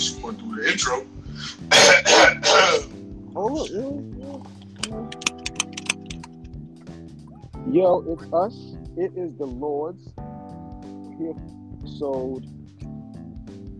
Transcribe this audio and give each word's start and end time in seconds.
unless 0.00 0.16
you 0.16 0.24
want 0.24 0.38
to 0.38 0.44
do 0.44 0.54
the 0.56 0.70
intro. 0.70 1.06
Oh, 3.36 3.64
yeah, 3.66 3.92
yeah, 4.18 4.38
yeah. 4.88 5.06
Yo, 7.70 8.04
it's 8.08 8.26
us. 8.32 8.56
It 8.96 9.12
is 9.16 9.32
the 9.36 9.46
Lords. 9.46 10.08
Episode. 11.78 12.44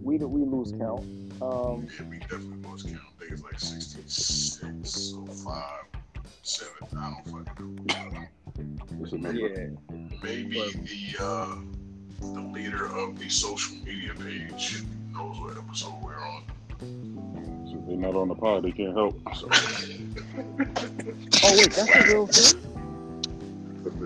We 0.00 0.18
did 0.18 0.27
we 0.27 0.42
lose 0.42 0.70
count. 0.78 1.02
Um, 1.42 1.88
yeah, 1.98 2.09
we 2.09 2.18
definitely 2.20 2.62
lost 2.62 2.87
count. 2.87 3.00
I 3.00 3.18
think 3.18 3.32
it's 3.32 3.42
like 3.42 3.59
66 3.59 5.14
or 5.14 5.27
5, 5.27 6.24
7. 6.42 6.73
I 6.96 7.10
don't 7.10 7.46
fucking 7.46 7.74
know. 7.87 9.02
It's 9.02 9.12
a 9.12 9.18
number. 9.18 9.41
yeah. 9.41 9.66
Maybe 10.23 10.60
the 10.60 11.24
uh, 11.24 11.56
the 12.20 12.41
leader 12.41 12.87
of 12.87 13.18
the 13.18 13.28
social 13.28 13.74
media 13.78 14.14
page 14.14 14.84
knows 15.12 15.38
what 15.41 15.56
episode 15.56 15.95
we're 16.02 16.16
on. 16.19 16.42
So 17.66 17.78
if 17.78 17.87
they're 17.87 17.96
not 17.96 18.14
on 18.14 18.28
the 18.28 18.34
pod, 18.34 18.62
they 18.64 18.73
can't 18.73 18.95
help. 18.95 19.20
So, 19.36 19.48
Oh 21.42 21.56
wait, 21.56 21.70
that's 21.73 21.95
a 21.95 22.05
real 22.06 22.27
thing. 22.27 22.66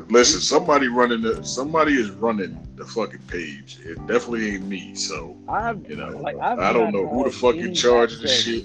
Listen, 0.08 0.40
somebody 0.40 0.88
running 0.88 1.22
the 1.22 1.42
somebody 1.44 1.94
is 1.94 2.10
running 2.10 2.56
the 2.76 2.84
fucking 2.84 3.20
page. 3.26 3.78
It 3.84 3.96
definitely 4.06 4.54
ain't 4.54 4.66
me. 4.66 4.94
So 4.94 5.36
I've 5.48 5.88
you 5.88 5.96
know, 5.96 6.08
like 6.10 6.36
I've 6.38 6.58
I 6.58 6.72
don't 6.72 6.92
know 6.92 7.06
who 7.08 7.24
the 7.24 7.30
had 7.30 7.34
fuck 7.40 7.54
any 7.56 7.64
in 7.68 7.74
charge 7.74 8.12
of 8.12 8.20
the 8.20 8.28
shit. 8.28 8.64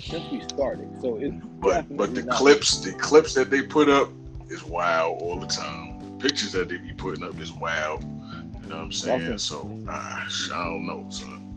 since 0.00 0.30
we 0.32 0.40
started. 0.48 0.88
So 1.00 1.16
it's 1.16 1.34
But 1.60 1.86
but 1.96 2.14
the 2.14 2.22
definitely 2.22 2.22
not- 2.24 2.36
clips, 2.36 2.78
the 2.80 2.92
clips 2.94 3.34
that 3.34 3.50
they 3.50 3.62
put 3.62 3.88
up 3.88 4.10
is 4.50 4.64
wild 4.64 5.20
all 5.22 5.38
the 5.38 5.46
time. 5.46 5.98
The 6.00 6.28
pictures 6.28 6.52
that 6.52 6.68
they 6.68 6.78
be 6.78 6.92
putting 6.92 7.22
up 7.24 7.38
is 7.38 7.52
wild. 7.52 8.02
You 8.02 8.68
know 8.70 8.76
what 8.76 8.84
I'm 8.84 8.92
saying? 8.92 9.22
Okay. 9.28 9.36
So 9.36 9.70
ah, 9.88 10.26
I 10.54 10.64
don't 10.64 10.86
know, 10.86 11.06
son. 11.10 11.47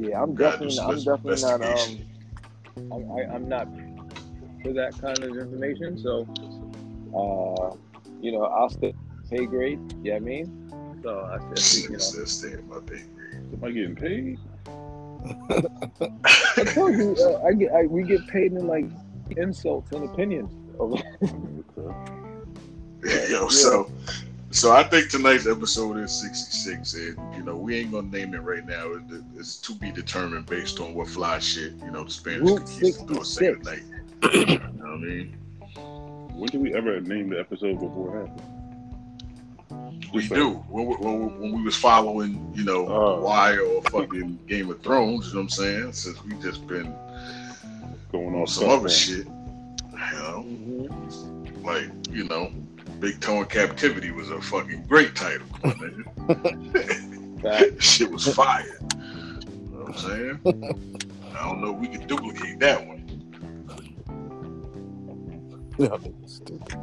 Yeah, 0.00 0.22
I'm 0.22 0.34
definitely, 0.34 0.78
I'm 0.78 0.96
definitely 0.96 1.42
not. 1.42 1.60
Um. 1.60 2.06
I'm, 2.90 3.12
I, 3.12 3.34
I'm 3.34 3.48
not 3.48 3.68
for 4.62 4.72
that 4.72 4.98
kind 4.98 5.18
of 5.18 5.36
information. 5.36 5.98
So, 5.98 6.26
uh, 7.14 7.76
you 8.22 8.32
know, 8.32 8.44
I'll 8.44 8.70
stay 8.70 8.94
pay 9.28 9.44
grade. 9.44 9.78
You 10.02 10.12
know 10.12 10.16
I 10.16 10.20
mean? 10.20 11.00
So 11.02 11.20
I 11.20 11.38
said, 11.54 11.82
you 11.82 11.90
know, 11.90 11.98
Nigga 11.98 12.28
stay 12.28 12.52
in 12.52 12.66
my 12.66 12.78
pay 12.80 13.02
grade. 13.14 13.44
Am 13.52 13.62
I 13.62 13.70
getting 13.72 13.94
paid? 13.94 14.38
I 16.56 16.64
told 16.64 16.94
you, 16.94 17.14
uh, 17.20 17.42
I 17.46 17.52
get, 17.52 17.70
I, 17.72 17.82
we 17.82 18.04
get 18.04 18.26
paid 18.28 18.52
in 18.52 18.66
like 18.66 18.86
insults 19.36 19.92
and 19.92 20.08
opinions. 20.08 20.50
Okay. 20.80 21.02
Yo, 23.30 23.48
so 23.48 23.90
so 24.50 24.72
I 24.72 24.82
think 24.82 25.10
tonight's 25.10 25.46
episode 25.46 25.98
is 25.98 26.12
66, 26.12 26.94
and 26.94 27.34
you 27.36 27.42
know 27.42 27.56
we 27.56 27.76
ain't 27.76 27.92
gonna 27.92 28.08
name 28.08 28.34
it 28.34 28.38
right 28.42 28.66
now. 28.66 28.92
It- 28.92 29.22
It's 29.36 29.56
to 29.58 29.74
be 29.74 29.90
determined 29.90 30.46
based 30.46 30.80
on 30.80 30.94
what 30.94 31.08
fly 31.08 31.38
shit 31.38 31.72
you 31.84 31.90
know 31.90 32.04
the 32.04 32.10
Spanish 32.10 32.48
Route 32.50 32.66
conquistadors 32.66 33.28
say 33.32 33.54
66. 33.54 33.58
tonight. 33.64 33.82
you 34.34 34.58
know 34.58 34.70
what 34.84 34.90
I 34.90 34.96
mean? 34.98 35.36
When 36.34 36.46
did 36.48 36.60
we 36.60 36.74
ever 36.74 37.00
name 37.00 37.30
the 37.30 37.40
episode 37.40 37.74
before 37.80 38.16
it 38.22 38.28
happened? 38.28 38.46
We 40.12 40.22
Just 40.22 40.34
do 40.34 40.50
when 40.68 40.86
we, 40.86 40.94
when, 40.96 41.18
we, 41.20 41.26
when 41.40 41.52
we 41.58 41.62
was 41.62 41.76
following 41.76 42.52
you 42.54 42.64
know 42.64 42.86
Oh. 42.88 43.20
Wire 43.20 43.60
or 43.62 43.82
fucking 43.84 44.40
Game 44.48 44.70
of 44.70 44.80
Thrones. 44.82 45.28
You 45.28 45.34
know 45.34 45.40
what 45.40 45.42
I'm 45.44 45.48
saying? 45.50 45.92
Since 45.92 46.24
we 46.24 46.34
just 46.42 46.66
been 46.66 46.92
Going 48.12 48.34
on 48.34 48.40
on 48.40 48.46
some 48.48 48.68
other 48.68 48.80
man. 48.82 48.88
shit, 48.88 49.26
you 49.26 50.18
know, 50.18 50.44
Mhm. 50.44 51.64
like 51.64 51.88
you 52.10 52.24
know, 52.24 52.50
Big 53.00 53.18
Toe 53.20 53.40
in 53.40 53.46
Captivity 53.46 54.10
was 54.10 54.30
a 54.30 54.40
fucking 54.42 54.84
great 54.84 55.16
title. 55.16 55.46
shit 57.80 58.10
was 58.10 58.34
fire. 58.34 58.78
You 58.92 58.98
know 59.72 59.84
what 59.84 59.88
I'm 59.88 59.96
saying? 59.96 60.38
I 61.34 61.42
don't 61.48 61.62
know 61.62 61.74
if 61.74 61.80
we 61.80 61.88
can 61.88 62.06
duplicate 62.06 62.60
that 62.60 62.86
one. 62.86 63.00
Stupid. 66.26 66.76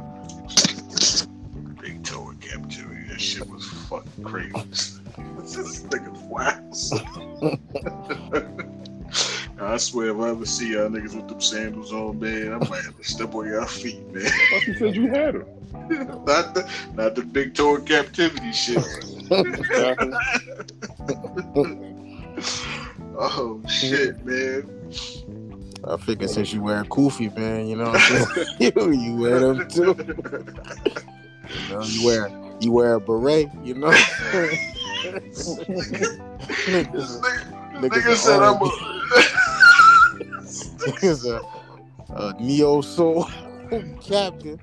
Big 1.80 2.02
toe 2.02 2.30
in 2.30 2.38
captivity. 2.38 3.04
That 3.08 3.20
shit 3.20 3.48
was 3.48 3.64
fucking 3.88 4.24
crazy. 4.24 5.00
this 5.38 5.82
nigga 5.84 6.10
wax. 6.26 6.90
I 9.60 9.76
swear, 9.76 10.10
if 10.10 10.18
I 10.18 10.28
ever 10.30 10.46
see 10.46 10.74
y'all 10.74 10.88
niggas 10.88 11.16
with 11.16 11.28
them 11.28 11.40
sandals 11.40 11.92
on, 11.92 12.20
man, 12.20 12.52
I 12.52 12.58
might 12.68 12.84
have 12.84 12.96
to 12.96 13.04
step 13.04 13.34
on 13.34 13.48
y'all 13.48 13.66
feet, 13.66 14.06
man. 14.12 14.26
I 14.26 14.46
thought 14.50 14.66
you 14.66 14.74
said 14.74 14.94
you 14.94 15.08
had 15.08 15.34
them. 15.34 15.46
not 16.24 16.54
the, 16.54 16.70
not 16.94 17.14
the 17.14 17.22
big 17.22 17.54
toe 17.54 17.76
in 17.76 17.84
captivity 17.84 18.52
shit. 18.52 18.78
oh 23.18 23.60
shit, 23.68 24.24
man. 24.24 24.92
I 25.84 25.96
figured 25.96 26.30
since 26.30 26.52
you 26.52 26.62
wearing 26.62 26.88
kufi, 26.88 27.36
man, 27.36 27.66
you 27.66 27.76
know 27.76 27.90
what 27.90 27.96
I'm 27.96 28.00
saying? 28.58 28.72
you, 28.76 28.92
you 29.00 29.16
wear 29.16 29.40
them 29.40 29.68
too. 29.68 29.96
You 31.48 31.74
know, 31.74 31.82
you 31.82 32.06
wear 32.06 32.30
you 32.60 32.72
wear 32.72 32.94
a 32.94 33.00
beret, 33.00 33.48
you 33.64 33.74
know. 33.74 33.90
This 33.90 35.58
niggas, 35.58 36.66
nigga, 36.66 37.20
niggas 37.74 37.90
nigga 37.90 38.16
said 38.16 38.42
I'm 38.42 38.62
a. 38.62 38.87
niggas 40.92 41.24
a, 41.26 42.14
a 42.14 42.34
neo 42.40 42.80
soul 42.80 43.24
captain. 44.00 44.58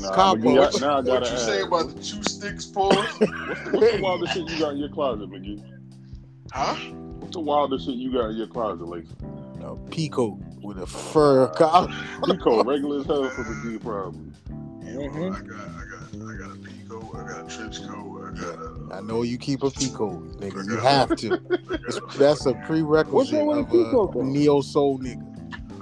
Nah, 0.00 0.14
Combo. 0.14 0.48
McGee, 0.48 0.82
I- 0.82 1.02
now 1.02 1.02
What 1.02 1.30
you 1.30 1.38
say 1.38 1.62
about 1.62 1.94
the 1.94 2.02
two 2.02 2.22
sticks, 2.24 2.66
Paul? 2.66 2.92
What's 2.94 3.18
the 3.18 4.00
wildest 4.02 4.32
shit 4.34 4.48
you 4.48 4.58
got 4.58 4.72
in 4.72 4.78
your 4.78 4.88
closet, 4.88 5.30
McGee? 5.30 5.62
huh? 6.52 6.74
What's 7.20 7.32
the 7.34 7.40
wildest 7.40 7.86
shit 7.86 7.94
you 7.94 8.12
got 8.12 8.30
in 8.30 8.36
your 8.36 8.48
closet, 8.48 8.86
Lacey? 8.88 9.08
A 9.60 9.76
peacoat 9.90 10.40
with 10.62 10.78
a 10.78 10.86
fur 10.86 11.46
collar. 11.48 11.92
Pico, 12.24 12.64
regular 12.64 13.00
as 13.00 13.06
hell 13.06 13.28
for 13.30 13.44
McGee, 13.44 13.80
probably. 13.80 14.32
Yeah, 14.82 15.06
well, 15.08 15.32
I 15.34 15.40
got, 15.42 15.79
I 17.20 17.28
got 17.28 17.44
a 17.52 17.56
trench 17.56 17.82
coat, 17.86 18.22
I 18.34 18.40
got 18.40 18.58
a. 18.58 18.94
I 18.94 19.00
know 19.00 19.22
you 19.22 19.38
keep 19.38 19.62
a 19.62 19.70
peacoat, 19.70 20.36
nigga. 20.36 20.64
You 20.66 20.76
have 20.80 21.14
to. 21.16 21.34
It's- 21.34 22.00
That's 22.16 22.46
a 22.46 22.54
prerequisite 22.66 23.12
What's 23.14 23.32
wrong 23.32 23.46
with 23.48 23.58
a 23.58 23.60
of 23.60 23.68
peacoat, 23.68 24.10
a 24.14 24.18
though? 24.18 24.22
neo 24.24 24.60
soul 24.60 24.98
nigga. 24.98 25.26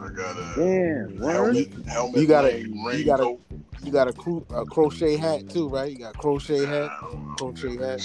I 0.00 0.09
got 0.10 0.37
a 0.37 0.54
Damn, 0.56 1.19
helmet, 1.19 1.69
helmet, 1.87 2.21
You 2.21 2.26
got 2.26 2.44
a 2.44 2.49
rain, 2.49 2.75
you 2.99 3.04
gotta- 3.04 3.22
raincoat. 3.25 3.41
You 3.83 3.93
got 3.93 4.09
a, 4.09 4.12
cro- 4.12 4.47
a 4.55 4.65
crochet 4.66 5.16
hat 5.16 5.49
too, 5.49 5.69
right? 5.69 5.91
You 5.91 5.99
got 5.99 6.15
a 6.15 6.19
crochet 6.19 6.66
hat, 6.66 6.93
I 7.00 7.06
don't 7.06 7.28
know. 7.28 7.34
crochet 7.37 7.77
hat. 7.77 8.00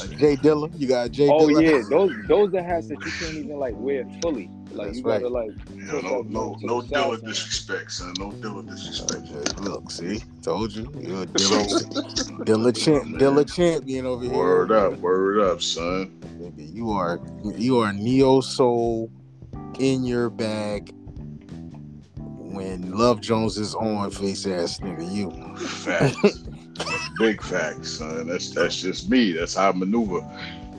A 0.00 0.08
Jay 0.16 0.36
Dilla. 0.36 0.70
You 0.78 0.86
got 0.86 1.06
a 1.06 1.08
Jay 1.08 1.28
Oh 1.28 1.46
Dilla. 1.48 1.62
yeah, 1.62 1.82
those 1.88 2.14
those 2.26 2.54
are 2.54 2.62
hats 2.62 2.88
that 2.88 3.04
you 3.04 3.12
can't 3.12 3.34
even 3.36 3.58
like 3.58 3.74
wear 3.76 4.04
fully. 4.20 4.50
Like 4.70 4.88
That's 4.88 4.98
you 4.98 5.04
gotta 5.04 5.28
like 5.28 5.50
Yeah, 5.74 6.00
no, 6.02 6.22
no, 6.28 6.56
no 6.60 6.82
Dilla 6.82 7.18
side. 7.18 7.26
disrespect, 7.26 7.90
son. 7.92 8.14
No 8.18 8.30
Dilla 8.32 8.66
disrespect. 8.68 9.58
Uh, 9.58 9.62
Look, 9.62 9.90
see, 9.90 10.22
told 10.42 10.74
you, 10.74 10.92
you're 11.00 11.22
a 11.22 11.26
Dilla, 11.26 12.44
Dilla, 12.44 12.76
champ, 12.76 13.04
Dilla 13.16 13.54
champion 13.54 14.06
over 14.06 14.24
here. 14.24 14.32
Word 14.32 14.72
up, 14.72 14.98
word 14.98 15.40
up, 15.40 15.62
son. 15.62 16.20
Nigga, 16.38 16.72
you 16.74 16.90
are 16.92 17.18
you 17.56 17.78
are 17.78 17.92
neo 17.92 18.40
soul 18.40 19.10
in 19.80 20.04
your 20.04 20.30
bag. 20.30 20.92
When 22.52 22.90
Love 22.96 23.20
Jones 23.20 23.58
is 23.58 23.74
on, 23.74 24.10
face 24.10 24.46
ass 24.46 24.78
nigga, 24.80 25.12
you. 25.12 25.30
Facts. 25.66 26.44
Big 27.18 27.42
facts, 27.42 27.90
son. 27.98 28.26
That's 28.28 28.50
that's 28.50 28.80
just 28.80 29.10
me. 29.10 29.32
That's 29.32 29.54
how 29.54 29.70
I 29.70 29.72
maneuver. 29.72 30.20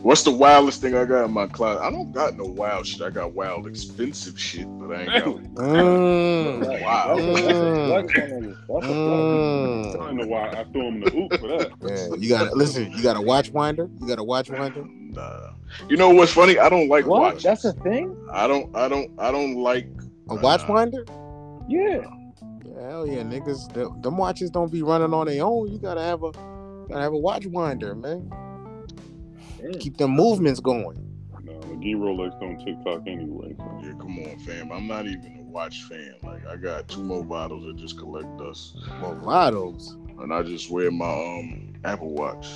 What's 0.01 0.23
the 0.23 0.31
wildest 0.31 0.79
thing 0.81 0.95
I 0.95 1.03
got 1.03 1.25
in 1.25 1.31
my 1.31 1.45
closet? 1.47 1.81
I 1.83 1.91
don't 1.91 2.13
got 2.13 2.37
no 2.37 2.45
wild 2.45 2.87
shit. 2.87 3.01
I 3.01 3.09
got 3.09 3.33
wild 3.33 3.67
expensive 3.67 4.39
shit, 4.39 4.65
but 4.79 4.95
I 4.95 5.01
ain't 5.03 5.11
got 5.11 5.35
Mm, 5.55 6.81
Wow. 6.81 7.15
That's 7.17 7.27
a, 7.27 7.43
that's 7.43 7.59
a 7.59 7.85
flex 7.85 8.13
on 8.15 8.29
niggas. 8.29 8.57
That's 8.69 8.85
a 8.85 9.91
flex. 9.91 9.95
I 10.01 10.07
don't 10.07 10.15
know 10.17 10.27
why 10.27 10.47
I 10.51 10.63
threw 10.71 10.87
him 10.87 10.93
in 10.95 10.99
the 11.01 11.15
oop 11.17 11.33
for 11.39 11.47
that. 11.49 11.83
Man, 11.83 12.21
you 12.21 12.29
got 12.29 12.49
to 12.49 12.55
listen. 12.55 12.89
You 12.93 13.03
got 13.03 13.17
a 13.17 13.21
watch 13.21 13.51
winder. 13.51 13.89
You 13.99 14.07
got 14.07 14.19
a 14.19 14.23
watch 14.23 14.49
winder. 14.49 14.85
Nah. 14.87 15.49
You 15.89 15.97
know 15.97 16.11
what's 16.11 16.31
funny? 16.31 16.57
I 16.57 16.69
don't 16.69 16.87
like 16.87 17.05
What? 17.05 17.21
watches. 17.21 17.43
That's 17.43 17.65
a 17.65 17.73
thing? 17.73 18.15
I 18.31 18.47
don't. 18.47 18.73
I 18.75 18.87
don't. 18.87 19.11
I 19.19 19.31
don't 19.31 19.55
like. 19.57 19.89
A 20.29 20.35
watch 20.35 20.61
Uh, 20.61 20.67
winder. 20.73 21.05
Yeah. 21.69 22.01
Yeah, 22.65 22.89
hell 22.89 23.07
yeah, 23.07 23.21
niggas. 23.23 23.71
The, 23.73 23.89
them 24.01 24.17
watches 24.17 24.49
don't 24.49 24.71
be 24.71 24.81
running 24.81 25.13
on 25.13 25.27
their 25.27 25.43
own. 25.43 25.71
You 25.71 25.77
gotta 25.79 26.01
have 26.01 26.23
a 26.23 26.31
gotta 26.87 27.01
have 27.01 27.13
a 27.13 27.17
watch 27.17 27.45
winder, 27.45 27.95
man. 27.95 28.31
Damn. 29.61 29.73
Keep 29.73 29.97
them 29.97 30.11
movements 30.11 30.59
going. 30.59 31.05
No, 31.43 31.51
McGee 31.53 31.95
Rolex 31.95 32.39
don't 32.39 32.57
TikTok 32.65 33.07
anyway. 33.07 33.53
So. 33.57 33.81
Yeah, 33.83 33.91
come 33.99 34.19
on, 34.19 34.39
fam. 34.39 34.71
I'm 34.71 34.87
not 34.87 35.05
even 35.05 35.37
a 35.39 35.43
watch 35.43 35.83
fan. 35.83 36.15
Like 36.23 36.45
I 36.47 36.55
got 36.55 36.87
two 36.87 37.03
more 37.03 37.23
bottles 37.23 37.65
that 37.65 37.75
just 37.77 37.97
collect 37.97 38.37
dust, 38.37 38.77
Movados. 39.01 39.91
and 40.21 40.33
I 40.33 40.43
just 40.43 40.69
wear 40.71 40.91
my 40.91 41.05
um 41.11 41.73
Apple 41.83 42.13
Watch. 42.13 42.47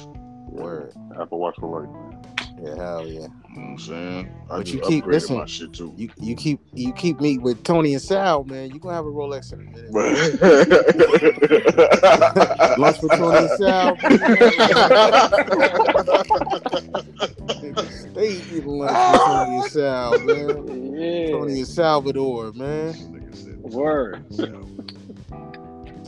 Word. 0.50 0.94
Apple 1.20 1.40
Watch 1.40 1.56
for 1.60 1.82
life. 1.82 1.90
man. 1.90 2.64
Yeah, 2.64 2.76
hell 2.76 3.08
yeah. 3.08 3.28
You 3.56 3.60
know 3.60 3.66
what 3.68 3.72
I'm 3.74 3.78
saying? 3.80 4.30
I 4.50 4.58
But 4.58 4.74
you 4.74 4.80
keep- 4.82 5.06
listen, 5.06 5.38
my 5.38 5.46
shit 5.46 5.74
too. 5.74 5.94
You 5.96 6.10
you 6.20 6.36
keep 6.36 6.60
you 6.74 6.92
keep 6.94 7.22
me 7.22 7.38
with 7.38 7.62
Tony 7.64 7.94
and 7.94 8.02
Sal, 8.02 8.44
man. 8.46 8.72
You 8.72 8.80
gonna 8.80 8.96
have 8.96 9.06
a 9.06 9.12
Rolex 9.12 9.54
in 9.54 9.60
a 9.60 9.64
minute. 9.64 9.94
Lunch 12.80 12.98
for 13.00 13.10
Tony 13.10 13.38
and 13.38 13.50
Sal. 13.52 13.96
they 18.14 18.30
eating 18.30 18.66
lunch 18.68 18.92
for 18.92 19.18
Tony 19.26 19.56
and 19.58 19.66
Sal, 19.66 20.20
man. 20.20 20.94
Yeah. 20.96 21.32
Tony 21.32 21.60
and 21.60 21.68
Salvador, 21.68 22.52
man. 22.54 22.96
Word. 23.62 24.26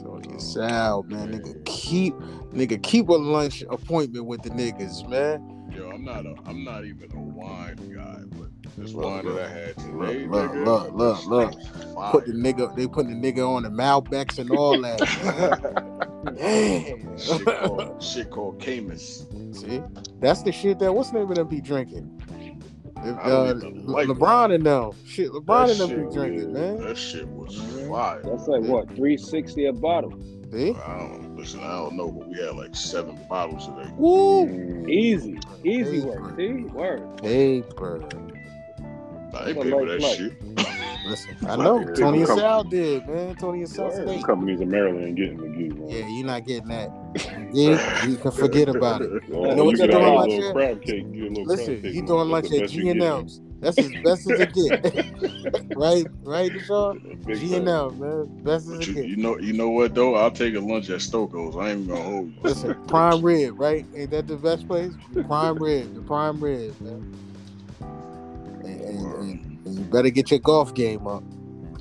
Tony 0.04 0.30
and 0.30 0.42
Sal, 0.42 1.04
man. 1.04 1.34
Nigga, 1.34 1.64
keep 1.66 2.14
nigga 2.54 2.82
keep 2.82 3.10
a 3.10 3.14
lunch 3.14 3.64
appointment 3.70 4.26
with 4.26 4.42
the 4.42 4.50
niggas, 4.50 5.08
man. 5.08 5.52
Yo, 5.76 5.90
I'm 5.90 6.06
not 6.06 6.26
a, 6.26 6.36
I'm 6.46 6.64
not 6.64 6.86
even 6.86 7.12
a 7.12 7.20
wine 7.20 7.76
guy, 7.94 8.22
but 8.38 8.48
this 8.78 8.94
Look, 8.94 9.06
wine 9.06 9.26
look, 9.26 9.36
that 9.36 9.46
I 9.46 9.54
had 9.54 9.78
today, 9.78 10.26
look, 10.26 10.52
nigga, 10.52 10.66
look, 10.66 10.94
look, 10.94 11.18
this 11.18 11.26
look. 11.28 12.12
Put 12.12 12.26
the 12.28 12.32
nigga, 12.32 12.76
they 12.76 12.88
put 12.88 13.08
the 13.08 13.14
nigga 13.14 13.48
on 13.48 13.64
the 13.64 13.70
Malbecs 13.70 14.40
and 14.40 14.52
all 14.52 14.80
that. 14.82 15.00
Damn. 16.38 17.18
shit 17.18 17.46
called 17.46 18.04
shit 18.04 18.32
called 18.32 18.60
Caymus. 18.60 19.26
See, 19.56 19.82
that's 20.20 20.44
the 20.44 20.52
shit 20.52 20.80
that 20.80 20.94
what's 20.94 21.12
the 21.12 21.20
name 21.20 21.30
of 21.30 21.36
them 21.36 21.48
be 21.48 21.60
drinking. 21.62 22.22
If, 23.04 23.18
I 23.18 23.22
uh, 23.22 23.54
don't 23.54 23.88
like 23.88 24.08
LeBron 24.08 24.56
and 24.56 24.66
them, 24.66 24.92
shit, 25.06 25.30
LeBron 25.30 25.72
and 25.72 25.80
That 25.80 25.88
them 25.88 25.90
be 25.90 26.04
shit, 26.04 26.14
drinking, 26.14 26.54
man. 26.54 26.80
That 26.80 26.98
shit 26.98 27.28
was 27.28 27.58
fire. 27.90 28.22
That's 28.24 28.48
like 28.48 28.64
what, 28.64 28.88
360 28.88 29.66
a 29.66 29.74
bottle. 29.74 30.14
See, 30.56 30.78
I 30.86 31.00
don't 31.00 31.36
listen. 31.38 31.62
I 31.62 31.74
don't 31.74 31.96
know, 31.98 32.12
but 32.12 32.30
we 32.30 32.40
had 32.40 32.56
like 32.56 32.76
seven 32.76 33.18
bottles 33.30 33.68
today. 33.68 33.92
woo, 33.98 34.86
Easy. 34.88 35.40
Easy 35.66 36.00
Hey, 36.00 36.00
work. 36.00 36.22
bro. 36.22 36.38
See? 36.38 36.64
Word. 36.74 37.04
paper. 37.22 38.04
I 39.34 39.50
ain't 39.50 39.56
That's 39.56 39.58
a 39.58 39.64
pay 39.64 39.72
for 39.72 39.86
light 39.86 39.88
that 39.88 40.02
shit. 40.04 40.34
Listen, 41.06 41.38
I 41.48 41.56
know. 41.56 41.84
Tony 41.94 42.20
and 42.20 42.28
Sal 42.28 42.64
did, 42.64 43.08
man. 43.08 43.36
Tony 43.36 43.60
and 43.60 43.70
Sal. 43.70 43.92
State. 43.92 44.24
Companies 44.26 44.60
in 44.62 44.70
Maryland 44.70 45.06
ain't 45.06 45.16
getting 45.16 45.38
the 45.38 45.48
gig, 45.50 45.78
man. 45.78 45.90
Yeah, 45.90 46.08
you're 46.08 46.26
not 46.26 46.46
getting 46.46 46.68
that. 46.70 46.90
Yeah, 47.54 48.06
you 48.08 48.16
can 48.18 48.32
forget 48.32 48.70
about 48.70 49.02
it. 49.02 49.12
Well, 49.30 49.50
You 49.50 49.56
know 49.56 49.66
what 49.66 49.72
you 49.72 49.78
they're 49.78 49.88
doing 49.88 50.14
lunch 50.14 50.34
at? 50.44 50.54
crab 50.54 50.82
cake. 50.82 51.12
Get 51.14 51.22
a 51.24 51.28
little 51.30 51.44
Listen, 51.46 51.82
cake. 51.82 52.06
doing 52.08 52.30
lunch 52.30 52.52
at 52.52 52.70
G 52.70 52.78
you 52.78 52.92
and 52.92 53.04
M's. 53.04 53.42
That's 53.62 53.78
as 53.80 53.92
best 54.04 54.30
as 54.30 54.40
it 54.42 54.54
get, 54.54 54.84
right? 55.76 56.06
Right, 56.24 56.52
Deshaun? 56.52 57.04
man. 57.04 57.22
Big 57.26 57.40
G 57.40 57.56
and. 57.56 57.68
M, 57.70 58.00
man, 58.00 58.44
best 58.44 58.68
as 58.68 58.80
it 58.80 58.88
you, 58.88 58.94
get. 58.96 59.06
you 59.06 59.16
know, 59.18 59.40
you 59.40 59.54
know 59.54 59.70
what 59.70 59.96
though? 59.96 60.16
I'll 60.16 60.30
take 60.32 60.56
a 60.56 60.60
lunch 60.60 60.90
at 60.90 61.02
Stoko's. 61.02 61.56
I 61.56 61.70
ain't 61.72 61.82
even 61.84 61.88
gonna 61.96 62.04
hold 62.04 62.28
you. 62.32 62.40
Listen, 62.44 62.76
prime 62.88 63.22
rib, 63.22 63.60
right? 63.60 63.86
Ain't 63.96 64.12
that 64.12 64.28
the 64.28 64.36
best 64.38 64.68
place? 64.68 64.92
Prime 65.28 65.58
rib, 65.58 65.96
the 65.96 66.02
prime 66.02 66.44
rib, 66.44 66.80
man. 66.82 67.16
And, 68.66 68.82
and, 68.82 69.16
and, 69.16 69.55
and 69.66 69.76
you 69.76 69.84
better 69.86 70.10
get 70.10 70.32
your 70.32 70.40
golf 70.40 70.74
game 70.74 71.08
up. 71.08 71.24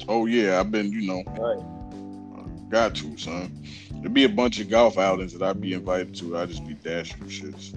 Oh 0.08 0.26
yeah, 0.26 0.58
I've 0.60 0.70
been, 0.70 0.90
you 0.92 1.06
know, 1.06 1.22
Right. 1.38 2.70
got 2.70 2.94
to, 2.96 3.16
son. 3.16 3.62
There'd 4.00 4.12
be 4.12 4.24
a 4.24 4.28
bunch 4.28 4.60
of 4.60 4.68
golf 4.68 4.98
outings 4.98 5.32
that 5.32 5.42
I'd 5.42 5.60
be 5.60 5.72
invited 5.72 6.14
to. 6.16 6.36
I'd 6.36 6.48
just 6.50 6.66
be 6.66 6.74
dashing 6.74 7.16
for 7.18 7.24
shits. 7.26 7.72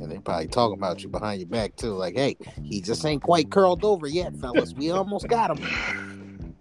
And 0.00 0.10
they 0.10 0.18
probably 0.18 0.46
talking 0.48 0.78
about 0.78 1.02
you 1.02 1.08
behind 1.10 1.40
your 1.40 1.48
back 1.48 1.76
too, 1.76 1.92
like, 1.92 2.16
"Hey, 2.16 2.36
he 2.62 2.80
just 2.80 3.04
ain't 3.04 3.22
quite 3.22 3.50
curled 3.50 3.84
over 3.84 4.06
yet, 4.06 4.34
fellas. 4.36 4.72
We 4.74 4.90
almost 4.90 5.28
got 5.28 5.58
him." 5.58 6.54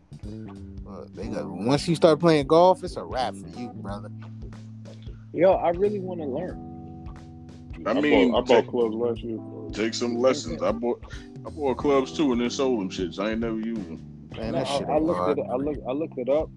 They 1.16 1.28
got 1.28 1.50
once 1.50 1.88
you 1.88 1.96
start 1.96 2.20
playing 2.20 2.48
golf, 2.48 2.84
it's 2.84 2.96
a 2.98 3.04
wrap 3.04 3.36
for 3.36 3.60
you, 3.60 3.70
brother. 3.76 4.10
Yo, 5.34 5.52
I 5.54 5.70
really 5.70 6.00
want 6.00 6.20
to 6.22 6.26
learn. 6.26 6.66
I 7.86 7.92
I 7.92 8.02
mean, 8.02 8.32
bought, 8.32 8.44
I 8.44 8.46
take- 8.56 8.66
bought 8.66 8.72
clubs 8.72 8.96
last 8.96 9.22
year. 9.24 9.40
Take 9.72 9.94
some 9.94 10.18
lessons. 10.18 10.62
I 10.62 10.72
bought, 10.72 11.02
I 11.46 11.50
bought 11.50 11.78
clubs 11.78 12.12
too, 12.16 12.32
and 12.32 12.42
then 12.42 12.50
sold 12.50 12.80
them 12.80 12.90
shits. 12.90 13.20
I 13.20 13.32
ain't 13.32 13.40
never 13.40 13.60
used 13.60 13.86
them. 13.88 14.30
Man, 14.38 14.52
No, 14.52 14.60
that 14.60 14.68
shit 14.68 14.88
I, 14.88 14.94
I 14.94 14.96
ain't 14.98 15.06
looked 15.06 15.20
hard. 15.20 15.38
it. 15.40 15.46
I 15.50 15.56
looked. 15.56 15.80
I 15.88 15.92
looked 15.92 16.18
it 16.18 16.30
up, 16.30 16.50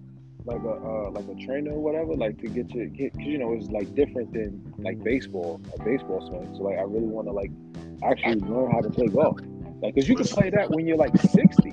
like 0.45 0.61
a 0.61 0.69
uh, 0.69 1.11
like 1.11 1.25
a 1.27 1.45
trainer 1.45 1.71
or 1.71 1.79
whatever, 1.81 2.13
like 2.15 2.37
to 2.41 2.47
get 2.47 2.69
you 2.73 2.87
get. 2.87 3.13
Cause 3.13 3.23
you 3.23 3.37
know 3.37 3.53
it's 3.53 3.69
like 3.69 3.93
different 3.95 4.33
than 4.33 4.73
like 4.79 5.03
baseball, 5.03 5.61
a 5.77 5.83
baseball 5.83 6.25
swing. 6.27 6.53
So 6.55 6.63
like 6.63 6.77
I 6.77 6.83
really 6.83 7.07
want 7.07 7.27
to 7.27 7.33
like 7.33 7.51
actually 8.03 8.41
learn 8.41 8.71
how 8.71 8.81
to 8.81 8.89
play 8.89 9.07
golf. 9.07 9.39
Like, 9.81 9.95
cause 9.95 10.07
you 10.07 10.15
can 10.15 10.25
play 10.27 10.49
that 10.49 10.69
when 10.69 10.85
you're 10.85 10.97
like 10.97 11.15
sixty. 11.17 11.71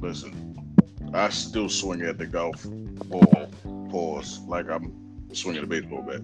Listen, 0.00 0.66
I 1.12 1.28
still 1.30 1.68
swing 1.68 2.02
at 2.02 2.18
the 2.18 2.26
golf 2.26 2.64
ball. 2.64 3.48
Pause. 3.90 4.40
Like 4.46 4.70
I'm 4.70 4.92
swinging 5.32 5.62
a 5.64 5.66
baseball 5.66 6.02
bat. 6.02 6.20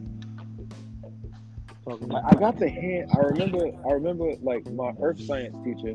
I, 1.90 2.30
I 2.30 2.34
got 2.34 2.58
the 2.58 2.68
hand. 2.68 3.10
I 3.12 3.18
remember. 3.18 3.70
I 3.88 3.92
remember 3.92 4.34
like 4.42 4.70
my 4.72 4.92
earth 5.00 5.20
science 5.20 5.56
teacher 5.64 5.94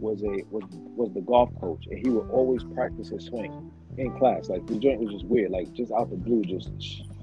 was 0.00 0.22
a 0.22 0.42
was 0.50 0.64
was 0.96 1.12
the 1.14 1.20
golf 1.20 1.50
coach, 1.60 1.86
and 1.90 1.98
he 2.04 2.10
would 2.10 2.28
always 2.30 2.62
practice 2.64 3.08
his 3.08 3.24
swing 3.24 3.70
in 3.96 4.16
class. 4.18 4.48
Like 4.48 4.66
the 4.66 4.76
joint 4.76 5.00
was 5.00 5.12
just 5.12 5.24
weird, 5.24 5.50
like 5.50 5.72
just 5.72 5.92
out 5.92 6.10
the 6.10 6.16
blue, 6.16 6.42
just 6.42 6.70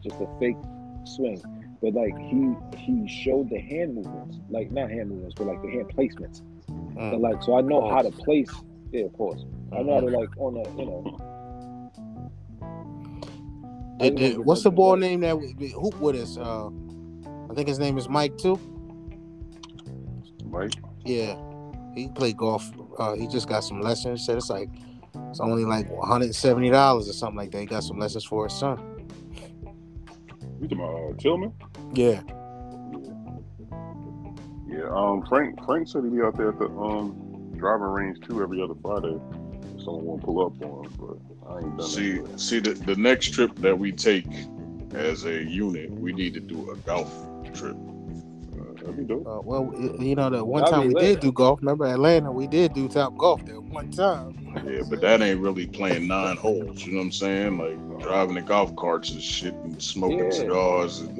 just 0.01 0.15
a 0.19 0.27
fake 0.39 0.57
swing. 1.05 1.41
But 1.81 1.93
like 1.93 2.17
he 2.17 2.53
he 2.77 3.07
showed 3.07 3.49
the 3.49 3.59
hand 3.59 3.95
movements, 3.95 4.39
like 4.49 4.71
not 4.71 4.89
hand 4.89 5.09
movements, 5.09 5.35
but 5.37 5.47
like 5.47 5.61
the 5.61 5.69
hand 5.69 5.89
placements. 5.95 6.41
Mm. 6.97 7.19
Like 7.19 7.41
so, 7.43 7.57
I 7.57 7.61
know 7.61 7.89
how 7.89 8.01
to 8.01 8.11
place. 8.11 8.51
Yeah, 8.91 9.05
of 9.05 9.13
course. 9.13 9.45
I 9.71 9.81
know 9.81 9.95
how 9.95 9.99
to 10.01 10.07
like 10.07 10.29
on 10.37 10.57
a 10.57 10.69
you 10.77 10.85
know. 10.85 11.25
Did- 13.99 14.15
did- 14.15 14.39
what's 14.39 14.63
the 14.63 14.71
ball 14.71 14.95
name 14.95 15.19
that 15.21 15.35
hoop 15.35 15.99
with 15.99 16.15
us? 16.15 16.37
Uh, 16.37 16.69
I 17.49 17.53
think 17.53 17.67
his 17.67 17.79
name 17.79 17.97
is 17.97 18.07
Mike 18.07 18.37
too. 18.37 18.59
Mike, 20.45 20.73
Yeah, 21.05 21.35
he 21.95 22.09
played 22.09 22.37
golf. 22.37 22.69
Uh, 22.97 23.15
he 23.15 23.27
just 23.27 23.47
got 23.47 23.63
some 23.63 23.81
lessons. 23.81 24.25
Said 24.25 24.37
it's 24.37 24.49
like 24.49 24.69
it's 25.29 25.39
only 25.39 25.65
like 25.65 25.89
one 25.89 26.07
hundred 26.07 26.25
and 26.25 26.35
seventy 26.35 26.69
dollars 26.69 27.09
or 27.09 27.13
something 27.13 27.37
like 27.37 27.51
that. 27.51 27.59
He 27.59 27.65
got 27.65 27.83
some 27.83 27.99
lessons 27.99 28.25
for 28.25 28.45
his 28.45 28.53
son. 28.57 28.77
you 30.61 30.67
talking 30.67 30.79
about 30.79 31.13
uh, 31.13 31.13
Tillman? 31.17 31.53
Yeah, 31.93 32.21
Yeah. 34.67 34.89
Um, 34.91 35.25
Frank 35.27 35.63
Frank 35.65 35.87
said 35.87 36.03
he'd 36.03 36.13
be 36.15 36.21
out 36.21 36.37
there 36.37 36.49
at 36.49 36.59
the 36.59 36.67
um 36.67 37.51
driving 37.57 37.87
range 37.87 38.17
too 38.27 38.41
every 38.41 38.61
other 38.61 38.75
Friday. 38.81 39.17
Someone 39.77 40.05
want 40.05 40.21
to 40.21 40.25
pull 40.25 40.45
up 40.45 40.61
on 40.61 40.85
him, 40.85 40.93
but 40.99 41.49
I 41.49 41.59
ain't 41.59 41.77
done 41.77 41.87
See, 41.87 42.17
that. 42.19 42.39
see 42.39 42.59
the, 42.59 42.73
the 42.73 42.95
next 42.95 43.33
trip 43.33 43.55
that 43.57 43.77
we 43.77 43.91
take 43.91 44.25
as 44.93 45.25
a 45.25 45.43
unit, 45.43 45.89
we 45.91 46.11
need 46.13 46.33
to 46.33 46.39
do 46.39 46.71
a 46.71 46.75
golf 46.77 47.13
trip. 47.53 47.75
Uh, 47.75 48.73
that'd 48.81 48.97
be 48.97 49.03
dope. 49.05 49.25
uh, 49.27 49.41
well, 49.43 49.71
you 49.99 50.15
know, 50.15 50.29
the 50.29 50.43
one 50.43 50.63
time 50.65 50.87
we 50.87 50.93
lit. 50.95 51.03
did 51.03 51.19
do 51.21 51.31
golf. 51.31 51.59
Remember 51.61 51.85
Atlanta? 51.85 52.31
We 52.31 52.47
did 52.47 52.73
do 52.73 52.87
top 52.87 53.17
golf 53.17 53.45
there 53.45 53.59
one 53.61 53.89
time. 53.91 54.35
Yeah, 54.65 54.81
but 54.89 54.99
that 55.01 55.21
ain't 55.21 55.39
really 55.39 55.67
playing 55.67 56.07
nine 56.07 56.35
holes. 56.35 56.85
You 56.85 56.93
know 56.93 56.99
what 56.99 57.05
I'm 57.05 57.11
saying? 57.11 57.57
Like 57.57 58.01
driving 58.01 58.35
the 58.35 58.41
golf 58.41 58.75
carts 58.75 59.11
and 59.11 59.21
shit 59.21 59.53
and 59.53 59.81
smoking 59.81 60.25
Yeah. 60.25 60.31
cigars. 60.31 60.99
And, 60.99 61.17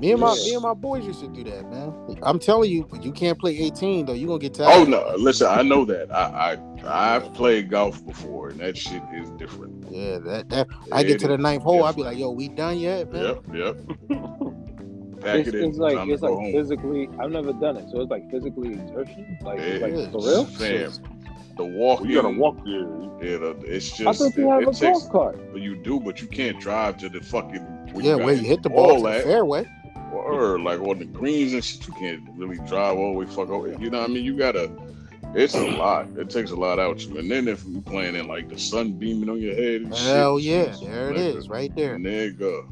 Me 0.00 0.10
and 0.12 0.20
my 0.20 0.34
Yeah. 0.34 0.44
me 0.44 0.54
and 0.54 0.62
my 0.62 0.74
boys 0.74 1.04
used 1.06 1.20
to 1.20 1.28
do 1.28 1.44
that, 1.44 1.70
man. 1.70 1.94
I'm 2.22 2.38
telling 2.40 2.70
you, 2.70 2.86
but 2.90 3.04
you 3.04 3.12
can't 3.12 3.38
play 3.38 3.56
18 3.56 4.06
though. 4.06 4.14
You 4.14 4.26
gonna 4.26 4.40
get 4.40 4.54
tired. 4.54 4.72
oh 4.72 4.84
no, 4.84 5.14
listen, 5.16 5.46
I 5.48 5.62
know 5.62 5.84
that. 5.84 6.10
I, 6.12 6.58
I 6.84 7.16
I've 7.16 7.32
played 7.34 7.70
golf 7.70 8.04
before, 8.04 8.48
and 8.50 8.58
that 8.60 8.76
shit 8.76 9.02
is 9.14 9.30
different. 9.38 9.84
Yeah, 9.90 10.18
that 10.18 10.48
that 10.48 10.66
I 10.92 11.04
get 11.04 11.20
to 11.20 11.28
the 11.28 11.38
ninth 11.38 11.62
hole, 11.62 11.84
I'd 11.84 11.94
be 11.94 12.02
like, 12.02 12.18
"Yo, 12.18 12.30
we 12.30 12.48
done 12.48 12.78
yet, 12.78 13.12
man?" 13.12 13.36
Yep, 13.52 13.54
yep. 13.54 13.76
Pack 15.22 15.38
It's, 15.40 15.48
it 15.48 15.54
in. 15.56 15.70
it's 15.70 15.78
like 15.78 15.96
Time 15.96 16.08
to 16.08 16.12
it's 16.14 16.20
go 16.22 16.28
like 16.34 16.42
home. 16.44 16.52
physically. 16.52 17.08
I've 17.18 17.30
never 17.30 17.52
done 17.52 17.76
it, 17.76 17.88
so 17.90 18.00
it's 18.00 18.10
like 18.10 18.30
physically 18.30 18.72
exertion. 18.72 19.38
Like, 19.42 19.58
It 19.60 19.82
like 19.82 20.12
for 20.12 20.18
real. 20.22 20.44
Fam, 20.44 20.92
the 21.56 21.64
walk. 21.64 22.04
you 22.04 22.14
gotta 22.20 22.36
walk 22.36 22.56
there. 22.64 22.80
Yeah, 23.22 23.38
the- 23.38 23.56
it's 23.66 23.92
I 24.00 24.04
just 24.04 24.20
thought 24.20 24.36
you 24.36 24.48
it, 24.48 24.50
have 24.50 24.62
it 24.62 24.68
a 24.68 24.70
takes. 24.72 24.80
golf 24.80 25.10
cart. 25.12 25.52
But 25.52 25.60
you 25.62 25.76
do, 25.76 26.00
but 26.00 26.20
you 26.20 26.26
can't 26.28 26.58
drive 26.60 26.96
to 26.98 27.08
the 27.08 27.20
fucking. 27.20 27.60
where 27.92 28.04
Yeah, 28.04 28.16
got 28.16 28.24
where 28.24 28.34
you 28.34 28.42
hit 28.42 28.62
the 28.62 28.70
all 28.70 28.88
ball 28.88 28.96
to 28.96 29.02
the 29.02 29.08
that. 29.10 29.24
fairway. 29.24 29.66
or 30.12 30.58
like 30.60 30.78
on 30.80 30.98
the 30.98 31.04
greens 31.06 31.52
and 31.54 31.64
shit, 31.64 31.86
you 31.88 31.94
can't 31.94 32.22
really 32.36 32.58
drive 32.68 32.96
all 32.98 33.12
the 33.12 33.18
way 33.18 33.26
fuck 33.26 33.48
over. 33.48 33.68
You 33.68 33.90
know 33.90 34.00
what 34.00 34.10
I 34.10 34.12
mean? 34.12 34.24
You 34.24 34.36
gotta. 34.36 34.70
It's 35.34 35.54
a 35.54 35.66
lot. 35.76 36.08
It 36.18 36.28
takes 36.28 36.50
a 36.50 36.56
lot 36.56 36.78
out 36.78 37.00
you. 37.06 37.16
And 37.16 37.30
then 37.30 37.48
if 37.48 37.64
you're 37.66 37.80
playing 37.80 38.16
in 38.16 38.26
like 38.28 38.50
the 38.50 38.58
sun 38.58 38.92
beaming 38.92 39.30
on 39.30 39.40
your 39.40 39.54
head 39.54 39.80
and 39.82 39.94
Hell 39.94 40.38
shit, 40.38 40.44
yeah, 40.46 40.76
there 40.90 41.10
it 41.10 41.16
like 41.16 41.36
is, 41.36 41.48
right 41.48 41.74
there. 41.74 41.94
And 41.94 42.04
there 42.04 42.24
you 42.26 42.32
go. 42.32 42.66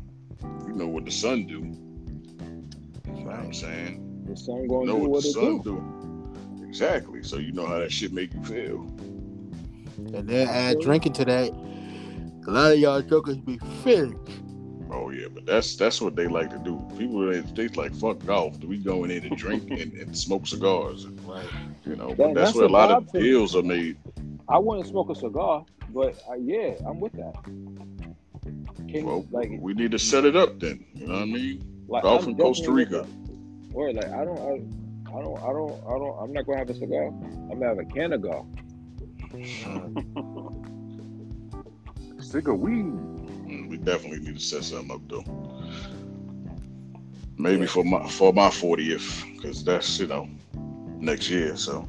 You 0.66 0.74
know 0.74 0.86
what 0.86 1.06
the 1.06 1.10
sun 1.10 1.46
do. 1.46 1.74
You 3.30 3.36
know 3.36 3.42
what 3.42 3.46
I'm 3.46 3.52
saying? 3.54 4.24
The 4.28 4.36
sun 4.36 4.66
going 4.66 4.86
to 4.86 4.92
know 4.92 4.98
do 4.98 5.02
what 5.04 5.10
what 5.10 5.22
the 5.22 5.28
it 5.28 5.32
sun 5.32 5.58
do. 5.60 5.62
do. 6.58 6.64
Exactly. 6.66 7.22
So 7.22 7.36
you 7.36 7.52
know 7.52 7.66
how 7.66 7.78
that 7.78 7.92
shit 7.92 8.12
make 8.12 8.34
you 8.34 8.42
feel. 8.44 8.80
And 10.14 10.28
then 10.28 10.48
add 10.48 10.80
drinking 10.80 11.12
to 11.14 11.24
that. 11.26 11.50
A 12.46 12.50
lot 12.50 12.72
of 12.72 12.78
y'all 12.78 13.02
jokers 13.02 13.36
be 13.36 13.58
finished. 13.84 14.16
Oh 14.92 15.10
yeah, 15.10 15.28
but 15.32 15.46
that's 15.46 15.76
that's 15.76 16.00
what 16.00 16.16
they 16.16 16.26
like 16.26 16.50
to 16.50 16.58
do. 16.58 16.84
People 16.98 17.26
they, 17.30 17.40
they 17.40 17.68
like 17.68 17.94
fuck 17.94 18.18
golf. 18.26 18.58
We 18.64 18.78
going 18.78 19.12
in 19.12 19.20
there 19.20 19.30
to 19.30 19.36
drink 19.36 19.70
and, 19.70 19.92
and 19.92 20.18
smoke 20.18 20.48
cigars. 20.48 21.06
Right. 21.06 21.46
You 21.86 21.94
know, 21.94 22.08
That- 22.08 22.16
but 22.16 22.34
that's 22.34 22.48
that's 22.52 22.56
where 22.56 22.64
a 22.64 22.68
a 22.68 22.70
lot 22.70 22.90
of 22.90 23.04
vibe 23.04 23.10
for- 23.12 23.20
deals 23.20 23.54
are 23.54 23.62
made. 23.62 23.96
I 24.48 24.58
wouldn't 24.58 24.88
smoke 24.88 25.10
a 25.10 25.14
cigar, 25.14 25.64
but 25.90 26.20
uh, 26.28 26.34
yeah, 26.34 26.74
I'm 26.84 26.98
with 26.98 27.12
that. 27.12 27.34
Can 28.88 29.04
Well, 29.06 29.24
like 29.30 29.50
we 29.60 29.74
need 29.74 29.92
to 29.92 29.98
set 29.98 30.24
it 30.24 30.34
up 30.34 30.58
then. 30.58 30.84
You 30.94 31.06
know 31.06 31.12
what 31.14 31.22
I 31.22 31.26
mean? 31.26 31.64
like 31.86 32.02
golf 32.02 32.24
I'm 32.24 32.30
in 32.30 32.36
Costa 32.36 32.62
definitely 32.62 32.84
with 32.84 32.92
Rica. 32.92 33.19
That. 33.70 33.76
Or 33.76 33.92
like 33.92 34.12
I 34.12 34.24
don't. 34.24 34.38
I 35.12 35.20
don't, 35.22 35.38
I 35.38 35.52
don't, 35.52 35.72
I 35.88 35.98
don't. 35.98 36.16
I'm 36.22 36.32
not 36.32 36.46
gonna 36.46 36.58
have 36.58 36.70
a 36.70 36.74
cigar. 36.74 37.06
I'm 37.06 37.48
gonna 37.58 37.66
have 37.66 37.78
a 37.78 37.84
can 37.84 38.12
of 38.12 38.22
golf. 38.22 38.46
Sick 42.20 42.46
of 42.48 42.60
weed. 42.60 42.84
Mm, 42.84 43.68
We 43.68 43.76
definitely 43.78 44.20
need 44.20 44.38
to 44.38 44.44
set 44.44 44.62
something 44.64 44.94
up 44.94 45.00
though. 45.08 45.24
Maybe 47.38 47.66
for 47.66 47.82
my 47.84 48.06
for 48.08 48.32
my 48.32 48.48
40th, 48.50 49.24
because 49.36 49.64
that's 49.64 49.98
you 49.98 50.06
know 50.06 50.28
next 51.00 51.28
year. 51.30 51.56
So 51.56 51.88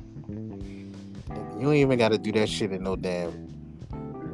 You 1.59 1.67
ain't 1.71 1.75
even 1.75 1.99
got 1.99 2.09
to 2.09 2.17
do 2.17 2.31
that 2.33 2.49
shit 2.49 2.71
in 2.71 2.83
no 2.83 2.95
damn. 2.95 3.29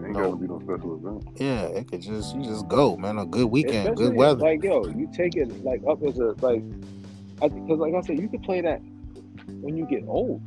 Ain't 0.06 0.14
No. 0.14 0.32
gotta 0.32 0.36
be 0.38 0.48
no 0.48 0.60
special 0.60 0.96
event. 0.96 1.28
Yeah, 1.36 1.64
it 1.64 1.90
could 1.90 2.02
just 2.02 2.36
you 2.36 2.44
just 2.44 2.68
go, 2.70 2.96
man. 2.96 3.18
A 3.18 3.26
good 3.26 3.48
weekend, 3.52 3.90
Especially, 3.90 4.06
good 4.06 4.16
weather. 4.16 4.40
Like 4.42 4.64
yo, 4.64 4.86
you 4.88 5.10
take 5.14 5.36
it 5.36 5.64
like 5.66 5.82
up 5.88 6.02
as 6.04 6.18
a 6.20 6.36
like, 6.42 6.64
because 7.40 7.80
like 7.80 7.94
I 7.94 8.02
said, 8.02 8.20
you 8.20 8.28
could 8.30 8.44
play 8.44 8.62
that 8.62 8.82
when 9.62 9.78
you 9.78 9.86
get 9.86 10.04
old. 10.08 10.42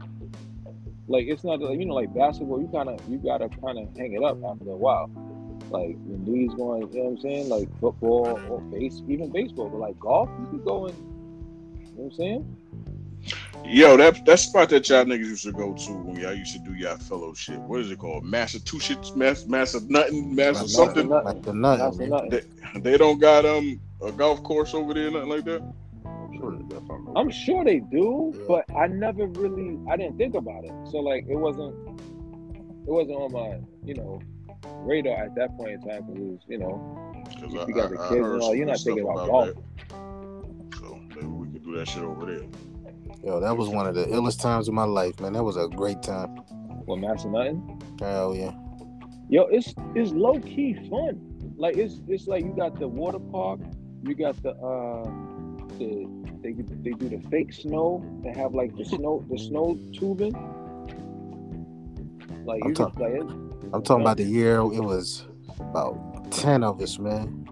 Like 1.08 1.26
it's 1.26 1.42
not 1.44 1.60
like 1.60 1.78
you 1.78 1.86
know 1.86 1.94
like 1.94 2.14
basketball, 2.14 2.60
you 2.60 2.68
kind 2.68 2.88
of 2.88 3.00
you 3.08 3.18
gotta 3.18 3.48
kind 3.48 3.78
of 3.78 3.96
hang 3.96 4.12
it 4.12 4.22
up 4.22 4.38
after 4.44 4.70
a 4.70 4.76
while. 4.76 5.10
Like 5.70 5.96
when 6.04 6.24
these 6.24 6.52
going, 6.54 6.92
you 6.92 6.98
know 6.98 7.04
what 7.04 7.10
I'm 7.10 7.20
saying? 7.20 7.48
Like 7.48 7.68
football 7.80 8.40
or 8.48 8.60
base, 8.60 9.02
even 9.08 9.30
baseball, 9.30 9.68
but 9.68 9.78
like 9.78 9.98
golf, 9.98 10.28
you 10.40 10.46
could 10.50 10.64
go 10.64 10.86
and, 10.86 10.96
you 10.96 11.86
know 11.86 11.90
what 11.94 12.04
I'm 12.04 12.12
saying? 12.12 12.56
yo, 13.64 13.96
that 13.96 14.24
that 14.24 14.38
spot 14.38 14.68
that 14.70 14.88
y'all 14.88 15.04
niggas 15.04 15.26
used 15.26 15.44
to 15.44 15.52
go 15.52 15.72
to 15.72 15.92
when 15.92 16.16
y'all 16.16 16.34
used 16.34 16.52
to 16.54 16.58
do 16.60 16.74
y'all 16.74 16.96
fellowship. 16.96 17.58
What 17.60 17.80
is 17.80 17.90
it 17.90 17.98
called? 17.98 18.24
Massachusetts, 18.24 19.14
Mass, 19.14 19.46
Mass, 19.46 19.74
nothing, 19.88 20.34
Mass, 20.34 20.60
Like 20.60 20.68
something. 20.68 21.08
nothing. 21.08 21.24
Like 21.26 21.42
the 21.42 21.52
nut. 21.52 21.96
Nothing. 21.98 22.30
They, 22.30 22.80
they 22.80 22.98
don't 22.98 23.18
got 23.20 23.44
um 23.44 23.80
a 24.02 24.12
golf 24.12 24.42
course 24.42 24.74
over 24.74 24.94
there, 24.94 25.10
nothing 25.10 25.28
like 25.28 25.44
that. 25.44 25.62
I'm 26.72 26.86
sure 26.86 26.98
they. 27.04 27.20
I'm 27.20 27.30
sure 27.30 27.64
they 27.64 27.80
do, 27.80 28.32
Yeah. 28.34 28.44
but 28.48 28.64
I 28.76 28.86
never 28.86 29.26
really 29.26 29.78
I 29.90 29.96
didn't 29.96 30.16
think 30.18 30.34
about 30.34 30.64
it. 30.64 30.72
So 30.90 30.98
like 30.98 31.24
it 31.28 31.36
wasn't 31.36 31.74
it 32.86 32.90
wasn't 32.90 33.16
on 33.18 33.32
my 33.32 33.58
you 33.84 33.94
know 33.94 34.20
radar 34.82 35.14
at 35.24 35.34
that 35.36 35.56
point 35.56 35.70
in 35.72 35.80
time 35.82 36.04
because 36.06 36.20
it 36.20 36.24
was 36.24 36.40
you 36.48 36.58
know 36.58 36.96
'Cause 37.40 37.54
If 37.54 37.60
I, 37.60 37.66
you 37.66 37.74
got 37.74 37.90
the 37.90 37.98
I- 37.98 38.06
I 38.06 38.08
kids 38.08 38.20
heard 38.20 38.32
and 38.34 38.42
all, 38.42 38.54
you're 38.54 38.66
not 38.66 38.80
thinking 38.80 39.04
about 39.04 39.26
golf. 39.28 39.46
that. 39.48 39.56
So 40.78 40.98
maybe 41.14 41.26
we 41.26 41.48
could 41.48 41.64
do 41.64 41.76
that 41.76 41.88
shit 41.88 42.02
over 42.02 42.26
there. 42.26 42.44
Yo, 43.24 43.38
that 43.40 43.56
was 43.56 43.68
one 43.68 43.86
of 43.86 43.94
the 43.94 44.06
illest 44.06 44.40
times 44.40 44.66
of 44.68 44.74
my 44.74 44.84
life, 44.84 45.20
man. 45.20 45.32
That 45.34 45.44
was 45.44 45.56
a 45.56 45.68
great 45.68 46.02
time. 46.02 46.40
well 46.86 46.96
Master 46.96 47.28
Nothing. 47.30 47.80
Hell 48.00 48.34
yeah. 48.34 48.52
Yo, 49.28 49.42
it's 49.44 49.74
it's 49.94 50.10
low 50.12 50.40
key 50.40 50.74
fun. 50.88 51.20
Like 51.56 51.76
it's 51.76 52.00
it's 52.08 52.26
like 52.26 52.44
you 52.44 52.52
got 52.56 52.78
the 52.80 52.88
water 52.88 53.18
park, 53.20 53.60
you 54.02 54.14
got 54.14 54.42
the 54.42 54.50
uh 54.56 55.04
the 55.78 56.06
they 56.42 56.52
they 56.52 56.90
do 56.92 57.08
the 57.08 57.20
fake 57.30 57.52
snow. 57.52 58.02
They 58.24 58.32
have 58.32 58.54
like 58.54 58.74
the 58.76 58.84
snow 58.84 59.24
the 59.30 59.38
snow 59.38 59.78
tubing. 59.92 60.32
Like 62.44 62.60
I'm 62.64 62.68
you 62.70 62.74
talk- 62.74 62.88
just 62.90 63.00
like 63.00 63.12
it. 63.12 63.22
I'm 63.72 63.82
talking 63.82 64.00
about 64.02 64.16
the 64.16 64.24
year 64.24 64.56
it 64.60 64.82
was 64.82 65.26
about 65.60 66.30
ten 66.30 66.64
of 66.64 66.80
us, 66.80 66.98
man. 66.98 67.46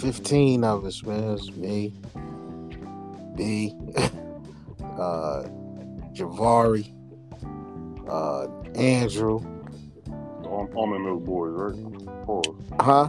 Fifteen 0.00 0.64
of 0.64 0.84
us, 0.84 1.02
man. 1.04 1.22
It 1.24 1.30
was 1.32 1.52
me, 1.52 1.92
B, 3.36 3.74
uh, 3.96 5.44
Javari, 6.14 6.92
uh, 8.08 8.46
Andrew. 8.74 9.40
The 10.42 10.48
Alm- 10.48 10.70
almond 10.76 11.04
milk 11.04 11.24
boys, 11.24 11.52
right? 11.52 12.24
Pause. 12.24 12.54
Huh? 12.80 13.08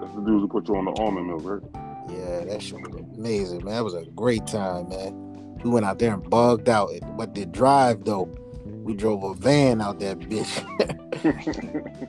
That's 0.00 0.14
the 0.14 0.20
dudes 0.22 0.42
who 0.42 0.48
put 0.48 0.68
you 0.68 0.76
on 0.76 0.84
the 0.86 0.92
almond 0.92 1.26
milk, 1.26 1.42
right? 1.44 1.62
Yeah, 2.08 2.44
that 2.44 2.62
shit 2.62 2.80
was 2.80 3.00
amazing, 3.16 3.64
man. 3.64 3.74
That 3.74 3.84
was 3.84 3.94
a 3.94 4.04
great 4.06 4.46
time, 4.46 4.88
man. 4.88 5.58
We 5.64 5.70
went 5.70 5.84
out 5.86 5.98
there 5.98 6.14
and 6.14 6.28
bugged 6.28 6.68
out. 6.68 6.90
But 7.16 7.34
the 7.34 7.44
drive 7.46 8.04
though, 8.04 8.24
we 8.64 8.94
drove 8.94 9.22
a 9.24 9.34
van 9.34 9.80
out 9.80 9.98
that 10.00 10.18
bitch. 10.20 10.64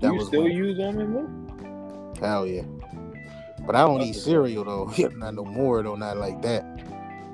That 0.00 0.12
you 0.12 0.18
was 0.18 0.28
still 0.28 0.42
one- 0.44 0.52
use 0.52 0.78
almond 0.80 1.12
milk? 1.12 2.18
hell 2.18 2.46
yeah. 2.46 2.62
But 3.66 3.76
I 3.76 3.84
don't 3.86 4.00
eat 4.00 4.14
cereal 4.14 4.64
though. 4.64 5.08
not 5.16 5.34
no 5.34 5.44
more 5.44 5.82
though, 5.82 5.94
not 5.94 6.16
like 6.16 6.40
that. 6.42 6.64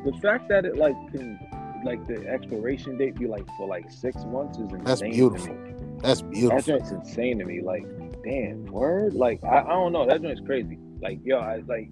The 0.05 0.13
fact 0.21 0.49
that 0.49 0.65
it 0.65 0.77
like 0.77 0.97
can 1.13 1.39
like 1.85 2.05
the 2.09 2.27
expiration 2.27 2.99
date 2.99 3.15
be 3.15 3.27
like 3.29 3.47
for 3.57 3.69
like 3.69 3.89
six 3.91 4.17
months 4.25 4.59
is 4.59 4.65
insane. 4.65 4.83
That's 4.85 5.01
To 5.03 5.09
beautiful. 5.11 5.55
me. 5.55 5.75
That's 6.03 6.23
That 6.23 6.31
beautiful. 6.33 6.79
That's 6.79 6.91
insane 6.91 7.39
to 7.39 7.45
me. 7.45 7.61
Like, 7.63 7.85
damn, 8.27 8.67
word. 8.67 9.15
Like, 9.15 9.43
I, 9.45 9.61
I 9.61 9.69
don't 9.69 9.93
know. 9.93 10.07
That 10.07 10.21
joint's 10.21 10.41
crazy. 10.45 10.79
Like, 11.01 11.21
yo, 11.25 11.39
I 11.39 11.63
like 11.67 11.91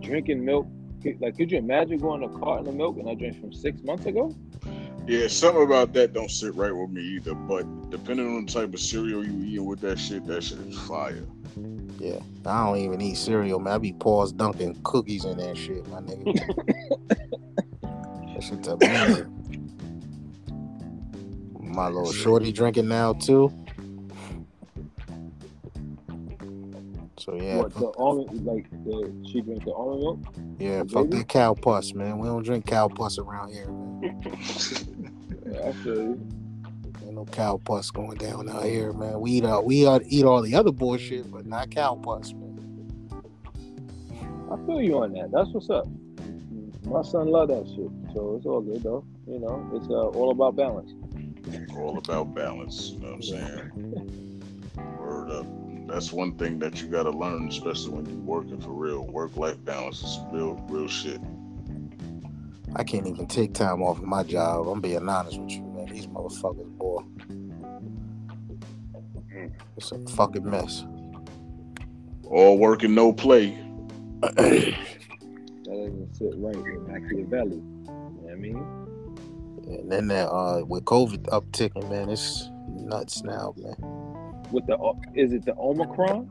drinking 0.00 0.44
milk. 0.44 0.66
Like, 1.20 1.36
could 1.36 1.50
you 1.50 1.58
imagine 1.58 1.98
going 1.98 2.20
to 2.20 2.26
a 2.26 2.38
carton 2.38 2.68
of 2.68 2.74
milk 2.74 2.98
and 2.98 3.08
I 3.08 3.14
drank 3.14 3.40
from 3.40 3.52
six 3.52 3.82
months 3.82 4.06
ago? 4.06 4.34
Yeah, 5.06 5.28
something 5.28 5.62
about 5.62 5.92
that 5.94 6.12
don't 6.12 6.30
sit 6.30 6.54
right 6.56 6.74
with 6.74 6.90
me 6.90 7.00
either. 7.00 7.34
But 7.34 7.90
depending 7.90 8.26
on 8.26 8.44
the 8.44 8.52
type 8.52 8.74
of 8.74 8.80
cereal 8.80 9.24
you 9.24 9.44
eating 9.44 9.64
with 9.64 9.80
that 9.80 9.98
shit, 9.98 10.26
that 10.26 10.42
shit 10.42 10.58
is 10.58 10.78
fire. 10.80 11.24
Yeah. 11.98 12.18
I 12.44 12.64
don't 12.64 12.78
even 12.78 13.00
eat 13.00 13.14
cereal, 13.14 13.60
man. 13.60 13.74
I 13.74 13.78
be 13.78 13.92
paws 13.92 14.32
dunking 14.32 14.78
cookies 14.82 15.24
in 15.24 15.38
that 15.38 15.56
shit, 15.56 15.86
my 15.88 16.00
nigga. 16.00 16.34
that 17.82 18.42
shit's 18.42 18.68
amazing. 18.68 19.32
My 21.60 21.88
little 21.88 22.12
shorty 22.12 22.52
drinking 22.52 22.88
now 22.88 23.12
too. 23.12 23.52
So 27.26 27.34
yeah, 27.34 27.56
What 27.56 27.74
the 27.74 27.86
almond? 27.98 28.46
Like, 28.46 28.70
the 28.84 29.12
she 29.28 29.40
drinks 29.40 29.64
the 29.64 29.72
almond 29.72 30.00
milk. 30.00 30.18
yeah, 30.60 30.84
the 30.84 30.88
fuck 30.88 31.04
baby? 31.10 31.18
that 31.18 31.28
cow 31.28 31.54
pus, 31.54 31.92
man. 31.92 32.18
We 32.18 32.28
don't 32.28 32.44
drink 32.44 32.66
cow 32.66 32.86
pus 32.86 33.18
around 33.18 33.52
here, 33.52 33.66
man. 33.66 34.22
Yeah, 35.48 35.68
I 35.68 35.72
feel 35.74 35.94
you. 35.94 36.28
Ain't 37.04 37.14
no 37.14 37.24
cow 37.24 37.60
pus 37.64 37.92
going 37.92 38.18
down 38.18 38.48
out 38.48 38.64
here, 38.64 38.92
man. 38.92 39.20
We 39.20 39.30
eat 39.32 39.44
all 39.44 39.64
we 39.64 39.86
all, 39.86 40.00
eat 40.04 40.24
all 40.24 40.42
the 40.42 40.56
other 40.56 40.72
bullshit, 40.72 41.30
but 41.30 41.46
not 41.46 41.70
cow 41.70 41.94
pus, 41.94 42.32
man. 42.32 42.58
I 44.50 44.56
feel 44.66 44.82
you 44.82 45.02
on 45.02 45.12
that. 45.12 45.30
That's 45.30 45.50
what's 45.50 45.70
up. 45.70 45.86
My 46.82 47.02
son 47.02 47.28
love 47.28 47.48
that 47.48 47.64
shit, 47.66 47.90
so 48.12 48.34
it's 48.36 48.46
all 48.46 48.60
good 48.60 48.82
though. 48.82 49.04
You 49.28 49.38
know, 49.38 49.70
it's 49.74 49.88
uh, 49.88 50.08
all 50.08 50.32
about 50.32 50.56
balance. 50.56 50.92
All 51.76 51.98
about 51.98 52.34
balance. 52.34 52.90
You 52.90 53.00
know 53.00 53.06
what 53.06 53.14
I'm 53.14 53.22
saying? 53.22 54.22
Word 55.96 56.02
up. 56.02 56.02
That's 56.02 56.12
one 56.12 56.36
thing 56.36 56.58
that 56.60 56.80
you 56.82 56.88
gotta 56.88 57.10
learn, 57.10 57.48
especially 57.48 57.90
when 57.90 58.06
you're 58.06 58.16
working 58.16 58.60
for 58.60 58.70
real. 58.70 59.06
Work 59.06 59.36
life 59.36 59.64
balance 59.64 60.02
is 60.02 60.18
real, 60.32 60.54
real 60.68 60.88
shit. 60.88 61.20
I 62.74 62.84
can't 62.84 63.06
even 63.06 63.26
take 63.26 63.54
time 63.54 63.82
off 63.82 63.98
of 63.98 64.04
my 64.04 64.22
job. 64.22 64.68
I'm 64.68 64.80
being 64.80 65.08
honest 65.08 65.40
with 65.40 65.52
you, 65.52 65.62
man. 65.62 65.86
These 65.86 66.06
motherfuckers, 66.08 66.68
boy. 66.78 67.02
It's 69.76 69.92
a 69.92 69.98
fucking 70.08 70.48
mess. 70.48 70.84
All 72.24 72.58
work 72.58 72.82
and 72.82 72.94
no 72.94 73.12
play. 73.12 73.58
That 75.66 75.72
doesn't 75.72 76.16
sit 76.16 76.32
right 76.36 76.56
with 76.56 76.88
Machiavelli. 76.88 77.56
You 77.56 77.84
know 77.86 78.18
what 78.22 78.32
I 78.32 78.36
mean? 78.36 78.56
And 79.66 79.90
then 79.90 80.06
that, 80.06 80.28
uh, 80.30 80.64
with 80.64 80.84
COVID 80.84 81.24
upticking, 81.24 81.90
man, 81.90 82.08
it's 82.08 82.48
nuts 82.68 83.24
now, 83.24 83.52
man. 83.56 83.95
With 84.50 84.66
the 84.66 84.78
is 85.14 85.32
it 85.32 85.44
the 85.44 85.54
Omicron? 85.56 86.28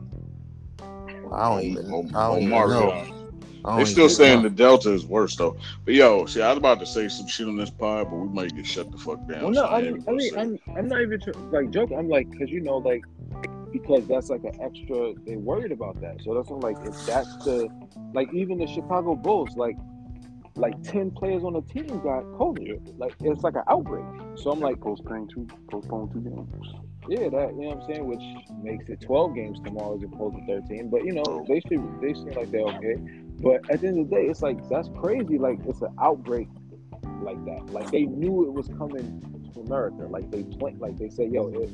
I 1.32 1.48
don't 1.50 1.62
even, 1.62 1.92
Om- 1.92 2.16
I 2.16 2.28
don't 2.28 2.42
even 2.42 2.50
know. 2.50 3.16
I 3.64 3.78
don't 3.78 3.86
still 3.86 4.08
saying 4.08 4.42
the 4.42 4.50
Delta 4.50 4.92
is 4.92 5.04
worse 5.04 5.34
though. 5.34 5.56
But 5.84 5.94
yo, 5.94 6.26
see, 6.26 6.40
I 6.40 6.50
was 6.50 6.58
about 6.58 6.78
to 6.80 6.86
say 6.86 7.08
some 7.08 7.26
shit 7.26 7.48
on 7.48 7.56
this 7.56 7.70
pod, 7.70 8.08
but 8.10 8.16
we 8.16 8.28
might 8.28 8.54
get 8.54 8.64
shut 8.64 8.92
the 8.92 8.98
fuck 8.98 9.26
down. 9.28 9.42
Well, 9.42 9.50
no, 9.50 9.62
so 9.62 9.66
I 9.66 9.82
mean, 9.82 10.04
I 10.06 10.12
mean, 10.12 10.38
I'm, 10.38 10.58
I'm 10.76 10.88
not 10.88 11.00
even 11.00 11.20
tr- 11.20 11.32
like 11.50 11.70
joking. 11.70 11.98
I'm 11.98 12.08
like, 12.08 12.30
cause 12.38 12.48
you 12.48 12.60
know, 12.60 12.76
like, 12.76 13.04
because 13.72 14.06
that's 14.06 14.30
like 14.30 14.44
an 14.44 14.60
extra. 14.60 15.14
They 15.26 15.36
worried 15.36 15.72
about 15.72 16.00
that, 16.00 16.22
so 16.22 16.34
that's 16.34 16.48
what 16.48 16.64
I'm 16.64 16.76
like. 16.76 16.86
If 16.86 17.06
that's 17.06 17.36
the, 17.44 17.68
like, 18.14 18.32
even 18.32 18.58
the 18.58 18.68
Chicago 18.68 19.16
Bulls, 19.16 19.56
like, 19.56 19.76
like 20.54 20.80
ten 20.84 21.10
players 21.10 21.42
on 21.42 21.54
the 21.54 21.62
team 21.62 21.88
got 21.88 22.22
COVID. 22.38 22.98
Like, 22.98 23.16
it's 23.20 23.42
like 23.42 23.56
an 23.56 23.64
outbreak. 23.68 24.04
So 24.36 24.52
I'm 24.52 24.60
like, 24.60 24.80
postpone 24.80 25.26
two, 25.26 25.48
postpone 25.70 26.12
two 26.12 26.20
games. 26.20 26.74
Yeah, 27.08 27.28
that 27.28 27.54
you 27.54 27.62
know 27.62 27.68
what 27.68 27.78
I'm 27.78 27.82
saying, 27.94 28.06
which 28.06 28.22
makes 28.62 28.88
it 28.88 29.00
12 29.00 29.34
games 29.34 29.58
tomorrow 29.64 29.96
as 29.96 30.02
opposed 30.02 30.36
to 30.36 30.46
13. 30.46 30.90
But 30.90 31.04
you 31.04 31.12
know, 31.12 31.44
they 31.48 31.60
should 31.60 32.00
they 32.00 32.14
seem 32.14 32.32
like 32.34 32.50
they're 32.50 32.62
okay. 32.62 32.96
But 33.40 33.62
at 33.70 33.80
the 33.80 33.88
end 33.88 34.00
of 34.00 34.10
the 34.10 34.16
day, 34.16 34.26
it's 34.26 34.42
like 34.42 34.58
that's 34.68 34.88
crazy. 34.98 35.38
Like 35.38 35.58
it's 35.66 35.82
an 35.82 35.94
outbreak 36.00 36.48
like 37.22 37.44
that. 37.44 37.70
Like 37.70 37.90
they 37.90 38.04
knew 38.04 38.44
it 38.46 38.52
was 38.52 38.68
coming 38.78 39.22
to 39.54 39.60
America. 39.60 40.06
Like 40.08 40.30
they 40.30 40.44
went, 40.58 40.80
like 40.80 40.98
they 40.98 41.10
said, 41.10 41.30
yo, 41.32 41.48
it, 41.48 41.70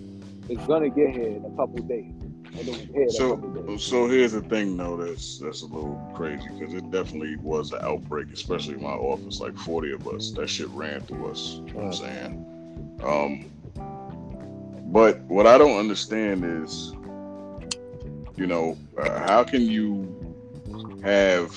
it's 0.48 0.64
gonna 0.66 0.90
get 0.90 1.10
here 1.10 1.28
in 1.28 1.44
a 1.44 1.50
couple 1.56 1.80
of 1.80 1.88
days. 1.88 2.14
And 2.58 2.68
it 2.68 2.76
was 2.76 2.88
here 2.88 3.08
in 3.08 3.16
a 3.16 3.18
So, 3.18 3.28
couple 3.28 3.48
of 3.48 3.54
days. 3.54 3.76
so 3.76 4.08
here's 4.08 4.32
the 4.32 4.42
thing, 4.42 4.76
though. 4.76 4.96
That's 4.96 5.38
that's 5.38 5.62
a 5.62 5.66
little 5.66 6.00
crazy 6.14 6.48
because 6.58 6.74
it 6.74 6.90
definitely 6.90 7.36
was 7.36 7.72
an 7.72 7.80
outbreak, 7.82 8.28
especially 8.32 8.74
in 8.74 8.82
my 8.82 8.90
office. 8.90 9.40
Like 9.40 9.56
40 9.56 9.92
of 9.92 10.08
us, 10.08 10.32
that 10.32 10.48
shit 10.48 10.68
ran 10.70 11.02
through 11.02 11.30
us. 11.30 11.60
You 11.66 11.74
know 11.74 11.80
what 11.80 11.86
I'm 11.86 11.92
saying? 11.92 12.46
Um, 13.02 13.51
but 14.92 15.20
what 15.22 15.46
I 15.46 15.56
don't 15.56 15.78
understand 15.78 16.44
is, 16.44 16.92
you 18.36 18.46
know, 18.46 18.76
uh, 18.98 19.26
how 19.26 19.42
can 19.42 19.62
you 19.62 20.06
have 21.02 21.50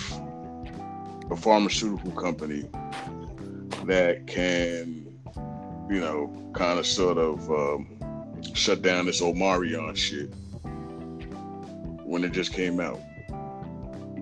a 1.30 1.36
pharmaceutical 1.36 2.12
company 2.12 2.64
that 3.84 4.26
can, 4.26 5.06
you 5.90 6.00
know, 6.00 6.52
kind 6.54 6.80
of 6.80 6.88
sort 6.88 7.18
of 7.18 7.52
um, 7.52 8.00
shut 8.54 8.82
down 8.82 9.06
this 9.06 9.22
Omicron 9.22 9.96
shit 9.96 10.34
when 12.06 12.24
it 12.24 12.32
just 12.32 12.54
came 12.54 12.80
out 12.80 13.02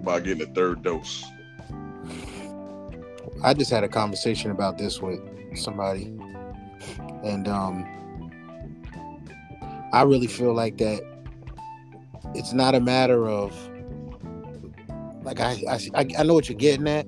by 0.04 0.20
getting 0.22 0.42
a 0.42 0.52
third 0.54 0.82
dose. 0.82 1.24
I 3.44 3.54
just 3.54 3.70
had 3.70 3.84
a 3.84 3.90
conversation 3.90 4.50
about 4.50 4.80
this 4.80 5.02
with 5.02 5.20
somebody, 5.56 6.06
and 7.24 7.48
um, 7.48 7.86
I 9.94 10.02
really 10.02 10.28
feel 10.28 10.54
like 10.54 10.78
that 10.80 11.02
it's 12.34 12.52
not 12.52 12.74
a 12.74 12.80
matter 12.80 13.30
of 13.30 13.54
like 15.24 15.40
I, 15.40 15.58
I 15.94 16.08
I 16.18 16.24
know 16.24 16.34
what 16.34 16.50
you're 16.50 16.58
getting 16.58 16.88
at, 16.88 17.08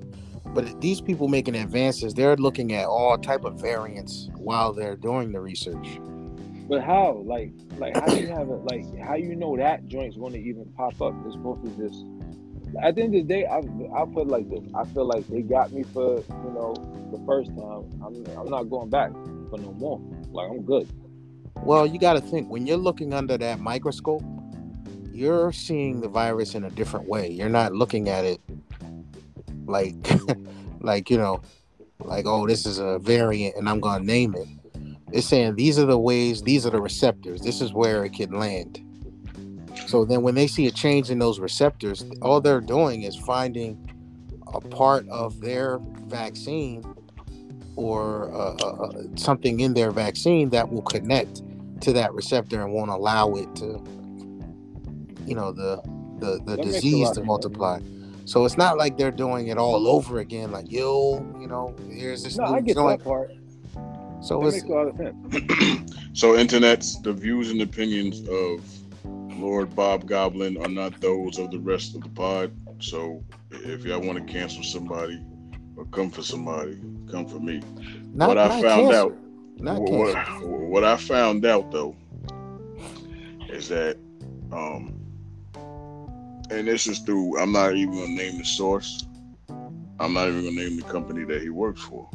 but 0.54 0.80
these 0.80 1.00
people 1.00 1.28
making 1.28 1.54
advances, 1.56 2.14
they're 2.14 2.36
looking 2.36 2.72
at 2.72 2.86
all 2.86 3.18
type 3.18 3.44
of 3.44 3.60
variants 3.60 4.30
while 4.36 4.72
they're 4.72 4.96
doing 4.96 5.32
the 5.32 5.40
research. 5.40 6.00
But 6.68 6.82
how? 6.82 7.22
Like, 7.24 7.50
like 7.76 7.94
how 7.94 8.06
do 8.06 8.20
you 8.20 8.28
have 8.28 8.48
it? 8.48 8.64
Like, 8.64 8.98
how 8.98 9.16
you 9.16 9.36
know 9.36 9.56
that 9.56 9.86
joint's 9.86 10.16
going 10.16 10.32
to 10.32 10.40
even 10.40 10.64
pop 10.76 11.00
up? 11.02 11.14
It's 11.26 11.34
supposed 11.34 11.64
to 11.64 11.88
just. 11.88 12.04
At 12.82 12.96
the 12.96 13.02
end 13.02 13.14
of 13.14 13.26
the 13.26 13.34
day, 13.34 13.46
I 13.46 13.58
I 13.58 14.04
put 14.06 14.28
like 14.28 14.48
this. 14.48 14.62
I 14.74 14.84
feel 14.86 15.06
like 15.06 15.26
they 15.28 15.42
got 15.42 15.72
me 15.72 15.82
for 15.82 16.16
you 16.16 16.52
know 16.54 16.74
the 17.12 17.22
first 17.26 17.50
time. 17.50 17.90
I'm 18.04 18.24
I'm 18.38 18.48
not 18.48 18.64
going 18.64 18.90
back 18.90 19.12
for 19.50 19.58
no 19.58 19.72
more. 19.72 20.00
Like 20.30 20.50
I'm 20.50 20.62
good. 20.62 20.88
Well, 21.62 21.86
you 21.86 21.98
got 21.98 22.14
to 22.14 22.20
think 22.20 22.48
when 22.48 22.66
you're 22.66 22.76
looking 22.76 23.12
under 23.12 23.36
that 23.38 23.60
microscope, 23.60 24.22
you're 25.12 25.50
seeing 25.52 26.00
the 26.00 26.08
virus 26.08 26.54
in 26.54 26.64
a 26.64 26.70
different 26.70 27.08
way. 27.08 27.30
You're 27.30 27.48
not 27.48 27.72
looking 27.72 28.08
at 28.08 28.24
it 28.24 28.40
like 29.66 29.94
like 30.80 31.10
you 31.10 31.18
know 31.18 31.40
like 32.04 32.26
oh 32.26 32.46
this 32.46 32.66
is 32.66 32.78
a 32.78 32.98
variant 32.98 33.56
and 33.56 33.68
I'm 33.68 33.80
to 33.80 33.98
name 34.00 34.34
it. 34.34 34.46
It's 35.12 35.26
saying 35.26 35.56
these 35.56 35.78
are 35.78 35.86
the 35.86 35.98
ways, 35.98 36.42
these 36.42 36.66
are 36.66 36.70
the 36.70 36.80
receptors. 36.80 37.40
This 37.40 37.60
is 37.60 37.72
where 37.72 38.04
it 38.04 38.12
can 38.12 38.32
land. 38.32 38.82
So 39.86 40.04
then 40.04 40.22
when 40.22 40.34
they 40.34 40.46
see 40.46 40.66
a 40.66 40.70
change 40.70 41.10
in 41.10 41.18
those 41.18 41.38
receptors, 41.38 42.04
all 42.20 42.40
they're 42.40 42.60
doing 42.60 43.02
is 43.02 43.16
finding 43.16 43.88
a 44.52 44.60
part 44.60 45.08
of 45.08 45.40
their 45.40 45.78
vaccine 46.06 46.84
or 47.76 48.30
uh, 48.34 48.54
uh, 48.54 48.84
uh, 48.86 49.02
something 49.16 49.60
in 49.60 49.74
their 49.74 49.90
vaccine 49.90 50.50
that 50.50 50.70
will 50.70 50.82
connect 50.82 51.42
to 51.82 51.92
that 51.92 52.12
receptor 52.14 52.62
and 52.62 52.72
won't 52.72 52.90
allow 52.90 53.34
it 53.34 53.54
to, 53.56 53.82
you 55.26 55.34
know, 55.34 55.52
the 55.52 55.80
the, 56.18 56.40
the 56.46 56.56
That 56.56 56.62
disease 56.62 57.10
to 57.12 57.20
of 57.20 57.26
multiply. 57.26 57.78
So 58.24 58.44
it's 58.44 58.56
not 58.56 58.78
like 58.78 58.96
they're 58.96 59.10
doing 59.10 59.48
it 59.48 59.58
all 59.58 59.86
over 59.86 60.18
again. 60.18 60.50
Like 60.50 60.70
yo, 60.72 61.18
you 61.40 61.46
know, 61.46 61.76
here's 61.90 62.24
this 62.24 62.36
No, 62.38 62.46
new 62.46 62.54
I 62.54 62.60
get 62.60 62.74
joint. 62.74 62.98
that 63.00 63.04
part. 63.04 63.30
So 64.22 64.40
That 64.40 64.46
it's 64.46 64.56
makes 64.56 64.68
a 64.68 64.72
lot 64.72 64.88
of 64.88 64.96
sense. 64.96 65.92
so, 66.14 66.32
internets, 66.32 67.02
the 67.02 67.12
views 67.12 67.50
and 67.50 67.60
opinions 67.62 68.26
of 68.28 68.64
Lord 69.38 69.74
Bob 69.76 70.06
Goblin 70.08 70.56
are 70.56 70.68
not 70.68 71.00
those 71.00 71.38
of 71.38 71.50
the 71.50 71.58
rest 71.58 71.94
of 71.94 72.02
the 72.02 72.08
pod. 72.08 72.50
So, 72.80 73.22
if 73.50 73.84
y'all 73.84 74.00
want 74.00 74.26
to 74.26 74.32
cancel 74.32 74.62
somebody 74.62 75.20
or 75.76 75.84
come 75.86 76.10
for 76.10 76.22
somebody, 76.22 76.78
come 77.10 77.26
for 77.26 77.38
me. 77.38 77.62
not, 78.14 78.28
what 78.28 78.38
I 78.38 78.48
found 78.48 78.62
cancer, 78.90 78.94
out, 78.96 79.16
Not 79.58 79.80
what, 79.80 80.42
what 80.70 80.84
I 80.84 80.96
found 80.96 81.44
out 81.44 81.70
though, 81.70 81.94
is 83.48 83.68
that, 83.68 83.96
um, 84.52 84.94
and 86.50 86.66
this 86.68 86.86
is 86.86 87.00
through. 87.00 87.38
I'm 87.40 87.52
not 87.52 87.74
even 87.74 87.94
gonna 87.94 88.08
name 88.08 88.38
the 88.38 88.44
source. 88.44 89.04
I'm 89.98 90.12
not 90.12 90.28
even 90.28 90.44
gonna 90.44 90.56
name 90.56 90.76
the 90.76 90.82
company 90.84 91.24
that 91.24 91.42
he 91.42 91.50
works 91.50 91.80
for. 91.82 92.08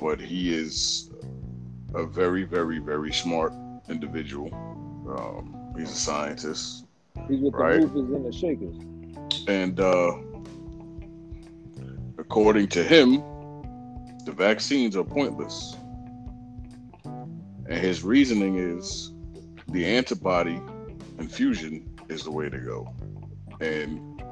But 0.00 0.20
he 0.20 0.52
is 0.52 1.10
a 1.94 2.04
very, 2.04 2.42
very, 2.44 2.78
very 2.78 3.12
smart 3.12 3.52
individual. 3.88 4.48
Um, 5.16 5.74
he's 5.78 5.90
a 5.90 5.94
scientist, 5.94 6.84
He's 7.28 7.40
with 7.40 7.54
Right. 7.54 7.80
the 7.80 7.86
movers 7.86 8.14
and 8.14 8.24
the 8.26 8.32
shakers. 8.32 8.74
and 9.48 9.78
uh, 9.80 10.12
according 12.22 12.68
to 12.68 12.84
him, 12.84 13.16
the 14.24 14.32
vaccines 14.32 14.96
are 14.96 15.02
pointless. 15.02 15.76
And 17.04 17.74
his 17.74 18.04
reasoning 18.04 18.58
is 18.58 19.12
the 19.68 19.84
antibody 19.84 20.60
infusion 21.18 21.98
is 22.08 22.22
the 22.22 22.30
way 22.30 22.48
to 22.48 22.58
go. 22.58 22.94
And 23.60 24.22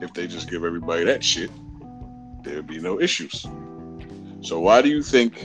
if 0.00 0.14
they 0.14 0.28
just 0.28 0.48
give 0.48 0.64
everybody 0.64 1.04
that 1.04 1.24
shit, 1.24 1.50
there'd 2.44 2.68
be 2.68 2.78
no 2.78 3.00
issues. 3.00 3.44
So 4.40 4.60
why 4.60 4.80
do 4.80 4.88
you 4.88 5.02
think 5.02 5.44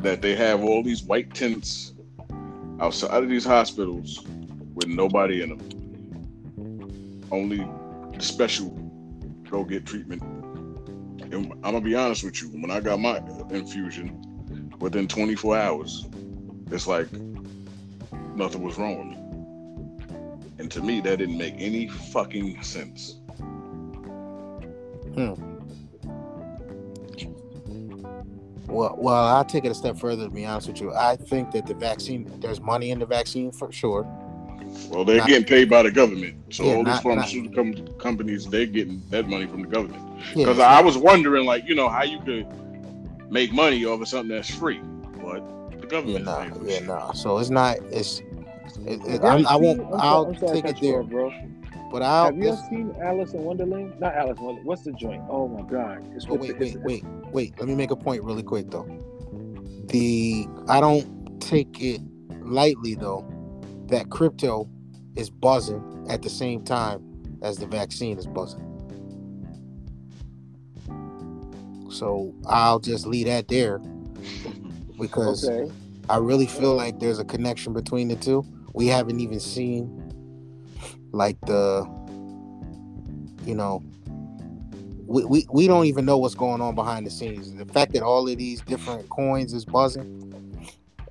that 0.00 0.20
they 0.20 0.36
have 0.36 0.62
all 0.62 0.82
these 0.82 1.02
white 1.02 1.32
tents 1.32 1.94
outside 2.78 3.22
of 3.22 3.30
these 3.30 3.46
hospitals 3.46 4.22
with 4.74 4.86
nobody 4.86 5.40
in 5.40 5.48
them? 5.56 7.22
Only 7.30 7.66
the 8.14 8.22
special 8.22 8.68
go 9.50 9.64
get 9.64 9.86
treatment. 9.86 10.39
I'm 11.32 11.60
gonna 11.60 11.80
be 11.80 11.94
honest 11.94 12.24
with 12.24 12.42
you. 12.42 12.48
When 12.48 12.70
I 12.70 12.80
got 12.80 12.98
my 12.98 13.18
infusion, 13.50 14.72
within 14.80 15.06
24 15.06 15.56
hours, 15.56 16.06
it's 16.70 16.86
like 16.86 17.10
nothing 18.34 18.62
was 18.62 18.78
wrong 18.78 18.98
with 18.98 19.06
me. 19.06 19.20
And 20.58 20.70
to 20.72 20.82
me, 20.82 21.00
that 21.00 21.18
didn't 21.18 21.38
make 21.38 21.54
any 21.58 21.88
fucking 21.88 22.62
sense. 22.62 23.20
Hmm. 25.14 25.34
Well, 28.66 28.94
well, 28.98 29.14
I'll 29.14 29.44
take 29.44 29.64
it 29.64 29.70
a 29.70 29.74
step 29.74 29.98
further. 29.98 30.24
To 30.24 30.30
be 30.30 30.46
honest 30.46 30.68
with 30.68 30.80
you, 30.80 30.94
I 30.94 31.16
think 31.16 31.50
that 31.52 31.66
the 31.66 31.74
vaccine, 31.74 32.30
there's 32.40 32.60
money 32.60 32.90
in 32.90 33.00
the 33.00 33.06
vaccine 33.06 33.50
for 33.50 33.72
sure. 33.72 34.06
Well, 34.90 35.04
they're 35.04 35.18
Not- 35.18 35.28
getting 35.28 35.44
paid 35.44 35.70
by 35.70 35.82
the 35.82 35.90
government, 35.90 36.34
so 36.50 36.64
Yeah, 36.64 36.70
all 36.72 36.76
these 36.78 36.86
not- 36.86 36.94
not- 36.94 37.02
pharmaceutical 37.02 37.64
com- 37.64 37.86
companies 37.98 38.46
they're 38.46 38.66
getting 38.66 39.02
that 39.10 39.28
money 39.28 39.46
from 39.46 39.62
the 39.62 39.68
government. 39.68 40.02
Yeah, 40.34 40.44
Because 40.46 40.58
I 40.58 40.80
was 40.82 40.98
wondering, 40.98 41.46
like, 41.46 41.66
you 41.68 41.74
know, 41.74 41.88
how 41.88 42.02
you 42.04 42.18
could 42.20 42.46
make 43.30 43.52
money 43.52 43.84
over 43.84 44.04
something 44.04 44.34
that's 44.34 44.50
free, 44.50 44.80
but 45.22 45.40
the 45.70 45.78
yeah, 45.80 45.86
government. 45.86 46.24
nah, 46.24 46.44
yeah, 46.64 46.78
shit. 46.78 46.86
nah. 46.86 47.12
So 47.12 47.38
it's 47.38 47.50
not. 47.50 47.76
It's. 47.90 48.20
It, 48.86 49.00
it, 49.06 49.24
I'm, 49.24 49.40
you 49.40 49.46
I 49.46 49.56
won't. 49.56 49.80
I'm 49.80 49.88
sorry- 49.90 50.00
I'll 50.02 50.24
I'm 50.26 50.38
sorry 50.38 50.62
take 50.62 50.70
it 50.76 50.80
there, 50.80 51.00
off, 51.00 51.08
bro. 51.08 51.32
but 51.92 52.02
I'll. 52.02 52.24
Have 52.26 52.36
you 52.38 52.56
seen 52.68 52.94
Alice 53.02 53.32
in 53.32 53.42
Wonderland? 53.44 53.92
Not 54.00 54.14
Alice 54.14 54.38
in 54.38 54.44
Wonderland. 54.44 54.66
What's 54.66 54.82
the 54.82 54.92
joint? 54.92 55.22
Oh 55.28 55.48
my 55.48 55.62
God! 55.68 56.04
It's 56.14 56.26
Oh, 56.28 56.34
wait, 56.34 56.58
the- 56.58 56.64
wait, 56.64 56.80
wait, 56.82 57.04
wait. 57.32 57.54
Let 57.58 57.68
me 57.68 57.74
make 57.74 57.90
a 57.90 57.96
point 57.96 58.22
really 58.22 58.42
quick 58.42 58.70
though. 58.70 58.86
The 59.86 60.46
I 60.68 60.80
don't 60.80 61.40
take 61.40 61.80
it 61.82 62.00
lightly 62.42 62.94
though 62.94 63.24
that 63.90 64.10
crypto 64.10 64.68
is 65.16 65.30
buzzing 65.30 66.06
at 66.08 66.22
the 66.22 66.30
same 66.30 66.64
time 66.64 67.04
as 67.42 67.58
the 67.58 67.66
vaccine 67.66 68.18
is 68.18 68.26
buzzing. 68.26 68.76
So 71.90 72.34
I'll 72.48 72.80
just 72.80 73.06
leave 73.06 73.26
that 73.26 73.48
there 73.48 73.80
because 74.98 75.50
Okay. 75.50 75.72
I 76.08 76.18
really 76.18 76.46
feel 76.46 76.74
like 76.76 77.00
there's 77.00 77.18
a 77.20 77.24
connection 77.24 77.72
between 77.72 78.08
the 78.08 78.16
two. 78.16 78.46
We 78.74 78.88
haven't 78.88 79.20
even 79.20 79.40
seen 79.40 80.12
like 81.12 81.38
the 81.42 81.88
you 83.44 83.54
know 83.54 83.82
we, 85.06 85.24
we, 85.24 85.46
we 85.52 85.66
don't 85.66 85.86
even 85.86 86.04
know 86.04 86.18
what's 86.18 86.34
going 86.36 86.60
on 86.60 86.74
behind 86.74 87.06
the 87.06 87.10
scenes. 87.10 87.54
The 87.54 87.66
fact 87.66 87.92
that 87.94 88.02
all 88.02 88.28
of 88.28 88.38
these 88.38 88.62
different 88.62 89.08
coins 89.10 89.52
is 89.52 89.64
buzzing 89.64 90.06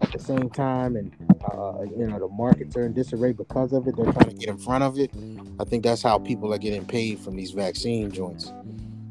at 0.02 0.12
the 0.12 0.20
same 0.20 0.50
time 0.50 0.96
and 0.96 1.14
uh, 1.60 1.82
you 1.84 2.08
know 2.08 2.18
the 2.20 2.28
markets 2.30 2.76
are 2.78 2.86
in 2.86 2.94
disarray 2.94 3.34
because 3.34 3.74
of 3.74 3.86
it, 3.88 3.96
they're 3.98 4.12
trying 4.14 4.30
to 4.30 4.36
get 4.36 4.50
in 4.50 4.58
front 4.58 4.84
of 4.84 4.98
it. 4.98 5.12
I 5.60 5.66
think 5.66 5.84
that's 5.84 6.02
how 6.02 6.18
people 6.18 6.54
are 6.54 6.58
getting 6.58 6.86
paid 6.86 7.20
from 7.20 7.36
these 7.36 7.52
vaccine 7.52 8.12
joints. 8.12 8.54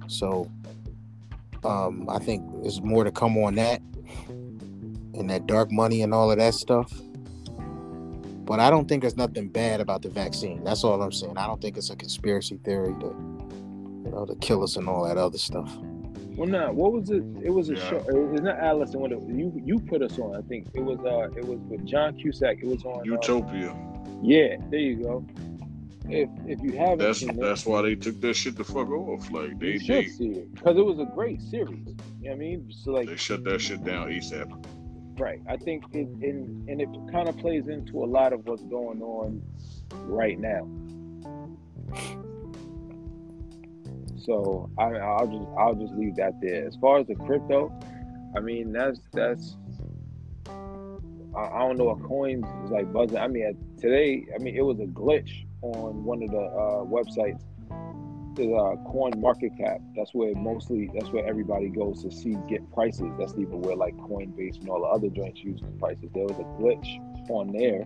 So 0.07 0.51
um, 1.65 2.09
I 2.09 2.19
think 2.19 2.43
there's 2.63 2.81
more 2.81 3.05
to 3.05 3.11
come 3.11 3.37
on 3.37 3.57
that 3.57 3.83
and 5.15 5.29
that 5.29 5.47
dark 5.47 5.71
money 5.71 6.03
and 6.03 6.15
all 6.15 6.31
of 6.31 6.39
that 6.39 6.55
stuff. 6.55 6.91
But 8.45 8.61
I 8.61 8.71
don't 8.71 8.89
think 8.89 9.03
there's 9.03 9.17
nothing 9.17 9.49
bad 9.49 9.83
about 9.83 10.01
the 10.01 10.09
vaccine. 10.09 10.65
That's 10.65 10.83
all 10.85 11.03
I'm 11.03 11.13
saying. 11.13 11.37
I 11.37 11.47
don't 11.47 11.61
think 11.61 11.77
it's 11.77 11.91
a 11.91 11.97
conspiracy 11.97 12.59
theory 12.65 12.95
to, 13.01 13.07
you 14.05 14.11
know, 14.11 14.25
to 14.25 14.35
kill 14.37 14.63
us 14.65 14.77
and 14.77 14.89
all 14.89 15.07
that 15.07 15.19
other 15.19 15.37
stuff. 15.37 15.71
Well, 16.39 16.49
no. 16.49 16.73
What 16.73 16.93
was 16.93 17.11
it? 17.11 17.23
It 17.43 17.51
was 17.51 17.69
a 17.71 17.75
Yeah. 17.75 17.91
show. 17.91 18.31
It's 18.33 18.43
not 18.43 18.59
Alice 18.59 18.95
in 18.95 19.01
Wonderland. 19.01 19.39
You 19.39 19.53
you 19.65 19.79
put 19.81 20.03
us 20.03 20.19
on. 20.19 20.37
I 20.37 20.43
think 20.43 20.69
it 20.75 20.81
was. 20.81 20.99
Uh, 21.01 21.29
it 21.37 21.45
was 21.45 21.59
with 21.69 21.85
John 21.85 22.15
Cusack. 22.17 22.59
It 22.63 22.67
was 22.69 22.85
on. 22.85 23.01
uh, 23.01 23.03
Utopia. 23.03 23.75
yeah. 24.23 24.57
There 24.71 24.79
you 24.81 24.97
go. 25.03 25.25
If 26.11 26.31
if 26.47 26.59
you 26.63 26.73
haven't 26.79 26.99
That's 27.01 27.21
that's 27.21 27.67
why 27.67 27.83
they 27.83 27.95
took 27.95 28.19
that 28.23 28.35
shit 28.35 28.57
the 28.57 28.65
fuck 28.65 28.89
off. 28.89 29.31
Like 29.31 29.59
they 29.59 29.79
should 29.79 30.09
see 30.11 30.29
it 30.31 30.55
because 30.55 30.77
it 30.79 30.85
was 30.85 30.99
a 31.01 31.05
great 31.15 31.43
series. 31.43 31.87
You 31.87 32.31
know 32.31 32.31
what 32.31 32.33
I 32.33 32.35
mean? 32.37 32.71
So 32.73 32.93
like, 32.93 33.09
they 33.09 33.17
shut 33.17 33.45
that 33.45 33.61
shit 33.61 33.85
down 33.85 34.09
ASAP. 34.09 34.49
right. 35.19 35.41
I 35.49 35.57
think 35.59 35.85
it 35.93 36.07
and 36.23 36.67
and 36.69 36.81
it 36.81 36.89
kind 37.13 37.29
of 37.29 37.37
plays 37.37 37.69
into 37.69 38.03
a 38.05 38.07
lot 38.07 38.33
of 38.33 38.47
what's 38.47 38.63
going 38.63 39.03
on 39.03 39.43
right 40.07 40.39
now. 40.39 40.67
So 44.25 44.71
I, 44.79 44.95
I'll 44.95 45.27
just 45.27 45.49
I'll 45.59 45.75
just 45.75 45.95
leave 45.95 46.17
that 46.17 46.41
there. 46.41 46.67
As 46.67 46.77
far 46.77 46.99
as 46.99 47.07
the 47.07 47.15
crypto, 47.15 47.73
I 48.37 48.41
mean 48.41 48.73
that's 48.73 49.01
that's 49.13 49.57
I, 51.37 51.61
don't 51.61 51.77
know 51.77 51.85
what 51.85 52.03
coins 52.03 52.45
is 52.65 52.71
like 52.71 52.93
buzzing. 52.93 53.19
I 53.19 53.29
mean 53.29 53.57
today, 53.81 54.27
I 54.35 54.43
mean 54.43 54.57
it 54.57 54.63
was 54.63 54.81
a 54.81 54.87
glitch 54.87 55.47
on 55.63 56.05
one 56.05 56.23
of 56.23 56.31
the 56.31 56.39
uh, 56.39 56.85
websites. 56.85 57.43
The 58.35 58.55
uh, 58.55 58.77
CoinMarketCap. 58.93 59.83
That's 59.97 60.15
where 60.15 60.33
mostly 60.37 60.89
that's 60.95 61.11
where 61.11 61.27
everybody 61.27 61.71
goes 61.71 62.05
to 62.05 62.13
see 62.13 62.37
get 62.49 62.73
prices. 62.73 63.11
That's 63.19 63.33
even 63.33 63.61
where 63.63 63.75
like 63.75 63.97
Coinbase 63.97 64.61
and 64.61 64.69
all 64.69 64.83
the 64.83 64.87
other 64.87 65.09
joints 65.09 65.41
use 65.41 65.61
the 65.61 65.67
prices. 65.79 66.11
There 66.15 66.25
was 66.25 66.39
a 66.39 66.45
glitch 66.61 67.01
on 67.31 67.51
there, 67.51 67.85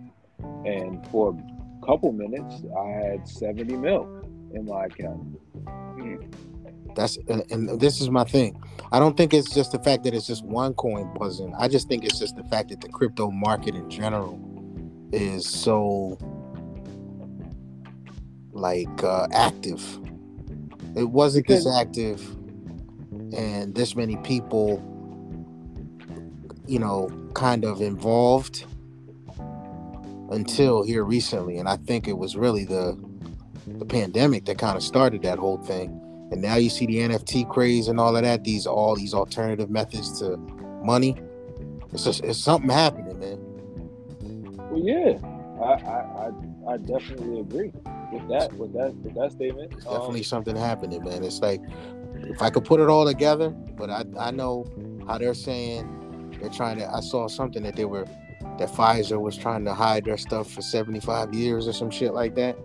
and 0.70 1.06
for 1.08 1.30
a 1.30 1.86
couple 1.86 2.12
minutes 2.12 2.64
I 2.78 2.88
had 2.88 3.26
seventy 3.26 3.76
mil 3.76 4.21
in 4.54 4.66
my 4.66 4.86
account. 4.86 5.38
That's 6.94 7.16
and, 7.28 7.42
and 7.50 7.80
this 7.80 8.00
is 8.00 8.10
my 8.10 8.24
thing. 8.24 8.60
I 8.90 8.98
don't 8.98 9.16
think 9.16 9.32
it's 9.32 9.54
just 9.54 9.72
the 9.72 9.78
fact 9.78 10.04
that 10.04 10.14
it's 10.14 10.26
just 10.26 10.44
one 10.44 10.74
coin 10.74 11.12
buzzing. 11.18 11.54
I 11.58 11.68
just 11.68 11.88
think 11.88 12.04
it's 12.04 12.18
just 12.18 12.36
the 12.36 12.44
fact 12.44 12.68
that 12.70 12.80
the 12.80 12.88
crypto 12.88 13.30
market 13.30 13.74
in 13.74 13.88
general 13.88 14.38
is 15.12 15.46
so 15.46 16.18
like 18.52 19.02
uh, 19.02 19.28
active. 19.32 19.82
It 20.94 21.04
wasn't 21.04 21.46
this 21.46 21.66
active, 21.66 22.20
and 23.34 23.74
this 23.74 23.96
many 23.96 24.16
people, 24.18 24.82
you 26.66 26.78
know, 26.78 27.10
kind 27.34 27.64
of 27.64 27.80
involved 27.80 28.66
until 30.30 30.82
here 30.82 31.04
recently. 31.04 31.58
And 31.58 31.68
I 31.68 31.76
think 31.76 32.08
it 32.08 32.18
was 32.18 32.36
really 32.36 32.64
the 32.64 32.98
the 33.66 33.84
pandemic 33.84 34.44
that 34.46 34.58
kind 34.58 34.76
of 34.76 34.82
started 34.82 35.22
that 35.22 35.38
whole 35.38 35.58
thing. 35.58 36.00
And 36.30 36.40
now 36.40 36.56
you 36.56 36.70
see 36.70 36.86
the 36.86 36.96
NFT 36.96 37.48
craze 37.48 37.88
and 37.88 38.00
all 38.00 38.16
of 38.16 38.22
that. 38.22 38.44
These 38.44 38.66
all 38.66 38.96
these 38.96 39.12
alternative 39.12 39.70
methods 39.70 40.18
to 40.20 40.36
money. 40.82 41.16
It's 41.92 42.04
just 42.04 42.24
it's 42.24 42.38
something 42.38 42.70
happening, 42.70 43.18
man. 43.18 43.38
Well, 44.70 44.80
yeah, 44.80 45.18
I 45.62 45.72
I, 45.74 46.26
I, 46.26 46.72
I 46.72 46.76
definitely 46.78 47.40
agree 47.40 47.72
with 48.12 48.28
that 48.28 48.52
with 48.54 48.72
that 48.72 48.94
with 48.96 49.14
that 49.14 49.32
statement. 49.32 49.72
It's 49.74 49.84
definitely 49.84 50.20
um, 50.20 50.24
something 50.24 50.56
happening, 50.56 51.04
man. 51.04 51.22
It's 51.22 51.40
like 51.40 51.60
if 52.14 52.40
I 52.40 52.48
could 52.48 52.64
put 52.64 52.80
it 52.80 52.88
all 52.88 53.06
together, 53.06 53.50
but 53.50 53.90
I 53.90 54.04
I 54.18 54.30
know 54.30 54.64
how 55.06 55.18
they're 55.18 55.34
saying 55.34 56.38
they're 56.40 56.50
trying 56.50 56.78
to. 56.78 56.90
I 56.90 57.00
saw 57.00 57.28
something 57.28 57.62
that 57.64 57.76
they 57.76 57.84
were 57.84 58.06
that 58.58 58.68
Pfizer 58.68 59.20
was 59.20 59.36
trying 59.36 59.64
to 59.66 59.74
hide 59.74 60.04
their 60.04 60.16
stuff 60.16 60.50
for 60.50 60.62
75 60.62 61.32
years 61.34 61.68
or 61.68 61.72
some 61.72 61.90
shit 61.90 62.12
like 62.12 62.34
that. 62.36 62.56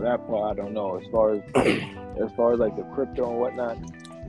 That 0.00 0.26
part 0.26 0.58
I 0.58 0.62
don't 0.62 0.72
know. 0.72 0.98
As 0.98 1.06
far 1.10 1.34
as 1.34 1.42
as 2.22 2.32
far 2.36 2.52
as 2.52 2.58
like 2.58 2.76
the 2.76 2.84
crypto 2.94 3.30
and 3.30 3.38
whatnot, 3.38 3.78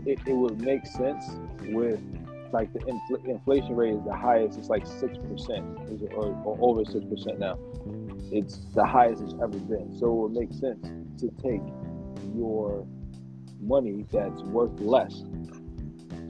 it, 0.05 0.19
it 0.25 0.33
would 0.33 0.59
make 0.61 0.85
sense 0.85 1.25
with 1.67 1.99
like 2.51 2.71
the 2.73 2.79
infl- 2.79 3.25
inflation 3.25 3.75
rate 3.75 3.93
is 3.93 4.03
the 4.03 4.15
highest. 4.15 4.57
It's 4.57 4.69
like 4.69 4.85
six 4.85 5.17
percent, 5.17 5.65
or, 6.13 6.35
or 6.43 6.57
over 6.61 6.83
six 6.85 7.05
percent 7.05 7.39
now. 7.39 7.57
It's 8.31 8.59
the 8.75 8.85
highest 8.85 9.23
it's 9.23 9.33
ever 9.33 9.57
been. 9.57 9.95
So 9.97 10.07
it 10.07 10.15
would 10.15 10.33
make 10.33 10.53
sense 10.53 10.87
to 11.21 11.29
take 11.41 11.61
your 12.35 12.85
money 13.61 14.05
that's 14.11 14.41
worth 14.43 14.79
less 14.79 15.23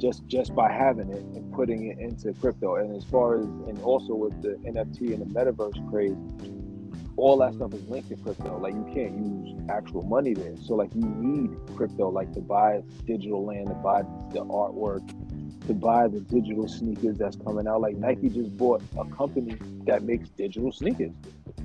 just 0.02 0.26
just 0.28 0.56
by 0.56 0.70
having 0.72 1.10
it 1.10 1.24
and 1.36 1.54
putting 1.54 1.88
it 1.88 2.00
into 2.00 2.34
crypto. 2.34 2.76
And 2.76 2.96
as 2.96 3.06
far 3.06 3.36
as 3.38 3.46
and 3.46 3.80
also 3.84 4.16
with 4.16 4.42
the 4.42 4.58
NFT 4.68 5.14
and 5.14 5.22
the 5.22 5.26
metaverse 5.26 5.90
craze, 5.92 6.18
all 7.22 7.38
that 7.38 7.50
mm-hmm. 7.50 7.58
stuff 7.58 7.74
is 7.76 7.88
linked 7.88 8.10
to 8.10 8.16
crypto. 8.16 8.58
Like 8.58 8.74
you 8.74 8.84
can't 8.94 9.16
use 9.16 9.56
actual 9.70 10.02
money 10.02 10.34
there. 10.34 10.56
So 10.66 10.74
like 10.74 10.90
you 10.96 11.06
need 11.06 11.56
crypto, 11.76 12.10
like 12.10 12.34
to 12.34 12.42
buy 12.42 12.82
digital 13.06 13.46
land, 13.46 13.68
to 13.68 13.76
buy 13.76 14.02
the 14.34 14.44
artwork, 14.46 15.08
to 15.68 15.74
buy 15.74 16.08
the 16.08 16.20
digital 16.20 16.68
sneakers 16.68 17.20
that's 17.20 17.36
coming 17.38 17.68
out. 17.68 17.82
Like 17.82 17.96
Nike 17.96 18.30
just 18.30 18.58
bought 18.58 18.82
a 18.98 19.06
company 19.06 19.56
that 19.86 20.02
makes 20.02 20.30
digital 20.30 20.72
sneakers. 20.72 21.12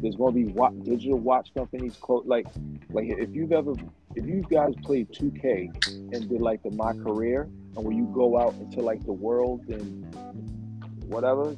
There's 0.03 0.16
going 0.16 0.35
to 0.35 0.47
be 0.47 0.53
wa- 0.53 0.71
digital 0.71 1.19
watch 1.19 1.55
companies. 1.55 1.97
like, 2.27 2.47
like 2.90 3.07
if 3.07 3.35
you've 3.35 3.53
ever, 3.53 3.73
if 4.14 4.27
you 4.27 4.45
guys 4.51 4.75
played 4.83 5.09
2K 5.09 6.12
and 6.14 6.29
did 6.29 6.42
like 6.42 6.62
the 6.64 6.71
My 6.73 6.92
Career, 6.92 7.49
and 7.77 7.85
when 7.85 7.97
you 7.97 8.05
go 8.14 8.38
out 8.38 8.53
into 8.55 8.81
like 8.81 9.03
the 9.07 9.12
world 9.12 9.66
and 9.69 10.14
whatever, 11.07 11.57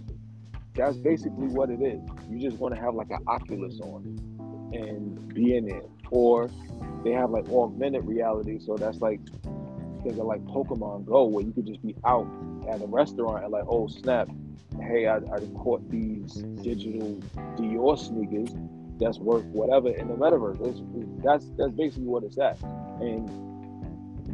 that's 0.79 0.97
basically 0.97 1.49
what 1.49 1.71
it 1.71 1.83
is. 1.83 2.01
You 2.31 2.39
just 2.39 2.59
want 2.59 2.75
to 2.75 2.81
have 2.81 2.95
like 2.95 3.11
an 3.11 3.19
Oculus 3.27 3.81
on 3.81 4.17
and 4.73 5.35
be 5.35 5.57
in 5.57 5.69
it, 5.69 5.85
or 6.11 6.49
they 7.05 7.11
have 7.11 7.31
like 7.31 7.49
augmented 7.49 8.07
reality. 8.07 8.61
So 8.61 8.77
that's 8.77 8.99
like 8.99 9.21
think 10.03 10.17
of 10.19 10.27
like 10.27 10.43
Pokemon 10.45 11.05
Go, 11.05 11.25
where 11.25 11.45
you 11.45 11.53
could 11.53 11.67
just 11.67 11.83
be 11.85 11.97
out 12.05 12.29
at 12.71 12.81
a 12.81 12.87
restaurant 12.87 13.43
and 13.43 13.53
like, 13.53 13.65
oh 13.69 13.89
snap, 13.89 14.29
hey, 14.81 15.09
I, 15.09 15.17
I 15.17 15.39
caught 15.57 15.91
these 15.91 16.35
digital 16.63 17.21
Dior 17.57 17.99
sneakers 17.99 18.55
that's 19.01 19.19
worth 19.19 19.45
whatever 19.47 19.91
in 19.91 20.09
the 20.09 20.15
metaverse. 20.15 20.65
It's, 20.65 20.81
that's 21.25 21.51
that's 21.59 21.73
basically 21.73 22.07
what 22.07 22.23
it's 22.23 22.39
at. 22.39 22.63
And 23.01 23.29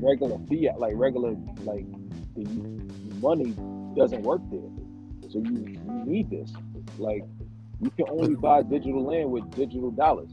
regular 0.02 0.38
fiat, 0.48 0.78
like 0.78 0.92
regular 0.96 1.34
like 1.62 1.86
the 2.36 2.44
money 3.22 3.54
doesn't 3.96 4.22
work 4.22 4.42
there. 4.50 4.83
So 5.34 5.40
you, 5.40 5.66
you 5.66 6.02
need 6.06 6.30
this. 6.30 6.52
Like 6.96 7.24
you 7.80 7.90
can 7.90 8.06
only 8.08 8.36
buy 8.36 8.62
digital 8.62 9.02
land 9.04 9.32
with 9.32 9.50
digital 9.50 9.90
dollars. 9.90 10.30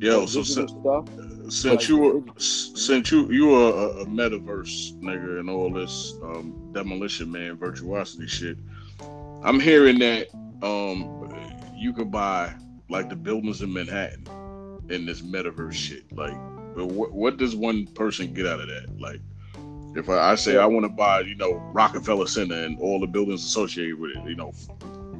Yo, 0.00 0.20
like, 0.20 0.28
so 0.28 0.42
since, 0.42 0.72
stuff, 0.72 1.08
since 1.48 1.64
like, 1.64 1.88
you 1.88 1.98
were 1.98 2.40
since 2.40 3.12
you 3.12 3.30
you 3.30 3.46
were 3.46 3.68
a, 3.68 4.00
a, 4.00 4.06
metaverse 4.06 4.98
nigga 5.00 5.38
and 5.38 5.48
all 5.48 5.72
this 5.72 6.14
um, 6.24 6.70
demolition 6.72 7.30
man 7.30 7.56
virtuosity 7.56 8.26
shit, 8.26 8.58
I'm 9.44 9.60
hearing 9.60 10.00
that 10.00 10.26
um, 10.60 11.32
you 11.76 11.92
could 11.92 12.10
buy 12.10 12.52
like 12.88 13.08
the 13.08 13.16
buildings 13.16 13.62
in 13.62 13.72
Manhattan 13.72 14.26
in 14.88 15.06
this 15.06 15.22
metaverse 15.22 15.74
shit. 15.74 16.10
Like, 16.10 16.36
what, 16.74 17.12
what 17.12 17.36
does 17.36 17.54
one 17.54 17.86
person 17.86 18.34
get 18.34 18.46
out 18.46 18.58
of 18.58 18.66
that? 18.66 18.98
Like, 18.98 19.20
if 19.98 20.08
I, 20.08 20.32
I 20.32 20.34
say 20.34 20.58
I 20.58 20.66
want 20.66 20.84
to 20.84 20.88
buy, 20.88 21.20
you 21.20 21.34
know, 21.34 21.54
Rockefeller 21.72 22.26
Center 22.26 22.54
and 22.54 22.78
all 22.80 23.00
the 23.00 23.06
buildings 23.06 23.44
associated 23.44 23.98
with 23.98 24.16
it, 24.16 24.24
you 24.28 24.36
know, 24.36 24.52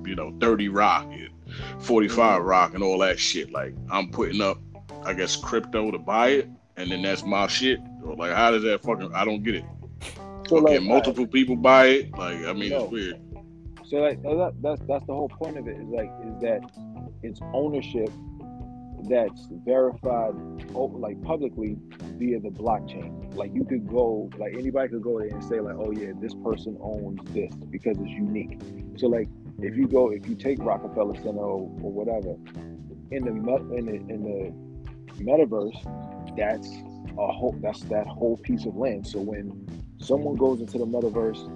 you 0.05 0.15
know, 0.15 0.35
30 0.41 0.69
Rock 0.69 1.07
and 1.11 1.31
45 1.79 2.41
mm-hmm. 2.41 2.49
Rock 2.49 2.75
and 2.75 2.83
all 2.83 2.99
that 2.99 3.19
shit. 3.19 3.51
Like, 3.51 3.75
I'm 3.91 4.11
putting 4.11 4.41
up, 4.41 4.59
I 5.05 5.13
guess, 5.13 5.37
crypto 5.37 5.91
to 5.91 5.99
buy 5.99 6.29
it, 6.29 6.49
and 6.77 6.91
then 6.91 7.03
that's 7.03 7.25
my 7.25 7.47
shit. 7.47 7.81
Or 8.05 8.15
like, 8.17 8.33
how 8.33 8.51
does 8.51 8.63
that 8.63 8.83
fucking? 8.83 9.13
I 9.15 9.25
don't 9.25 9.43
get 9.43 9.57
it. 9.57 9.65
So 10.49 10.59
okay, 10.59 10.79
like, 10.79 10.83
multiple 10.83 11.25
I, 11.25 11.27
people 11.27 11.57
buy 11.57 11.87
it. 11.87 12.13
Like, 12.13 12.45
I 12.45 12.53
mean, 12.53 12.71
no. 12.71 12.85
it's 12.85 12.93
weird. 12.93 13.21
So 13.85 13.99
like 13.99 14.21
that's 14.63 14.81
that's 14.89 15.07
the 15.07 15.15
whole 15.15 15.29
point 15.29 15.57
of 15.59 15.69
it. 15.69 15.77
Is 15.77 15.89
like 15.89 16.11
is 16.25 16.41
that 16.43 16.61
it's 17.23 17.41
ownership 17.53 18.11
that's 19.09 19.49
verified 19.65 20.35
oh, 20.75 20.93
like 20.95 21.21
publicly 21.23 21.77
via 22.19 22.41
the 22.41 22.51
blockchain. 22.51 23.35
Like 23.35 23.55
you 23.55 23.65
could 23.65 23.87
go, 23.87 24.31
like 24.39 24.55
anybody 24.55 24.89
could 24.89 25.03
go 25.03 25.19
there 25.19 25.29
and 25.29 25.45
say 25.45 25.61
like, 25.61 25.77
oh 25.79 25.93
yeah, 25.93 26.13
this 26.21 26.35
person 26.35 26.77
owns 26.81 27.21
this 27.33 27.55
because 27.71 27.97
it's 27.99 28.11
unique. 28.11 28.61
So 28.97 29.09
like 29.09 29.29
if 29.61 29.77
you 29.77 29.89
go, 29.89 30.11
if 30.11 30.29
you 30.29 30.35
take 30.35 30.59
Rockefeller 30.61 31.15
Center 31.17 31.39
or, 31.39 31.71
or 31.83 31.93
whatever, 31.93 32.37
in 33.11 33.25
the 33.25 33.57
in 33.77 33.87
the 33.87 33.95
in 34.13 34.23
the 34.23 35.25
metaverse, 35.25 36.37
that's 36.37 36.69
a 37.19 37.33
whole 37.33 37.57
that's 37.61 37.81
that 37.85 38.07
whole 38.07 38.37
piece 38.39 38.67
of 38.67 38.77
land. 38.77 39.07
So 39.07 39.21
when 39.21 39.67
someone 39.99 40.37
goes 40.37 40.61
into 40.61 40.79
the 40.79 40.87
metaverse 40.87 41.47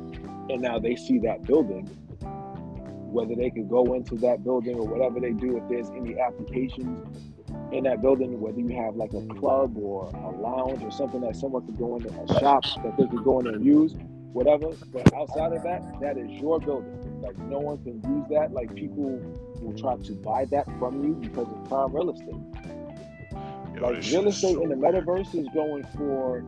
and 0.51 0.63
now 0.63 0.79
they 0.79 0.97
see 0.97 1.19
that 1.21 1.43
building, 1.45 1.87
whether 3.13 3.35
they 3.35 3.51
could 3.51 3.69
go 3.69 3.95
into 3.95 4.17
that 4.17 4.45
building 4.45 4.77
or 4.77 4.87
whatever 4.87 5.21
they 5.21 5.33
do, 5.33 5.57
if 5.57 5.69
there's 5.69 5.91
any 5.91 6.19
applications 6.19 7.30
in 7.73 7.85
that 7.85 8.03
building, 8.03 8.41
whether 8.41 8.61
you 8.61 8.69
have 8.83 8.97
like 8.97 9.13
a 9.13 9.25
club 9.35 9.77
or 9.77 10.09
a 10.09 10.31
lounge 10.31 10.83
or 10.83 10.91
something 10.91 11.21
that 11.21 11.37
someone 11.37 11.65
could 11.65 11.79
go 11.79 11.97
in 11.97 12.07
a 12.07 12.41
shop 12.41 12.65
that 12.83 12.97
they 12.97 13.07
could 13.07 13.23
go 13.25 13.41
in 13.41 13.47
and 13.47 13.65
use, 13.65 13.95
whatever. 14.33 14.73
But 14.93 15.13
outside 15.15 15.53
of 15.53 15.63
that, 15.63 16.01
that 16.01 16.19
is 16.19 16.31
your 16.41 16.59
building. 16.61 17.21
Like 17.23 17.39
no 17.39 17.59
one 17.59 17.83
can 17.85 18.03
use 18.03 18.27
that. 18.31 18.53
Like 18.53 18.75
people 18.75 19.21
will 19.61 19.79
try 19.79 19.97
to 19.97 20.13
buy 20.15 20.47
that 20.47 20.67
from 20.79 21.03
you 21.05 21.15
because 21.15 21.47
it's 21.49 21.69
prime 21.69 21.95
real 21.95 22.11
estate. 22.11 22.35
Like 23.81 24.03
real 24.13 24.29
estate 24.29 24.59
in 24.59 24.69
the 24.69 24.75
metaverse 24.75 25.35
is 25.35 25.49
going 25.55 25.85
for 25.97 26.45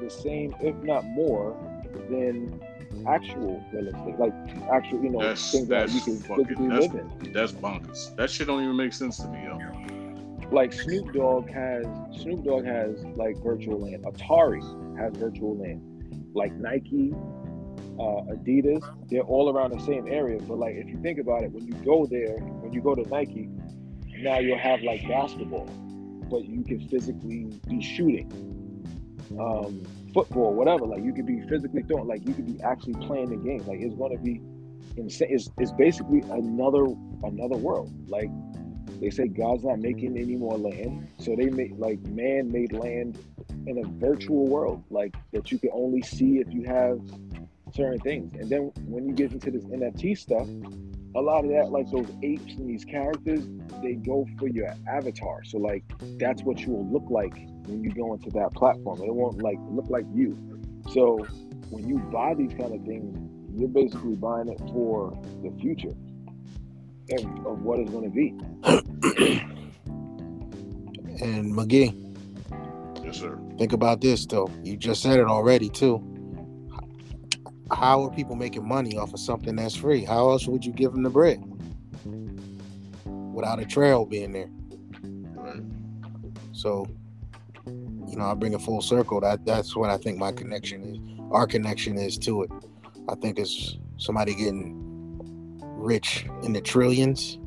the 0.00 0.10
same, 0.10 0.54
if 0.60 0.74
not 0.76 1.04
more, 1.04 1.56
than 2.10 2.60
actual 3.06 3.64
real 3.72 3.88
estate, 3.88 4.18
like 4.18 4.32
actual, 4.72 5.02
you 5.02 5.10
know, 5.10 5.20
that's, 5.20 5.52
things 5.52 5.68
that 5.68 5.90
you 5.90 6.00
can 6.00 6.18
physically 6.18 6.68
live 6.68 6.94
in. 6.94 7.32
That's 7.32 7.52
bonkers. 7.52 8.14
That 8.16 8.30
shit 8.30 8.48
don't 8.48 8.62
even 8.62 8.76
make 8.76 8.92
sense 8.92 9.18
to 9.18 9.28
me, 9.28 9.44
yo. 9.44 9.58
Like 10.52 10.72
Snoop 10.72 11.12
Dogg 11.12 11.50
has 11.50 11.86
Snoop 12.12 12.44
Dogg 12.44 12.64
has 12.66 13.04
like 13.16 13.36
virtual 13.42 13.80
land. 13.80 14.04
Atari 14.04 14.62
has 14.98 15.16
virtual 15.16 15.56
land. 15.58 15.82
Like 16.34 16.52
Nike, 16.54 17.12
uh, 17.98 18.34
Adidas, 18.34 18.82
they're 19.10 19.22
all 19.22 19.50
around 19.50 19.72
the 19.72 19.80
same 19.80 20.06
area. 20.08 20.40
But 20.40 20.58
like 20.58 20.76
if 20.76 20.88
you 20.88 21.00
think 21.02 21.18
about 21.20 21.44
it, 21.44 21.52
when 21.52 21.66
you 21.66 21.74
go 21.84 22.06
there, 22.06 22.36
when 22.38 22.72
you 22.72 22.82
go 22.82 22.94
to 22.94 23.02
Nike, 23.08 23.48
now 24.18 24.38
you'll 24.38 24.58
have 24.58 24.82
like 24.82 25.06
basketball, 25.08 25.66
but 26.30 26.44
you 26.46 26.64
can 26.64 26.88
physically 26.88 27.46
be 27.68 27.82
shooting. 27.82 28.30
um, 29.38 29.82
football, 30.14 30.54
whatever. 30.54 30.86
Like 30.86 31.04
you 31.04 31.12
could 31.14 31.26
be 31.26 31.40
physically 31.48 31.82
throwing, 31.82 32.08
like 32.08 32.26
you 32.26 32.34
could 32.34 32.46
be 32.46 32.62
actually 32.62 32.94
playing 33.06 33.30
the 33.30 33.36
game. 33.36 33.64
Like 33.66 33.80
it's 33.80 33.94
to 33.94 34.18
be 34.22 34.40
insane. 34.96 35.28
It's, 35.32 35.50
it's 35.58 35.72
basically 35.72 36.22
another 36.30 36.86
another 37.22 37.56
world. 37.56 37.92
Like 38.08 38.30
they 39.00 39.10
say, 39.10 39.28
God's 39.28 39.64
not 39.64 39.78
making 39.78 40.14
mm. 40.14 40.22
any 40.22 40.36
more 40.36 40.58
land, 40.58 41.08
so 41.18 41.34
they 41.36 41.46
make 41.46 41.72
like 41.76 42.00
man 42.02 42.50
made 42.52 42.72
land 42.72 43.18
in 43.66 43.78
a 43.78 43.88
virtual 43.98 44.46
world, 44.46 44.84
like 44.90 45.14
that 45.32 45.50
you 45.50 45.58
can 45.58 45.70
only 45.72 46.02
see 46.02 46.38
if 46.38 46.52
you 46.52 46.64
have 46.64 47.00
certain 47.74 47.98
things. 48.00 48.34
And 48.34 48.48
then 48.50 48.72
when 48.86 49.08
you 49.08 49.14
get 49.14 49.32
into 49.32 49.50
this 49.50 49.64
NFT 49.64 50.18
stuff, 50.18 50.46
a 51.16 51.20
lot 51.20 51.44
of 51.44 51.50
that, 51.50 51.70
like 51.70 51.90
those 51.90 52.08
apes 52.22 52.54
and 52.54 52.68
these 52.68 52.84
characters, 52.84 53.46
they 53.82 53.94
go 53.94 54.26
for 54.38 54.48
your 54.48 54.72
avatar. 54.88 55.42
So 55.44 55.58
like 55.58 55.84
that's 56.18 56.42
what 56.42 56.60
you 56.60 56.72
will 56.72 56.88
look 56.90 57.10
like 57.10 57.34
when 57.66 57.82
you 57.82 57.90
go 57.90 58.12
into 58.14 58.30
that 58.30 58.52
platform. 58.54 59.02
It 59.02 59.14
won't 59.14 59.42
like 59.42 59.58
look 59.70 59.88
like 59.88 60.04
you. 60.12 60.38
So 60.92 61.26
when 61.70 61.88
you 61.88 61.98
buy 62.12 62.34
these 62.34 62.52
kind 62.52 62.74
of 62.74 62.84
things, 62.84 63.16
you're 63.54 63.68
basically 63.68 64.16
buying 64.16 64.48
it 64.48 64.58
for 64.72 65.18
the 65.42 65.50
future 65.60 65.94
of, 67.12 67.46
of 67.46 67.62
what 67.62 67.78
it's 67.80 67.90
going 67.90 68.04
to 68.04 68.10
be. 68.10 69.40
And 71.22 71.54
McGee, 71.54 71.92
Yes, 73.04 73.18
sir. 73.18 73.38
think 73.58 73.74
about 73.74 74.00
this 74.00 74.24
though. 74.24 74.50
You 74.64 74.78
just 74.78 75.02
said 75.02 75.18
it 75.18 75.26
already 75.26 75.68
too. 75.68 76.02
How 77.70 78.02
are 78.04 78.10
people 78.10 78.36
making 78.36 78.66
money 78.66 78.96
off 78.96 79.12
of 79.12 79.20
something 79.20 79.54
that's 79.56 79.74
free? 79.76 80.02
How 80.02 80.30
else 80.30 80.46
would 80.46 80.64
you 80.64 80.72
give 80.72 80.92
them 80.92 81.02
the 81.02 81.10
bread 81.10 81.42
without 83.34 83.60
a 83.60 83.66
trail 83.66 84.06
being 84.06 84.32
there? 84.32 84.48
Right. 85.34 85.62
So, 86.52 86.86
you 87.66 88.16
know, 88.16 88.24
I 88.24 88.32
bring 88.34 88.54
it 88.54 88.62
full 88.62 88.80
circle. 88.80 89.20
That 89.20 89.44
that's 89.44 89.76
what 89.76 89.90
I 89.90 89.98
think 89.98 90.16
my 90.16 90.32
connection 90.32 90.82
is. 90.82 90.98
Our 91.32 91.46
connection 91.46 91.98
is 91.98 92.16
to 92.18 92.44
it. 92.44 92.50
I 93.10 93.14
think 93.16 93.38
it's 93.38 93.76
somebody 93.98 94.34
getting 94.34 94.89
rich 95.80 96.26
in 96.42 96.52
the 96.52 96.60
trillions, 96.60 97.38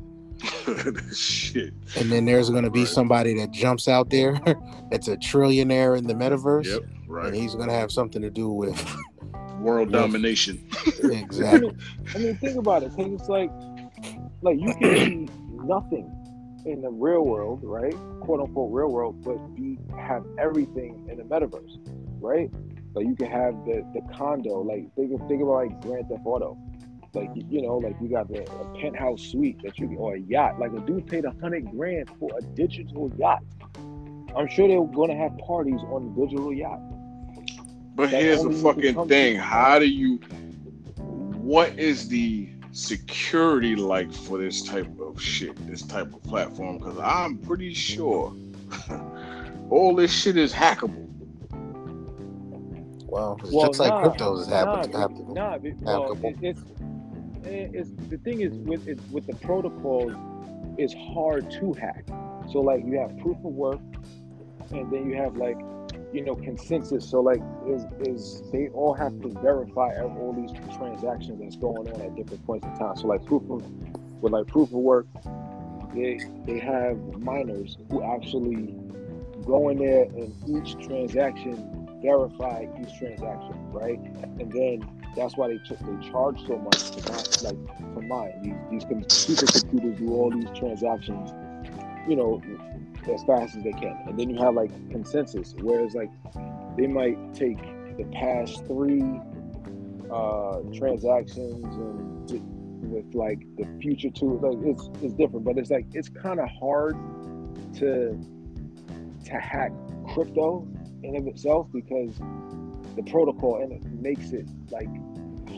Shit. 1.14 1.72
and 1.96 2.10
then 2.10 2.24
there's 2.24 2.50
going 2.50 2.64
to 2.64 2.70
be 2.70 2.80
Right. 2.80 2.88
somebody 2.88 3.34
that 3.38 3.50
jumps 3.50 3.88
out 3.88 4.10
there 4.10 4.40
that's 4.90 5.08
a 5.08 5.16
trillionaire 5.16 5.96
in 5.96 6.06
the 6.06 6.14
metaverse, 6.14 6.66
Yep. 6.66 6.82
and 6.82 7.08
Right. 7.08 7.34
he's 7.34 7.54
going 7.54 7.68
to 7.68 7.74
have 7.74 7.90
something 7.92 8.22
to 8.22 8.30
do 8.30 8.50
with 8.50 8.76
World 9.60 9.90
Yes. 9.90 10.00
domination. 10.00 10.58
I 11.04 11.06
exactly. 11.14 11.60
mean, 11.68 11.78
I 12.14 12.18
mean, 12.18 12.36
think 12.36 12.58
about 12.58 12.82
it. 12.82 12.92
Think 12.92 13.18
it's 13.18 13.28
like, 13.28 13.50
like 14.42 14.58
you 14.60 14.74
can 14.74 15.26
be 15.26 15.32
nothing 15.64 16.10
in 16.66 16.80
the 16.82 16.90
real 16.90 17.22
world, 17.24 17.60
right? 17.62 17.94
"Quote 18.20 18.40
unquote" 18.40 18.72
real 18.72 18.90
world, 18.90 19.22
but 19.24 19.36
be 19.54 19.78
have 19.98 20.24
everything 20.38 21.06
in 21.10 21.18
the 21.18 21.22
metaverse, 21.22 21.78
right? 22.20 22.50
Like 22.94 23.06
you 23.06 23.14
can 23.14 23.30
have 23.30 23.54
the 23.64 23.84
the 23.94 24.00
condo. 24.14 24.60
Like 24.62 24.92
think 24.96 25.10
think 25.28 25.42
about 25.42 25.52
like 25.66 25.80
Grand 25.82 26.08
Theft 26.08 26.22
Auto. 26.24 26.58
Like 27.14 27.30
you, 27.34 27.44
you 27.48 27.62
know, 27.62 27.78
like 27.78 27.96
you 28.00 28.08
got 28.08 28.28
the 28.28 28.42
a 28.42 28.78
penthouse 28.80 29.22
suite 29.22 29.60
that 29.62 29.78
you 29.78 29.94
or 29.98 30.14
a 30.16 30.18
yacht. 30.20 30.58
Like 30.58 30.72
a 30.72 30.80
dude 30.80 31.06
paid 31.06 31.24
a 31.24 31.32
hundred 31.40 31.70
grand 31.70 32.10
for 32.18 32.30
a 32.38 32.42
digital 32.42 33.10
yacht. 33.16 33.42
I'm 34.36 34.48
sure 34.48 34.66
they're 34.68 34.82
gonna 34.84 35.16
have 35.16 35.36
parties 35.38 35.80
on 35.92 36.12
the 36.14 36.22
digital 36.26 36.52
yacht. 36.52 36.80
But 37.94 38.10
That 38.10 38.22
here's 38.22 38.42
the 38.42 38.46
only 38.48 38.56
you 38.56 38.62
can 38.64 38.74
fucking 38.94 39.08
thing. 39.08 39.34
to. 39.36 39.40
How 39.42 39.78
do 39.78 39.86
you 39.86 40.16
what 41.40 41.78
is 41.78 42.08
the 42.08 42.48
security 42.72 43.76
like 43.76 44.12
for 44.12 44.38
this 44.38 44.62
type 44.62 44.88
of 44.98 45.20
shit, 45.20 45.54
this 45.68 45.82
type 45.82 46.12
of 46.12 46.22
platform? 46.24 46.78
Because 46.78 46.98
I'm 46.98 47.38
pretty 47.38 47.72
sure 47.74 48.34
all 49.70 49.94
this 49.94 50.10
shit 50.12 50.36
is 50.36 50.52
hackable. 50.52 51.02
Well, 53.06 53.38
it's 53.44 53.52
Well, 53.52 53.66
just 53.68 53.78
like 53.78 53.90
nah, 53.90 54.02
cryptos 54.08 54.40
is 54.40 54.48
nah, 54.48 54.56
happening. 54.74 54.90
be- 54.90 54.98
happening. 54.98 55.34
Nah, 55.34 55.58
well, 55.84 56.04
Applicable. 56.16 56.28
it, 56.30 56.36
it's, 56.42 56.60
it's 57.46 57.90
the 58.08 58.18
thing 58.18 58.40
is 58.40 58.54
with 58.54 58.88
it, 58.88 58.98
with 59.10 59.26
the 59.26 59.34
protocols, 59.36 60.12
it's 60.78 60.94
hard 61.14 61.50
to 61.52 61.72
hack. 61.74 62.04
So 62.50 62.60
like 62.60 62.84
you 62.84 62.98
have 62.98 63.16
proof 63.18 63.36
of 63.38 63.52
work, 63.52 63.80
and 64.70 64.90
then 64.92 65.08
you 65.08 65.16
have 65.16 65.36
like 65.36 65.58
you 66.12 66.24
know 66.24 66.34
consensus. 66.34 67.08
So 67.08 67.20
like 67.20 67.40
is 67.66 67.84
is 68.00 68.42
they 68.52 68.68
all 68.68 68.94
have 68.94 69.20
to 69.22 69.28
verify 69.40 70.00
all 70.00 70.32
these 70.32 70.52
transactions 70.76 71.40
that's 71.40 71.56
going 71.56 71.88
on 71.92 72.00
at 72.00 72.14
different 72.14 72.44
points 72.46 72.66
in 72.66 72.76
time. 72.76 72.96
So 72.96 73.06
like 73.06 73.24
proof 73.24 73.42
of 73.50 73.62
with 74.22 74.32
like 74.32 74.46
proof 74.46 74.68
of 74.68 74.74
work, 74.74 75.06
they 75.94 76.20
they 76.46 76.58
have 76.58 76.98
miners 77.20 77.76
who 77.90 78.02
actually 78.02 78.74
go 79.44 79.68
in 79.68 79.78
there 79.78 80.04
and 80.04 80.34
each 80.48 80.74
transaction 80.86 81.84
verify 82.04 82.66
each 82.80 82.98
transaction, 82.98 83.72
right? 83.72 83.98
And 84.38 84.52
then 84.52 85.03
that's 85.16 85.36
why 85.36 85.48
they 85.48 85.58
ch- 85.58 85.78
they 85.80 86.10
charge 86.10 86.40
so 86.46 86.56
much 86.58 86.90
to 86.92 87.00
not 87.12 87.42
like 87.42 87.94
to 87.94 88.00
mine 88.02 88.32
these 88.42 88.54
these 88.70 88.84
com- 88.84 89.04
supercomputers 89.04 89.98
do 89.98 90.12
all 90.14 90.30
these 90.30 90.50
transactions, 90.58 91.30
you 92.08 92.16
know, 92.16 92.42
as 93.12 93.22
fast 93.24 93.56
as 93.56 93.64
they 93.64 93.72
can. 93.72 93.96
And 94.06 94.18
then 94.18 94.30
you 94.30 94.38
have 94.42 94.54
like 94.54 94.70
consensus, 94.90 95.54
whereas 95.60 95.94
like 95.94 96.10
they 96.76 96.86
might 96.86 97.34
take 97.34 97.58
the 97.96 98.04
past 98.12 98.64
three 98.66 99.02
uh 100.12 100.60
transactions 100.72 101.64
and 101.76 102.04
with 102.90 103.14
like 103.14 103.40
the 103.56 103.66
future 103.80 104.10
two 104.10 104.38
like 104.40 104.58
it's 104.62 104.90
it's 105.02 105.14
different 105.14 105.44
but 105.44 105.56
it's 105.56 105.70
like 105.70 105.86
it's 105.92 106.08
kind 106.08 106.38
of 106.38 106.48
hard 106.60 106.94
to 107.74 108.18
to 109.24 109.32
hack 109.40 109.72
crypto 110.12 110.66
in 111.02 111.16
of 111.16 111.26
itself 111.26 111.66
because 111.72 112.20
the 112.96 113.02
protocol 113.10 113.56
and 113.62 113.72
it 113.72 113.84
makes 113.92 114.30
it 114.32 114.46
like 114.70 114.88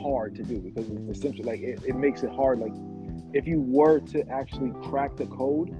hard 0.02 0.34
to 0.34 0.42
do 0.42 0.58
because 0.60 0.88
it's 0.90 1.18
essentially 1.18 1.44
like 1.44 1.60
it, 1.60 1.80
it 1.86 1.96
makes 1.96 2.22
it 2.22 2.30
hard 2.30 2.58
like 2.58 2.72
if 3.32 3.46
you 3.46 3.60
were 3.60 4.00
to 4.00 4.26
actually 4.28 4.72
crack 4.88 5.16
the 5.16 5.26
code 5.26 5.74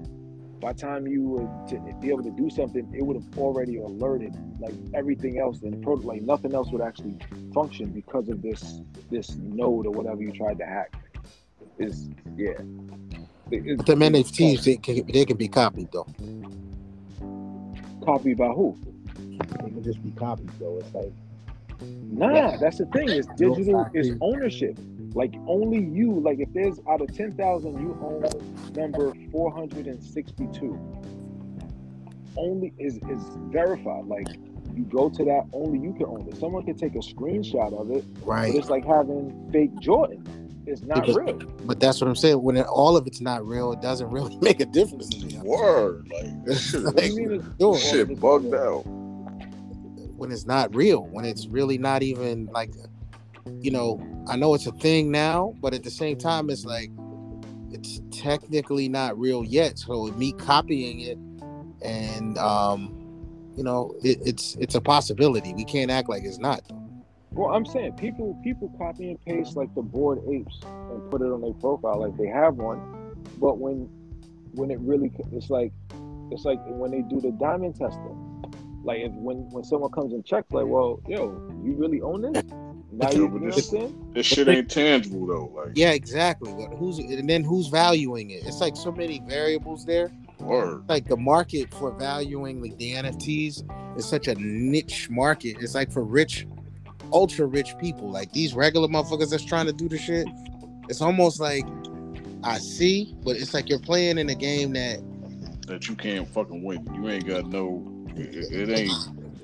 by 0.59 0.73
the 0.73 0.79
time 0.79 1.05
you 1.07 1.21
were 1.23 1.47
to 1.67 1.79
be 2.01 2.09
able 2.09 2.23
to 2.23 2.31
do 2.31 2.49
something 2.49 2.91
it 2.95 3.01
would 3.05 3.15
have 3.15 3.37
already 3.37 3.77
alerted 3.77 4.35
like 4.59 4.73
everything 4.93 5.39
else 5.39 5.61
in 5.61 5.71
the 5.71 5.77
protocol 5.77 6.09
like 6.13 6.21
nothing 6.23 6.53
else 6.53 6.69
would 6.71 6.81
actually 6.81 7.15
function 7.53 7.89
because 7.91 8.27
of 8.29 8.41
this 8.41 8.81
this 9.11 9.35
node 9.35 9.85
or 9.85 9.91
whatever 9.91 10.21
you 10.21 10.31
tried 10.31 10.57
to 10.57 10.65
hack 10.65 10.93
is 11.77 12.09
yeah 12.35 12.49
It- 13.51 13.65
it's- 13.65 13.77
But 13.77 13.85
them 13.85 13.99
NFTs, 13.99 14.63
they 14.65 14.75
can, 14.77 15.05
they 15.11 15.23
can 15.25 15.37
be 15.37 15.47
copied 15.47 15.89
though. 15.93 16.07
copied 18.03 18.37
by 18.37 18.47
who 18.49 18.75
They 19.17 19.69
can 19.69 19.83
just 19.83 20.01
be 20.03 20.11
copied 20.11 20.49
though. 20.59 20.77
It's 20.79 20.93
like 20.93 21.13
Nah, 21.81 22.33
Yeah. 22.33 22.57
that's 22.59 22.77
the 22.77 22.85
thing. 22.87 23.09
It's 23.09 23.27
digital. 23.37 23.87
It's 23.93 24.09
is- 24.09 24.17
ownership. 24.21 24.77
Like 25.13 25.33
only 25.47 25.79
you. 25.79 26.19
Like 26.19 26.39
if 26.39 26.51
there's 26.53 26.79
out 26.89 27.01
of 27.01 27.15
ten 27.15 27.33
thousand, 27.33 27.79
you 27.81 27.97
own 28.01 28.25
number 28.75 29.13
four 29.31 29.51
hundred 29.51 29.87
and 29.87 30.01
sixty-two. 30.03 30.77
Only 32.35 32.73
is 32.77 32.97
is 33.09 33.23
verified. 33.51 34.05
Like 34.05 34.27
you 34.75 34.83
go 34.83 35.09
to 35.09 35.23
that, 35.25 35.45
only 35.53 35.79
you 35.79 35.93
can 35.93 36.05
own 36.05 36.27
it. 36.27 36.37
Someone 36.37 36.63
can 36.63 36.77
take 36.77 36.93
a 36.93 36.99
screenshot 36.99 37.73
of 37.79 37.89
it, 37.89 38.03
but 38.19 38.25
right. 38.27 38.53
it's 38.53 38.69
like 38.69 38.85
having 38.85 39.49
fake 39.51 39.77
Jordan. 39.79 40.23
It's 40.67 40.83
not 40.83 41.07
Yeah, 41.07 41.15
real. 41.15 41.37
But 41.65 41.79
that's 41.79 41.99
what 42.01 42.07
I'm 42.09 42.15
saying. 42.15 42.43
When 42.43 42.57
it, 42.57 42.67
all 42.67 42.95
of 42.97 43.07
it's 43.07 43.21
not 43.21 43.47
real, 43.47 43.71
it 43.71 43.81
doesn't 43.81 44.09
really 44.11 44.37
make 44.41 44.59
a 44.59 44.65
difference. 44.65 45.07
to 45.09 45.25
me. 45.25 45.39
Word. 45.39 46.11
Like 46.13 46.45
this 46.45 46.69
shit 46.71 46.83
What 46.83 46.97
do 46.97 47.01
is 47.03 47.15
you 47.17 47.27
mean 47.29 47.41
it's- 47.59 47.89
shit 47.89 48.19
bugged 48.19 48.53
out. 48.53 48.85
When 50.17 50.31
it's 50.31 50.45
not 50.45 50.75
real, 50.75 51.05
when 51.05 51.25
it's 51.25 51.47
really 51.47 51.77
not 51.77 52.03
even 52.03 52.47
like, 52.47 52.71
you 53.61 53.71
know, 53.71 54.01
I 54.27 54.35
know 54.35 54.53
it's 54.55 54.67
a 54.67 54.71
thing 54.71 55.11
now, 55.11 55.55
but 55.61 55.73
at 55.73 55.83
the 55.83 55.91
same 55.91 56.17
time, 56.17 56.49
it's 56.49 56.65
like 56.65 56.89
it's 57.71 58.01
technically 58.11 58.89
not 58.89 59.17
real 59.17 59.43
yet. 59.43 59.79
So 59.79 60.07
me 60.07 60.33
copying 60.33 61.01
it, 61.01 61.17
and 61.81 62.37
um, 62.37 62.93
you 63.55 63.63
know, 63.63 63.95
it, 64.03 64.19
it's 64.25 64.55
it's 64.55 64.75
a 64.75 64.81
possibility. 64.81 65.53
We 65.53 65.65
can't 65.65 65.91
act 65.91 66.09
like 66.09 66.23
it's 66.23 66.39
not. 66.39 66.61
Well, 67.31 67.53
I'm 67.53 67.65
saying 67.65 67.93
people 67.93 68.39
people 68.43 68.73
copy 68.77 69.09
and 69.09 69.25
paste 69.25 69.55
like 69.55 69.73
the 69.75 69.81
Bored 69.81 70.19
Apes 70.29 70.59
and 70.63 71.11
put 71.11 71.21
it 71.21 71.25
on 71.25 71.41
their 71.41 71.53
profile 71.53 71.99
like 71.99 72.17
they 72.17 72.27
have 72.27 72.55
one, 72.55 72.79
but 73.37 73.59
when 73.59 73.89
when 74.53 74.71
it 74.71 74.79
really 74.79 75.11
it's 75.31 75.49
like 75.49 75.71
it's 76.31 76.45
like 76.45 76.59
when 76.65 76.91
they 76.91 77.01
do 77.01 77.21
the 77.21 77.31
diamond 77.31 77.75
testing, 77.75 78.26
like 78.83 78.99
if 78.99 79.11
when 79.13 79.49
when 79.51 79.63
someone 79.63 79.91
comes 79.91 80.13
and 80.13 80.23
checks 80.25 80.51
like, 80.51 80.65
well, 80.65 81.01
yo, 81.07 81.31
you 81.63 81.73
really 81.75 82.01
own 82.01 82.21
this? 82.31 82.43
Now 82.89 83.11
you, 83.11 83.17
Yeah, 83.17 83.21
you 83.23 83.27
but 83.27 83.41
know 83.41 83.47
what 83.49 83.73
I'm 83.73 84.13
this- 84.13 84.13
This 84.13 84.25
shit 84.25 84.47
ain't 84.47 84.71
tangible 84.71 85.27
though. 85.27 85.51
Like 85.53 85.73
Yeah, 85.75 85.91
exactly. 85.91 86.53
But 86.53 86.75
who's 86.77 86.99
and 86.99 87.29
then 87.29 87.43
who's 87.43 87.67
valuing 87.67 88.29
it? 88.31 88.43
It's 88.45 88.61
like 88.61 88.77
so 88.77 88.93
many 88.93 89.21
variables 89.27 89.85
there. 89.85 90.09
word. 90.39 90.83
like 90.87 91.05
the 91.05 91.17
market 91.17 91.71
for 91.73 91.91
valuing 91.91 92.61
like 92.61 92.77
the 92.77 92.93
NFTs 92.93 93.97
is 93.99 94.05
such 94.05 94.29
a 94.29 94.35
niche 94.35 95.09
market. 95.09 95.57
It's 95.59 95.75
like 95.75 95.91
for 95.91 96.03
rich, 96.03 96.47
ultra 97.11 97.45
rich 97.45 97.77
people. 97.77 98.09
Like 98.09 98.31
these 98.31 98.53
regular 98.55 98.87
motherfuckers 98.87 99.31
that's 99.31 99.43
trying 99.45 99.65
to 99.65 99.73
do 99.73 99.89
the 99.89 99.97
shit. 99.97 100.25
It's 100.87 101.01
almost 101.01 101.41
like 101.41 101.65
I 102.43 102.57
see, 102.57 103.13
but 103.25 103.35
it's 103.35 103.53
like 103.53 103.67
you're 103.67 103.79
playing 103.79 104.17
in 104.17 104.29
a 104.29 104.35
game 104.35 104.71
that 104.73 105.01
That 105.67 105.89
you 105.89 105.95
can't 105.95 106.25
fucking 106.29 106.63
win. 106.63 106.87
You 106.95 107.09
ain't 107.09 107.27
got 107.27 107.47
no. 107.47 107.83
It, 108.17 108.51
it 108.51 108.69
ain't. 108.69 108.91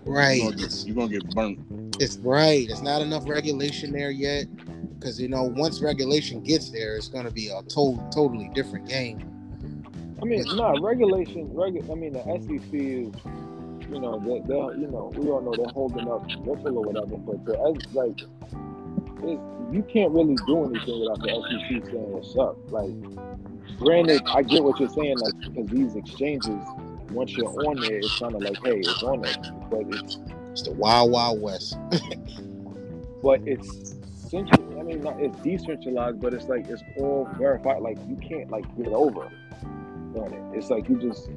Right. 0.05 0.41
You're 0.41 0.51
gonna 0.51 0.57
get, 0.57 0.83
you're 0.85 0.95
gonna 0.95 1.07
get 1.09 1.35
burnt. 1.35 1.59
It's 1.99 2.17
right. 2.17 2.69
It's 2.69 2.81
not 2.81 3.01
enough 3.01 3.27
regulation 3.27 3.91
there 3.91 4.11
yet. 4.11 4.45
Because 4.99 5.19
you 5.19 5.27
know, 5.27 5.43
once 5.43 5.81
regulation 5.81 6.41
gets 6.43 6.69
there, 6.69 6.95
it's 6.95 7.07
gonna 7.07 7.31
be 7.31 7.49
a 7.49 7.61
to- 7.63 7.99
totally 8.13 8.49
different 8.53 8.87
game. 8.87 9.19
I 10.21 10.25
mean, 10.25 10.43
no 10.55 10.79
regulation. 10.79 11.49
Regu- 11.49 11.89
I 11.91 11.95
mean, 11.95 12.13
the 12.13 12.23
SEC 12.23 12.73
is, 12.73 13.89
you 13.91 13.99
know, 13.99 14.19
they 14.19 14.39
they 14.47 14.81
you 14.81 14.87
know, 14.87 15.11
we 15.15 15.29
all 15.29 15.41
know 15.41 15.53
they're 15.55 15.67
holding 15.73 16.09
up 16.09 16.25
Ripple 16.39 16.77
or 16.77 16.85
whatever, 16.85 17.17
but 17.17 17.45
the 17.45 17.59
S- 17.59 17.93
like, 17.93 18.21
it, 19.23 19.39
you 19.73 19.83
can't 19.91 20.11
really 20.11 20.35
do 20.47 20.65
anything 20.65 21.01
without 21.01 21.19
the 21.21 21.29
SEC 21.29 21.85
saying 21.91 22.11
what's 22.11 22.35
up. 22.37 22.57
Like, 22.71 23.77
granted, 23.77 24.21
I 24.27 24.43
get 24.43 24.63
what 24.63 24.79
you're 24.79 24.89
saying, 24.89 25.17
like, 25.19 25.33
because 25.41 25.67
these 25.67 25.95
exchanges, 25.95 26.63
once 27.13 27.31
you're 27.31 27.47
on 27.67 27.79
there, 27.79 27.97
it's 27.97 28.19
kind 28.19 28.35
of 28.35 28.41
like, 28.41 28.57
hey, 28.63 28.79
it's 28.79 29.03
on 29.03 29.21
there, 29.21 29.35
but 29.69 29.81
it's 29.87 30.17
It's 30.51 30.61
the 30.63 30.71
wild, 30.71 31.11
wild 31.11 31.41
west. 31.41 31.77
but 33.23 33.41
it's 33.47 33.95
central. 34.29 34.79
I 34.79 34.83
mean, 34.83 35.05
it's 35.19 35.37
decentralized, 35.39 36.19
but 36.19 36.33
it's 36.33 36.47
like 36.47 36.67
it's 36.67 36.83
all 36.97 37.27
verified. 37.37 37.81
Like 37.81 37.97
you 38.07 38.17
can't 38.17 38.49
like 38.51 38.65
get 38.77 38.87
over 38.87 39.23
on 39.23 40.33
it. 40.33 40.57
It's 40.57 40.69
like 40.69 40.89
you 40.89 40.97
just 40.99 41.29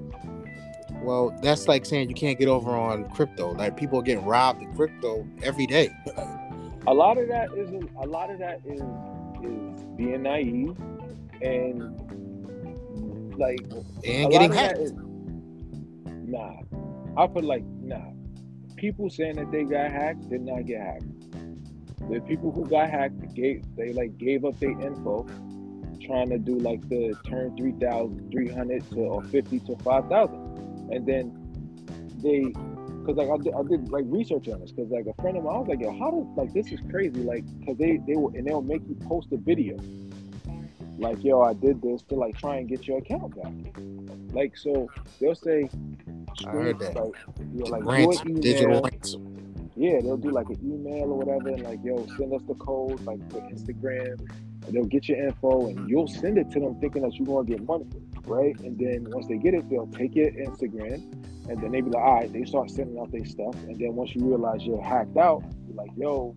Well, 1.02 1.36
that's 1.42 1.68
like 1.68 1.86
saying 1.86 2.08
you 2.08 2.14
can't 2.14 2.38
get 2.38 2.48
over 2.48 2.70
on 2.70 3.08
crypto. 3.10 3.52
Like 3.52 3.76
people 3.76 3.98
are 4.00 4.02
getting 4.02 4.24
robbed 4.24 4.62
in 4.62 4.74
crypto 4.74 5.26
every 5.42 5.66
day. 5.66 5.90
a 6.86 6.94
lot 6.94 7.18
of 7.18 7.28
that 7.28 7.48
isn't. 7.56 7.90
a 8.02 8.06
lot 8.06 8.30
of 8.30 8.38
that 8.38 8.60
is 8.64 8.80
is 9.42 9.84
being 9.96 10.22
naive 10.22 10.76
and 11.42 11.78
like 13.38 13.60
and 14.04 14.30
getting 14.30 14.52
hacked. 14.52 14.78
is- 14.78 14.92
nah, 16.26 16.60
I 17.16 17.26
put 17.26 17.44
like 17.44 17.64
nah. 17.82 18.12
People 18.76 19.08
saying 19.08 19.36
that 19.36 19.50
they 19.50 19.64
got 19.64 19.90
hacked 19.90 20.28
did 20.28 20.42
not 20.42 20.66
get 20.66 20.80
hacked. 20.80 22.10
The 22.10 22.20
people 22.20 22.52
who 22.52 22.66
got 22.66 22.90
hacked 22.90 23.34
gave 23.34 23.64
they 23.76 23.92
like 23.92 24.18
gave 24.18 24.44
up 24.44 24.58
their 24.60 24.78
info, 24.78 25.26
trying 26.04 26.28
to 26.30 26.38
do 26.38 26.58
like 26.58 26.86
the 26.88 27.16
turn 27.26 27.56
3,000, 27.56 28.30
300 28.30 28.90
to 28.90 29.00
or 29.00 29.22
fifty 29.24 29.60
to 29.60 29.76
five 29.78 30.08
thousand, 30.08 30.90
and 30.92 31.06
then 31.06 31.32
they. 32.22 32.52
Cause 33.06 33.14
like 33.14 33.28
I 33.30 33.36
did, 33.36 33.54
I 33.54 33.62
did 33.62 33.88
like 33.90 34.04
research 34.08 34.48
on 34.48 34.60
this. 34.60 34.72
Cause 34.72 34.88
like 34.90 35.06
a 35.06 35.22
friend 35.22 35.36
of 35.36 35.44
mine, 35.44 35.54
I 35.54 35.58
was 35.58 35.68
like, 35.68 35.80
"Yo, 35.80 35.96
how 35.96 36.10
does 36.10 36.26
like 36.36 36.52
this 36.52 36.72
is 36.72 36.80
crazy?" 36.90 37.22
Like, 37.22 37.44
cause 37.64 37.76
they 37.78 37.98
they 38.04 38.16
will 38.16 38.34
and 38.34 38.44
they'll 38.44 38.62
make 38.62 38.82
you 38.88 38.96
post 39.06 39.28
a 39.32 39.36
video, 39.36 39.76
like, 40.98 41.22
"Yo, 41.22 41.40
I 41.40 41.54
did 41.54 41.80
this 41.80 42.02
to 42.08 42.16
like 42.16 42.36
try 42.36 42.56
and 42.56 42.68
get 42.68 42.86
your 42.88 42.98
account 42.98 43.40
back." 43.40 43.52
Like, 44.32 44.56
so 44.56 44.88
they'll 45.20 45.34
say, 45.34 45.70
I 46.44 46.50
heard 46.50 46.78
that. 46.80 46.94
Like, 46.94 47.12
yeah, 47.54 47.64
like 47.68 47.84
ransom, 47.84 48.28
an 48.28 48.40
digital 48.40 48.82
ransom. 48.82 49.70
Yeah, 49.76 50.00
they'll 50.00 50.16
do 50.16 50.30
like 50.30 50.48
an 50.48 50.58
email 50.64 51.12
or 51.12 51.18
whatever, 51.18 51.50
and 51.50 51.62
like, 51.62 51.80
yo, 51.84 52.06
send 52.16 52.32
us 52.32 52.42
the 52.48 52.54
code, 52.54 53.00
like 53.04 53.20
for 53.30 53.40
Instagram, 53.42 54.18
and 54.66 54.74
they'll 54.74 54.84
get 54.84 55.08
your 55.08 55.22
info, 55.22 55.66
and 55.66 55.78
mm-hmm. 55.78 55.88
you'll 55.88 56.08
send 56.08 56.38
it 56.38 56.50
to 56.52 56.60
them 56.60 56.80
thinking 56.80 57.02
that 57.02 57.14
you're 57.14 57.26
gonna 57.26 57.46
get 57.46 57.62
money, 57.62 57.86
right? 58.24 58.58
And 58.60 58.78
then 58.78 59.06
once 59.10 59.26
they 59.26 59.36
get 59.36 59.54
it, 59.54 59.68
they'll 59.68 59.86
take 59.88 60.14
your 60.14 60.30
Instagram, 60.30 61.02
and 61.48 61.62
then 61.62 61.72
they 61.72 61.82
be 61.82 61.90
like, 61.90 62.02
all 62.02 62.14
right, 62.14 62.32
they 62.32 62.44
start 62.44 62.70
sending 62.70 62.98
out 62.98 63.12
their 63.12 63.26
stuff, 63.26 63.54
and 63.64 63.78
then 63.78 63.94
once 63.94 64.14
you 64.14 64.24
realize 64.24 64.62
you're 64.62 64.82
hacked 64.82 65.16
out, 65.18 65.42
you're 65.66 65.76
like, 65.76 65.90
yo, 65.96 66.34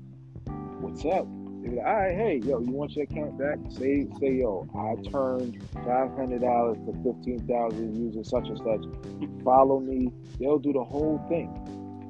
what's 0.82 1.06
up? 1.06 1.26
They 1.62 1.70
be 1.70 1.76
like, 1.76 1.86
all 1.86 1.94
right, 1.94 2.16
hey, 2.16 2.42
yo, 2.44 2.60
you 2.60 2.72
want 2.72 2.96
your 2.96 3.04
account 3.04 3.38
back? 3.38 3.58
Say, 3.70 4.08
say, 4.20 4.36
yo, 4.36 4.68
I 4.74 5.10
turned 5.10 5.62
five 5.74 6.16
hundred 6.16 6.42
dollars 6.42 6.78
to 6.86 6.94
fifteen 7.04 7.46
thousand 7.48 7.98
using 7.98 8.24
such 8.24 8.48
and 8.48 8.58
such. 8.58 9.44
Follow 9.44 9.80
me. 9.80 10.12
They'll 10.40 10.60
do 10.60 10.72
the 10.72 10.84
whole 10.84 11.22
thing, 11.28 11.52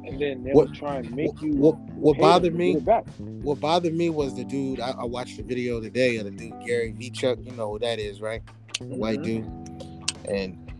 and 0.05 0.21
then 0.21 0.43
they'll 0.43 0.53
What- 0.55 0.73
try 0.75 0.97
and 0.97 1.15
make 1.15 1.41
you. 1.41 1.55
What 1.55 1.79
what 1.93 2.17
bothered 2.19 2.53
me? 2.53 2.75
What 2.75 3.59
bothered 3.59 3.95
me 3.95 4.12
was 4.12 4.35
the 4.35 4.43
dude. 4.43 4.79
I, 4.79 4.91
I 4.91 5.05
watched 5.05 5.38
the 5.38 5.43
video 5.43 5.81
today 5.81 6.17
of 6.17 6.25
the 6.25 6.31
dude 6.31 6.53
Gary 6.65 6.93
Vaynerchuk. 6.93 7.43
You 7.43 7.51
know 7.53 7.71
who 7.71 7.79
that 7.79 7.97
is, 7.97 8.21
right? 8.21 8.43
The 8.79 8.85
white 8.85 9.21
mm-hmm. 9.21 10.03
dude. 10.03 10.29
And 10.29 10.71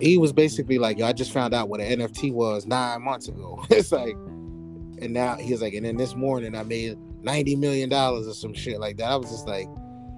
he 0.00 0.18
was 0.18 0.32
basically 0.32 0.78
like, 0.78 0.98
"Yo, 0.98 1.06
I 1.06 1.12
just 1.12 1.30
found 1.30 1.54
out 1.54 1.68
what 1.68 1.80
an 1.80 2.00
NFT 2.00 2.32
was 2.32 2.66
nine 2.66 3.02
months 3.02 3.28
ago." 3.28 3.64
it's 3.70 3.92
like, 3.92 4.14
and 4.14 5.12
now 5.12 5.36
he 5.36 5.52
was 5.52 5.62
like, 5.62 5.74
and 5.74 5.86
then 5.86 5.96
this 5.96 6.16
morning 6.16 6.56
I 6.56 6.64
made 6.64 6.98
ninety 7.22 7.56
million 7.56 7.88
dollars 7.88 8.26
or 8.26 8.34
some 8.34 8.54
shit 8.54 8.80
like 8.80 8.96
that. 8.98 9.10
I 9.10 9.16
was 9.16 9.30
just 9.30 9.46
like, 9.46 9.68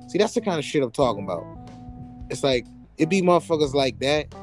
see, 0.08 0.18
that's 0.18 0.34
the 0.34 0.40
kind 0.40 0.58
of 0.58 0.64
shit 0.64 0.82
I'm 0.82 0.90
talking 0.90 1.24
about. 1.24 1.44
It's 2.30 2.42
like 2.42 2.66
it 2.98 3.08
be 3.08 3.22
motherfuckers 3.22 3.74
like 3.74 3.98
that 4.00 4.34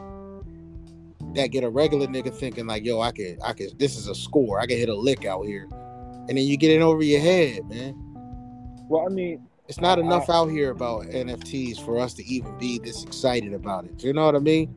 that 1.35 1.47
get 1.47 1.63
a 1.63 1.69
regular 1.69 2.07
nigga 2.07 2.33
thinking 2.33 2.67
like, 2.67 2.83
yo, 2.83 2.99
I 2.99 3.11
could, 3.11 3.39
I 3.43 3.53
could, 3.53 3.79
this 3.79 3.95
is 3.97 4.07
a 4.07 4.15
score. 4.15 4.59
I 4.59 4.65
can 4.65 4.77
hit 4.77 4.89
a 4.89 4.95
lick 4.95 5.23
out 5.25 5.43
here, 5.43 5.67
and 5.71 6.29
then 6.29 6.37
you 6.39 6.57
get 6.57 6.71
it 6.71 6.81
over 6.81 7.01
your 7.03 7.21
head, 7.21 7.65
man. 7.69 7.95
Well, 8.89 9.05
I 9.05 9.09
mean, 9.09 9.47
It's 9.69 9.79
not 9.79 9.97
I- 9.97 10.01
enough 10.01 10.29
out 10.29 10.47
here 10.47 10.71
about 10.71 11.03
NFTs 11.05 11.79
for 11.85 11.97
us 11.99 12.13
to 12.15 12.25
even 12.25 12.57
be 12.57 12.79
this 12.79 13.03
excited 13.03 13.53
about 13.53 13.85
it. 13.85 14.03
You 14.03 14.11
know 14.11 14.25
what 14.25 14.35
I 14.35 14.39
mean? 14.39 14.75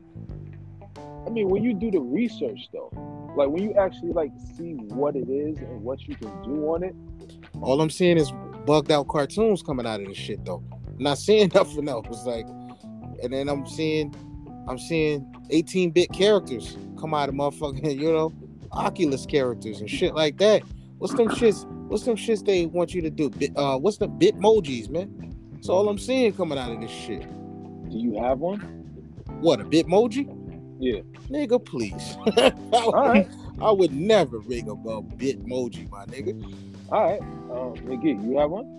I 1.25 1.29
mean, 1.29 1.49
when 1.49 1.63
you 1.63 1.73
do 1.73 1.91
the 1.91 1.99
research 1.99 2.69
though, 2.71 2.91
like 3.35 3.49
when 3.49 3.63
you 3.63 3.73
actually 3.73 4.13
like 4.13 4.31
see 4.55 4.73
what 4.75 5.15
it 5.17 5.27
is 5.29 5.57
and 5.57 5.81
what 5.83 6.07
you 6.07 6.15
can 6.15 6.29
do 6.43 6.67
on 6.73 6.83
it, 6.83 6.95
All 7.61 7.81
I'm 7.81 7.89
seeing 7.89 8.17
is 8.17 8.31
bugged 8.65 8.91
out 8.91 9.07
cartoons 9.07 9.61
coming 9.61 9.85
out 9.85 10.01
of 10.01 10.07
this 10.07 10.17
shit 10.17 10.43
though. 10.45 10.63
I'm 10.71 11.03
not 11.03 11.17
seeing 11.17 11.51
nothing 11.53 11.87
else. 11.89 12.07
It's 12.09 12.25
like, 12.25 12.47
and 13.23 13.33
then 13.33 13.49
I'm 13.49 13.65
seeing, 13.65 14.13
I'm 14.67 14.79
seeing 14.79 15.21
18-bit 15.51 16.11
characters 16.11 16.77
come 16.99 17.13
out 17.13 17.29
of 17.29 17.35
motherfucking, 17.35 17.99
you 17.99 18.11
know, 18.11 18.33
Oculus 18.71 19.25
characters 19.25 19.79
and 19.79 19.89
shit 19.89 20.15
like 20.15 20.37
that. 20.37 20.63
What's 20.97 21.13
them 21.13 21.29
shits? 21.29 21.65
What's 21.87 22.03
them 22.03 22.15
shits 22.15 22.45
they 22.45 22.65
want 22.65 22.93
you 22.93 23.01
to 23.01 23.09
do? 23.09 23.31
Uh, 23.55 23.77
what's 23.77 23.97
the 23.97 24.07
bitmojis, 24.07 24.89
man? 24.89 25.35
That's 25.53 25.69
all 25.69 25.87
I'm 25.87 25.97
seeing 25.97 26.33
coming 26.33 26.57
out 26.57 26.71
of 26.71 26.81
this 26.81 26.91
shit. 26.91 27.21
do 27.89 27.97
you 27.97 28.17
have 28.21 28.39
one? 28.39 28.59
What 29.39 29.59
a 29.59 29.63
bitmoji? 29.65 30.45
Yeah. 30.79 31.01
Nigga, 31.29 31.63
please. 31.63 32.17
All 32.73 32.91
right, 32.91 33.29
I 33.61 33.71
would 33.71 33.93
never 33.93 34.39
ring 34.39 34.69
about 34.69 35.17
Bitmoji, 35.17 35.89
my 35.89 36.05
nigga. 36.05 36.53
All 36.91 37.03
right. 37.11 37.21
Um, 37.21 37.73
Miggy, 37.87 38.23
you 38.23 38.37
have 38.37 38.51
one? 38.51 38.71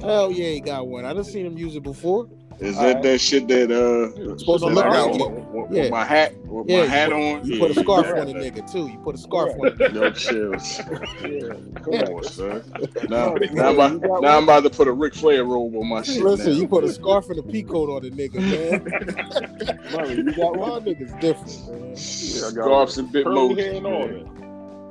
Hell 0.00 0.30
yeah, 0.32 0.48
he 0.50 0.60
got 0.60 0.86
one. 0.88 1.04
I 1.04 1.12
done 1.12 1.24
seen 1.24 1.44
him 1.46 1.58
use 1.58 1.76
it 1.76 1.82
before. 1.82 2.28
Is 2.58 2.76
All 2.76 2.82
that 2.82 2.94
right. 2.96 3.02
that 3.04 3.18
shit 3.20 3.48
that 3.48 3.70
uh 3.70 4.36
Supposed 4.36 4.64
to 4.64 4.68
look 4.70 4.84
I 4.84 4.90
got 4.90 5.12
like 5.12 5.30
with, 5.30 5.44
with- 5.46 5.70
Yeah. 5.72 5.82
with 5.84 5.90
my 5.92 6.04
hat 6.04 6.34
with 6.44 6.68
Yeah, 6.68 6.80
my 6.80 6.86
hat 6.86 7.08
put- 7.08 7.14
on? 7.16 7.44
You 7.46 7.54
Yeah, 7.54 7.60
put 7.60 7.70
a 7.70 7.80
scarf 7.80 8.06
yeah. 8.06 8.20
on 8.20 8.28
a 8.28 8.34
nigga 8.34 8.70
too. 8.70 8.86
You 8.88 8.98
put 8.98 9.14
a 9.14 9.18
scarf 9.18 9.56
Correct. 9.58 9.80
on 9.80 9.96
a 9.96 10.00
Yo, 10.00 10.10
chills. 10.10 10.78
Yeah. 11.22 11.54
Come 11.80 12.14
on, 12.16 12.22
son. 12.24 12.62
Now, 13.08 13.32
now, 13.34 13.68
I'm 13.70 13.96
about, 13.96 14.22
now 14.22 14.36
I'm 14.36 14.42
about 14.44 14.62
to 14.64 14.70
put 14.70 14.88
a 14.88 14.92
Ric 14.92 15.14
Flair 15.14 15.42
robe 15.44 15.74
on 15.74 15.88
my 15.88 16.02
shit. 16.02 16.22
Listen, 16.22 16.52
now. 16.52 16.58
you 16.58 16.68
put 16.68 16.84
a 16.84 16.92
scarf 16.92 17.30
and 17.30 17.38
a 17.38 17.42
pea 17.42 17.62
coat 17.62 17.88
on 17.88 18.04
a 18.04 18.10
nigga, 18.10 18.34
man. 18.34 19.90
Murray, 19.92 20.16
you 20.16 20.32
got 20.34 20.54
one? 20.56 20.68
Y'all 20.70 20.80
niggas 20.82 21.18
different, 21.20 21.80
man. 21.80 21.96
Yeah, 21.96 22.46
I 22.46 22.52
got 22.52 22.64
Scarves 22.66 22.98
and 22.98 23.10
bit 23.10 23.24
curly 23.24 23.80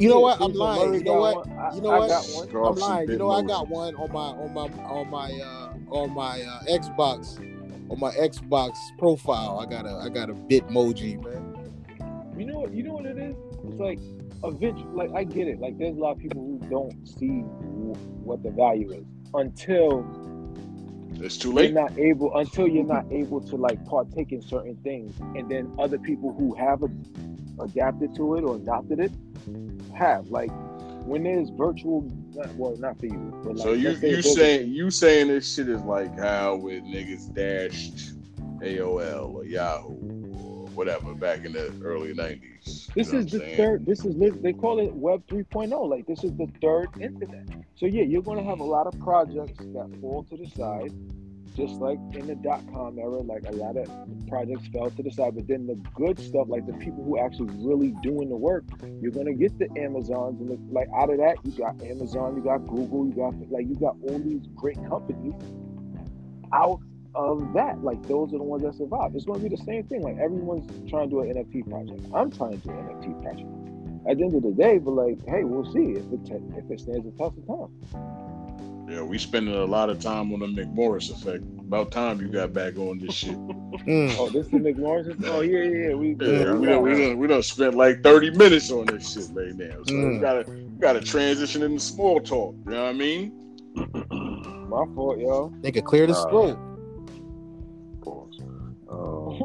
modes. 0.07 0.39
hair 0.39 0.93
and 0.93 1.07
all 1.07 1.23
that. 1.23 1.45
You 1.75 1.81
know 1.81 1.81
what? 1.81 1.81
I'm 1.81 1.81
lying. 1.81 1.81
You 1.81 1.81
know 1.81 1.99
what? 1.99 2.15
You 2.47 2.51
know 2.51 2.61
what? 2.61 2.69
I'm 2.69 2.75
lying. 2.75 3.09
You 3.09 3.17
know, 3.17 3.31
I 3.31 3.41
got 3.41 3.67
one 3.67 3.95
on 3.95 4.11
my 4.11 4.19
on 4.19 4.53
my 4.53 4.83
on 4.83 5.09
my 5.09 5.31
uh 5.41 5.73
on 5.91 6.13
my 6.13 6.41
uh 6.41 6.63
Xbox 6.65 7.39
on 7.89 7.99
my 7.99 8.11
Xbox 8.11 8.75
profile. 8.97 9.59
I 9.59 9.69
got 9.69 9.85
a 9.85 9.95
I 9.97 10.09
got 10.09 10.29
a 10.29 10.33
Bitmoji, 10.33 11.23
man. 11.23 12.35
You 12.37 12.45
know 12.45 12.59
what? 12.59 12.73
You 12.73 12.83
know 12.83 12.93
what 12.93 13.05
it 13.05 13.17
is? 13.17 13.35
It's 13.67 13.79
like 13.79 13.99
a 14.43 14.47
eventually, 14.47 14.89
like 14.93 15.11
I 15.13 15.23
get 15.23 15.47
it. 15.47 15.59
Like 15.59 15.77
there's 15.77 15.97
a 15.97 15.99
lot 15.99 16.11
of 16.11 16.19
people 16.19 16.41
who 16.41 16.69
don't 16.69 17.07
see 17.07 17.41
what 18.23 18.43
the 18.43 18.51
value 18.51 18.91
is 18.91 19.05
until 19.33 20.05
It's 21.15 21.37
too 21.37 21.51
late. 21.51 21.71
you're 21.71 21.81
not 21.81 21.97
able 21.97 22.37
until 22.37 22.67
you're 22.67 22.85
not 22.85 23.05
able 23.11 23.41
to 23.41 23.55
like 23.57 23.83
partake 23.85 24.31
in 24.31 24.41
certain 24.41 24.77
things, 24.77 25.19
and 25.35 25.49
then 25.49 25.73
other 25.77 25.97
people 25.97 26.33
who 26.33 26.53
have 26.55 26.83
a, 26.83 26.89
adapted 27.61 28.15
to 28.15 28.35
it 28.35 28.43
or 28.43 28.55
adopted 28.55 28.99
it 28.99 29.11
have 29.99 30.27
like 30.29 30.49
when 31.05 31.23
there's 31.23 31.49
virtual. 31.49 32.01
Not, 32.33 32.55
well, 32.55 32.77
not 32.77 32.99
for 32.99 33.07
you, 33.07 33.33
but 33.43 33.55
like 33.55 33.63
So 33.63 33.73
you 33.73 33.89
you 33.89 34.21
saying 34.21 34.71
you 34.71 34.89
saying 34.89 35.27
this 35.27 35.55
shit 35.55 35.67
is 35.69 35.81
like 35.81 36.17
how 36.17 36.55
with 36.55 36.83
niggas 36.83 37.33
dashed 37.33 38.13
AOL 38.61 39.33
or 39.33 39.45
Yahoo 39.45 40.33
or 40.37 40.67
whatever 40.69 41.13
back 41.13 41.45
in 41.45 41.53
the 41.53 41.73
early 41.83 42.13
nineties. 42.13 42.89
This 42.95 43.13
is 43.13 43.27
the 43.27 43.39
third. 43.57 43.85
This 43.85 44.05
is 44.05 44.15
they 44.41 44.53
call 44.53 44.79
it 44.79 44.93
Web 44.93 45.25
3.0. 45.27 45.89
Like 45.89 46.05
this 46.07 46.23
is 46.23 46.35
the 46.35 46.47
third 46.61 46.89
internet. 46.99 47.47
So 47.75 47.85
yeah, 47.85 48.03
you're 48.03 48.21
going 48.21 48.37
to 48.37 48.43
have 48.43 48.59
a 48.59 48.65
lot 48.65 48.87
of 48.87 48.99
projects 48.99 49.57
that 49.57 49.97
fall 50.01 50.25
to 50.29 50.37
the 50.37 50.47
side, 50.49 50.93
just 51.59 51.81
like 51.81 51.99
in 52.13 52.27
the 52.27 52.35
dot 52.35 52.63
com 52.71 52.97
era. 52.97 53.19
Like 53.19 53.43
a 53.47 53.51
lot 53.51 53.75
of 53.75 53.89
projects 54.27 54.67
fell 54.69 54.89
to 54.89 55.03
the 55.03 55.11
side, 55.11 55.35
but 55.35 55.47
then 55.47 55.67
the 55.67 55.75
good 55.93 56.19
stuff, 56.19 56.47
like 56.47 56.65
the 56.65 56.73
people 56.73 57.03
who 57.03 57.19
actually 57.19 57.49
really 57.57 57.93
doing 58.01 58.29
the 58.29 58.37
work, 58.37 58.63
you're 59.01 59.11
to 59.11 59.33
get 59.33 59.57
the 59.59 59.67
Amazons 59.77 60.39
and 60.39 60.49
the, 60.49 60.73
like 60.73 60.87
out 60.95 61.09
of 61.09 61.17
that, 61.17 61.35
you 61.43 61.51
got 61.51 61.81
Amazon, 61.83 62.37
you 62.37 62.43
got 62.43 62.65
Google, 62.65 63.05
you 63.05 63.13
got 63.13 63.33
like 63.51 63.67
you 63.67 63.75
got 63.75 63.95
all 64.07 64.19
these 64.19 64.47
great 64.55 64.77
companies 64.87 65.33
out 66.53 66.79
of 67.13 67.53
that. 67.53 67.83
Like 67.83 68.01
those 68.07 68.33
are 68.33 68.37
the 68.37 68.43
ones 68.43 68.63
that 68.63 68.75
survive. 68.75 69.13
It's 69.13 69.25
to 69.25 69.33
be 69.39 69.49
the 69.49 69.57
same 69.63 69.83
thing. 69.87 70.01
Like 70.01 70.17
everyone's 70.17 70.65
trying 70.89 71.09
to 71.09 71.15
do 71.15 71.19
an 71.21 71.33
NFT 71.35 71.69
project. 71.69 72.01
I'm 72.13 72.31
trying 72.31 72.51
to 72.51 72.57
do 72.57 72.69
an 72.69 72.87
NFT 72.87 73.21
project. 73.21 73.49
at 74.09 74.17
the 74.17 74.23
end 74.23 74.35
of 74.35 74.43
the 74.43 74.51
day, 74.51 74.77
but 74.77 74.91
like, 74.91 75.17
hey, 75.27 75.43
we'll 75.43 75.69
see 75.73 75.99
if 75.99 76.05
it 76.13 76.25
te- 76.25 76.57
if 76.57 76.71
it 76.71 76.79
stands 76.79 77.03
the 77.03 77.11
test 77.17 77.37
of 77.37 77.47
time. 77.47 78.18
Yeah, 78.89 79.03
we 79.03 79.17
spending 79.19 79.53
a 79.53 79.65
lot 79.65 79.89
of 79.89 79.99
time 79.99 80.33
on 80.33 80.39
the 80.39 80.47
McMorris 80.47 81.11
effect. 81.11 81.43
About 81.59 81.91
time 81.91 82.19
you 82.19 82.27
got 82.27 82.53
back 82.53 82.75
on 82.77 82.97
this 82.97 83.13
shit. 83.13 83.37
Mm. 83.37 84.15
Oh, 84.17 84.29
this 84.29 84.47
is 84.47 84.51
McMorris. 84.53 85.23
Oh 85.27 85.41
yeah, 85.41 85.59
yeah, 85.59 85.89
yeah. 85.89 85.93
We 85.95 86.09
Yeah, 86.19 86.53
we 86.55 86.65
done, 86.65 86.81
we 86.81 86.89
done, 86.91 87.17
we 87.19 87.27
done 87.27 87.43
spent 87.43 87.75
like 87.75 88.01
30 88.01 88.31
minutes 88.31 88.71
on 88.71 88.87
this 88.87 89.13
shit 89.13 89.29
right 89.33 89.53
now. 89.55 89.75
So 89.83 89.93
we 89.93 90.01
Mm. 90.15 90.21
gotta 90.21 90.49
we 90.51 90.79
gotta 90.79 91.01
transition 91.01 91.61
into 91.61 91.79
small 91.79 92.19
talk. 92.19 92.55
You 92.65 92.71
know 92.71 92.83
what 92.85 92.89
I 92.89 92.93
mean? 92.93 93.31
my 94.69 94.85
fault, 94.95 95.19
y'all. 95.19 95.53
They 95.61 95.71
could 95.71 95.85
clear 95.85 96.07
the 96.07 96.13
Uh, 96.13 96.21
scroll. 96.21 96.55
Pause. 98.01 98.41
Um, 98.89 99.39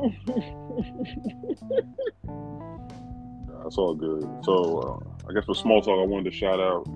that's 3.62 3.76
all 3.78 3.94
good. 3.94 4.26
So 4.44 4.78
uh, 5.26 5.28
I 5.28 5.34
guess 5.34 5.44
for 5.44 5.54
small 5.54 5.82
talk, 5.82 5.98
I 6.00 6.04
wanted 6.06 6.30
to 6.30 6.36
shout 6.36 6.60
out 6.60 6.86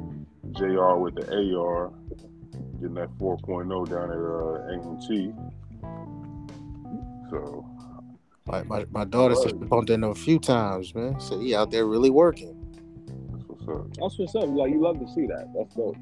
Jr. 0.52 0.94
with 0.96 1.14
the 1.14 1.26
AR, 1.56 1.92
getting 2.80 2.94
that 2.94 3.10
4.0 3.18 3.88
down 3.88 4.10
at 4.10 4.18
uh, 4.18 4.90
A&T. 4.92 5.32
So 7.30 7.66
My, 8.46 8.62
my, 8.62 8.86
my 8.90 9.04
daughter 9.04 9.34
said 9.34 9.50
she 9.50 9.56
bumped 9.56 9.90
into 9.90 10.08
a 10.08 10.14
few 10.14 10.38
times, 10.38 10.94
man. 10.94 11.20
So 11.20 11.38
he 11.38 11.54
out 11.54 11.70
there 11.70 11.86
really 11.86 12.10
working. 12.10 12.54
that's 13.32 13.44
what's 13.48 13.68
up. 13.68 13.94
That's 13.94 14.18
what's 14.18 14.34
up. 14.34 14.48
Like 14.48 14.70
you 14.70 14.80
love 14.80 14.98
to 15.00 15.08
see 15.12 15.26
that. 15.26 15.52
That's 15.54 15.74
dope. 15.74 15.96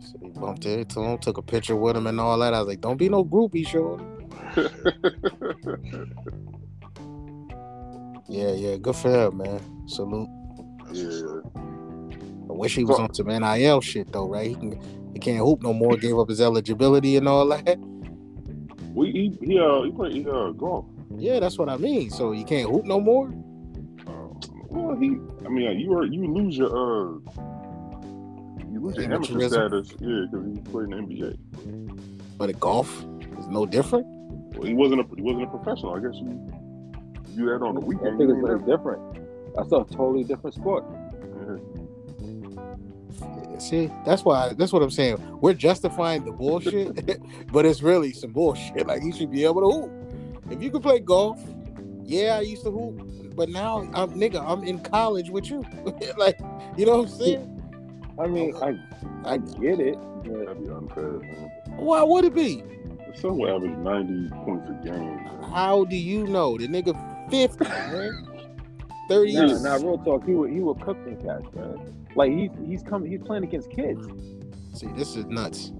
So 0.00 0.18
he 0.22 0.28
bumped 0.30 0.64
into 0.64 1.00
him, 1.00 1.18
took 1.18 1.36
a 1.38 1.42
picture 1.42 1.76
with 1.76 1.96
him 1.96 2.06
and 2.06 2.18
all 2.20 2.38
that. 2.38 2.54
I 2.54 2.60
was 2.60 2.68
like, 2.68 2.80
don't 2.80 2.96
be 2.96 3.08
no 3.08 3.24
groupie, 3.24 3.66
shorty. 3.66 4.04
Yeah, 8.28 8.52
yeah, 8.52 8.76
good 8.76 8.94
for 8.94 9.28
him, 9.28 9.38
man. 9.38 9.60
Salute. 9.88 10.28
yeah. 10.92 11.40
I 12.48 12.52
wish 12.52 12.74
he 12.76 12.84
was 12.84 12.98
on 12.98 13.12
some 13.14 13.26
NIL 13.26 13.80
shit 13.80 14.10
though, 14.12 14.26
right? 14.26 14.48
He 14.48 14.54
can 14.54 14.80
he 15.12 15.18
can't 15.18 15.38
hoop 15.38 15.62
no 15.62 15.72
more, 15.72 15.96
gave 15.96 16.18
up 16.18 16.28
his 16.28 16.40
eligibility 16.40 17.16
and 17.16 17.28
all 17.28 17.46
that. 17.48 17.78
We 18.94 19.10
he 19.12 19.38
he 19.46 19.58
uh 19.58 19.82
he 19.82 19.90
played 19.92 20.26
uh 20.26 20.52
golf. 20.52 20.86
Yeah, 21.16 21.40
that's 21.40 21.58
what 21.58 21.68
I 21.68 21.76
mean. 21.76 22.10
So 22.10 22.32
you 22.32 22.44
can't 22.44 22.70
hoop 22.70 22.84
no 22.84 23.00
more? 23.00 23.28
Uh, 24.06 24.28
well, 24.70 24.96
he 24.96 25.18
I 25.44 25.48
mean 25.48 25.68
uh, 25.68 25.70
you 25.72 25.92
are 25.94 26.04
you 26.04 26.26
lose 26.32 26.56
your 26.56 26.68
uh 26.68 27.18
you 28.70 28.80
lose 28.80 28.96
your 28.96 29.12
amateur 29.12 29.48
status, 29.48 29.92
yeah, 30.00 30.26
because 30.30 30.46
he 30.54 30.60
played 30.62 30.90
in 30.92 31.08
the 31.08 31.14
NBA. 31.14 32.38
But 32.38 32.50
at 32.50 32.60
golf 32.60 33.04
is 33.38 33.46
no 33.48 33.66
different. 33.66 34.06
Well, 34.08 34.66
he 34.66 34.74
wasn't 34.74 35.00
a 35.00 35.04
he 35.16 35.22
wasn't 35.22 35.44
a 35.44 35.46
professional. 35.48 35.94
I 35.94 36.00
guess 36.00 36.14
you 36.14 36.28
you 37.34 37.36
do 37.36 37.46
that 37.46 37.62
on 37.64 37.74
the 37.74 37.80
weekend. 37.80 38.14
I 38.14 38.16
think 38.18 38.30
it's 38.30 38.48
ain't 38.50 38.66
different. 38.66 39.02
That's 39.54 39.72
a 39.72 39.84
totally 39.94 40.24
different 40.24 40.54
sport. 40.54 40.84
never- 41.38 41.60
See, 43.58 43.90
that's 44.04 44.24
why 44.24 44.52
that's 44.52 44.72
what 44.72 44.82
I'm 44.82 44.90
saying. 44.90 45.16
We're 45.40 45.54
justifying 45.54 46.24
the 46.24 46.32
bullshit, 46.32 47.20
but 47.52 47.66
it's 47.66 47.82
really 47.82 48.12
some 48.12 48.32
bullshit. 48.32 48.86
Like 48.86 49.02
you 49.02 49.12
should 49.12 49.30
be 49.30 49.44
able 49.44 49.62
to 49.62 49.80
hoop. 49.80 50.52
If 50.52 50.62
you 50.62 50.70
can 50.70 50.80
play 50.80 51.00
golf, 51.00 51.40
yeah, 52.04 52.36
I 52.36 52.40
used 52.40 52.64
to 52.64 52.70
hoop, 52.70 53.36
but 53.36 53.48
now 53.48 53.78
I'm 53.94 54.10
nigga, 54.12 54.42
I'm 54.46 54.64
in 54.64 54.78
college 54.80 55.30
with 55.30 55.50
you. 55.50 55.64
like, 56.16 56.38
you 56.76 56.86
know 56.86 56.98
what 56.98 57.10
I'm 57.10 57.18
saying? 57.18 57.54
I 58.18 58.26
mean, 58.26 58.54
I 58.56 58.78
I 59.24 59.38
get 59.38 59.80
it, 59.80 59.98
but 60.24 60.46
That'd 60.46 60.64
be 60.64 60.70
unfair, 60.70 61.18
man. 61.18 61.50
Why 61.76 62.02
would 62.02 62.24
it 62.24 62.34
be? 62.34 62.62
Some 63.14 63.40
average 63.42 63.76
ninety 63.78 64.28
points 64.44 64.68
a 64.68 64.84
game. 64.84 65.16
man. 65.16 65.50
How 65.52 65.84
do 65.84 65.96
you 65.96 66.26
know 66.26 66.56
the 66.56 66.68
nigga 66.68 66.94
50, 67.30 67.64
man? 67.64 68.28
30 69.08 69.32
nah, 69.32 69.58
nah, 69.58 69.74
real 69.76 69.98
talk. 69.98 70.24
He 70.26 70.34
would 70.34 70.50
he 70.50 70.60
would 70.60 70.80
cook 70.80 71.02
them 71.04 71.16
cats, 71.16 71.46
man. 71.54 71.97
Like 72.18 72.32
he's 72.32 72.50
he's 72.66 72.82
coming. 72.82 73.08
He's 73.08 73.22
playing 73.22 73.44
against 73.44 73.70
kids. 73.70 74.04
See, 74.74 74.88
this 74.96 75.14
is 75.14 75.24
nuts. 75.26 75.70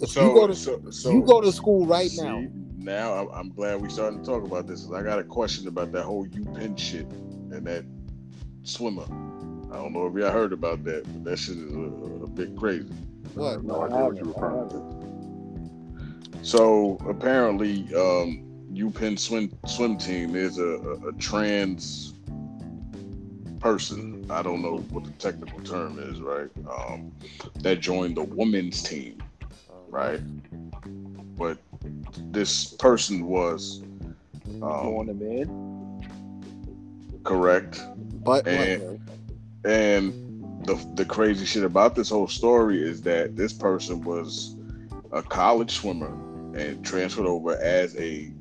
If 0.00 0.10
So 0.10 0.26
you 0.26 0.34
go 0.34 0.46
to 0.48 0.54
so, 0.56 0.82
so 0.90 1.12
you 1.12 1.22
go 1.22 1.40
to 1.40 1.52
school 1.52 1.86
right 1.86 2.10
see, 2.10 2.22
now. 2.22 2.44
Now 2.76 3.12
I'm, 3.14 3.28
I'm 3.28 3.48
glad 3.50 3.80
we 3.80 3.88
starting 3.88 4.18
to 4.18 4.26
talk 4.26 4.44
about 4.44 4.66
this. 4.66 4.90
I 4.90 5.04
got 5.04 5.20
a 5.20 5.24
question 5.24 5.68
about 5.68 5.92
that 5.92 6.02
whole 6.02 6.26
U 6.26 6.44
Penn 6.56 6.74
shit 6.74 7.06
and 7.06 7.64
that 7.68 7.84
swimmer. 8.64 9.04
I 9.72 9.76
don't 9.76 9.92
know 9.92 10.08
if 10.08 10.14
y'all 10.14 10.32
heard 10.32 10.52
about 10.52 10.82
that, 10.84 11.04
but 11.04 11.22
that 11.22 11.38
shit 11.38 11.56
is 11.56 11.72
a, 11.72 12.24
a 12.24 12.26
bit 12.26 12.56
crazy. 12.56 12.90
What? 13.34 13.62
No 13.62 13.82
I 13.82 13.86
idea 13.86 13.98
what 13.98 14.16
you 14.16 14.24
haven't, 14.24 14.40
were 14.40 14.48
referring 14.48 16.32
to. 16.32 16.44
So 16.44 16.98
apparently, 17.08 17.94
um, 17.94 18.42
U 18.72 18.90
Penn 18.90 19.16
swim 19.16 19.52
swim 19.66 19.98
team 19.98 20.34
is 20.34 20.58
a, 20.58 20.64
a, 20.64 21.08
a 21.10 21.12
trans 21.12 22.14
person. 23.66 24.24
I 24.30 24.42
don't 24.42 24.62
know 24.62 24.78
what 24.90 25.02
the 25.02 25.10
technical 25.12 25.60
term 25.62 25.98
is, 25.98 26.20
right? 26.20 26.48
Um, 26.70 27.10
that 27.62 27.80
joined 27.80 28.16
the 28.16 28.22
women's 28.22 28.80
team, 28.80 29.20
right? 29.88 30.20
But 31.36 31.58
this 32.30 32.74
person 32.74 33.26
was 33.26 33.82
um, 34.62 35.06
them 35.08 35.20
in. 35.20 37.20
correct, 37.24 37.82
But 38.24 38.46
and 38.46 39.00
and 39.64 40.64
the 40.64 40.76
the 40.94 41.04
crazy 41.04 41.44
shit 41.44 41.64
about 41.64 41.96
this 41.96 42.10
whole 42.10 42.28
story 42.28 42.80
is 42.80 43.02
that 43.02 43.34
this 43.34 43.52
person 43.52 44.04
was 44.04 44.54
a 45.10 45.22
college 45.22 45.72
swimmer 45.72 46.12
and 46.56 46.84
transferred 46.84 47.26
over 47.26 47.56
as 47.56 47.96
a 47.96 48.32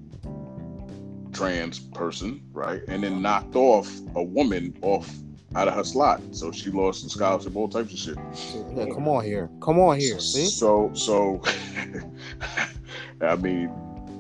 trans 1.36 1.80
person, 1.80 2.42
right? 2.54 2.82
And 2.88 3.04
then 3.04 3.22
knocked 3.22 3.56
off 3.56 3.90
a 4.16 4.24
woman 4.24 4.78
off 4.82 5.14
out 5.56 5.68
of 5.68 5.74
her 5.74 5.84
slot, 5.84 6.22
so 6.32 6.52
she 6.52 6.70
lost 6.70 7.04
the 7.04 7.10
scholarship, 7.10 7.56
all 7.56 7.70
types 7.70 7.94
of 7.94 8.00
shit. 8.00 8.18
yeah, 8.76 8.86
come 8.94 9.08
on 9.08 9.24
here. 9.24 9.50
Come 9.62 9.80
on 9.80 10.00
here. 10.00 10.20
See? 10.20 10.46
So 10.48 10.92
so, 10.94 11.42
I 13.22 13.36
mean, 13.38 13.72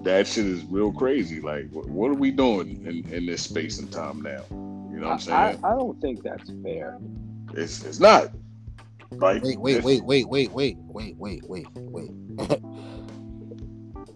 that 0.03 0.27
shit 0.27 0.45
is 0.45 0.63
real 0.65 0.91
crazy. 0.93 1.41
Like, 1.41 1.69
what, 1.71 1.87
what 1.87 2.11
are 2.11 2.15
we 2.15 2.31
doing 2.31 2.85
in, 2.85 3.11
in 3.13 3.25
this 3.25 3.41
space 3.43 3.79
and 3.79 3.91
time 3.91 4.21
now? 4.21 4.43
You 4.49 5.01
know 5.01 5.07
what 5.07 5.13
I'm 5.13 5.19
saying? 5.19 5.37
I, 5.63 5.67
I, 5.67 5.71
I 5.73 5.75
don't 5.75 5.99
think 5.99 6.23
that's 6.23 6.49
fair. 6.63 6.97
It's 7.53 7.83
it's 7.83 7.99
not. 7.99 8.29
Like 9.11 9.43
Wait, 9.43 9.59
wait, 9.59 9.71
it's- 9.77 9.85
wait, 9.85 10.03
wait, 10.03 10.27
wait, 10.29 10.51
wait, 10.51 10.77
wait, 10.87 11.15
wait, 11.17 11.43
wait, 11.47 11.67
wait. 11.75 12.11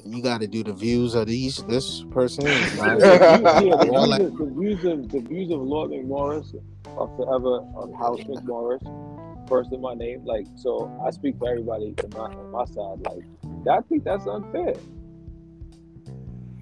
you 0.09 0.23
got 0.23 0.41
to 0.41 0.47
do 0.47 0.63
the 0.63 0.73
views 0.73 1.15
of 1.15 1.27
these 1.27 1.57
this 1.63 2.03
person. 2.11 2.45
yeah, 2.47 2.95
the, 2.95 3.59
views 3.59 4.19
of, 4.19 4.37
the 4.37 4.45
views 4.45 4.85
of 4.85 5.09
the 5.09 5.19
views 5.19 5.51
of 5.51 5.61
Lord 5.61 5.91
McMorris 5.91 6.55
are 6.97 7.07
forever 7.15 7.65
on 7.75 7.93
House 7.93 8.19
McMorris. 8.21 8.81
First 9.47 9.71
in 9.71 9.81
my 9.81 9.93
name, 9.93 10.25
like 10.25 10.45
so, 10.55 10.91
I 11.05 11.09
speak 11.11 11.37
for 11.39 11.49
everybody 11.49 11.95
on 12.03 12.09
my, 12.11 12.35
on 12.35 12.51
my 12.51 12.65
side. 12.65 12.99
Like, 13.05 13.23
I 13.67 13.81
think 13.87 14.03
that's 14.03 14.27
unfair. 14.27 14.73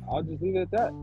I'll 0.10 0.24
just 0.24 0.41
leave 0.41 0.56
it 0.56 0.62
at 0.62 0.72
that. 0.72 0.93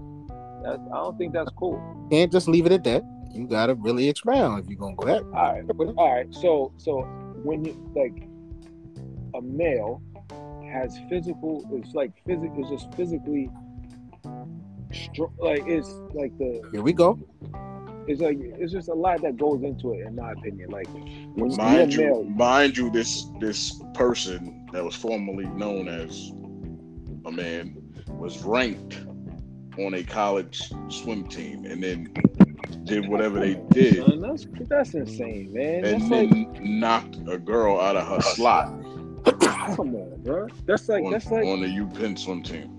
That's, 0.63 0.81
I 0.93 0.97
don't 0.97 1.19
think 1.19 1.35
that's 1.35 1.51
cool. 1.59 2.09
Can't 2.11 2.33
just 2.33 2.49
leave 2.49 2.65
it 2.65 2.73
at 2.73 2.85
that. 2.85 3.03
You 3.33 3.47
got 3.47 3.67
to 3.67 3.75
really 3.75 4.09
expound 4.09 4.63
if 4.63 4.71
you're 4.71 4.79
gonna 4.79 4.97
go 4.97 5.07
that. 5.07 5.25
All 5.25 5.53
right, 5.53 5.65
all 5.97 6.15
right. 6.15 6.35
So, 6.35 6.73
so 6.79 7.03
when 7.43 7.65
you 7.65 7.93
like 7.95 8.29
a 9.35 9.43
male 9.43 10.01
has 10.75 10.99
physical, 11.09 11.67
it's 11.73 11.95
like 11.95 12.13
physical. 12.27 12.61
It's 12.61 12.71
just 12.71 12.95
physically, 12.95 13.51
str- 14.93 15.35
like 15.39 15.63
it's 15.67 15.89
like 16.13 16.37
the 16.37 16.69
Here 16.73 16.83
we 16.83 16.93
go. 16.93 17.19
it's 18.09 18.21
like 18.21 18.37
it's 18.41 18.73
just 18.73 18.89
a 18.89 18.95
lot 18.95 19.23
that 19.23 19.37
goes 19.37 19.63
into 19.63 19.95
it, 19.95 20.07
in 20.07 20.17
my 20.17 20.33
opinion. 20.33 20.71
Like 20.71 20.89
when 21.35 21.57
mind 21.57 21.95
you're 21.95 22.05
you, 22.05 22.11
male, 22.11 22.25
mind 22.25 22.77
you, 22.77 22.91
this 22.91 23.27
this 23.41 23.81
person 23.95 24.69
that 24.73 24.85
was 24.85 24.97
formerly 24.97 25.47
known 25.47 25.89
as 25.89 26.33
a 27.25 27.31
man 27.31 27.77
was 28.09 28.43
ranked 28.43 29.01
on 29.79 29.95
a 29.95 30.03
college 30.03 30.73
swim 30.89 31.27
team, 31.29 31.65
and 31.65 31.83
then 31.83 32.13
did 32.85 33.09
whatever 33.09 33.39
they 33.39 33.55
did, 33.71 34.07
man, 34.07 34.21
that's 34.21 34.47
that's 34.69 34.95
insane, 34.95 35.53
man. 35.53 35.83
That's 35.83 35.95
and 35.95 36.11
like, 36.11 36.31
then 36.31 36.81
knocked 36.81 37.17
a 37.29 37.39
girl 37.39 37.81
out 37.81 37.97
of 37.97 38.07
her 38.09 38.21
slot 38.21 38.84
come 39.77 39.95
on, 39.97 40.21
bro. 40.23 40.49
That's 40.67 40.89
like 40.89 41.05
on, 41.05 41.13
that's 41.13 41.31
like 41.31 41.45
on 41.47 41.61
the 41.61 41.69
U 41.69 41.87
Penn 41.89 42.17
swim 42.17 42.43
team. 42.43 42.71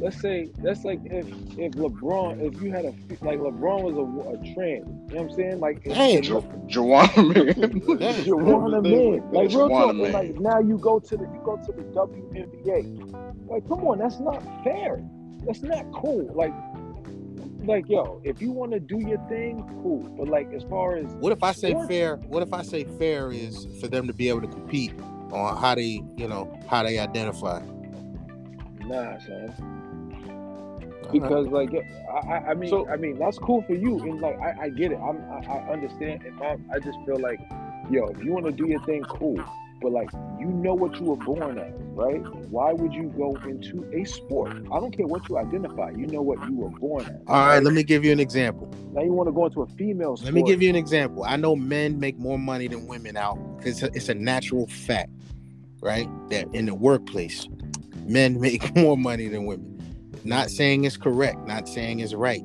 let's 0.00 0.20
say 0.20 0.48
that's 0.58 0.84
like 0.84 1.00
if 1.04 1.26
if 1.58 1.72
LeBron, 1.72 2.40
if 2.42 2.60
you 2.62 2.70
had 2.72 2.84
a 2.84 2.94
like 3.24 3.38
LeBron 3.38 3.82
was 3.82 3.96
a, 3.96 4.30
a 4.50 4.54
trans, 4.54 4.86
you 5.10 5.16
know 5.16 5.22
what 5.22 5.30
I'm 5.30 5.36
saying? 5.36 5.60
Like 5.60 5.80
if- 5.84 5.94
Damn. 5.94 6.22
Jo- 6.22 6.64
Joanna 6.66 7.22
man. 7.22 7.96
Damn. 7.98 8.24
You 8.24 8.36
want 8.36 8.74
a 8.74 8.82
man. 8.82 9.22
Like 9.32 9.48
real 9.50 9.68
Juwan 9.68 9.86
talk. 9.86 9.96
man. 9.96 10.12
Like 10.12 10.40
now 10.40 10.58
you 10.60 10.78
go 10.78 10.98
to 10.98 11.16
the 11.16 11.24
you 11.24 11.40
go 11.44 11.56
to 11.56 11.72
the 11.72 11.82
WNBA. 11.82 13.48
Like 13.48 13.66
come 13.68 13.86
on, 13.86 13.98
that's 13.98 14.18
not 14.20 14.42
fair. 14.64 15.02
That's 15.44 15.62
not 15.62 15.90
cool. 15.92 16.30
Like 16.34 16.52
like 17.64 17.88
yo, 17.88 18.20
if 18.24 18.42
you 18.42 18.50
want 18.50 18.72
to 18.72 18.80
do 18.80 18.98
your 18.98 19.18
thing, 19.28 19.62
cool. 19.82 20.00
But 20.18 20.28
like 20.28 20.52
as 20.52 20.64
far 20.64 20.96
as 20.96 21.06
What 21.14 21.32
if 21.32 21.42
I 21.44 21.52
say 21.52 21.70
Sports- 21.70 21.88
fair? 21.88 22.16
What 22.16 22.42
if 22.42 22.52
I 22.52 22.62
say 22.62 22.84
fair 22.98 23.30
is 23.30 23.66
for 23.80 23.86
them 23.88 24.06
to 24.08 24.12
be 24.12 24.28
able 24.28 24.40
to 24.40 24.48
compete 24.48 24.92
on 25.32 25.56
how 25.56 25.74
they, 25.74 26.02
you 26.16 26.28
know, 26.28 26.52
how 26.68 26.82
they 26.82 26.98
identify? 26.98 27.60
nah, 28.84 29.18
son. 29.18 29.54
Uh-huh. 31.04 31.10
because 31.12 31.46
like 31.48 31.72
yeah, 31.72 31.80
I, 32.10 32.32
I- 32.34 32.50
I 32.50 32.54
mean 32.54 32.70
So- 32.70 32.88
I 32.88 32.96
mean 32.96 33.18
that's 33.18 33.38
cool 33.38 33.62
for 33.62 33.74
you 33.74 33.98
and 34.00 34.20
like 34.20 34.38
I, 34.40 34.54
I 34.62 34.68
get 34.70 34.92
it 34.92 34.98
I'm 34.98 35.20
I, 35.30 35.38
I 35.46 35.72
understand 35.72 36.22
and 36.24 36.40
I, 36.42 36.56
I 36.74 36.78
just 36.78 36.98
feel 37.04 37.18
like 37.20 37.40
yo 37.90 38.06
if 38.06 38.22
you 38.24 38.32
want 38.32 38.46
to 38.46 38.52
do 38.52 38.66
your 38.66 38.82
thing 38.84 39.02
cool 39.04 39.38
but 39.82 39.92
like 39.92 40.10
you 40.38 40.46
know 40.46 40.74
what 40.74 40.98
you 40.98 41.06
were 41.06 41.16
born 41.16 41.58
as 41.58 41.72
right 41.94 42.20
why 42.50 42.72
would 42.72 42.92
you 42.94 43.12
go 43.16 43.36
into 43.46 43.84
a 43.92 44.04
sport 44.04 44.52
I 44.72 44.80
don't 44.80 44.96
care 44.96 45.06
what 45.06 45.28
you 45.28 45.36
identify 45.38 45.90
you 45.90 46.06
know 46.06 46.22
what 46.22 46.38
you 46.48 46.56
were 46.56 46.70
born 46.70 47.02
as 47.04 47.20
All 47.26 47.46
right, 47.46 47.62
let 47.62 47.74
me 47.74 47.82
give 47.82 48.04
you 48.04 48.12
an 48.12 48.20
example. 48.20 48.72
now 48.92 49.02
you 49.02 49.12
want 49.12 49.28
to 49.28 49.32
go 49.32 49.46
into 49.46 49.62
a 49.62 49.66
female 49.66 50.16
sport 50.16 50.32
Let 50.32 50.34
me 50.34 50.42
give 50.50 50.62
you 50.62 50.70
an 50.70 50.76
example. 50.76 51.24
I 51.24 51.36
know 51.36 51.54
men 51.56 51.98
make 52.00 52.18
more 52.18 52.38
money 52.38 52.68
than 52.68 52.86
women 52.86 53.16
out 53.16 53.36
because 53.58 53.82
it's 53.82 54.08
a 54.08 54.14
natural 54.14 54.66
fact, 54.66 55.10
right? 55.80 56.08
That 56.30 56.46
in 56.54 56.66
the 56.66 56.74
workplace, 56.74 57.46
men 58.06 58.40
make 58.46 58.74
more 58.76 58.96
money 58.96 59.28
than 59.28 59.44
women. 59.46 59.68
Not 60.24 60.50
saying 60.50 60.84
it's 60.84 60.96
correct, 60.96 61.46
not 61.46 61.68
saying 61.68 62.00
it's 62.00 62.14
right, 62.14 62.42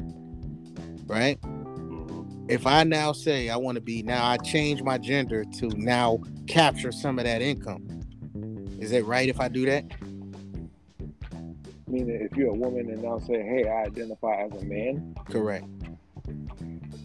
right? 1.05 1.39
Mhm. 1.41 2.49
If 2.49 2.65
I 2.65 2.83
now 2.83 3.11
say 3.11 3.49
I 3.49 3.57
want 3.57 3.75
to 3.75 3.81
be 3.81 4.03
now, 4.03 4.25
I 4.25 4.37
change 4.37 4.81
my 4.81 4.97
gender 4.97 5.43
to 5.59 5.67
now 5.75 6.19
capture 6.47 6.91
some 6.91 7.19
of 7.19 7.25
that 7.25 7.41
income. 7.41 8.01
Is 8.79 8.91
it 8.91 9.05
right 9.05 9.29
if 9.29 9.39
I 9.39 9.47
do 9.47 9.65
that? 9.65 9.85
meaning 11.87 12.19
if 12.29 12.35
you're 12.37 12.49
a 12.49 12.53
woman 12.53 12.89
and 12.89 13.01
now 13.01 13.17
say 13.19 13.41
hey 13.41 13.63
I 13.67 13.83
identify 13.83 14.35
as 14.35 14.51
a 14.61 14.65
man 14.65 15.15
Correct. 15.29 15.65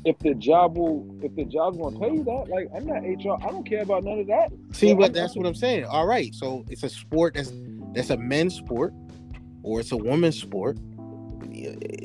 if 0.05 0.19
the 0.19 0.35
job 0.35 0.77
will 0.77 1.07
if 1.23 1.35
the 1.37 1.45
job's 1.45 1.79
gonna 1.79 1.99
pay 1.99 2.13
you 2.13 2.25
that 2.25 2.49
like 2.49 2.69
I'm 2.75 2.87
not 2.87 3.03
HR 3.03 3.41
I 3.47 3.53
don't 3.53 3.65
care 3.65 3.83
about 3.83 4.03
none 4.03 4.19
of 4.19 4.27
that 4.27 4.51
See, 4.73 4.95
but 4.95 5.13
that's 5.13 5.37
what 5.37 5.47
I'm 5.47 5.55
saying. 5.55 5.85
All 5.85 6.07
right, 6.07 6.35
so 6.35 6.65
it's 6.69 6.83
a 6.83 6.89
sport 6.89 7.35
that's 7.35 7.53
that's 7.93 8.11
a 8.11 8.17
men's 8.17 8.55
sport, 8.55 8.95
or 9.63 9.81
it's 9.81 9.93
a 9.93 9.97
woman's 9.97 10.41
sport. 10.41 10.79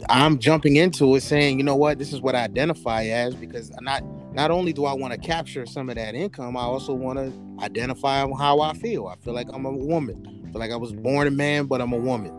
I'm 0.10 0.38
jumping 0.38 0.76
into 0.76 1.16
it, 1.16 1.22
saying, 1.22 1.58
you 1.58 1.64
know 1.64 1.78
what, 1.78 1.98
this 1.98 2.12
is 2.12 2.20
what 2.20 2.36
I 2.36 2.44
identify 2.44 3.06
as 3.06 3.36
because 3.36 3.72
I'm 3.78 3.86
not 3.86 4.04
not 4.38 4.52
only 4.52 4.72
do 4.72 4.86
I 4.86 4.94
want 4.94 5.14
to 5.14 5.20
capture 5.20 5.66
some 5.66 5.90
of 5.90 5.96
that 5.96 6.14
income, 6.14 6.56
I 6.56 6.62
also 6.62 6.94
want 6.94 7.18
to 7.18 7.64
identify 7.64 8.20
how 8.20 8.62
I 8.62 8.74
feel. 8.76 9.08
I 9.08 9.16
feel 9.16 9.34
like 9.34 9.48
I'm 9.52 9.66
a 9.66 9.72
woman. 9.72 10.44
I 10.48 10.52
feel 10.52 10.60
like 10.60 10.70
I 10.70 10.76
was 10.76 10.94
born 10.94 11.26
a 11.26 11.32
man, 11.32 11.66
but 11.66 11.82
I'm 11.82 11.92
a 11.92 11.98
woman. 11.98 12.32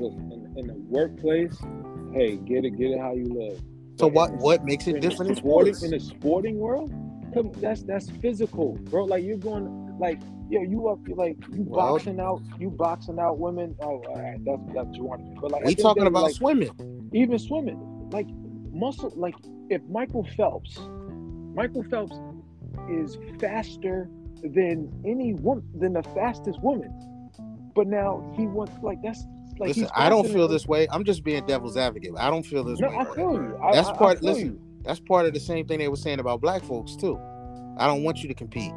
Look, 0.00 0.12
in, 0.14 0.52
in 0.56 0.66
the 0.66 0.74
workplace, 0.74 1.56
hey, 2.12 2.36
get 2.38 2.64
it, 2.64 2.70
get 2.76 2.90
it 2.90 2.98
how 2.98 3.14
you 3.14 3.26
live. 3.26 3.58
So 3.94 4.10
But 4.10 4.12
what 4.14 4.32
what 4.38 4.64
makes 4.64 4.88
it 4.88 4.96
in 4.96 5.00
the 5.00 5.08
different 5.08 5.30
in 5.30 5.36
sports? 5.36 5.84
in 5.84 5.92
the 5.92 6.00
sporting 6.00 6.58
world? 6.58 6.92
Come, 7.32 7.52
that's 7.58 7.82
that's 7.84 8.10
physical, 8.10 8.72
bro. 8.90 9.04
Like 9.04 9.22
you're 9.22 9.36
going, 9.38 9.96
like 10.00 10.20
yo, 10.50 10.62
you 10.62 10.88
up, 10.88 10.98
like 11.06 11.36
you 11.54 11.62
Well- 11.62 11.92
boxing 11.92 12.18
out, 12.18 12.42
you 12.58 12.70
boxing 12.70 13.20
out 13.20 13.38
women. 13.38 13.76
Oh, 13.80 14.02
all 14.08 14.16
right, 14.16 14.44
that's 14.44 14.60
that's 14.74 14.98
one. 14.98 15.36
But 15.40 15.52
like 15.52 15.64
We 15.64 15.72
at 15.72 15.78
the 15.78 15.80
end 15.82 15.86
of 15.86 15.94
talking 15.94 16.06
about 16.08 16.24
like, 16.24 16.34
swimming. 16.34 17.08
even 17.14 17.38
swimming, 17.38 17.78
like 18.12 18.26
muscle, 18.72 19.12
like 19.14 19.36
if 19.70 19.80
Michael 19.88 20.26
Phelps, 20.36 20.76
Michael 21.56 21.82
Phelps 21.84 22.16
is 22.88 23.16
faster 23.40 24.08
than 24.42 24.92
any 25.04 25.32
woman, 25.34 25.64
than 25.74 25.94
the 25.94 26.02
fastest 26.02 26.60
woman. 26.62 26.92
But 27.74 27.86
now 27.88 28.32
he 28.36 28.46
wants 28.46 28.72
like 28.82 28.98
that's 29.02 29.24
like 29.58 29.68
Listen, 29.68 29.88
I 29.96 30.08
don't 30.10 30.28
feel 30.28 30.46
this 30.48 30.66
way. 30.66 30.86
I'm 30.90 31.02
just 31.02 31.24
being 31.24 31.44
devil's 31.46 31.76
advocate. 31.76 32.12
I 32.18 32.30
don't 32.30 32.44
feel 32.44 32.62
this 32.62 32.78
No, 32.78 32.90
way. 32.90 32.96
I 32.98 33.04
feel 33.14 33.32
you. 33.34 33.58
I, 33.62 33.72
That's 33.74 33.88
I- 33.88 33.92
I 33.92 33.96
part- 33.96 34.20
feel 34.20 34.32
listen, 34.32 34.46
you. 34.46 34.60
That's 34.84 35.00
part 35.00 35.26
of 35.26 35.32
the 35.34 35.40
same 35.40 35.66
thing 35.66 35.78
they 35.78 35.88
were 35.88 35.96
saying 35.96 36.20
about 36.20 36.40
black 36.40 36.62
folks 36.62 36.94
too. 36.94 37.18
I 37.78 37.86
don't 37.86 38.02
want 38.04 38.22
you 38.22 38.28
to 38.28 38.34
compete 38.34 38.72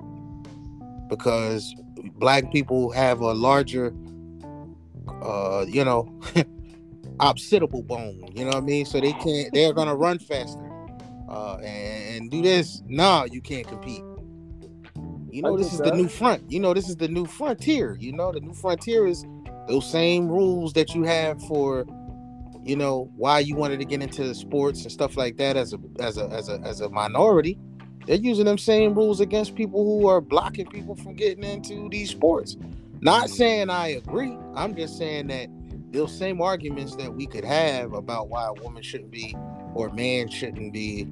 because 1.09 1.75
black 2.15 2.51
people 2.51 2.91
have 2.91 3.19
a 3.19 3.33
larger, 3.33 3.93
uh, 5.21 5.65
you 5.67 5.83
know, 5.85 6.19
occipital 7.19 7.83
bone. 7.83 8.29
You 8.33 8.43
know 8.45 8.51
what 8.51 8.57
I 8.57 8.61
mean? 8.61 8.85
So 8.85 8.99
they 9.01 9.13
can't. 9.13 9.53
They're 9.53 9.73
gonna 9.73 9.95
run 9.95 10.19
faster 10.19 10.68
uh, 11.29 11.57
and, 11.57 12.15
and 12.15 12.31
do 12.31 12.41
this. 12.41 12.81
Nah, 12.87 13.25
you 13.25 13.41
can't 13.41 13.67
compete. 13.67 14.03
You 15.31 15.43
know, 15.43 15.55
this 15.57 15.71
is 15.71 15.79
the 15.79 15.91
new 15.91 16.07
front. 16.07 16.51
You 16.51 16.59
know, 16.59 16.73
this 16.73 16.89
is 16.89 16.95
the 16.95 17.07
new 17.07 17.25
frontier. 17.25 17.95
You 17.99 18.13
know, 18.13 18.31
the 18.31 18.39
new 18.39 18.53
frontier 18.53 19.05
is 19.05 19.25
those 19.67 19.89
same 19.89 20.27
rules 20.27 20.73
that 20.73 20.95
you 20.95 21.03
have 21.03 21.41
for 21.43 21.85
you 22.63 22.75
know 22.75 23.09
why 23.15 23.39
you 23.39 23.55
wanted 23.55 23.79
to 23.79 23.85
get 23.85 24.01
into 24.01 24.33
sports 24.35 24.83
and 24.83 24.91
stuff 24.91 25.15
like 25.15 25.37
that 25.37 25.55
as 25.55 25.73
a 25.73 25.77
as 25.99 26.17
a 26.17 26.27
as 26.29 26.49
a 26.49 26.59
as 26.61 26.81
a 26.81 26.89
minority 26.89 27.57
they're 28.05 28.17
using 28.17 28.45
them 28.45 28.57
same 28.57 28.93
rules 28.93 29.21
against 29.21 29.55
people 29.55 29.83
who 29.83 30.07
are 30.07 30.19
blocking 30.19 30.65
people 30.65 30.95
from 30.95 31.13
getting 31.13 31.43
into 31.43 31.87
these 31.89 32.09
sports 32.09 32.57
not 32.99 33.29
saying 33.29 33.69
i 33.69 33.87
agree 33.87 34.37
i'm 34.55 34.75
just 34.75 34.97
saying 34.97 35.27
that 35.27 35.47
those 35.91 36.15
same 36.15 36.41
arguments 36.41 36.95
that 36.95 37.13
we 37.13 37.25
could 37.25 37.45
have 37.45 37.93
about 37.93 38.27
why 38.27 38.45
a 38.45 38.53
woman 38.61 38.83
shouldn't 38.83 39.11
be 39.11 39.35
or 39.75 39.87
a 39.87 39.93
man 39.93 40.27
shouldn't 40.29 40.73
be 40.73 41.07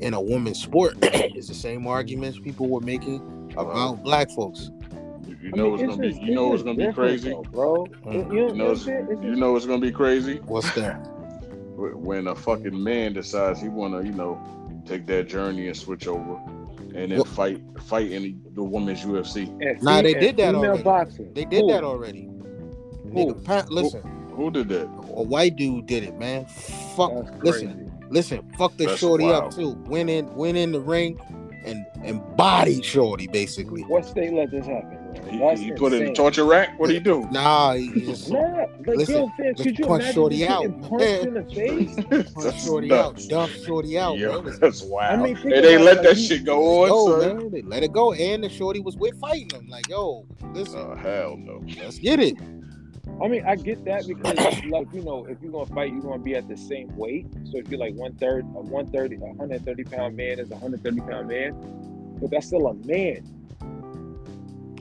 in 0.00 0.14
a 0.14 0.20
woman's 0.20 0.60
sport 0.62 0.96
is 1.36 1.48
the 1.48 1.54
same 1.54 1.86
arguments 1.86 2.38
people 2.38 2.68
were 2.68 2.80
making 2.80 3.52
about 3.56 4.02
black 4.02 4.30
folks 4.30 4.70
You 5.40 5.50
I 5.52 5.56
know 5.56 5.70
mean, 5.70 5.74
it's 5.74 5.96
gonna 5.96 6.08
just- 6.08 6.20
be. 6.20 6.26
You 6.26 6.34
know 6.34 6.52
it's 6.52 6.62
just 6.62 6.64
gonna 6.76 6.88
be 6.88 6.92
crazy. 6.92 7.30
though, 7.30 7.42
bro. 7.42 7.86
Mm. 8.06 8.12
You 8.12 8.22
know, 8.22 8.48
You 8.48 8.54
know, 8.54 8.70
it's. 8.72 8.86
It's 8.86 9.22
you 9.22 9.36
know 9.36 9.56
it's 9.56 9.66
gonna 9.66 9.80
be 9.80 9.92
crazy 9.92 10.36
what's 10.46 10.72
that 10.74 11.08
when 11.76 12.28
a 12.28 12.34
fucking 12.34 12.80
man 12.82 13.12
decides 13.12 13.60
he 13.60 13.68
wanna, 13.68 14.02
you 14.04 14.12
know, 14.12 14.40
take 14.86 15.04
that 15.06 15.28
journey 15.28 15.66
and 15.68 15.76
switch 15.76 16.06
over, 16.06 16.36
and 16.94 17.10
then 17.10 17.18
What- 17.18 17.28
fight 17.28 17.60
fight 17.80 18.10
in 18.12 18.40
the 18.54 18.62
women's 18.62 19.02
UFC. 19.04 19.48
and 19.60 19.82
Nah, 19.82 20.00
they 20.02 20.14
fe- 20.14 20.20
did 20.20 20.36
that 20.38 20.54
female 20.54 20.64
already. 20.70 20.82
boxing. 20.82 21.32
they 21.34 21.44
did 21.44 21.62
Who? 21.62 21.72
that 21.72 21.82
already 21.84 22.28
Nigga, 23.06 23.44
pa- 23.44 23.66
listen 23.68 24.00
Who 24.36 24.50
did 24.50 24.68
that? 24.70 24.84
a 25.14 25.22
white 25.22 25.56
dude 25.56 25.86
did 25.86 26.04
it 26.04 26.18
man 26.18 26.46
fuck 26.96 27.12
That's 27.14 27.44
listen 27.44 27.72
crazy. 27.74 27.81
Listen, 28.12 28.42
fuck 28.58 28.76
the 28.76 28.86
That's 28.86 29.00
shorty 29.00 29.24
up 29.30 29.54
too. 29.54 29.70
Went 29.86 30.10
in, 30.10 30.32
went 30.34 30.56
in 30.58 30.72
the 30.72 30.80
ring, 30.80 31.18
and 31.64 31.84
and 32.04 32.20
bodied 32.36 32.84
shorty 32.84 33.26
basically. 33.26 33.82
What 33.82 34.04
state 34.04 34.32
let 34.32 34.50
this 34.50 34.66
happen? 34.66 34.98
Bro? 35.38 35.56
He, 35.56 35.64
he 35.64 35.72
put 35.72 35.92
it 35.92 36.02
in 36.02 36.08
the 36.08 36.12
torture 36.14 36.44
rack. 36.44 36.78
What 36.78 36.88
do 36.88 36.94
you 36.94 37.00
do? 37.00 37.26
Nah, 37.30 37.74
he 37.74 37.88
just 38.04 38.30
Nah, 38.30 38.38
like 38.38 38.86
Listen, 38.86 39.14
yo, 39.14 39.28
fam, 39.36 39.46
let's 39.46 39.62
could 39.62 39.78
you 39.78 39.84
punch 39.86 40.02
imagine 40.02 40.14
shorty 40.14 40.46
out. 40.46 40.62
getting 40.62 40.80
punched 40.88 41.24
in 41.26 41.34
the 41.34 41.44
face? 41.54 41.94
punched 41.94 42.34
That's 42.42 42.64
shorty 42.64 42.88
nuts. 42.88 43.24
out, 43.24 43.30
Dump 43.30 43.52
shorty 43.64 43.98
out. 43.98 44.18
Yo, 44.18 44.42
man. 44.42 44.58
that's 44.60 44.82
wild. 44.82 45.20
I 45.20 45.22
mean, 45.22 45.36
think 45.36 45.54
and 45.54 45.64
they 45.64 45.74
about 45.76 45.84
let 45.84 45.96
it, 45.98 46.02
that 46.02 46.16
he- 46.16 46.26
shit 46.26 46.44
go 46.44 46.82
on, 46.82 46.88
Yo, 46.88 47.20
son. 47.20 47.36
man, 47.38 47.50
they 47.50 47.62
let 47.62 47.82
it 47.82 47.92
go, 47.92 48.12
and 48.12 48.42
the 48.44 48.48
shorty 48.50 48.80
was 48.80 48.96
with 48.96 49.18
fighting 49.20 49.50
him. 49.58 49.68
Like, 49.68 49.88
yo, 49.88 50.26
listen, 50.52 50.80
Oh 50.80 50.94
hell 50.96 51.36
no. 51.38 51.62
let's 51.82 51.98
get 51.98 52.20
it. 52.20 52.36
I 53.20 53.28
mean, 53.28 53.44
I 53.46 53.56
get 53.56 53.84
that 53.84 54.06
because, 54.06 54.64
like, 54.66 54.92
you 54.92 55.02
know, 55.02 55.26
if 55.26 55.40
you're 55.42 55.52
gonna 55.52 55.66
fight, 55.66 55.92
you're 55.92 56.02
gonna 56.02 56.22
be 56.22 56.34
at 56.34 56.48
the 56.48 56.56
same 56.56 56.94
weight. 56.96 57.26
So 57.44 57.58
if 57.58 57.68
you're 57.68 57.78
like 57.78 57.94
one 57.94 58.14
third, 58.14 58.44
a 58.44 58.60
130, 58.60 59.16
a 59.16 59.18
130 59.18 59.84
pound 59.84 60.16
man 60.16 60.38
is 60.38 60.50
a 60.50 60.54
130 60.54 61.00
pound 61.00 61.28
man, 61.28 61.54
but 62.20 62.30
that's 62.30 62.46
still 62.46 62.66
a 62.68 62.74
man. 62.74 63.22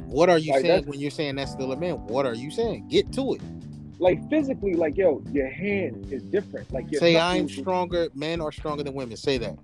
What 0.05 0.29
are 0.29 0.37
you 0.37 0.51
Like, 0.51 0.61
saying 0.61 0.85
when 0.85 0.99
you're 0.99 1.11
saying 1.11 1.35
that's 1.35 1.51
still 1.51 1.71
a 1.71 1.77
man? 1.77 1.95
What 2.07 2.25
are 2.25 2.35
you 2.35 2.51
saying? 2.51 2.87
Get 2.89 3.11
to 3.13 3.35
it. 3.35 3.41
Like 3.99 4.27
physically, 4.29 4.73
like 4.73 4.97
yo, 4.97 5.23
your 5.31 5.49
hand 5.49 6.11
is 6.11 6.23
different. 6.23 6.71
Like 6.71 6.93
Say 6.95 7.17
I'm 7.17 7.47
stronger. 7.47 8.09
Men 8.13 8.41
are 8.41 8.51
stronger 8.51 8.83
than 8.83 8.93
women. 8.93 9.17
Say 9.17 9.37
that. 9.37 9.57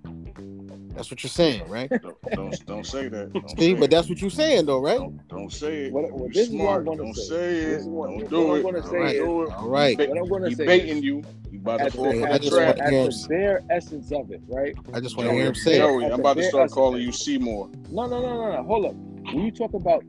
That's 0.97 1.11
what 1.11 1.23
you're 1.23 1.29
saying, 1.29 1.67
right? 1.69 1.89
Don't, 1.89 2.15
don't 2.31 2.65
don't 2.65 2.85
say 2.85 3.07
that. 3.07 3.31
Don't 3.31 3.49
See, 3.51 3.55
say 3.57 3.73
but 3.75 3.83
it. 3.85 3.91
that's 3.91 4.09
what 4.09 4.19
you're 4.19 4.31
saying, 4.31 4.65
though, 4.65 4.79
right? 4.81 4.97
don't, 4.97 5.27
don't 5.27 5.53
say 5.53 5.85
it. 5.85 5.93
What- 5.93 6.11
what- 6.11 6.27
You 6.29 6.33
this 6.33 6.49
is 6.49 6.55
what 6.55 6.69
I'm 6.77 6.85
gonna 6.85 6.97
don't 6.97 7.13
say. 7.15 7.23
say 7.29 7.57
it. 7.57 7.67
Is 7.69 7.85
what- 7.85 8.07
don't 8.07 8.17
what 8.17 8.29
do 8.29 8.51
I'm 8.51 8.57
it. 8.59 8.63
gonna 8.63 8.81
Don't 8.81 8.89
say 8.89 9.05
is- 9.07 9.13
do 9.23 9.43
it. 9.43 9.51
All 9.53 9.69
right. 9.69 9.97
What 9.97 10.17
I'm 10.17 10.27
gonna 10.27 10.49
he 10.49 10.55
say 10.55 10.65
baiting 10.65 10.97
is- 10.97 11.03
you. 11.03 11.23
He 11.51 11.57
about 11.57 11.77
to 11.81 11.91
fall 11.91 12.11
the, 12.11 12.19
for 12.19 12.25
I 12.27 12.29
at 12.31 12.33
the 12.33 12.39
just 12.39 12.51
the, 12.55 12.61
want 12.65 12.77
trap. 12.77 12.85
to 12.87 12.91
hear 12.91 12.99
at 12.99 13.05
him 13.05 13.11
the 13.21 13.27
bare 13.29 13.63
essence 13.69 14.11
of 14.11 14.31
it, 14.31 14.41
right? 14.47 14.75
I 14.93 14.99
just 14.99 15.15
want 15.17 15.29
to 15.29 15.35
hear 15.35 15.45
him 15.45 15.53
Joey, 15.53 15.61
say 15.63 15.75
it. 15.75 15.77
Joey, 15.77 16.05
At 16.05 16.11
I'm 16.11 16.17
the 16.17 16.21
about 16.23 16.37
to 16.37 16.43
start 16.43 16.71
calling 16.71 17.01
you 17.03 17.09
it. 17.09 17.15
Seymour. 17.15 17.69
No, 17.91 18.05
no, 18.07 18.19
no, 18.21 18.35
no, 18.35 18.51
no. 18.55 18.63
Hold 18.63 18.85
up. 18.87 18.95
When 18.95 19.41
you 19.45 19.51
talk 19.51 19.73
about 19.75 20.03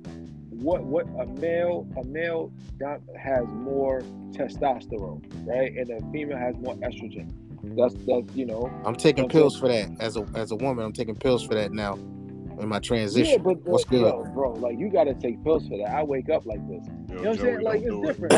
what 0.50 0.82
what 0.84 1.06
a 1.20 1.26
male 1.38 1.86
a 1.96 2.04
male 2.04 2.50
has 3.16 3.46
more 3.48 4.00
testosterone, 4.32 5.22
right, 5.46 5.72
and 5.76 5.90
a 5.90 6.00
female 6.12 6.38
has 6.38 6.56
more 6.56 6.74
estrogen. 6.76 7.30
That's 7.62 7.94
that's 8.06 8.34
you 8.34 8.46
know. 8.46 8.70
I'm 8.84 8.94
taking 8.96 9.24
Okay. 9.24 9.38
pills 9.38 9.58
for 9.58 9.68
that. 9.68 9.90
As 10.00 10.16
a 10.16 10.26
as 10.34 10.50
a 10.52 10.56
woman, 10.56 10.84
I'm 10.84 10.92
taking 10.92 11.14
pills 11.16 11.44
for 11.44 11.54
that 11.54 11.72
now 11.72 11.94
in 12.60 12.68
my 12.68 12.78
transition. 12.80 13.32
Yeah, 13.34 13.38
but 13.38 13.60
What's 13.64 13.84
uh, 13.86 13.90
good? 13.90 14.00
yo, 14.00 14.24
bro? 14.34 14.52
Like 14.54 14.78
you 14.78 14.90
gotta 14.90 15.14
take 15.14 15.42
pills 15.44 15.66
for 15.68 15.76
that. 15.78 15.90
I 15.90 16.02
wake 16.02 16.28
up 16.30 16.46
like 16.46 16.60
this. 16.68 16.86
Yo, 16.86 17.16
You 17.16 17.22
know 17.22 17.30
what 17.30 17.38
I'm 17.40 17.44
saying? 17.44 17.60
Like 17.62 17.80
it's 17.80 17.86
do 17.90 18.04
it. 18.04 18.06
different. 18.06 18.32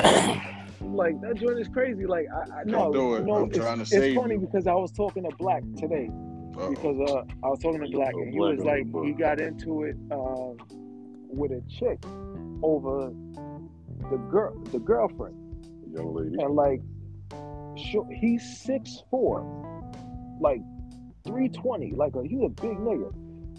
like 0.95 1.21
that 1.21 1.35
joint 1.37 1.59
is 1.59 1.69
crazy. 1.69 2.07
Like 2.07 2.27
I, 2.35 2.61
I 2.61 2.65
no, 2.65 2.93
do 2.93 3.15
it. 3.17 3.21
you 3.21 3.27
know, 3.27 3.35
I'm 3.37 3.49
it's, 3.49 3.59
trying 3.59 3.77
to 3.77 3.83
it's 3.83 3.91
save 3.91 4.17
funny 4.17 4.35
you. 4.35 4.41
because 4.41 4.67
I 4.67 4.75
was 4.75 4.91
talking 4.93 5.23
to 5.29 5.37
Black 5.37 5.63
today 5.77 6.09
Uh-oh. 6.57 6.71
because 6.71 6.97
uh, 7.11 7.23
I 7.45 7.49
was 7.49 7.59
talking 7.61 7.81
to 7.83 7.89
Black 7.91 8.13
and 8.15 8.33
he 8.33 8.39
Black 8.39 8.57
was 8.59 8.65
like 8.67 9.05
he 9.05 9.13
got 9.13 9.39
into 9.41 9.85
it 9.85 9.97
um, 10.11 10.57
with 11.29 11.53
a 11.53 11.63
chick 11.69 11.99
over 12.63 13.13
the 14.11 14.17
girl, 14.31 14.59
the 14.73 14.79
girlfriend, 14.79 15.37
young 15.95 16.15
lady. 16.15 16.37
and 16.43 16.55
like, 16.55 16.81
sure, 17.81 18.07
he's 18.11 18.59
six 18.61 19.03
four, 19.11 19.43
like 20.41 20.61
three 21.25 21.49
twenty, 21.49 21.93
like 21.93 22.15
a 22.17 22.23
he's 22.23 22.43
a 22.43 22.49
big 22.49 22.77
nigga, 22.79 23.13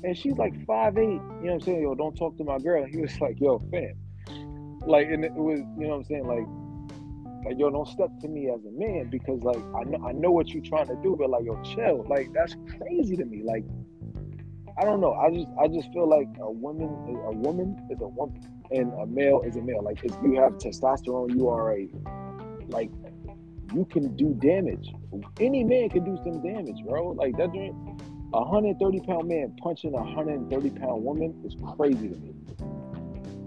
and 0.03 0.17
she's 0.17 0.38
like 0.38 0.65
five 0.65 0.97
eight. 0.97 1.03
You 1.03 1.09
know 1.09 1.22
what 1.41 1.53
I'm 1.53 1.59
saying? 1.61 1.82
Yo, 1.82 1.95
don't 1.95 2.15
talk 2.15 2.38
to 2.38 2.43
my 2.43 2.57
girl. 2.59 2.86
He 2.91 2.97
was 2.97 3.19
like, 3.19 3.39
yo, 3.39 3.59
fam, 3.72 3.93
like, 4.86 5.07
and 5.07 5.24
it 5.24 5.34
was, 5.34 5.59
you 5.78 5.88
know 5.88 5.89
what 5.89 5.95
I'm 5.97 6.03
saying? 6.05 6.28
Like, 6.28 6.47
like 7.45 7.57
yo, 7.57 7.69
don't 7.69 7.88
step 7.88 8.09
to 8.22 8.28
me 8.28 8.49
as 8.49 8.63
a 8.65 8.72
man 8.72 9.09
because 9.09 9.41
like 9.41 9.63
I 9.76 9.84
know 9.84 10.05
I 10.07 10.11
know 10.11 10.32
what 10.32 10.49
you're 10.49 10.63
trying 10.63 10.88
to 10.88 10.95
do, 11.01 11.15
but 11.17 11.30
like 11.30 11.43
yo, 11.43 11.59
chill. 11.63 12.05
Like 12.07 12.32
that's 12.34 12.55
crazy 12.78 13.15
to 13.17 13.26
me. 13.26 13.41
Like 13.43 13.65
I 14.78 14.84
don't 14.84 15.01
know. 15.01 15.13
I 15.13 15.32
just 15.32 15.47
I 15.59 15.67
just 15.67 15.91
feel 15.91 16.07
like 16.07 16.28
a 16.39 16.51
woman 16.51 16.89
a 17.26 17.32
woman 17.32 17.78
is 17.89 17.99
a 18.01 18.07
woman 18.07 18.41
and 18.72 18.93
a 18.93 19.05
male 19.07 19.41
is 19.41 19.55
a 19.55 19.61
male. 19.61 19.84
Like 19.84 20.03
if 20.03 20.13
you 20.24 20.36
have 20.39 20.53
testosterone, 20.53 21.36
you 21.36 21.49
are 21.49 21.74
a 21.74 21.89
like 22.69 22.91
you 23.74 23.86
can 23.86 24.15
do 24.15 24.34
damage. 24.36 24.93
Any 25.39 25.63
man 25.63 25.89
can 25.89 26.03
do 26.03 26.17
some 26.24 26.41
damage, 26.41 26.84
bro. 26.88 27.09
Like 27.09 27.38
that 27.38 27.53
joint, 27.53 27.76
a 28.34 28.41
130 28.41 28.99
pound 29.01 29.28
man 29.28 29.55
punching 29.61 29.93
a 29.93 29.97
130 29.97 30.69
pound 30.72 31.03
woman 31.03 31.41
is 31.45 31.55
crazy 31.76 32.09
to 32.09 32.15
me. 32.15 32.34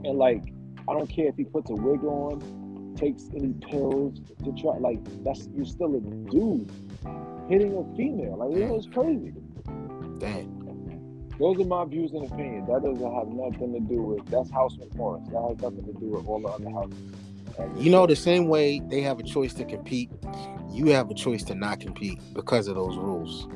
And 0.05 0.19
like, 0.19 0.53
I 0.89 0.93
don't 0.93 1.09
care 1.09 1.29
if 1.29 1.37
he 1.37 1.45
puts 1.45 1.71
a 1.71 1.75
wig 1.75 2.05
on, 2.05 2.95
takes 2.97 3.29
any 3.35 3.55
pills 3.55 4.21
to 4.45 4.53
try. 4.53 4.77
Like 4.79 5.01
that's 5.25 5.49
you're 5.55 5.65
still 5.65 5.95
a 5.97 6.01
dude 6.01 6.71
hitting 7.49 7.77
a 7.77 7.97
female. 7.97 8.37
Like 8.39 8.57
it 8.57 8.69
was 8.69 8.87
crazy. 8.87 9.33
Damn. 10.19 10.65
Those 11.39 11.59
are 11.59 11.65
my 11.65 11.85
views 11.85 12.13
and 12.13 12.25
opinions. 12.27 12.69
That 12.69 12.85
doesn't 12.85 13.13
have 13.13 13.27
nothing 13.29 13.73
to 13.73 13.81
do 13.81 14.01
with 14.01 14.27
that's 14.27 14.51
House 14.51 14.77
McMorris. 14.77 15.27
That 15.33 15.43
has 15.49 15.61
nothing 15.61 15.85
to 15.93 15.99
do 15.99 16.07
with 16.07 16.27
all 16.29 16.41
the 16.41 16.49
other 16.49 16.71
houses. 16.71 16.97
You 17.77 17.91
know, 17.91 18.07
the 18.07 18.17
same 18.17 18.49
way 18.49 18.81
they 18.89 19.01
have 19.03 19.19
a 19.19 19.23
choice 19.23 19.55
to 19.55 19.65
compete, 19.65 20.11
you 20.71 20.87
have 20.87 21.11
a 21.11 21.15
choice 21.15 21.43
to 21.45 21.55
not 21.55 21.81
compete 21.81 22.19
because 22.33 22.69
of 22.69 22.75
those 22.77 22.97
rules. 22.97 23.47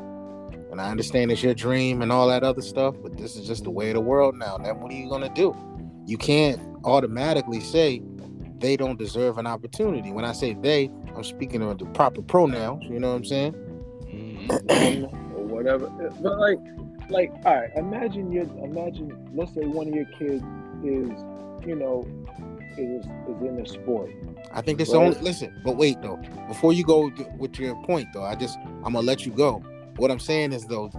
And 0.70 0.80
I 0.80 0.90
understand 0.90 1.32
it's 1.32 1.42
your 1.42 1.54
dream 1.54 2.02
and 2.02 2.12
all 2.12 2.28
that 2.28 2.42
other 2.44 2.62
stuff, 2.62 2.94
but 3.02 3.16
this 3.16 3.36
is 3.36 3.46
just 3.46 3.64
the 3.64 3.70
way 3.70 3.88
of 3.88 3.94
the 3.94 4.00
world 4.00 4.36
now. 4.36 4.58
Then 4.58 4.80
what 4.80 4.92
are 4.92 4.94
you 4.94 5.08
gonna 5.08 5.32
do? 5.34 5.56
You 6.06 6.18
can't 6.18 6.60
automatically 6.84 7.60
say 7.60 8.02
they 8.58 8.76
don't 8.76 8.98
deserve 8.98 9.38
an 9.38 9.46
opportunity. 9.46 10.12
When 10.12 10.24
I 10.24 10.32
say 10.32 10.54
they, 10.54 10.90
I'm 11.16 11.24
speaking 11.24 11.62
of 11.62 11.78
the 11.78 11.86
proper 11.86 12.22
pronouns. 12.22 12.84
You 12.84 13.00
know 13.00 13.10
what 13.10 13.16
I'm 13.16 13.24
saying? 13.24 13.54
Mhm. 14.12 15.12
or 15.34 15.44
whatever. 15.44 15.88
But 16.20 16.38
like, 16.38 16.58
like, 17.10 17.32
all 17.44 17.54
right. 17.56 17.70
Imagine 17.76 18.30
your, 18.30 18.44
imagine. 18.62 19.28
Let's 19.34 19.54
say 19.54 19.62
one 19.64 19.88
of 19.88 19.94
your 19.94 20.06
kids 20.18 20.42
is, 20.84 21.10
you 21.66 21.74
know, 21.74 22.06
is 22.82 23.04
is 23.04 23.42
in 23.42 23.60
a 23.60 23.66
sport. 23.66 24.10
I 24.52 24.60
think 24.62 24.80
it's 24.80 24.92
Right. 24.94 25.06
only 25.06 25.20
listen, 25.20 25.60
but 25.64 25.76
wait 25.76 26.00
though. 26.02 26.18
Before 26.48 26.72
you 26.72 26.84
go 26.84 27.10
with 27.38 27.58
your 27.58 27.74
point 27.84 28.08
though, 28.14 28.22
I 28.24 28.34
just 28.34 28.58
I'm 28.84 28.92
gonna 28.94 29.00
let 29.02 29.26
you 29.26 29.32
go. 29.32 29.62
What 29.96 30.10
I'm 30.10 30.18
saying 30.20 30.52
is 30.52 30.64
though, 30.66 30.90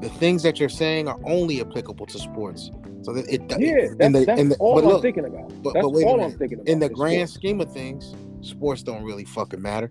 the 0.00 0.08
things 0.08 0.42
that 0.42 0.60
you're 0.60 0.68
saying 0.68 1.08
are 1.08 1.18
only 1.24 1.60
applicable 1.60 2.06
to 2.06 2.18
sports. 2.18 2.70
So 3.02 3.12
that 3.12 3.28
it 3.32 3.42
Yeah, 3.58 3.88
that's, 3.96 4.12
the, 4.12 4.24
that's 4.24 4.48
the, 4.48 4.56
all 4.58 4.94
I'm 4.96 5.00
thinking 5.02 5.24
about. 5.24 5.48
but- 5.62 5.74
that's 5.74 5.84
but 5.84 5.90
wait 5.92 6.04
all. 6.04 6.20
I'm 6.20 6.32
thinking 6.32 6.58
about. 6.58 6.68
in 6.68 6.78
the 6.80 6.88
grand 6.88 7.28
sports. 7.28 7.32
scheme 7.34 7.60
of 7.60 7.72
things, 7.72 8.14
sports 8.40 8.82
don't 8.82 9.04
really 9.04 9.24
fucking 9.24 9.62
matter. 9.62 9.90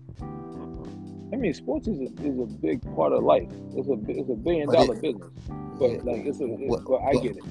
I 1.32 1.36
mean, 1.36 1.52
sports 1.52 1.86
is 1.88 1.98
a, 2.00 2.04
is 2.24 2.38
a 2.38 2.46
big 2.46 2.80
part 2.96 3.12
of 3.12 3.22
life. 3.22 3.48
It's 3.76 3.88
a 3.88 3.92
it's 4.08 4.30
a 4.30 4.34
billion 4.34 4.70
dollar 4.70 4.94
business. 4.94 5.28
But 5.78 5.90
Yeah, 5.90 5.98
like, 6.04 6.24
it's 6.26 6.40
a. 6.40 6.44
It's, 6.44 6.62
Well, 6.70 6.82
but 6.86 7.00
I 7.02 7.12
get 7.22 7.36
it. 7.36 7.44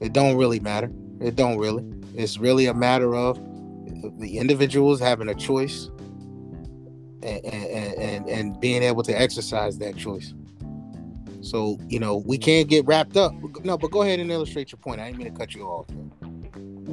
It 0.00 0.12
don't 0.12 0.36
really 0.36 0.58
matter. 0.60 0.90
It 1.22 1.36
don't 1.36 1.58
really. 1.58 1.84
It's 2.14 2.38
really 2.38 2.66
a 2.66 2.74
matter 2.74 3.14
of 3.14 3.38
the 4.18 4.38
individuals 4.38 5.00
having 5.00 5.28
a 5.28 5.34
choice 5.34 5.90
and 7.22 7.44
and, 7.44 7.94
and, 7.94 8.28
and 8.28 8.60
being 8.60 8.82
able 8.82 9.02
to 9.04 9.12
exercise 9.12 9.78
that 9.78 9.96
choice. 9.96 10.34
So, 11.42 11.78
you 11.88 11.98
know, 11.98 12.18
we 12.18 12.38
can't 12.38 12.68
get 12.68 12.86
wrapped 12.86 13.16
up. 13.16 13.34
No, 13.64 13.76
but 13.76 13.90
go 13.90 14.02
ahead 14.02 14.20
and 14.20 14.30
illustrate 14.30 14.70
your 14.70 14.78
point. 14.78 15.00
I 15.00 15.06
didn't 15.06 15.18
mean 15.18 15.32
to 15.32 15.36
cut 15.38 15.54
you 15.54 15.64
off. 15.64 15.86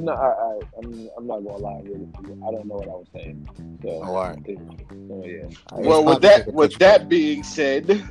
No, 0.00 0.12
I, 0.12 0.28
I 0.28 0.60
I'm, 0.78 1.08
I'm 1.16 1.26
not 1.26 1.44
gonna 1.44 1.56
lie. 1.58 1.80
Really, 1.84 2.08
I 2.16 2.50
don't 2.50 2.66
know 2.66 2.76
what 2.76 2.88
I 2.88 2.92
was 2.92 3.06
saying. 3.12 3.48
So, 3.82 3.88
Oh, 3.88 4.02
all 4.02 4.14
right. 4.14 4.38
so 4.46 4.56
oh, 5.10 5.24
yeah. 5.24 5.48
Well, 5.72 6.04
with 6.04 6.22
that 6.22 6.52
with 6.52 6.76
that 6.78 7.08
being 7.08 7.42
said, 7.44 8.02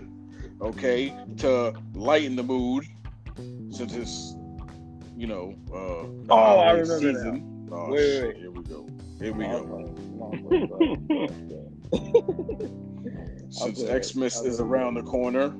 okay, 0.61 1.13
to 1.37 1.73
lighten 1.93 2.35
the 2.35 2.43
mood, 2.43 2.85
since 3.71 3.93
it's 3.95 4.35
you 5.19 5.27
know 5.27 5.53
uh 5.73 6.07
Oh, 6.29 6.59
I 6.59 6.71
remember 6.71 7.11
now. 7.11 7.19
season. 7.19 7.67
Oh, 7.71 7.91
Wait, 7.91 7.99
shit, 7.99 8.23
wait. 8.27 8.37
Here 8.37 8.51
we 8.51 8.63
go. 8.63 8.87
Here 9.19 9.33
we 9.33 9.47
No, 9.47 9.65
go. 9.67 9.95
Since 13.51 13.79
Xmas 14.07 14.41
is 14.41 14.59
around 14.59 14.93
the 14.95 15.03
corner, 15.03 15.53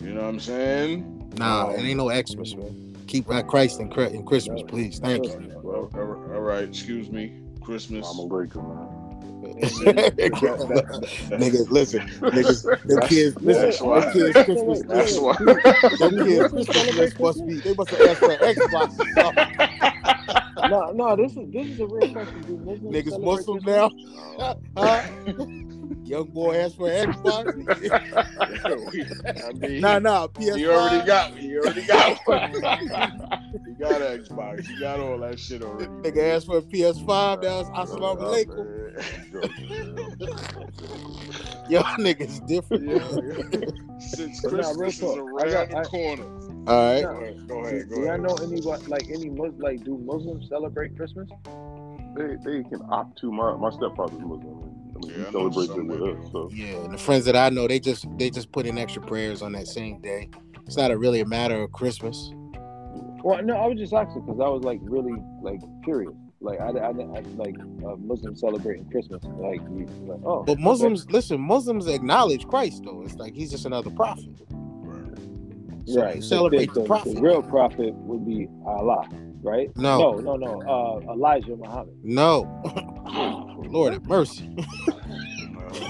you 0.00 0.14
know 0.14 0.22
what 0.22 0.28
I'm 0.28 0.40
saying? 0.40 1.32
Nah, 1.38 1.68
Um, 1.68 1.74
it 1.74 1.82
ain't 1.82 1.96
no 1.96 2.08
Xmas, 2.08 2.54
man. 2.54 2.96
Keep 3.08 3.26
that 3.28 3.48
Christ 3.48 3.80
in, 3.80 3.88
Christmas, 3.90 4.62
please. 4.68 4.98
Thank 4.98 5.26
you. 5.26 5.52
Well, 5.62 5.90
all 5.94 6.00
right, 6.04 6.34
all 6.36 6.40
right, 6.42 6.64
excuse 6.64 7.10
me. 7.10 7.32
Christmas. 7.60 8.06
I'm 8.10 8.28
Laker, 8.28 8.62
man. 8.62 8.88
Niggas, 9.42 11.70
listen, 11.70 12.00
niggas, 12.20 12.62
them 12.86 13.00
kids, 13.08 13.36
listen, 13.40 13.64
That's 13.66 13.80
why. 13.80 14.00
them 14.00 14.12
kids 14.12 14.32
Christmas, 14.44 14.82
That's 14.82 15.18
why. 15.18 15.36
them 15.98 16.26
kids 16.26 16.52
Christmas 16.52 17.18
must 17.18 17.46
be, 17.46 17.60
they 17.60 17.74
must 17.74 17.90
have 17.90 18.00
asked 18.00 18.20
for 18.20 18.36
Xbox 18.38 18.98
or 18.98 19.06
something. 19.22 20.70
no, 20.70 20.90
no, 20.92 21.16
this 21.16 21.36
is 21.36 21.50
this 21.52 21.66
is 21.68 21.80
a 21.80 21.86
real 21.86 22.08
question. 22.08 22.40
Do 22.42 22.56
Muslims 22.58 22.94
Niggas 22.94 23.08
celebrate 23.08 23.48
Muslim 23.48 23.62
now. 23.64 23.90
Huh? 24.76 25.02
Young 26.12 26.26
boy 26.26 26.54
asked 26.56 26.76
for 26.76 26.90
an 26.90 27.10
Xbox. 27.10 27.46
I 29.46 29.52
mean, 29.66 29.80
nah, 29.80 29.98
nah, 29.98 30.26
PS5. 30.26 30.56
he 30.58 30.66
already 30.68 31.06
got 31.06 31.30
He 31.38 31.56
already 31.56 31.86
got 31.86 32.18
one. 32.26 32.52
he 32.52 32.60
got 32.60 34.02
an 34.02 34.22
Xbox. 34.22 34.66
He 34.66 34.78
got 34.78 35.00
all 35.00 35.16
that 35.20 35.40
shit 35.40 35.62
already. 35.62 35.86
Nigga 35.86 36.34
asked 36.36 36.44
for 36.44 36.58
a 36.58 36.60
PS5. 36.60 37.40
That 37.40 37.50
was 37.50 37.70
assalamu 37.70 38.20
alaikum. 38.28 38.66
Y'all 41.70 41.82
niggas 41.96 42.46
different. 42.46 42.84
Yeah. 42.90 42.98
Since 43.98 44.40
Christmas 44.42 44.96
is 44.96 45.02
real 45.02 45.38
I 45.38 45.44
around 45.44 45.50
got- 45.50 45.70
the 45.70 45.78
I- 45.78 45.84
corner. 45.84 46.26
All 46.68 46.92
right. 46.92 47.02
Go 47.02 47.08
ahead. 47.10 47.48
Go 47.48 47.64
ahead. 47.64 47.88
Go 47.88 47.94
Do 47.96 48.02
y'all 48.02 48.18
know 48.18 48.34
anyone 48.42 48.84
like 48.86 49.08
any 49.08 49.30
Muslim 49.30 49.58
like 49.60 49.82
do 49.82 49.96
Muslims 49.96 50.48
celebrate 50.50 50.94
Christmas? 50.96 51.28
They 52.16 52.36
they 52.44 52.62
can 52.68 52.82
opt 52.90 53.18
to. 53.20 53.32
My 53.32 53.56
my 53.56 53.70
stepfather's 53.70 54.20
Muslim. 54.20 54.68
I 55.14 55.16
mean, 55.16 55.24
Yeah, 55.24 55.24
he 55.24 55.28
I 55.28 55.32
celebrates 55.32 55.72
it 55.72 55.86
with 55.86 56.02
us. 56.02 56.32
So 56.32 56.50
Yeah, 56.52 56.84
and 56.84 56.94
the 56.94 56.98
friends 56.98 57.24
that 57.26 57.36
I 57.36 57.48
know, 57.50 57.68
they 57.68 57.80
just 57.80 58.06
they 58.18 58.30
just 58.30 58.52
put 58.52 58.66
in 58.66 58.78
extra 58.78 59.02
prayers 59.02 59.42
on 59.42 59.52
that 59.52 59.66
same 59.66 60.00
day. 60.00 60.28
It's 60.66 60.76
not 60.76 60.90
a 60.90 60.96
really 60.96 61.20
a 61.20 61.26
matter 61.26 61.62
of 61.62 61.72
Christmas. 61.72 62.32
Well, 63.22 63.42
no, 63.42 63.56
I 63.56 63.66
was 63.66 63.78
just 63.78 63.92
asking 63.92 64.22
because 64.22 64.40
I 64.40 64.48
was 64.48 64.64
like 64.64 64.80
really 64.82 65.22
like 65.42 65.60
curious. 65.84 66.12
Like 66.40 66.60
I, 66.60 66.70
I, 66.70 66.88
I 66.88 67.20
like 67.36 67.56
uh, 67.86 67.94
Muslims 67.96 68.40
celebrating 68.40 68.84
Christmas. 68.90 69.22
Like, 69.22 69.60
you, 69.60 69.86
like 70.06 70.20
oh, 70.24 70.42
But 70.42 70.58
Muslims, 70.58 71.08
listen, 71.10 71.40
Muslims 71.40 71.86
acknowledge 71.86 72.46
Christ 72.48 72.82
though. 72.84 73.02
It's 73.04 73.14
like 73.14 73.34
he's 73.34 73.50
just 73.50 73.64
another 73.64 73.90
prophet. 73.90 74.26
Right. 74.50 75.18
So 75.86 76.02
right. 76.02 76.16
you 76.16 76.22
celebrate 76.22 76.74
the, 76.74 76.80
the 76.80 76.86
prophet. 76.86 77.14
The 77.14 77.20
real 77.20 77.42
prophet 77.42 77.94
would 77.94 78.26
be 78.26 78.48
Allah, 78.66 79.08
right? 79.42 79.70
No. 79.76 80.14
no, 80.14 80.34
no, 80.34 80.36
no. 80.36 81.02
Uh, 81.06 81.12
Elijah 81.12 81.54
Muhammad. 81.54 81.94
No, 82.02 82.44
Lord 83.70 83.92
have 83.94 84.06
mercy. 84.06 84.50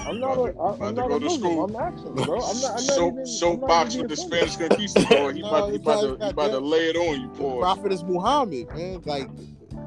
I'm 0.05 0.19
not 0.19 0.37
a, 0.37 0.53
About 0.57 0.79
to- 0.79 0.83
I'm 0.83 0.95
about 0.95 0.95
to 0.97 1.03
not 1.03 1.03
go 1.03 1.17
a 1.17 1.19
to 1.19 1.29
Muslim. 1.29 1.39
school. 1.39 1.65
I'm 1.65 1.75
asking, 1.75 2.23
bro. 2.23 2.45
I'm 2.45 2.61
not. 2.61 2.77
I'm 2.77 2.87
not 2.87 2.95
Soap, 2.95 3.13
even. 3.13 3.25
soapbox 3.25 3.95
I'm 3.95 3.97
not 3.97 3.99
with 3.99 4.09
the 4.09 4.15
even 4.15 4.31
being 4.31 4.51
Spanish 4.51 4.57
conquistador. 4.57 5.33
He 5.33 5.43
No, 5.43 5.47
about, 5.49 5.69
he 5.69 5.77
it's 5.77 5.83
about, 5.83 5.99
not- 6.01 6.01
to, 6.01 6.13
it's 6.13 6.19
he 6.23 6.25
not 6.25 6.31
about 6.31 6.51
to 6.51 6.59
that. 6.59 6.61
lay 6.61 6.89
it 6.89 6.97
on 6.97 7.21
you, 7.21 7.29
The 7.37 7.43
pause. 7.43 7.59
prophet 7.59 7.91
is 7.93 8.03
Muhammad, 8.03 8.71
man. 8.73 9.01
Like 9.05 9.29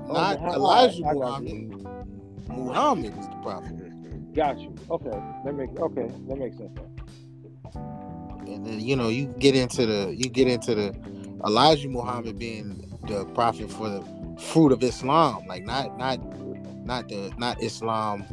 Oh, 0.09 0.25
not 0.25 0.27
Muhammad. 0.27 0.55
Elijah 0.55 1.05
Alright, 1.05 1.05
I 1.07 1.15
got 1.15 1.41
you. 1.41 1.51
Muhammad. 1.51 1.89
Muhammad 2.49 3.19
is 3.19 3.29
the 3.29 3.37
prophet. 3.37 3.93
Got 4.35 4.59
you. 4.61 4.75
Okay, 4.91 5.19
that 5.45 5.55
makes 5.55 5.73
okay. 5.81 6.09
That 6.29 6.39
makes 6.39 6.59
sense. 6.59 6.73
And 8.47 8.67
then 8.67 8.81
you 8.81 8.97
know 8.97 9.09
you 9.09 9.27
get 9.39 9.57
into 9.57 9.87
the 9.87 10.15
you 10.17 10.29
get 10.31 10.49
into 10.49 10.75
the 10.75 10.95
Elijah 11.47 11.89
Muhammad 11.89 12.39
being 12.39 12.99
the 13.09 13.27
prophet 13.27 13.71
for 13.71 13.89
the 13.89 14.05
fruit 14.41 14.73
of 14.73 14.83
Islam, 14.83 15.47
like 15.47 15.65
not 15.65 15.97
not 15.99 16.21
not 16.87 17.09
the 17.09 17.33
not 17.37 17.63
Islam, 17.63 18.25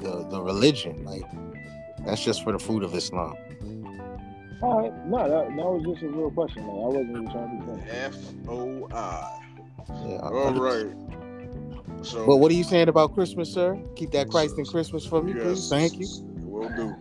the 0.00 0.26
the 0.28 0.40
religion. 0.40 1.04
Like 1.04 1.24
that's 2.04 2.24
just 2.24 2.42
for 2.44 2.52
the 2.52 2.58
fruit 2.58 2.82
of 2.82 2.94
Islam. 2.94 3.34
All 4.62 4.82
right. 4.82 5.06
No, 5.06 5.18
that, 5.18 5.48
that 5.48 5.56
was 5.56 5.84
just 5.84 6.02
a 6.02 6.08
real 6.08 6.30
question. 6.30 6.66
Like, 6.66 6.70
I 6.70 6.86
wasn't 6.86 7.10
even 7.10 7.30
trying 7.30 7.60
to 7.60 7.64
be 7.64 7.70
funny. 7.72 7.90
F 7.90 8.16
O 8.48 8.88
I. 8.92 9.40
Yeah. 10.06 10.18
All 10.18 10.52
right. 10.52 10.86
So, 12.02 12.26
But 12.26 12.36
what 12.36 12.50
are 12.50 12.54
you 12.54 12.64
saying 12.64 12.88
about 12.88 13.14
Christmas, 13.14 13.52
sir? 13.52 13.78
Keep 13.96 14.12
that 14.12 14.30
Christ 14.30 14.58
in 14.58 14.64
Christmas 14.64 15.04
for 15.04 15.22
me, 15.22 15.32
please. 15.32 15.68
Thank 15.68 15.98
you. 15.98 16.06
Will 16.38 16.68
do. 16.70 16.94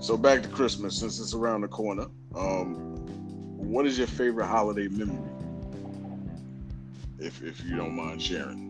so 0.00 0.16
back 0.16 0.42
to 0.42 0.48
Christmas, 0.48 0.96
since 0.98 1.18
it's 1.18 1.34
around 1.34 1.62
the 1.62 1.68
corner. 1.68 2.06
Um, 2.34 2.74
what 3.56 3.86
is 3.86 3.98
your 3.98 4.06
favorite 4.06 4.46
holiday 4.46 4.88
memory? 4.88 5.18
If 7.18 7.42
if 7.42 7.64
you 7.64 7.76
don't 7.76 7.94
mind 7.94 8.22
sharing. 8.22 8.67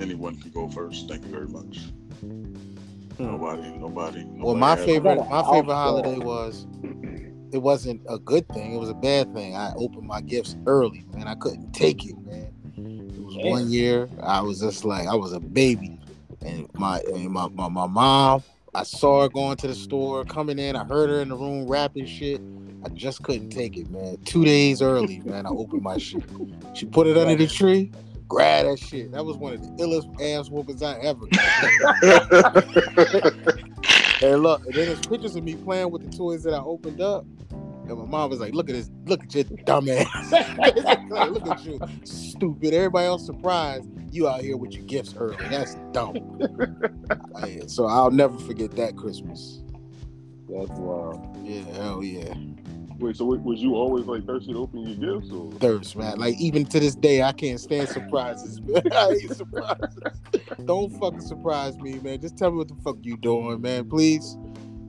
Anyone 0.00 0.36
can 0.36 0.50
go 0.50 0.68
first. 0.68 1.08
Thank 1.08 1.24
you 1.24 1.30
very 1.30 1.48
much. 1.48 1.80
Nobody, 3.18 3.70
nobody. 3.70 4.22
Hmm. 4.22 4.42
Well, 4.42 4.54
my 4.54 4.76
favorite 4.76 5.16
got 5.16 5.30
my 5.30 5.42
favorite 5.50 5.74
holiday 5.74 6.18
was 6.18 6.66
it 7.52 7.58
wasn't 7.58 8.00
a 8.08 8.18
good 8.18 8.48
thing. 8.48 8.74
It 8.74 8.78
was 8.78 8.88
a 8.88 8.94
bad 8.94 9.32
thing. 9.34 9.54
I 9.54 9.72
opened 9.76 10.06
my 10.06 10.20
gifts 10.20 10.56
early, 10.66 11.04
man. 11.14 11.28
I 11.28 11.34
couldn't 11.34 11.72
take 11.72 12.06
it, 12.06 12.16
man. 12.26 12.52
It 12.76 13.22
was 13.22 13.34
Damn. 13.36 13.50
one 13.50 13.70
year. 13.70 14.08
I 14.22 14.40
was 14.40 14.60
just 14.60 14.84
like 14.84 15.06
I 15.06 15.14
was 15.14 15.32
a 15.32 15.40
baby. 15.40 15.98
and 16.40 16.68
my 16.74 17.00
and 17.12 17.30
my, 17.30 17.48
my 17.48 17.68
my 17.68 17.86
mom. 17.86 18.42
I 18.74 18.84
saw 18.84 19.22
her 19.22 19.28
going 19.28 19.58
to 19.58 19.66
the 19.66 19.74
store, 19.74 20.24
coming 20.24 20.58
in. 20.58 20.76
I 20.76 20.84
heard 20.84 21.10
her 21.10 21.20
in 21.20 21.28
the 21.28 21.36
room 21.36 21.66
rapping 21.66 22.06
shit. 22.06 22.40
I 22.84 22.88
just 22.88 23.22
couldn't 23.22 23.50
take 23.50 23.76
it, 23.76 23.90
man. 23.90 24.16
Two 24.24 24.44
days 24.46 24.80
early, 24.80 25.20
man. 25.20 25.44
I 25.46 25.50
opened 25.50 25.82
my 25.82 25.98
shit. 25.98 26.24
She 26.72 26.86
put 26.86 27.06
it 27.06 27.18
under 27.18 27.36
the 27.36 27.46
tree. 27.46 27.92
Grab 28.32 28.64
that 28.64 28.78
shit. 28.78 29.12
That 29.12 29.26
was 29.26 29.36
one 29.36 29.52
of 29.52 29.60
the 29.62 29.68
illest 29.82 30.08
ass 30.22 30.48
whoopings 30.48 30.82
I 30.82 30.98
ever 31.00 31.26
got. 33.22 34.22
and 34.22 34.42
look, 34.42 34.64
and 34.64 34.74
then 34.74 34.86
there's 34.86 35.00
pictures 35.00 35.36
of 35.36 35.44
me 35.44 35.54
playing 35.54 35.90
with 35.90 36.10
the 36.10 36.16
toys 36.16 36.42
that 36.44 36.54
I 36.54 36.60
opened 36.60 37.02
up. 37.02 37.26
And 37.50 37.98
my 37.98 38.06
mom 38.06 38.30
was 38.30 38.40
like, 38.40 38.54
"Look 38.54 38.70
at 38.70 38.74
this! 38.74 38.90
Look 39.04 39.22
at 39.24 39.34
your 39.34 39.44
dumb 39.66 39.86
ass! 39.90 40.32
Like, 41.10 41.30
look 41.30 41.46
at 41.46 41.62
you, 41.66 41.78
stupid! 42.04 42.72
Everybody 42.72 43.04
else 43.06 43.26
surprised 43.26 43.86
you 44.10 44.26
out 44.28 44.40
here 44.40 44.56
with 44.56 44.72
your 44.72 44.84
gifts 44.84 45.14
early. 45.14 45.36
That's 45.50 45.74
dumb." 45.92 46.40
So 47.66 47.84
I'll 47.84 48.10
never 48.10 48.38
forget 48.38 48.70
that 48.76 48.96
Christmas. 48.96 49.60
That's 50.48 50.70
wild. 50.70 51.36
Yeah, 51.46 51.64
hell 51.74 52.02
yeah, 52.02 52.32
Wait, 53.02 53.16
so 53.16 53.24
wa- 53.24 53.34
was 53.34 53.60
you 53.60 53.74
always 53.74 54.06
like 54.06 54.24
thirsty 54.24 54.52
to 54.52 54.60
open 54.60 54.86
your 54.86 55.18
gifts, 55.18 55.32
or 55.32 55.50
thirst, 55.54 55.96
man. 55.96 56.20
Like 56.20 56.38
even 56.38 56.64
to 56.66 56.78
this 56.78 56.94
day, 56.94 57.20
I 57.20 57.32
can't 57.32 57.58
stand 57.58 57.88
surprises. 57.88 58.60
Man. 58.66 58.80
I 58.92 59.18
hate 59.20 59.32
surprises. 59.32 59.98
Don't 60.66 60.88
fucking 61.00 61.20
surprise 61.22 61.76
me, 61.80 61.98
man. 61.98 62.20
Just 62.20 62.38
tell 62.38 62.52
me 62.52 62.58
what 62.58 62.68
the 62.68 62.76
fuck 62.84 62.98
you 63.02 63.16
doing, 63.16 63.60
man, 63.60 63.88
please. 63.88 64.36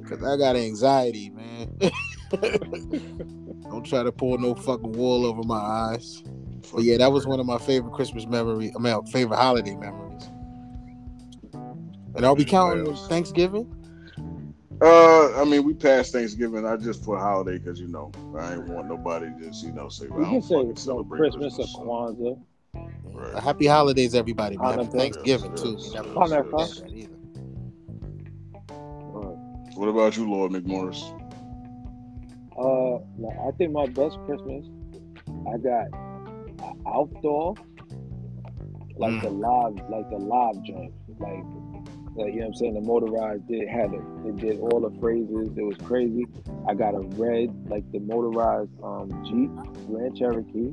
Cause 0.07 0.23
I 0.23 0.37
got 0.37 0.55
anxiety, 0.55 1.31
man. 1.31 1.75
Don't 3.71 3.83
try 3.83 4.03
to 4.03 4.11
pull 4.11 4.37
no 4.37 4.53
fucking 4.53 4.91
wool 4.91 5.25
over 5.25 5.41
my 5.41 5.55
eyes. 5.55 6.21
But 6.71 6.83
yeah, 6.83 6.97
that 6.97 7.11
was 7.11 7.25
one 7.25 7.39
of 7.39 7.47
my 7.47 7.57
favorite 7.57 7.93
Christmas 7.93 8.27
memories. 8.27 8.73
I 8.77 8.79
mean, 8.79 9.03
favorite 9.07 9.37
holiday 9.37 9.75
memories. 9.75 10.29
And 12.15 12.25
are 12.25 12.35
we 12.35 12.45
counting? 12.45 12.95
Thanksgiving? 13.07 13.67
Uh, 14.83 15.41
I 15.41 15.45
mean, 15.45 15.63
we 15.63 15.73
passed 15.73 16.11
Thanksgiving. 16.11 16.65
I 16.65 16.75
just 16.75 17.03
put 17.05 17.19
holiday 17.19 17.57
because 17.57 17.79
you 17.79 17.87
know 17.87 18.11
I 18.37 18.53
ain't 18.53 18.67
want 18.67 18.87
nobody 18.87 19.27
to 19.27 19.39
just 19.47 19.63
you 19.63 19.71
know 19.71 19.87
say 19.87 20.07
well, 20.07 20.19
We 20.19 20.25
I 20.25 20.27
can 20.27 20.33
don't 20.33 20.41
say 20.43 20.55
fucking 20.55 20.69
it's 20.71 20.81
celebrate 20.83 21.17
Christmas, 21.19 21.55
Christmas. 21.55 21.75
or 21.77 21.85
Kwanzaa. 21.85 22.39
Right. 23.13 23.43
Happy 23.43 23.67
holidays, 23.67 24.13
everybody. 24.15 24.57
Man. 24.57 24.65
Hanukkah. 24.79 24.85
Happy 24.85 24.97
Thanksgiving 24.97 25.51
Yes, 25.51 25.61
too. 25.61 25.77
yes, 25.79 25.93
We 25.93 25.99
never 25.99 26.09
yes, 26.09 26.49
forget 26.49 26.51
yes. 26.59 26.79
that 26.81 26.91
either. 26.91 27.15
Uh, 29.15 29.35
What 29.75 29.87
about 29.89 30.17
you, 30.17 30.29
Lord 30.29 30.51
McMorris? 30.51 31.01
Uh, 32.57 32.99
like, 33.17 33.37
I 33.47 33.51
think 33.57 33.71
my 33.71 33.85
best 33.87 34.17
Christmas, 34.25 34.65
I 35.53 35.57
got 35.57 35.87
an 35.93 36.83
outdoor, 36.87 37.55
like 38.97 39.21
the 39.21 39.29
live, 39.29 39.75
like 39.89 40.09
the 40.09 40.17
live 40.17 40.61
joint, 40.63 40.93
like, 41.19 41.43
like 42.15 42.33
you 42.33 42.39
know 42.41 42.45
what 42.45 42.47
I'm 42.47 42.53
saying. 42.55 42.73
The 42.75 42.81
motorized 42.81 43.47
did 43.47 43.67
had 43.67 43.93
it. 43.93 44.01
It 44.25 44.37
did 44.37 44.59
all 44.59 44.79
the 44.79 44.91
phrases. 44.99 45.49
It 45.57 45.63
was 45.63 45.77
crazy. 45.83 46.25
I 46.67 46.73
got 46.75 46.93
a 46.95 46.99
red, 47.17 47.49
like 47.69 47.89
the 47.91 47.99
motorized 47.99 48.69
um 48.83 49.09
Jeep 49.25 49.51
Grand 49.87 50.17
Cherokee. 50.17 50.71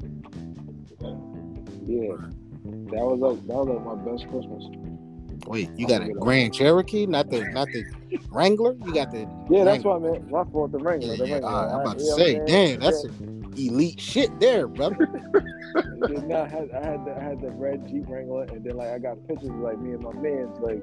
Yeah, 1.86 2.14
that 2.92 3.04
was 3.04 3.18
like 3.20 3.46
that 3.46 3.54
was 3.56 3.68
like 3.68 3.84
my 3.84 4.10
best 4.12 4.28
Christmas. 4.28 4.64
Wait, 5.46 5.70
you 5.76 5.86
got 5.88 6.02
a 6.02 6.12
Grand 6.12 6.52
Cherokee, 6.54 7.06
not 7.06 7.30
the 7.30 7.42
not 7.50 7.68
the 7.72 7.84
Wrangler. 8.30 8.74
You 8.84 8.92
got 8.94 9.10
the 9.10 9.26
Yeah, 9.50 9.64
that's 9.64 9.84
Wrangler. 9.84 9.98
what 9.98 10.08
I 10.10 10.12
meant. 10.12 10.30
My 10.30 10.44
fault. 10.44 10.72
The 10.72 10.78
Wrangler. 10.78 11.14
Yeah, 11.14 11.16
the 11.16 11.26
yeah. 11.26 11.34
Wrangler. 11.36 11.50
Uh, 11.50 11.68
I'm 11.72 11.78
I- 11.78 11.82
about 11.82 11.98
to 11.98 12.04
say, 12.04 12.42
damn, 12.46 12.80
that's 12.80 13.04
elite 13.56 14.00
shit 14.00 14.38
there, 14.40 14.66
brother. 14.66 15.04
And 15.74 16.02
then 16.02 16.32
I 16.32 16.48
had 16.48 16.70
I 16.72 16.84
had 16.84 17.04
the, 17.04 17.16
I 17.16 17.22
had 17.22 17.40
the 17.40 17.50
red 17.50 17.88
Jeep 17.88 18.04
Wrangler, 18.08 18.44
and 18.44 18.64
then 18.64 18.76
like 18.76 18.90
I 18.90 18.98
got 18.98 19.26
pictures 19.26 19.50
of 19.50 19.56
like 19.56 19.78
me 19.78 19.92
and 19.92 20.02
my 20.02 20.12
man's 20.12 20.58
like 20.60 20.82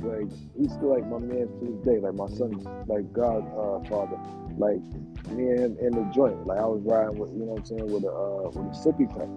like 0.00 0.30
he's 0.56 0.72
still 0.72 0.94
like 0.94 1.06
my 1.06 1.18
man 1.18 1.48
to 1.48 1.58
this 1.60 1.76
day, 1.84 1.98
like 1.98 2.14
my 2.14 2.28
son's 2.28 2.64
like 2.86 3.12
God 3.12 3.46
uh, 3.56 3.80
father, 3.88 4.18
like 4.58 4.82
me 5.30 5.48
and 5.50 5.60
him 5.60 5.76
in 5.80 5.92
the 5.92 6.10
joint. 6.14 6.46
Like 6.46 6.58
I 6.58 6.66
was 6.66 6.82
riding 6.84 7.18
with 7.18 7.30
you 7.32 7.40
know 7.40 7.52
what 7.52 7.60
I'm 7.60 7.64
saying 7.66 7.92
with 7.92 8.04
a 8.04 8.12
uh, 8.12 8.50
with 8.50 8.56
a 8.56 8.76
sippy 8.76 9.08
cup, 9.08 9.28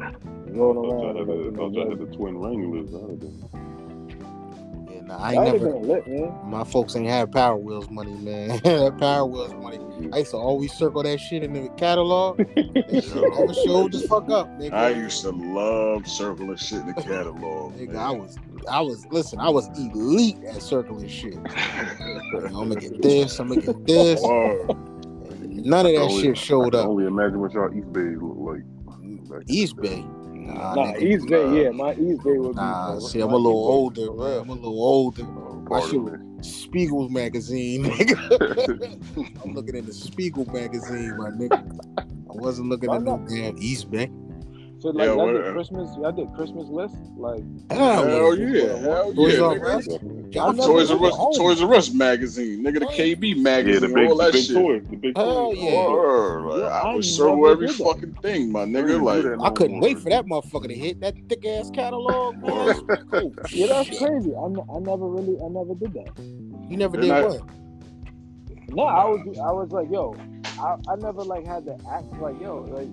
I 0.00 0.12
rolling 0.50 0.90
thought 0.90 1.02
around. 1.02 1.16
y'all 1.16 1.18
had 1.18 1.28
like, 1.28 1.38
the, 1.38 1.48
in 1.48 1.56
thought 1.56 1.72
the 1.72 1.78
y'all 1.78 1.90
had 1.90 1.98
the 1.98 2.16
twin 2.16 2.38
Wranglers. 2.38 2.90
That 5.06 5.18
would've 5.18 5.18
been- 5.18 5.18
Yeah, 5.18 5.18
nah, 5.18 5.22
I 5.24 5.32
ain't 5.32 5.62
never. 5.62 5.72
been 5.72 5.88
lit, 5.88 6.06
man. 6.06 6.50
My 6.50 6.64
folks 6.64 6.96
ain't 6.96 7.06
had 7.06 7.30
Power 7.32 7.56
Wheels 7.56 7.90
money, 7.90 8.14
man. 8.14 8.60
that 8.64 8.96
Power 9.00 9.26
Wheels 9.26 9.54
money. 9.54 9.78
I 10.12 10.18
used 10.18 10.30
to 10.32 10.36
always 10.36 10.72
circle 10.72 11.02
that 11.02 11.18
shit 11.20 11.42
in 11.42 11.52
the 11.52 11.68
catalog. 11.76 12.38
That 12.74 13.02
shit 13.04 13.14
never 13.14 13.54
showed 13.54 13.92
the 13.92 14.00
fuck 14.08 14.30
up, 14.30 14.48
nigga. 14.58 14.72
I 14.72 14.90
used 14.90 15.22
to 15.22 15.30
love 15.30 16.06
circling 16.06 16.56
shit 16.56 16.80
in 16.80 16.86
the 16.88 16.94
catalog. 16.94 17.74
Nigga, 17.76 17.92
man. 17.92 17.96
I 17.96 18.10
was, 18.10 18.36
I 18.70 18.80
was. 18.80 19.06
Listen, 19.10 19.38
I 19.40 19.48
was 19.48 19.68
elite 19.78 20.36
at 20.44 20.60
circling 20.62 21.08
shit. 21.08 21.36
I'm 21.36 22.52
gonna 22.52 22.76
get 22.76 23.00
this. 23.02 23.38
I'm 23.40 23.48
gonna 23.48 23.60
get 23.62 23.86
this. 23.86 24.22
None 24.22 25.86
of 25.86 25.90
I 25.90 25.92
that 25.92 26.00
only- 26.02 26.22
shit 26.22 26.30
I 26.32 26.34
showed 26.40 26.72
can 26.72 26.80
up. 26.80 26.86
only 26.88 27.06
imagine 27.06 27.40
what 27.40 27.52
y'all 27.52 27.68
Eastbay 27.70 28.20
look 28.20 28.36
like. 28.38 28.62
back 28.86 28.98
in 29.02 29.24
the 29.24 29.44
East. 29.48 29.76
Bay. 29.76 30.04
Nah, 30.46 30.74
Nah. 30.74 30.92
Eastbay, 30.94 31.48
uh, 31.48 31.62
yeah, 31.62 31.70
my 31.70 31.94
Eastbay 31.94 32.38
would 32.42 32.54
be. 32.54 32.60
Nah, 32.60 32.98
see, 32.98 33.20
I'm 33.20 33.32
a 33.32 33.36
little 33.36 33.60
East 33.60 33.70
older, 33.70 34.06
for 34.06 34.16
man. 34.16 34.26
real. 34.26 34.40
I'm 34.42 34.48
a 34.50 34.52
little 34.54 34.82
older. 34.84 35.22
Oh, 35.24 35.62
My 35.68 35.80
pardon 35.80 35.88
shit, 35.90 36.00
me. 36.02 36.42
Spiegel 36.42 37.08
magazine, 37.08 37.84
nigga. 37.90 38.18
I'm 39.44 39.54
looking 39.54 39.76
at 39.76 39.86
the 39.86 39.92
Spiegel 39.92 40.44
magazine, 40.46 41.16
my 41.16 41.30
nigga. 41.30 41.62
I 41.98 42.32
wasn't 42.32 42.68
looking 42.68 42.90
Why 42.90 42.96
at 42.96 43.02
no 43.02 43.18
damn 43.28 43.56
Eastbay. 43.56 44.10
So 44.84 44.90
like 44.90 45.06
Yeah, 45.06 45.14
y'all 45.14 45.32
did 45.32 45.46
uh, 45.46 45.52
Christmas, 45.52 45.88
y'all 45.96 46.12
did 46.12 46.30
Christmas 46.34 46.68
list, 46.68 46.94
like 47.16 47.42
Hell, 47.70 48.04
Hell 48.06 48.38
yeah. 48.38 48.46
yeah, 48.64 48.76
hell 48.80 49.14
Toys 49.14 49.32
yeah, 49.38 49.40
R 49.42 49.54
nigga. 49.58 49.64
Us. 49.78 49.86
Definitely. 49.86 50.30
Y'all 50.32 50.48
I 50.48 50.52
never 50.52 50.68
Toys 50.68 50.90
R 50.90 51.04
Us. 51.06 51.36
Toys 51.38 51.62
R 51.62 51.74
Us 51.74 51.90
magazine, 51.94 52.62
nigga, 52.62 52.80
the 52.80 52.86
KB 52.86 53.34
Yeah, 53.34 53.42
magazine, 53.42 53.80
the 53.80 53.94
big, 53.94 54.10
all 54.10 54.16
the 54.18 54.24
that 54.24 54.32
big 54.34 54.44
shit. 54.44 54.54
toys, 54.56 54.82
the 54.90 54.96
big 54.96 55.16
Hell 55.16 55.52
toys. 55.54 55.58
yeah. 55.58 55.88
Word, 55.88 56.42
like, 56.44 56.58
Yeah, 56.60 56.66
I 56.66 56.80
I 56.90 56.94
would 56.96 57.04
circle 57.06 57.48
every 57.48 57.66
did 57.68 57.76
that. 57.78 57.82
fucking 57.82 58.12
thing, 58.20 58.52
my 58.52 58.64
nigga. 58.66 59.00
Like, 59.02 59.40
I 59.40 59.50
couldn't 59.54 59.80
wait 59.80 59.98
for 60.00 60.10
that 60.10 60.26
motherfucker 60.26 60.68
to 60.68 60.74
hit 60.74 61.00
that 61.00 61.14
thick 61.30 61.46
ass 61.46 61.70
catalog, 61.70 62.36
man. 62.42 62.52
Oh, 63.14 63.32
yeah, 63.52 63.66
that's 63.68 63.88
crazy. 63.98 64.34
I, 64.36 64.44
n- 64.44 64.66
I 64.70 64.78
never 64.80 65.06
really, 65.08 65.38
I 65.42 65.48
never 65.48 65.74
did 65.76 65.94
that. 65.94 66.12
You 66.68 66.76
never 66.76 66.96
And 66.96 67.02
did 67.04 67.10
I- 67.10 67.22
what? 67.22 67.40
No, 68.68 68.82
I 68.82 69.04
was, 69.06 69.38
I 69.38 69.50
was 69.50 69.70
like, 69.72 69.90
yo, 69.90 70.14
I, 70.60 70.76
I 70.92 70.96
never 70.96 71.22
like 71.22 71.46
had 71.46 71.64
to 71.64 71.72
act 71.90 72.12
like, 72.20 72.38
yo, 72.38 72.60
like 72.68 72.88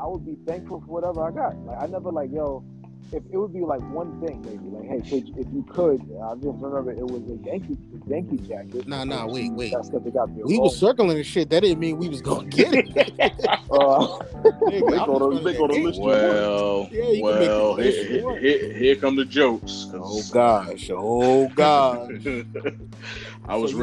I 0.00 0.06
would 0.06 0.24
be 0.26 0.36
thankful 0.46 0.80
for 0.80 0.86
whatever 0.86 1.22
I 1.26 1.30
got. 1.30 1.56
Like 1.64 1.78
I 1.82 1.86
never 1.86 2.10
like, 2.10 2.30
yo, 2.32 2.64
if 3.12 3.22
it 3.30 3.36
would 3.36 3.52
be 3.52 3.60
like 3.60 3.80
one 3.92 4.20
thing, 4.26 4.40
maybe 4.42 4.64
like, 4.76 4.88
hey, 4.88 5.08
could 5.08 5.28
if 5.38 5.46
you 5.52 5.64
could, 5.70 6.00
I 6.22 6.34
just 6.34 6.46
remember 6.60 6.90
it 6.90 6.98
was 7.06 7.22
a 7.28 7.36
Yankee, 7.46 7.76
a 8.06 8.10
Yankee 8.10 8.38
jacket. 8.38 8.88
Nah, 8.88 9.04
nah, 9.04 9.26
wait, 9.26 9.52
wait. 9.52 9.72
That's 9.72 9.88
because 9.90 10.04
they 10.04 10.10
got 10.10 10.30
me. 10.30 10.42
We 10.44 10.58
was 10.58 10.76
circling 10.78 11.16
the 11.16 11.22
shit. 11.22 11.48
That 11.50 11.60
didn't 11.62 11.78
mean 11.78 11.98
we 11.98 12.08
was 12.08 12.22
gonna 12.22 12.46
get 12.48 12.74
it. 12.74 12.88
Uh, 12.90 13.28
Nigga, 14.44 14.90
They 14.90 14.98
I'm 14.98 15.06
gonna- 15.06 15.32
just 15.32 15.44
they 15.44 15.52
gonna 15.56 15.68
gonna 15.74 15.84
list 15.84 16.00
well, 16.00 16.88
Yeah, 16.90 16.98
you 16.98 17.04
can 17.04 17.12
make 17.12 17.22
well, 17.22 17.76
here, 17.76 17.86
if 17.86 18.10
you 18.10 18.24
want. 18.24 18.40
here, 18.40 18.72
here 18.72 18.96
come 18.96 19.16
the 19.16 19.24
jokes. 19.24 19.86
Oh 19.94 20.22
gosh, 20.32 20.90
oh 20.92 21.48
gosh. 21.54 22.10
I 23.46 23.56
was 23.56 23.72
So 23.72 23.76
you 23.78 23.82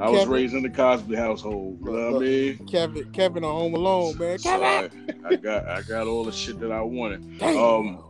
I 0.00 0.08
was 0.08 0.26
raised 0.26 0.54
in 0.54 0.62
the 0.62 0.70
Cosby 0.70 1.14
household. 1.14 1.78
You 1.80 1.92
know 1.92 2.12
what 2.12 2.22
I 2.22 2.24
mean? 2.26 2.66
Kevin, 2.70 3.04
Kevin 3.12 3.44
on 3.44 3.52
Home 3.52 3.74
Alone, 3.74 4.18
man. 4.18 4.38
So 4.38 4.50
Kevin. 4.50 4.90
I, 5.24 5.28
I 5.28 5.36
got, 5.36 5.68
I 5.68 5.82
got 5.82 6.06
all 6.06 6.24
the 6.24 6.32
shit 6.32 6.58
that 6.60 6.72
I 6.72 6.80
wanted. 6.82 7.38
Damn. 7.38 7.56
Um, 7.56 8.00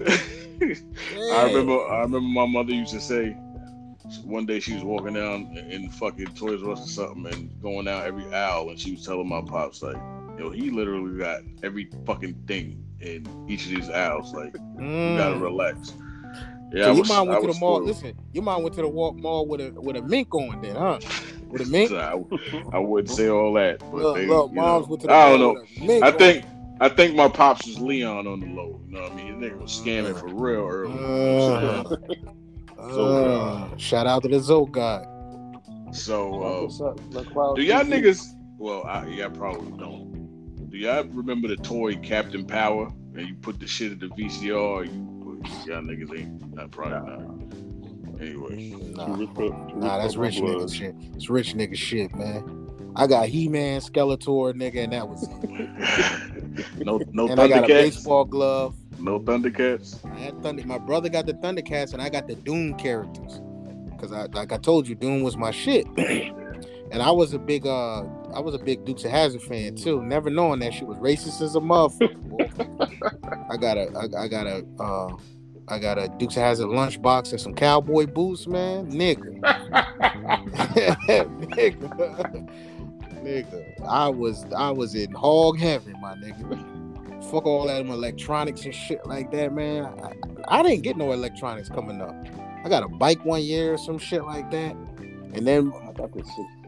I 1.32 1.42
remember, 1.44 1.78
I 1.88 2.00
remember 2.02 2.20
my 2.20 2.46
mother 2.46 2.72
used 2.72 2.92
to 2.92 3.00
say. 3.00 3.36
One 4.24 4.44
day 4.44 4.60
she 4.60 4.74
was 4.74 4.84
walking 4.84 5.14
down 5.14 5.56
in 5.70 5.88
fucking 5.88 6.26
Toys 6.34 6.62
R 6.62 6.72
Us 6.72 6.84
or 6.84 6.88
something 6.88 7.32
and 7.32 7.62
going 7.62 7.86
down 7.86 8.04
every 8.04 8.26
aisle, 8.34 8.68
and 8.68 8.78
she 8.78 8.92
was 8.92 9.06
telling 9.06 9.26
my 9.28 9.40
pops 9.40 9.80
like, 9.80 9.96
"Yo, 10.38 10.50
he 10.50 10.70
literally 10.70 11.18
got 11.18 11.38
every 11.62 11.88
fucking 12.04 12.34
thing 12.46 12.84
in 13.00 13.46
each 13.48 13.64
of 13.64 13.70
these 13.70 13.88
aisles. 13.88 14.34
Like, 14.34 14.54
you 14.54 15.14
gotta 15.16 15.36
Mm. 15.36 15.40
relax." 15.40 15.94
So 16.78 16.78
Yeah, 16.78 16.90
I 16.90 16.94
your 16.96 17.04
mom 17.04 17.28
I 17.28 17.38
went 17.38 17.40
to 17.42 17.46
the 17.48 17.54
mall. 17.54 17.80
spoiled. 17.80 17.86
Listen, 17.86 18.14
your 18.32 18.44
mom 18.44 18.62
went 18.62 18.74
to 18.76 18.82
the 18.82 18.88
walk 18.88 19.16
mall 19.16 19.46
with 19.46 19.60
a 19.60 19.72
with 19.80 19.96
a 19.96 20.02
mink 20.02 20.34
on 20.34 20.60
then, 20.62 20.76
huh? 20.76 20.98
With 21.48 21.62
a 21.62 21.64
mink. 21.70 21.90
So 21.90 21.98
I, 21.98 22.76
I 22.76 22.78
wouldn't 22.78 23.10
say 23.10 23.28
all 23.28 23.52
that, 23.54 23.80
but 23.90 23.98
Look, 23.98 24.14
they, 24.14 24.26
look, 24.26 24.52
moms 24.52 24.86
know, 24.86 24.90
went 24.90 25.02
to 25.02 25.06
the 25.08 25.12
I 25.14 25.30
don't 25.30 25.40
know. 25.40 25.52
with 25.54 25.82
a 25.82 25.84
mink 25.86 26.04
I 26.04 26.10
on. 26.10 26.18
think 26.18 26.44
I 26.80 26.88
think 26.88 27.14
my 27.14 27.28
pops 27.28 27.66
was 27.66 27.78
Leon 27.78 28.26
on 28.26 28.40
the 28.40 28.46
low. 28.46 28.80
You 28.86 28.94
know 28.94 29.02
what 29.02 29.12
I 29.12 29.14
mean? 29.14 29.26
His 29.26 29.36
nigga 29.52 29.60
was 29.60 29.70
scamming 29.72 30.16
for 30.18 30.28
real 30.28 30.66
early. 30.66 30.98
Uh, 30.98 31.84
So, 32.90 33.06
uh, 33.06 33.76
shout 33.76 34.06
out 34.06 34.22
to 34.22 34.28
the 34.28 34.40
Zoe 34.40 34.66
guy. 34.70 35.04
So, 35.92 36.42
uh, 36.42 37.54
do 37.54 37.62
y'all 37.62 37.84
niggas? 37.84 38.24
Well, 38.58 38.84
I, 38.84 39.06
y'all 39.08 39.30
probably 39.30 39.72
don't. 39.78 40.70
Do 40.70 40.78
y'all 40.78 41.04
remember 41.04 41.48
the 41.48 41.56
toy 41.56 41.96
Captain 41.96 42.44
Power? 42.46 42.88
And 43.14 43.28
you 43.28 43.34
put 43.36 43.60
the 43.60 43.66
shit 43.66 43.92
in 43.92 43.98
the 43.98 44.06
VCR. 44.08 44.86
You, 44.86 45.11
y'all 45.66 45.82
niggas 45.82 46.18
ain't 46.18 46.54
not 46.54 46.70
probably 46.70 47.10
not. 47.10 48.20
Anyway, 48.20 48.72
Nah, 48.94 49.16
Too 49.16 49.26
rich 49.26 49.52
nah, 49.74 49.98
that's 49.98 50.16
rich 50.16 50.36
nigga 50.36 50.72
shit. 50.72 50.94
It's 51.14 51.28
rich 51.28 51.54
nigga 51.54 51.74
shit, 51.74 52.14
man. 52.14 52.68
I 52.94 53.06
got 53.06 53.26
He 53.28 53.48
Man, 53.48 53.80
Skeletor, 53.80 54.54
nigga, 54.54 54.84
and 54.84 54.92
that 54.92 55.08
was 55.08 55.22
it. 55.24 56.76
no, 56.84 57.00
no 57.12 57.28
and 57.28 57.40
I 57.40 57.48
got 57.48 57.64
a 57.64 57.66
baseball 57.66 58.24
glove. 58.24 58.76
No 58.98 59.18
Thundercats. 59.18 60.04
I 60.04 60.18
had 60.18 60.42
Thunder. 60.42 60.64
My 60.66 60.78
brother 60.78 61.08
got 61.08 61.26
the 61.26 61.34
Thundercats, 61.34 61.92
and 61.94 62.02
I 62.02 62.08
got 62.08 62.28
the 62.28 62.36
Doom 62.36 62.74
characters. 62.74 63.40
Cause 63.98 64.12
I, 64.12 64.26
like 64.26 64.52
I 64.52 64.58
told 64.58 64.86
you, 64.88 64.94
Doom 64.94 65.22
was 65.22 65.36
my 65.36 65.50
shit. 65.50 65.86
and 65.96 67.02
I 67.02 67.10
was 67.10 67.32
a 67.32 67.38
big, 67.38 67.66
uh, 67.66 68.02
I 68.34 68.40
was 68.40 68.54
a 68.54 68.58
big 68.58 68.84
Dukes 68.84 69.04
of 69.04 69.10
Hazzard 69.10 69.42
fan 69.42 69.74
too. 69.74 70.02
Never 70.02 70.28
knowing 70.28 70.60
that 70.60 70.74
shit 70.74 70.86
was 70.86 70.98
racist 70.98 71.40
as 71.40 71.56
a 71.56 71.60
motherfucker. 71.60 73.48
I 73.50 73.56
got 73.56 73.78
a, 73.78 73.90
I, 73.96 74.24
I 74.24 74.28
got 74.28 74.46
a, 74.46 74.64
uh, 74.78 75.16
I 75.72 75.78
got 75.78 75.96
a 75.96 76.06
Dukes 76.18 76.36
of 76.36 76.42
Hazzard 76.42 76.68
lunchbox 76.68 77.30
and 77.32 77.40
some 77.40 77.54
cowboy 77.54 78.04
boots, 78.06 78.46
man. 78.46 78.92
Nigga, 78.92 79.40
nigga, 81.48 82.50
nigga. 83.24 83.86
I 83.88 84.06
was, 84.10 84.44
I 84.54 84.70
was 84.70 84.94
in 84.94 85.10
hog 85.12 85.58
heaven, 85.58 85.94
my 86.02 86.14
nigga. 86.16 87.24
Fuck 87.30 87.46
all 87.46 87.66
that 87.68 87.80
electronics 87.86 88.66
and 88.66 88.74
shit 88.74 89.06
like 89.06 89.30
that, 89.30 89.54
man. 89.54 89.86
I, 90.02 90.58
I 90.58 90.62
didn't 90.62 90.82
get 90.82 90.98
no 90.98 91.12
electronics 91.12 91.70
coming 91.70 92.02
up. 92.02 92.14
I 92.62 92.68
got 92.68 92.82
a 92.82 92.88
bike 92.88 93.24
one 93.24 93.40
year 93.40 93.72
or 93.72 93.78
some 93.78 93.96
shit 93.96 94.24
like 94.24 94.50
that. 94.50 94.76
And 95.32 95.46
then 95.46 95.72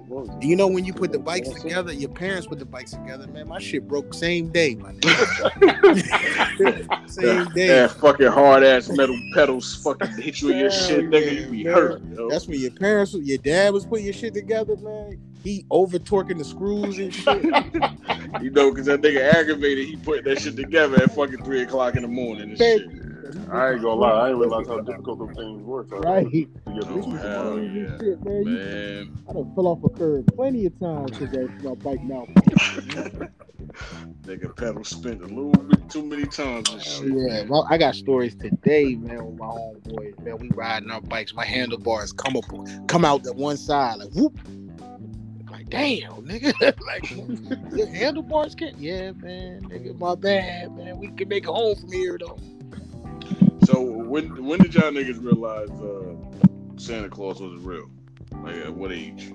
I 0.04 0.08
got 0.08 0.10
this 0.10 0.10
shit. 0.10 0.10
what 0.10 0.26
was 0.26 0.36
it? 0.36 0.42
you 0.46 0.56
know 0.56 0.66
when 0.66 0.84
you 0.84 0.92
put 0.92 1.12
the 1.12 1.18
bikes 1.18 1.48
Dancing? 1.48 1.68
together, 1.68 1.92
your 1.92 2.10
parents 2.10 2.46
put 2.46 2.58
the 2.58 2.64
bikes 2.64 2.92
together, 2.92 3.26
man. 3.28 3.48
My 3.48 3.58
shit 3.58 3.86
broke 3.88 4.12
same 4.14 4.50
day, 4.50 4.74
my 4.74 4.92
nigga. 4.92 7.04
same 7.10 7.44
day. 7.54 7.68
That 7.68 7.90
fucking 7.92 8.26
hard 8.28 8.62
ass 8.64 8.88
metal 8.90 9.18
pedals 9.34 9.74
fucking 9.76 10.20
hit 10.22 10.42
you 10.42 10.50
in 10.50 10.58
your 10.58 10.70
shit, 10.70 11.04
nigga. 11.10 11.40
You 11.40 11.46
be 11.50 11.64
Man, 11.64 11.74
hurt. 11.74 12.02
Yo. 12.14 12.28
That's 12.28 12.46
when 12.46 12.60
your 12.60 12.70
parents, 12.72 13.14
your 13.14 13.38
dad 13.38 13.72
was 13.72 13.86
putting 13.86 14.04
your 14.04 14.14
shit 14.14 14.34
together, 14.34 14.76
man. 14.76 15.18
He 15.42 15.64
over 15.70 15.98
torquing 15.98 16.38
the 16.38 16.44
screws 16.44 16.98
and 16.98 17.14
shit. 17.14 17.44
You 18.40 18.50
know, 18.50 18.70
because 18.70 18.86
that 18.86 19.00
nigga 19.00 19.32
aggravated, 19.32 19.86
he 19.86 19.96
put 19.96 20.24
that 20.24 20.40
shit 20.40 20.56
together 20.56 21.00
at 21.02 21.14
fucking 21.14 21.44
3 21.44 21.62
o'clock 21.62 21.94
in 21.94 22.02
the 22.02 22.08
morning 22.08 22.50
and 22.50 22.58
Man, 22.58 22.78
shit. 22.78 22.88
I 23.50 23.72
ain't 23.72 23.82
gonna 23.82 23.94
lie, 23.94 24.22
I 24.22 24.26
didn't 24.28 24.40
realize 24.40 24.68
how 24.68 24.80
difficult 24.80 25.18
those 25.18 25.36
things 25.36 25.62
were. 25.62 25.86
So 25.88 25.98
Right. 25.98 26.24
To 26.24 26.30
get 26.30 26.48
Oh, 26.66 27.10
hell 27.10 27.58
yeah. 27.60 27.98
Shit, 27.98 28.24
man. 28.24 28.46
You- 28.46 29.08
I 29.28 29.32
done 29.32 29.52
fell 29.54 29.66
off 29.68 29.82
a 29.84 29.88
curb 29.90 30.34
plenty 30.34 30.66
of 30.66 30.78
times 30.78 31.18
because 31.18 31.48
my 31.62 31.74
bike 31.74 32.02
now. 32.04 32.26
Nigga 34.22 34.56
pedal 34.56 34.84
spent 34.84 35.22
a 35.22 35.26
little 35.26 35.52
bit 35.52 35.90
too 35.90 36.02
many 36.04 36.24
times 36.26 36.70
and 36.70 36.82
shit. 36.82 37.12
Yeah, 37.14 37.42
well, 37.48 37.66
I 37.68 37.76
got 37.78 37.94
stories 37.94 38.34
today, 38.34 38.94
man, 38.94 39.24
with 39.26 39.36
my 39.38 39.46
homeboys. 39.46 40.18
Man, 40.20 40.38
we 40.38 40.48
riding 40.50 40.90
our 40.90 41.00
bikes. 41.00 41.34
My 41.34 41.44
handlebars 41.44 42.12
come 42.12 42.36
up, 42.36 42.44
come 42.88 43.04
out 43.04 43.22
the 43.22 43.32
one 43.32 43.56
side, 43.56 43.98
like 43.98 44.10
whoop. 44.12 44.38
Like 45.50 45.68
damn, 45.68 46.24
nigga, 46.26 46.52
like 46.86 47.10
your 47.76 47.86
handlebars 47.88 48.54
can't. 48.54 48.78
Yeah, 48.78 49.12
man, 49.12 49.62
nigga, 49.62 49.98
my 49.98 50.14
bad, 50.14 50.74
man. 50.76 50.98
We 50.98 51.08
can 51.08 51.28
make 51.28 51.44
it 51.44 51.50
home 51.50 51.76
from 51.76 51.92
here 51.92 52.18
though. 52.18 52.38
So 53.64 53.80
when 53.82 54.44
when 54.44 54.58
did 54.60 54.74
y'all 54.74 54.90
niggas 54.90 55.22
realize 55.22 55.70
uh, 55.70 56.14
Santa 56.76 57.08
Claus 57.08 57.40
was 57.40 57.60
real? 57.62 57.88
Like 58.42 58.56
at 58.56 58.74
what 58.74 58.92
age? 58.92 59.32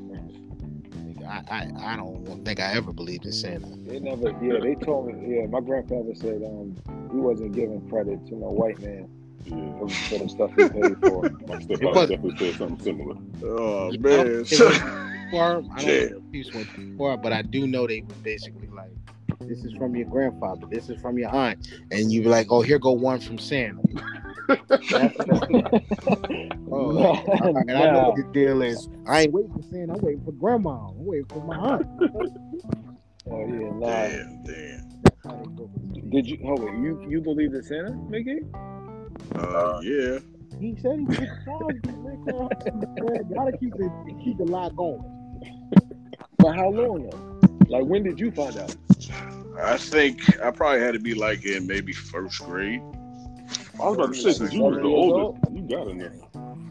I, 1.27 1.43
I, 1.51 1.93
I 1.93 1.95
don't 1.95 2.43
think 2.43 2.59
I 2.59 2.73
ever 2.73 2.91
believed 2.91 3.25
in 3.25 3.31
Santa. 3.31 3.67
They 3.87 3.99
never, 3.99 4.29
yeah, 4.41 4.59
they 4.61 4.73
told 4.75 5.07
me, 5.13 5.35
yeah, 5.37 5.45
my 5.45 5.59
grandfather 5.61 6.15
said 6.15 6.41
um 6.43 6.75
he 7.11 7.17
wasn't 7.17 7.53
giving 7.53 7.87
credit 7.89 8.25
to 8.27 8.35
no 8.35 8.47
white 8.49 8.79
man 8.79 9.07
Yeah. 9.45 9.55
for, 9.79 9.87
for 10.09 10.19
the 10.19 10.29
stuff 10.29 10.49
he 10.55 10.67
paid 10.69 10.97
for. 10.99 11.21
My 11.47 11.55
It 11.55 11.63
stepfather 11.63 11.91
was- 11.93 12.09
definitely 12.09 12.37
said 12.37 12.55
something 12.57 12.79
similar. 12.83 13.15
Oh 13.43 13.91
Yeah, 13.91 13.99
man. 13.99 14.27
it 14.27 14.39
was- 14.39 14.61
Or, 15.31 15.41
I 15.41 15.53
don't 15.53 15.65
Yeah. 15.65 16.05
know 16.09 16.17
if 16.17 16.31
peace 16.31 16.51
went 16.53 16.73
too 16.73 16.97
far, 16.97 17.15
but 17.17 17.31
I 17.31 17.43
do 17.43 17.67
know 17.67 17.85
they 17.85 18.01
were 18.01 18.15
basically 18.23 18.67
like, 18.67 18.89
"This 19.41 19.63
is 19.63 19.73
from 19.73 19.95
your 19.95 20.07
grandfather. 20.07 20.65
This 20.69 20.89
is 20.89 20.99
from 21.01 21.17
your 21.17 21.29
aunt," 21.29 21.67
and 21.91 22.11
you 22.11 22.21
be 22.21 22.27
like, 22.29 22.47
"Oh, 22.49 22.61
here 22.61 22.79
go 22.79 22.91
one 22.91 23.19
from 23.19 23.37
Santa." 23.37 23.81
Oh, 26.71 26.91
Nah, 26.91 27.23
and 27.51 27.71
I 27.71 27.91
know 27.91 28.09
what 28.09 28.15
the 28.15 28.23
deal 28.31 28.61
is. 28.61 28.87
I 29.07 29.21
ain't 29.21 29.33
waiting 29.33 29.51
for 29.51 29.63
Santa. 29.63 29.93
I'm 29.93 30.01
waiting 30.01 30.23
for 30.23 30.31
grandma. 30.33 30.89
I'm 30.89 31.03
waiting 31.05 31.25
for 31.25 31.43
my 31.43 31.55
aunt. 31.55 31.87
Oh 33.31 33.45
yeah, 33.45 33.69
nah. 33.73 33.85
damn, 33.85 34.43
damn. 34.43 34.89
Did 36.09 36.25
you? 36.25 36.39
Hold 36.43 36.61
on, 36.61 36.81
you 36.81 36.99
you 37.07 37.21
believe 37.21 37.53
in 37.53 37.61
Santa, 37.61 37.91
Mickey? 38.09 38.39
Uh, 39.35 39.79
yeah. 39.83 40.17
He 40.59 40.75
said 40.81 40.97
he 40.97 41.05
was 41.05 41.19
man. 41.19 42.49
Gotta 43.35 43.51
keep 43.59 43.75
the 43.75 43.91
keep 44.23 44.37
the 44.37 44.45
lie 44.45 44.69
going. 44.75 45.03
For 46.41 46.51
how 46.53 46.69
long 46.69 47.07
though? 47.07 47.28
Like 47.67 47.85
when 47.85 48.03
did 48.03 48.19
you 48.19 48.31
find 48.31 48.57
out? 48.57 48.75
I 49.61 49.77
think 49.77 50.39
I 50.41 50.51
probably 50.51 50.81
had 50.81 50.93
to 50.93 50.99
be 50.99 51.13
like 51.13 51.45
in 51.45 51.67
maybe 51.67 51.93
first 51.93 52.43
grade. 52.43 52.81
I 53.79 53.85
was 53.85 53.95
about 53.95 54.13
to 54.13 54.19
say, 54.19 54.31
since 54.31 54.53
you 54.53 54.61
was 54.61 54.77
the 54.77 54.83
oldest, 54.83 55.51
you 55.53 55.61
got 55.63 55.87
in 55.87 55.97
there. 55.97 56.13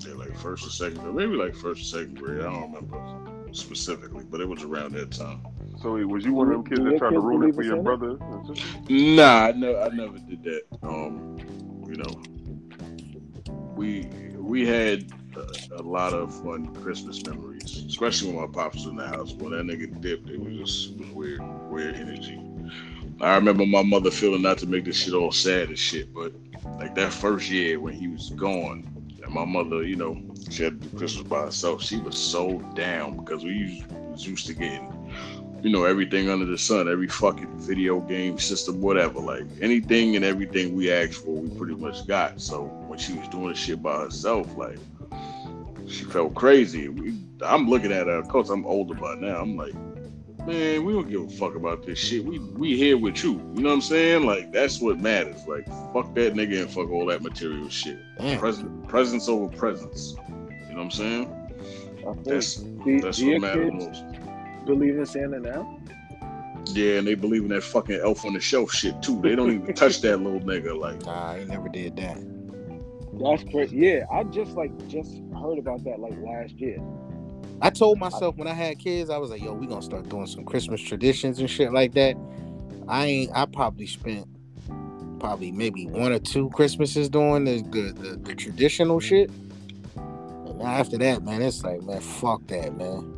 Yeah, 0.07 0.15
like 0.15 0.37
first 0.37 0.67
or 0.67 0.71
second, 0.71 1.01
or 1.07 1.13
maybe 1.13 1.35
like 1.35 1.55
first 1.55 1.83
or 1.83 1.85
second 1.85 2.19
grade. 2.19 2.41
I 2.41 2.45
don't 2.45 2.73
remember 2.73 3.53
specifically, 3.53 4.25
but 4.31 4.41
it 4.41 4.49
was 4.49 4.63
around 4.63 4.93
that 4.93 5.11
time. 5.11 5.43
So 5.83 5.93
was 6.07 6.25
you 6.25 6.35
one 6.35 6.49
of 6.49 6.53
them 6.53 6.65
kids 6.65 6.83
that 6.85 6.99
tried 6.99 7.11
to 7.11 7.17
kids 7.17 7.25
ruin 7.25 7.49
it 7.49 7.55
for 7.55 7.63
your 7.63 7.83
brother 7.83 8.19
and? 8.21 9.17
Nah, 9.17 9.47
I 9.47 9.53
never, 9.53 9.81
I 9.81 9.89
never 9.89 10.19
did 10.19 10.43
that. 10.45 10.63
Um, 10.83 11.39
you 11.87 11.97
know, 11.97 13.53
we 13.75 14.09
we 14.37 14.67
had 14.67 15.11
a, 15.39 15.81
a 15.81 15.83
lot 15.83 16.13
of 16.13 16.35
fun 16.43 16.75
Christmas 16.83 17.25
memories, 17.25 17.85
especially 17.87 18.33
when 18.33 18.41
my 18.41 18.53
pops 18.53 18.77
was 18.77 18.87
in 18.87 18.97
the 18.97 19.07
house. 19.07 19.33
When 19.33 19.53
that 19.53 19.65
nigga 19.65 20.01
dipped, 20.01 20.29
it 20.29 20.41
was 20.41 20.57
just 20.57 20.91
it 20.93 20.99
was 20.99 21.11
weird, 21.11 21.71
weird 21.71 21.95
energy. 21.95 22.41
I 23.21 23.35
remember 23.35 23.67
my 23.67 23.83
mother 23.83 24.11
feeling 24.11 24.43
not 24.43 24.59
to 24.59 24.67
make 24.67 24.85
this 24.85 24.97
shit 24.97 25.15
all 25.15 25.33
sad 25.33 25.69
and 25.69 25.79
shit, 25.79 26.13
but 26.15 26.33
like 26.79 26.95
that 26.95 27.13
first 27.13 27.51
year 27.51 27.81
when 27.81 27.95
he 27.95 28.09
was 28.09 28.31
gone, 28.31 28.87
and 29.23 29.33
my 29.33 29.45
mother, 29.45 29.83
you 29.83 29.97
know, 29.97 30.21
she 30.51 30.65
had 30.65 30.81
Christmas 30.97 31.27
by 31.27 31.43
herself. 31.43 31.83
She 31.83 31.99
was 31.99 32.17
so 32.17 32.59
down 32.75 33.17
because 33.17 33.45
we 33.45 33.51
used, 33.51 33.91
was 33.91 34.27
used 34.27 34.47
to 34.47 34.55
getting 34.55 34.93
you 35.63 35.71
know, 35.71 35.85
everything 35.85 36.31
under 36.31 36.45
the 36.45 36.59
sun, 36.59 36.89
every 36.89 37.09
fucking 37.09 37.59
video 37.59 38.01
game 38.01 38.39
system, 38.39 38.81
whatever. 38.81 39.21
Like 39.21 39.45
anything 39.61 40.17
and 40.17 40.25
everything 40.25 40.75
we 40.75 40.93
asked 40.93 41.25
for, 41.25 41.35
we 41.35 41.49
pretty 41.59 41.75
much 41.75 42.07
got. 42.07 42.41
So 42.41 42.65
when 42.87 42.99
she 42.99 43.15
was 43.15 43.29
doing 43.29 43.55
shit 43.55 43.83
by 43.83 44.03
herself, 44.03 44.57
like 44.57 44.79
she 45.89 46.05
felt 46.05 46.35
crazy. 46.35 46.89
We, 46.89 47.15
I'm 47.43 47.69
looking 47.69 47.93
at 47.93 48.07
her, 48.07 48.15
of 48.15 48.29
course 48.29 48.51
I'm 48.51 48.67
older 48.67 48.95
by 48.95 49.15
now. 49.17 49.41
I'm 49.41 49.57
like, 49.57 49.75
man, 50.47 50.85
we 50.85 50.93
don't 50.93 51.09
give 51.09 51.23
a 51.23 51.29
fuck 51.29 51.55
about 51.55 51.85
this 51.85 51.99
shit. 51.99 52.25
We 52.25 52.39
we 52.39 52.77
here 52.77 52.97
with 52.99 53.23
you. 53.23 53.33
You 53.55 53.63
know 53.63 53.69
what 53.69 53.75
I'm 53.75 53.81
saying? 53.81 54.25
Like 54.25 54.53
that's 54.53 54.81
what 54.81 54.99
matters. 54.99 55.47
Like 55.47 55.67
fuck 55.93 56.15
that 56.15 56.35
nigga 56.35 56.63
and 56.63 56.71
fuck 56.71 56.91
all 56.91 57.07
that 57.07 57.23
material 57.23 57.69
shit. 57.69 57.99
Damn. 58.19 58.39
Present 58.39 58.89
presence 58.89 59.29
over 59.29 59.49
presence. 59.57 60.15
You 60.29 60.75
know 60.75 60.77
what 60.77 60.83
I'm 60.85 60.91
saying? 60.91 61.35
That's 62.25 62.57
do, 62.57 63.01
that's 63.01 63.19
do 63.19 63.33
what 63.33 63.41
matters 63.43 63.73
most. 63.73 64.05
believe 64.65 64.99
in 64.99 65.07
Santa 65.07 65.41
now? 65.41 65.79
Yeah, 66.73 66.99
and 66.99 67.07
they 67.07 67.15
believe 67.15 67.43
in 67.43 67.49
that 67.49 67.63
fucking 67.63 68.01
elf 68.03 68.25
on 68.25 68.35
the 68.35 68.41
shelf 68.41 68.73
shit 68.73 69.01
too. 69.03 69.21
They 69.23 69.35
don't 69.35 69.51
even 69.53 69.75
touch 69.75 70.01
that 70.03 70.19
little 70.19 70.41
nigga. 70.41 70.79
Like, 70.79 71.03
Nah, 71.05 71.31
I 71.33 71.45
never 71.45 71.69
did 71.69 71.97
that. 71.97 72.19
That's 73.21 73.45
crazy. 73.51 73.77
Yeah, 73.77 74.05
I 74.13 74.25
just 74.25 74.53
like 74.53 74.71
just 74.89 75.21
heard 75.41 75.59
about 75.59 75.85
that 75.85 75.99
like 76.01 76.15
last 76.21 76.55
year. 76.55 76.79
I 77.61 77.71
told 77.71 77.99
myself 77.99 78.37
when 78.37 78.47
I 78.47 78.55
had 78.55 78.79
kids, 78.79 79.11
I 79.11 79.19
was 79.19 79.31
like, 79.31 79.43
"Yo, 79.43 79.53
we 79.53 79.67
gonna 79.67 79.83
start 79.83 80.09
doing 80.09 80.27
some 80.27 80.45
Christmas 80.45 80.81
traditions 80.81 81.39
and 81.39 81.51
shit 81.51 81.73
like 81.73 81.95
that." 81.95 82.17
I 82.87 83.07
ain't. 83.07 83.31
I 83.35 83.47
probably 83.47 83.87
spent 83.87 84.27
probably 85.19 85.51
maybe 85.51 85.87
one 85.87 86.13
or 86.13 86.19
two 86.19 86.49
Christmases 86.51 87.09
doing 87.09 87.45
the 87.45 87.63
the, 87.63 87.93
the, 87.93 88.17
the 88.17 88.35
traditional 88.35 89.01
shit. 89.01 89.31
And 89.97 90.63
after 90.63 90.99
that, 90.99 91.23
man, 91.23 91.43
it's 91.43 91.63
like, 91.63 91.83
man, 91.83 92.01
fuck 92.01 92.47
that, 92.49 92.77
man. 92.77 93.17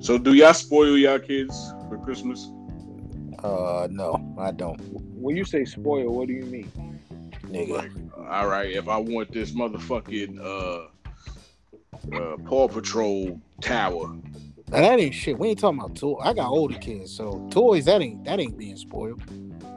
so 0.00 0.18
do 0.18 0.34
y'all 0.34 0.52
spoil 0.54 0.98
y'all 0.98 1.18
kids 1.18 1.72
for 1.88 1.98
Christmas? 1.98 2.50
Uh, 3.42 3.88
no, 3.90 4.34
I 4.38 4.52
don't, 4.52 4.78
When 5.20 5.36
you 5.36 5.44
say 5.44 5.66
spoil, 5.66 6.08
what 6.08 6.28
do 6.28 6.32
you 6.32 6.44
mean? 6.44 6.93
Nigga. 7.54 7.70
Like, 7.70 8.28
all 8.30 8.48
right, 8.48 8.70
if 8.70 8.88
I 8.88 8.96
want 8.96 9.32
this 9.32 9.52
motherfucking 9.52 10.40
uh, 10.40 10.88
uh, 12.16 12.36
Paw 12.46 12.68
Patrol 12.68 13.40
tower, 13.60 14.08
Now, 14.68 14.80
that 14.80 14.98
ain't 15.00 15.14
shit. 15.14 15.38
We 15.38 15.48
ain't 15.48 15.58
talking 15.58 15.78
about 15.78 15.96
toys. 15.96 16.18
I 16.22 16.32
got 16.32 16.48
older 16.48 16.78
kids, 16.78 17.14
so 17.14 17.46
toys 17.50 17.84
that 17.86 18.00
ain't 18.02 18.24
that 18.24 18.40
ain't 18.40 18.58
being 18.58 18.76
spoiled. 18.76 19.22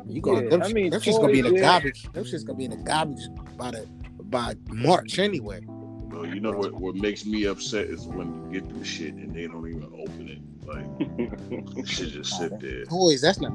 You 0.05 0.21
gonna 0.21 0.43
Yeah, 0.43 0.49
them, 0.49 0.61
I 0.63 0.69
mean, 0.69 0.89
them 0.91 1.01
shit's 1.01 1.19
gonna 1.19 1.33
be 1.33 1.39
in 1.39 1.45
the 1.45 1.55
yeah. 1.55 1.61
garbage. 1.61 2.11
Them 2.13 2.23
shit's 2.23 2.43
gonna 2.43 2.57
be 2.57 2.65
in 2.65 2.71
the 2.71 2.77
garbage 2.77 3.21
by 3.57 3.71
the 3.71 3.87
by 4.23 4.55
March 4.69 5.19
anyway. 5.19 5.61
well, 5.67 6.25
you 6.25 6.39
know 6.39 6.51
what? 6.51 6.73
What 6.73 6.95
makes 6.95 7.25
me 7.25 7.45
upset 7.45 7.87
is 7.87 8.05
when 8.05 8.51
you 8.51 8.59
get 8.59 8.69
them 8.69 8.83
shit 8.83 9.13
and 9.13 9.33
they 9.33 9.47
don't 9.47 9.67
even 9.67 9.83
open 9.83 10.29
it. 10.29 10.39
Like, 10.65 10.85
it 11.77 11.87
should 11.87 12.09
just 12.09 12.37
sit 12.37 12.59
there. 12.59 12.85
Toys, 12.85 13.21
that's 13.21 13.39
not. 13.39 13.53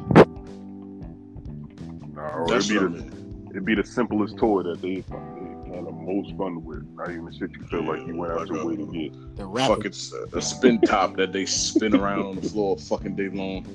No, 2.14 2.46
That's 2.48 2.70
it'd 2.70 2.92
be, 2.92 2.98
the, 2.98 3.04
mean. 3.04 3.21
It'd 3.52 3.64
be 3.66 3.74
the 3.74 3.84
simplest 3.84 4.38
toy 4.38 4.62
that 4.62 4.80
they, 4.80 4.96
they 4.96 5.76
had 5.76 5.86
the 5.86 5.92
most 5.92 6.34
fun 6.36 6.64
with. 6.64 6.82
Not 6.96 7.10
even 7.10 7.30
shit 7.32 7.50
you 7.52 7.64
feel 7.66 7.84
like 7.84 8.06
you 8.06 8.16
went 8.16 8.32
out 8.32 8.48
your 8.48 8.64
way 8.66 8.76
to 8.76 8.86
get. 8.86 9.36
The 9.36 9.46
rapper. 9.46 9.76
Fucking 9.76 9.92
s- 9.92 10.12
a 10.32 10.40
spin 10.40 10.80
top 10.80 11.16
that 11.16 11.32
they 11.32 11.44
spin 11.46 11.94
around 11.94 12.22
on 12.24 12.36
the 12.36 12.48
floor 12.48 12.78
fucking 12.78 13.14
day 13.16 13.28
long. 13.28 13.66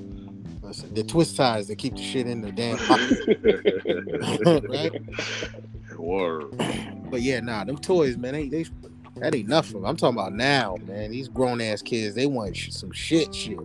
Listen, 0.62 0.92
the 0.92 1.04
twist 1.04 1.36
ties 1.36 1.68
that 1.68 1.76
keep 1.76 1.94
the 1.96 2.02
shit 2.02 2.26
in 2.26 2.42
the 2.42 2.52
damn 2.52 2.76
pocket, 2.78 3.16
right? 4.68 4.92
Word. 5.96 6.50
But 7.10 7.22
yeah, 7.22 7.40
nah, 7.40 7.64
them 7.64 7.78
toys, 7.78 8.16
man, 8.18 8.34
they, 8.34 8.48
they 8.48 8.66
that 9.16 9.34
ain't 9.34 9.48
nothing. 9.48 9.84
I'm 9.86 9.96
talking 9.96 10.18
about 10.18 10.34
now, 10.34 10.76
man. 10.86 11.10
These 11.12 11.28
grown 11.28 11.60
ass 11.62 11.80
kids, 11.80 12.14
they 12.14 12.26
want 12.26 12.54
sh- 12.56 12.70
some 12.70 12.92
shit, 12.92 13.34
shit. 13.34 13.58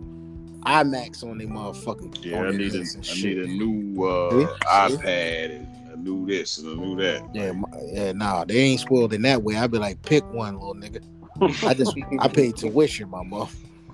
IMAX 0.62 1.22
on 1.22 1.36
their 1.36 1.46
motherfucking. 1.46 2.24
Yeah, 2.24 2.40
I 2.40 2.50
need 2.52 2.74
a, 2.74 2.78
and 2.78 2.96
I 2.98 3.02
shit. 3.02 3.36
need 3.36 3.44
a 3.44 3.46
new 3.48 4.02
uh, 4.02 4.30
See? 4.30 4.46
See? 4.46 5.02
iPad 5.02 5.56
and 5.56 5.66
a 6.04 6.08
new 6.08 6.26
this 6.26 6.58
and 6.58 6.68
a 6.68 6.76
new 6.76 6.96
that. 7.02 7.22
Yeah, 7.32 7.52
my, 7.52 7.68
yeah, 7.92 8.12
nah, 8.12 8.44
they 8.44 8.58
ain't 8.58 8.80
spoiled 8.80 9.12
in 9.12 9.22
that 9.22 9.42
way. 9.42 9.56
I'd 9.56 9.70
be 9.70 9.78
like, 9.78 10.02
pick 10.02 10.24
one, 10.32 10.54
little 10.54 10.74
nigga. 10.74 11.02
I 11.66 11.74
just, 11.74 11.96
I 12.20 12.28
paid 12.28 12.56
tuition, 12.58 13.10
my 13.10 13.22
mom. 13.22 13.48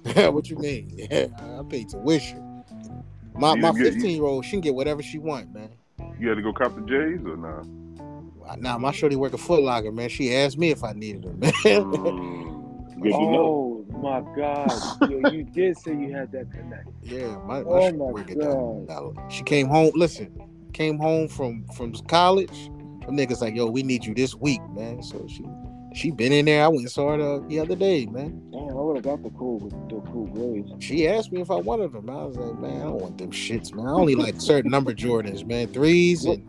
what 0.14 0.48
you 0.48 0.56
mean? 0.56 0.90
Yeah, 1.10 1.26
I 1.38 1.62
paid 1.68 1.88
tuition. 1.88 2.64
My 3.34 3.54
You 3.54 3.62
my 3.62 3.72
15 3.72 4.16
year 4.16 4.24
old, 4.24 4.44
she 4.44 4.52
can 4.52 4.60
get 4.60 4.74
whatever 4.74 5.02
she 5.02 5.18
want, 5.18 5.52
man. 5.54 5.70
You 6.18 6.28
had 6.28 6.36
to 6.36 6.42
go 6.42 6.52
cop 6.52 6.74
the 6.74 6.82
J's 6.82 7.24
or 7.26 7.36
not? 7.36 7.66
Now 8.58 8.78
my 8.78 8.90
shorty 8.90 9.16
work 9.16 9.32
a 9.32 9.38
Foot 9.38 9.62
Locker, 9.62 9.92
man. 9.92 10.08
She 10.08 10.34
asked 10.34 10.58
me 10.58 10.70
if 10.70 10.82
I 10.82 10.92
needed 10.92 11.22
them, 11.22 11.38
man. 11.38 11.52
Mm, 11.52 13.00
good 13.00 13.12
know. 13.12 13.86
Oh 13.92 13.98
my 14.00 14.20
God! 14.34 14.82
Yo, 15.08 15.18
you 15.18 15.44
did 15.44 15.76
say 15.78 15.92
you 15.92 16.12
had 16.12 16.32
that 16.32 16.50
connect. 16.50 16.88
yeah, 17.02 17.36
my, 17.46 17.62
my 17.62 17.64
Oh 17.64 17.92
my 17.92 18.22
God. 18.24 19.32
She 19.32 19.44
came 19.44 19.68
home. 19.68 19.92
Listen, 19.94 20.49
came 20.70 20.98
home 20.98 21.28
from 21.28 21.64
from 21.76 21.92
college. 22.08 22.70
Them 23.06 23.16
niggas 23.16 23.40
like, 23.40 23.54
yo, 23.54 23.66
we 23.66 23.82
need 23.82 24.04
you 24.04 24.14
this 24.14 24.34
week, 24.34 24.60
man. 24.70 25.02
So 25.02 25.26
she 25.28 25.44
she 25.94 26.10
been 26.10 26.32
in 26.32 26.44
there. 26.44 26.64
I 26.64 26.68
went 26.68 26.80
and 26.82 26.90
saw 26.90 27.10
her 27.10 27.16
the, 27.16 27.46
the 27.48 27.58
other 27.58 27.74
day, 27.74 28.06
man. 28.06 28.40
Damn, 28.52 28.68
I 28.70 28.72
would 28.80 28.96
have 28.96 29.04
got 29.04 29.22
the 29.22 29.30
cool 29.30 29.58
the 29.58 30.00
cool 30.10 30.26
grades. 30.26 30.70
She 30.84 31.08
asked 31.08 31.32
me 31.32 31.40
if 31.40 31.50
I 31.50 31.56
wanted 31.56 31.92
them. 31.92 32.08
I 32.08 32.24
was 32.24 32.36
like, 32.36 32.58
man, 32.58 32.76
I 32.80 32.84
don't 32.84 33.00
want 33.00 33.18
them 33.18 33.30
shits, 33.32 33.74
man. 33.74 33.86
I 33.86 33.90
only 33.90 34.14
like 34.14 34.40
certain 34.40 34.70
number 34.70 34.92
Jordans, 34.94 35.44
man. 35.46 35.66
Threes 35.68 36.24
and 36.24 36.46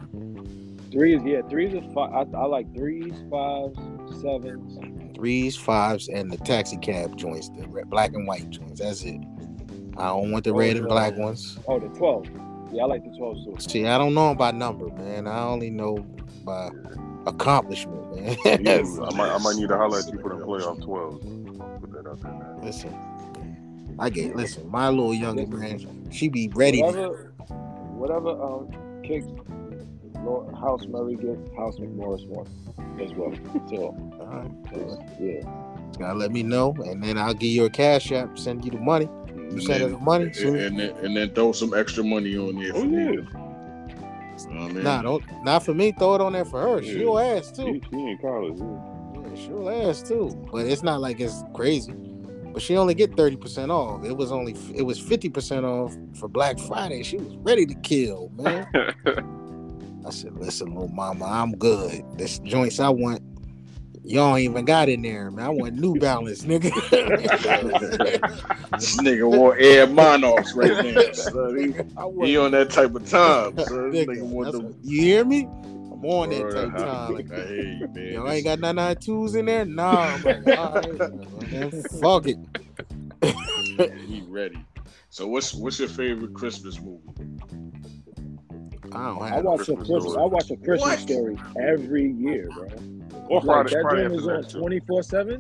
Threes, 0.91 1.21
yeah, 1.23 1.41
threes 1.49 1.73
are 1.73 1.81
five. 1.93 2.27
I, 2.35 2.37
I 2.37 2.45
like 2.47 2.73
threes, 2.75 3.13
fives, 3.31 3.79
sevens. 4.21 5.15
threes, 5.15 5.55
fives, 5.55 6.09
and 6.09 6.29
the 6.29 6.35
taxi 6.35 6.75
cab 6.75 7.15
joints, 7.15 7.47
the 7.49 7.65
red, 7.69 7.89
black 7.89 8.11
and 8.13 8.27
white 8.27 8.49
joints. 8.49 8.81
That's 8.81 9.01
it. 9.03 9.21
I 9.97 10.07
don't 10.07 10.31
want 10.31 10.43
the 10.43 10.51
Oh, 10.51 10.57
red 10.57 10.75
and 10.75 10.87
black 10.89 11.15
ones. 11.17 11.57
Oh, 11.65 11.79
the 11.79 11.87
twelve. 11.97 12.27
Yeah, 12.71 12.83
I 12.83 12.85
like 12.85 13.03
the 13.03 13.15
twelve 13.17 13.43
too. 13.43 13.55
See, 13.59 13.85
I 13.85 13.97
don't 13.97 14.13
know 14.13 14.33
by 14.35 14.51
number, 14.51 14.87
man. 14.87 15.27
I 15.27 15.43
only 15.43 15.69
know 15.69 16.05
by 16.43 16.69
accomplishment, 17.27 18.15
man. 18.15 18.37
Yeah, 18.63 18.77
I 18.77 19.15
might, 19.15 19.29
I 19.35 19.37
might 19.37 19.55
need 19.55 19.69
to 19.69 19.77
holler 19.77 19.99
at 19.99 20.11
you 20.11 20.19
for 20.19 20.29
the 20.35 20.45
playoff 20.45 20.81
12. 20.83 21.21
Put 21.81 21.91
that 21.91 22.09
out 22.09 22.21
there 22.21 22.31
now. 22.31 22.59
listen, 22.63 22.95
I 23.99 24.09
get 24.09 24.35
listen. 24.35 24.69
My 24.69 24.89
little 24.89 25.13
younger 25.13 25.45
man, 25.47 26.09
she 26.11 26.29
be 26.29 26.49
ready. 26.49 26.81
Whatever, 26.81 27.33
whatever. 27.93 28.29
Um, 28.29 28.69
kicks. 29.03 29.27
House 30.59 30.85
Murray 30.85 31.15
gets 31.15 31.49
House 31.57 31.77
McMorris 31.77 32.27
one 32.27 32.45
as 33.01 33.11
well. 33.13 33.33
So 33.69 33.75
All 34.19 34.27
right, 34.27 34.51
yeah, 35.19 35.41
just 35.87 35.99
gotta 35.99 36.13
let 36.13 36.31
me 36.31 36.43
know, 36.43 36.75
and 36.85 37.03
then 37.03 37.17
I'll 37.17 37.33
give 37.33 37.49
you 37.49 37.65
a 37.65 37.69
cash 37.71 38.11
app, 38.11 38.37
send 38.37 38.63
you 38.63 38.71
the 38.71 38.77
money. 38.77 39.09
You 39.51 39.57
And 39.57 39.63
send 39.63 39.81
her 39.81 39.89
then, 39.89 39.99
the 39.99 40.03
money. 40.03 40.25
and, 40.25 40.35
soon- 40.35 40.55
and 40.59 40.79
then 40.79 40.89
and 40.97 41.15
then 41.17 41.29
throw 41.33 41.51
some 41.51 41.73
extra 41.73 42.03
money 42.03 42.37
on 42.37 42.55
there. 42.55 42.71
Oh, 42.73 42.83
yeah. 42.83 43.11
You 43.11 44.55
know 44.55 44.65
I 44.65 44.67
mean? 44.69 44.83
Nah, 44.83 45.01
don't 45.03 45.23
not 45.43 45.63
for 45.63 45.73
me. 45.73 45.91
Throw 45.91 46.15
it 46.15 46.21
on 46.21 46.33
there 46.33 46.45
for 46.45 46.61
her. 46.61 46.81
Yeah. 46.81 46.93
She'll 46.93 47.19
ask 47.19 47.55
too. 47.55 47.63
She, 47.83 47.89
she 47.91 47.95
in 47.95 48.17
college. 48.19 48.57
Yeah. 48.57 49.29
Yeah, 49.29 49.35
she'll 49.45 49.69
ask 49.69 50.07
too. 50.07 50.47
But 50.51 50.65
it's 50.65 50.81
not 50.83 50.99
like 51.01 51.19
it's 51.19 51.43
crazy. 51.53 51.93
But 52.53 52.61
she 52.61 52.75
only 52.75 52.93
get 52.95 53.15
thirty 53.15 53.35
percent 53.35 53.71
off. 53.71 54.03
It 54.03 54.13
was 54.17 54.31
only 54.31 54.55
it 54.73 54.81
was 54.81 54.99
fifty 54.99 55.29
percent 55.29 55.65
off 55.65 55.95
for 56.15 56.27
Black 56.27 56.57
Friday. 56.59 57.03
She 57.03 57.17
was 57.17 57.35
ready 57.37 57.65
to 57.65 57.75
kill, 57.75 58.29
man. 58.35 58.67
I 60.05 60.09
said, 60.09 60.33
listen, 60.35 60.73
little 60.73 60.87
mama, 60.89 61.25
I'm 61.25 61.51
good. 61.53 62.03
This 62.17 62.39
joints 62.39 62.79
I 62.79 62.89
want, 62.89 63.21
y'all 64.03 64.35
ain't 64.35 64.51
even 64.51 64.65
got 64.65 64.89
in 64.89 65.01
there, 65.01 65.31
man. 65.31 65.45
I 65.45 65.49
want 65.49 65.73
New 65.75 65.95
Balance, 65.95 66.43
nigga. 66.43 66.71
This 68.71 68.95
nigga 69.01 69.29
wore 69.29 69.55
Air 69.57 69.85
Monarchs 69.85 70.53
right 70.55 70.71
now. 70.83 71.11
son. 71.11 71.57
He, 72.21 72.25
he 72.25 72.37
on 72.37 72.51
that 72.51 72.69
type 72.71 72.95
of 72.95 73.07
time. 73.07 73.57
Son. 73.57 73.91
Nigga, 73.91 74.07
nigga 74.07 74.21
want 74.23 74.51
that's 74.51 74.57
the 74.63 74.75
you 74.81 75.01
hear 75.01 75.25
me? 75.25 75.41
I'm 75.43 76.05
on 76.05 76.29
that 76.29 76.51
type 76.51 76.73
of 76.73 76.81
time. 76.81 77.13
Like, 77.13 77.31
I 77.31 77.45
hear 77.47 77.63
you, 77.63 77.87
man. 77.89 78.13
Yo, 78.13 78.25
I 78.25 78.35
ain't 78.35 78.45
got 78.45 78.59
nine 78.59 78.75
nine 78.77 78.95
twos 78.95 79.35
in 79.35 79.45
there. 79.45 79.65
Nah, 79.65 80.15
I'm 80.15 80.23
like, 80.23 80.47
all 80.57 80.73
right, 80.73 80.99
man, 81.51 81.71
fuck 82.01 82.27
it. 82.27 82.37
he 84.07 84.23
ready. 84.27 84.65
So 85.09 85.27
what's 85.27 85.53
what's 85.53 85.77
your 85.79 85.89
favorite 85.89 86.33
Christmas 86.33 86.79
movie? 86.79 87.01
I 88.93 89.05
don't 89.07 89.21
I 89.21 89.41
watch 89.41 89.61
a 89.61 89.75
Christmas 89.75 89.87
Christmas. 89.87 90.03
story. 90.03 90.23
I 90.23 90.25
watch 90.25 90.51
a 90.51 90.55
Christmas 90.57 90.81
What? 90.81 90.99
story 90.99 91.37
every 91.59 92.11
year, 92.11 92.49
bro. 92.53 92.67
Or 93.31 93.39
Like 93.39 93.45
Friday, 93.69 93.75
that 93.75 93.81
Friday 93.83 94.07
joint 94.09 94.19
is 94.19 94.27
on 94.27 94.43
twenty 94.61 94.79
four 94.81 95.01
seven 95.03 95.39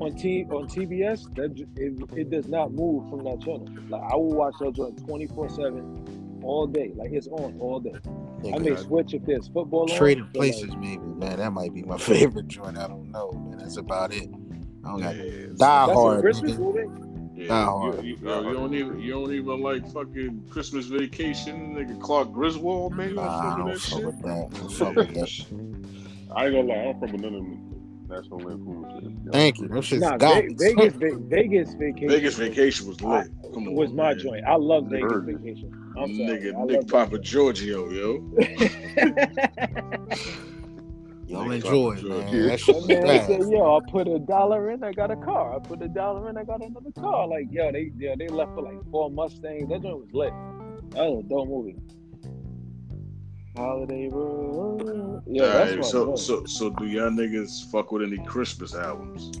on 0.00 0.14
T 0.16 0.46
on 0.48 0.66
TBS. 0.66 1.34
That 1.36 1.50
it, 1.76 2.18
it 2.18 2.30
does 2.30 2.48
not 2.48 2.72
move 2.72 3.10
from 3.10 3.24
that 3.24 3.42
channel. 3.42 3.68
Like 3.90 4.02
I 4.10 4.16
will 4.16 4.32
watch 4.32 4.54
that 4.60 4.72
joint 4.72 5.04
twenty 5.06 5.26
four 5.26 5.50
seven 5.50 6.40
all 6.42 6.66
day. 6.66 6.92
Like 6.96 7.12
it's 7.12 7.26
on 7.28 7.58
all 7.60 7.80
day. 7.80 7.92
I 8.54 8.58
may 8.58 8.74
switch 8.76 9.12
if 9.12 9.26
there's 9.26 9.48
football. 9.48 9.86
Trading 9.86 10.28
but, 10.32 10.40
like, 10.40 10.52
places, 10.52 10.74
maybe, 10.76 11.02
man. 11.02 11.36
That 11.36 11.52
might 11.52 11.74
be 11.74 11.82
my 11.82 11.98
favorite 11.98 12.48
joint. 12.48 12.78
I 12.78 12.88
don't 12.88 13.10
know, 13.10 13.32
man. 13.32 13.58
That's 13.58 13.76
about 13.76 14.14
it. 14.14 14.30
I 14.82 14.88
don't 14.88 15.00
got 15.02 15.14
Yeah, 15.16 15.22
Die 15.24 15.56
That's 15.56 15.90
a 15.90 15.94
Hard. 15.94 16.20
Christmas 16.22 16.56
movie. 16.56 16.86
yeah. 17.34 17.48
Die 17.48 17.64
Hard. 17.64 17.96
You, 18.02 18.02
you, 18.02 18.46
you 18.48 18.52
don't 18.54 18.74
even 18.74 18.98
you 18.98 19.12
don't 19.12 19.32
even 19.34 19.60
like 19.60 19.92
fucking 19.92 20.42
Christmas 20.48 20.86
Vacation, 20.86 21.74
nigga 21.74 22.00
Clark 22.00 22.32
Griswold, 22.32 22.94
man. 22.94 23.16
Nah, 23.16 23.54
I 23.54 23.58
don't 23.58 23.78
fuck 23.78 24.04
with 24.04 24.22
that. 24.22 24.48
I 24.54 24.58
don't 24.58 24.72
fuck 24.72 24.94
with 24.96 25.14
that. 25.14 25.85
I 26.36 26.46
ain't 26.46 26.54
gonna 26.54 26.68
lie, 26.68 26.74
I'm 26.92 27.00
from 27.00 27.20
none 27.22 27.34
of 27.34 27.42
them 27.42 28.06
National 28.10 28.42
Lampoon 28.42 28.84
shit. 29.24 29.32
Thank 29.32 29.58
you. 29.58 29.68
Them 29.68 29.80
shit's 29.82 30.02
Nah, 30.02 30.18
Ve- 30.18 30.54
Vegas, 30.58 30.94
Ve- 30.96 31.16
Vegas 31.28 31.74
vacation. 31.74 32.08
Vegas 32.08 32.34
Vacation 32.36 32.86
was 32.88 33.00
lit. 33.00 33.28
Come 33.54 33.68
on, 33.68 33.74
was 33.74 33.90
my 33.92 34.10
man. 34.14 34.18
joint. 34.18 34.44
I 34.46 34.54
love 34.56 34.84
Vegas 34.90 35.10
Heard 35.10 35.24
vacation. 35.24 35.72
I'm. 35.96 36.10
Nigga, 36.10 36.54
I 36.54 36.64
Nick 36.64 36.76
love 36.76 36.88
Papa 36.88 37.18
Giorgio, 37.18 37.90
yo. 37.90 38.22
Y'all 41.26 41.50
enjoy 41.50 41.94
it, 41.94 42.04
man. 42.04 42.46
That 42.48 42.60
shit 42.60 42.86
man 42.86 43.26
said, 43.26 43.40
"Yo, 43.50 43.76
I 43.76 43.90
put 43.90 44.06
a 44.06 44.18
dollar 44.20 44.70
in, 44.70 44.84
I 44.84 44.92
got 44.92 45.10
a 45.10 45.16
car. 45.16 45.56
I 45.56 45.58
put 45.58 45.82
a 45.82 45.88
dollar 45.88 46.28
in, 46.30 46.36
I 46.36 46.44
got 46.44 46.60
another 46.62 46.92
car." 47.00 47.26
Like, 47.26 47.46
yo, 47.50 47.72
they, 47.72 47.90
yo, 47.96 48.14
they 48.16 48.28
left 48.28 48.54
for 48.54 48.62
like 48.62 48.78
four 48.92 49.10
Mustangs. 49.10 49.68
That 49.70 49.82
joint 49.82 49.98
was 49.98 50.12
lit. 50.12 50.32
That 50.92 51.10
was 51.10 51.24
a 51.24 51.28
dope 51.28 51.48
movie. 51.48 51.76
Holiday 53.56 54.08
Road. 54.08 55.22
Yeah, 55.26 55.42
All 55.44 55.48
that's 55.52 55.74
right, 55.76 55.84
so 55.84 56.14
so 56.16 56.44
so 56.44 56.70
do 56.70 56.86
y'all 56.86 57.10
niggas 57.10 57.70
fuck 57.70 57.90
with 57.92 58.02
any 58.02 58.18
Christmas 58.24 58.74
albums? 58.74 59.38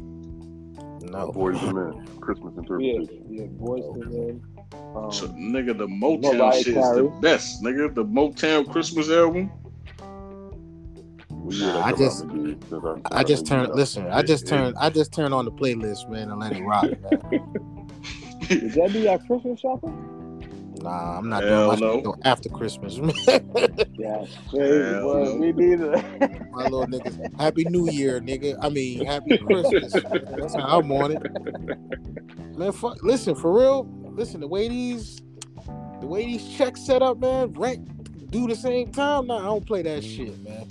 No. 1.02 1.30
Boys 1.32 1.62
and 1.62 1.74
Men, 1.74 2.06
Christmas 2.20 2.52
yeah, 2.54 2.60
interpretation. 2.62 3.24
yeah, 3.28 3.42
Boyz 3.44 3.96
II 3.96 4.18
Men. 4.18 4.42
Um, 4.96 5.12
So, 5.12 5.28
nigga, 5.28 5.76
the 5.78 5.86
Motown 5.86 6.36
Mariah 6.38 6.62
shit 6.62 6.76
is 6.76 6.90
the 6.96 7.04
best, 7.20 7.62
nigga. 7.62 7.94
The 7.94 8.04
Motown 8.04 8.68
Christmas 8.70 9.08
album. 9.10 9.50
Nah, 11.30 11.84
I 11.84 11.92
just- 11.92 12.24
out 12.24 12.30
in 12.32 12.58
the- 12.58 12.66
since 12.68 13.02
I 13.12 13.22
just 13.22 13.46
since 13.46 13.48
turned. 13.48 13.74
Listen, 13.74 14.06
I 14.08 14.22
just 14.22 14.46
turned. 14.48 14.76
I 14.78 14.90
just 14.90 15.12
turned 15.12 15.32
on 15.32 15.44
the 15.44 15.52
playlist, 15.52 16.08
man, 16.10 16.30
and 16.30 16.40
let 16.40 16.52
it 16.52 16.62
rock. 16.64 16.84
Man. 16.84 17.60
Did 18.48 18.72
that 18.72 18.90
be 18.92 19.06
our 19.08 19.18
Christmas 19.18 19.60
shopping? 19.60 20.15
Nah, 20.86 21.18
I'm 21.18 21.28
not 21.28 21.42
Hell 21.42 21.76
doing 21.76 21.80
my 21.80 21.86
no. 21.86 22.14
shit 22.14 22.24
after 22.24 22.48
Christmas. 22.48 22.98
Yeah, 23.98 24.26
crazy, 24.50 25.00
boy. 25.00 25.24
no. 25.24 25.36
We 25.36 25.52
neither. 25.52 25.90
my 26.52 26.64
little 26.64 26.86
niggas. 26.86 27.40
Happy 27.40 27.64
New 27.64 27.88
Year, 27.88 28.20
nigga. 28.20 28.56
I 28.60 28.68
mean, 28.68 29.04
Happy 29.04 29.38
Christmas. 29.38 29.94
That's 30.36 30.54
how 30.54 30.80
I'm 30.80 30.92
on 30.92 31.12
it. 31.12 32.58
Man, 32.58 32.72
fuck. 32.72 33.02
Listen, 33.02 33.34
for 33.34 33.52
real. 33.58 33.88
Listen, 34.12 34.40
the 34.40 34.46
way 34.46 34.68
these, 34.68 35.22
the 36.00 36.06
way 36.06 36.26
these 36.26 36.46
checks 36.56 36.82
set 36.82 37.02
up, 37.02 37.18
man. 37.18 37.52
Rent 37.54 38.30
do 38.30 38.46
the 38.46 38.54
same 38.54 38.92
time. 38.92 39.26
Nah, 39.28 39.38
I 39.38 39.44
don't 39.44 39.66
play 39.66 39.82
that 39.82 40.04
shit, 40.04 40.38
man. 40.44 40.68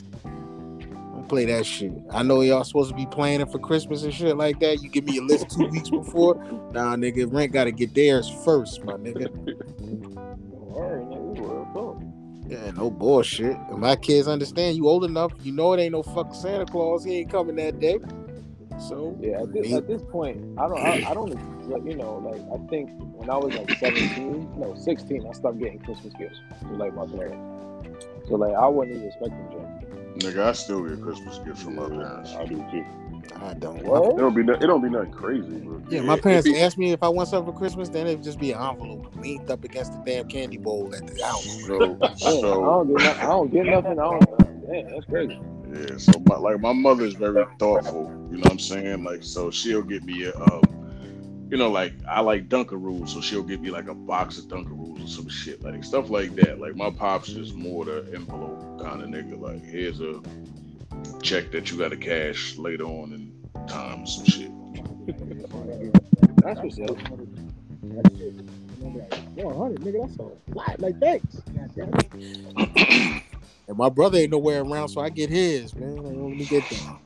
Play 1.27 1.45
that 1.45 1.65
shit. 1.65 1.91
I 2.11 2.23
know 2.23 2.41
y'all 2.41 2.63
supposed 2.63 2.91
to 2.91 2.95
be 2.95 3.07
planning 3.07 3.47
for 3.47 3.57
Christmas 3.59 4.03
and 4.03 4.13
shit 4.13 4.37
like 4.37 4.59
that. 4.59 4.83
You 4.83 4.89
give 4.89 5.05
me 5.05 5.17
a 5.17 5.21
list 5.21 5.49
two 5.49 5.67
weeks 5.67 5.89
before. 5.89 6.35
Nah, 6.71 6.95
nigga, 6.95 7.31
rent 7.31 7.51
got 7.51 7.63
to 7.63 7.71
get 7.71 7.95
theirs 7.95 8.29
first, 8.43 8.83
my 8.83 8.93
nigga. 8.93 9.29
Word, 10.49 11.01
nigga, 11.03 11.21
we 11.21 11.41
were 11.41 11.65
cool. 11.73 12.13
Yeah, 12.47 12.71
no 12.71 12.91
bullshit. 12.91 13.57
And 13.69 13.79
my 13.79 13.95
kids 13.95 14.27
understand 14.27 14.77
you 14.77 14.87
old 14.87 15.03
enough. 15.03 15.31
You 15.41 15.51
know 15.51 15.73
it 15.73 15.79
ain't 15.79 15.93
no 15.93 16.03
fucking 16.03 16.35
Santa 16.35 16.65
Claus. 16.65 17.03
He 17.03 17.19
ain't 17.19 17.31
coming 17.31 17.55
that 17.55 17.79
day. 17.79 17.97
So 18.77 19.17
Yeah, 19.19 19.41
at 19.41 19.53
this, 19.53 19.73
at 19.73 19.87
this 19.87 20.01
point, 20.03 20.37
I 20.59 20.67
don't, 20.67 20.77
I, 20.77 21.09
I 21.09 21.13
don't, 21.13 21.29
you 21.87 21.95
know, 21.95 22.17
like 22.17 22.41
I 22.53 22.67
think 22.69 22.91
when 22.99 23.29
I 23.29 23.37
was 23.37 23.55
like 23.55 23.71
17, 23.77 24.59
no, 24.59 24.75
16, 24.75 25.25
I 25.25 25.31
stopped 25.31 25.59
getting 25.59 25.79
Christmas 25.79 26.13
gifts 26.19 26.39
to 26.61 26.67
like 26.73 26.93
my 26.93 27.07
parents. 27.07 27.55
So 28.27 28.35
like 28.35 28.53
I 28.53 28.67
wasn't 28.67 28.97
even 28.97 29.07
expecting 29.07 29.49
them. 29.49 29.64
Nigga, 30.17 30.43
I 30.45 30.51
still 30.53 30.83
get 30.87 31.01
Christmas 31.01 31.39
gifts 31.39 31.61
from 31.63 31.75
my 31.75 31.87
parents. 31.89 32.33
I 32.35 32.45
do 32.45 32.55
too. 32.71 32.85
I 33.41 33.53
don't. 33.53 33.79
It 33.79 33.83
don't 34.17 34.33
be 34.33 34.41
it 34.41 34.59
don't 34.67 34.81
be 34.81 34.89
nothing 34.89 35.11
crazy, 35.11 35.57
but 35.57 35.91
Yeah, 35.91 36.01
my 36.01 36.17
parents 36.17 36.47
it 36.47 36.53
be- 36.53 36.59
asked 36.59 36.77
me 36.77 36.91
if 36.91 37.03
I 37.03 37.09
want 37.09 37.27
something 37.27 37.51
for 37.51 37.57
Christmas, 37.57 37.89
then 37.89 38.07
it'd 38.07 38.23
just 38.23 38.39
be 38.39 38.51
an 38.53 38.61
envelope 38.61 39.13
leaned 39.17 39.49
up 39.51 39.63
against 39.65 39.91
the 39.93 39.99
damn 40.05 40.27
candy 40.27 40.57
bowl 40.57 40.93
at 40.95 41.05
the 41.05 41.21
house. 41.23 41.45
So, 41.67 41.97
Man, 41.99 42.63
I 42.63 42.65
don't 42.65 42.87
get. 42.87 43.03
No, 43.03 43.11
I 43.11 43.25
don't 43.25 43.51
get 43.51 43.65
nothing. 43.65 43.91
I 43.91 43.95
don't. 43.95 44.69
Man, 44.69 44.87
that's 44.93 45.05
crazy. 45.05 45.39
yeah, 45.73 45.97
so 45.97 46.19
my, 46.25 46.37
like 46.37 46.59
my 46.61 46.73
mother 46.73 47.03
is 47.05 47.13
very 47.15 47.45
thoughtful. 47.59 48.09
You 48.31 48.37
know 48.37 48.43
what 48.43 48.51
I'm 48.53 48.59
saying? 48.59 49.03
Like, 49.03 49.23
so 49.23 49.51
she'll 49.51 49.83
get 49.83 50.03
me 50.03 50.23
a, 50.25 50.35
um, 50.35 50.61
you 51.49 51.57
know, 51.57 51.69
like 51.69 51.93
I 52.07 52.21
like 52.21 52.49
Dunkaroos, 52.49 53.09
so 53.09 53.21
she'll 53.21 53.43
give 53.43 53.61
me 53.61 53.69
like 53.69 53.87
a 53.87 53.93
box 53.93 54.37
of 54.37 54.45
Dunkaroos 54.45 55.05
or 55.05 55.07
some 55.07 55.29
shit, 55.29 55.63
like 55.63 55.83
stuff 55.83 56.09
like 56.09 56.35
that. 56.35 56.59
Like 56.59 56.75
my 56.75 56.89
pops 56.89 57.29
is 57.29 57.53
more 57.53 57.85
the 57.85 58.05
envelope 58.13 58.81
kind 58.81 59.01
of 59.01 59.09
nigga. 59.09 59.39
Like, 59.39 59.63
here's 59.63 60.01
a 60.01 60.21
check 61.21 61.51
that 61.51 61.71
you 61.71 61.77
got 61.77 61.89
to 61.89 61.97
cash 61.97 62.57
later 62.57 62.85
on 62.85 63.13
in 63.13 63.31
time, 63.67 64.03
or 64.03 64.07
some 64.07 64.25
shit. 64.25 64.51
That's 66.37 66.59
what's 66.61 66.79
up. 66.79 66.97
That's 67.83 68.19
it. 68.19 68.33
One 69.35 69.55
hundred, 69.55 69.81
nigga, 69.81 70.07
that's 70.07 70.17
a 70.19 70.23
lot. 70.55 70.79
Like 70.79 70.99
thanks. 70.99 71.41
And 73.67 73.77
my 73.77 73.89
brother 73.89 74.19
ain't 74.19 74.31
nowhere 74.31 74.61
around, 74.61 74.89
so 74.89 75.01
I 75.01 75.09
get 75.09 75.29
his, 75.29 75.73
man. 75.75 75.95
Like, 75.95 76.15
let 76.15 76.37
me 76.37 76.45
get 76.45 76.63
that. 76.69 76.99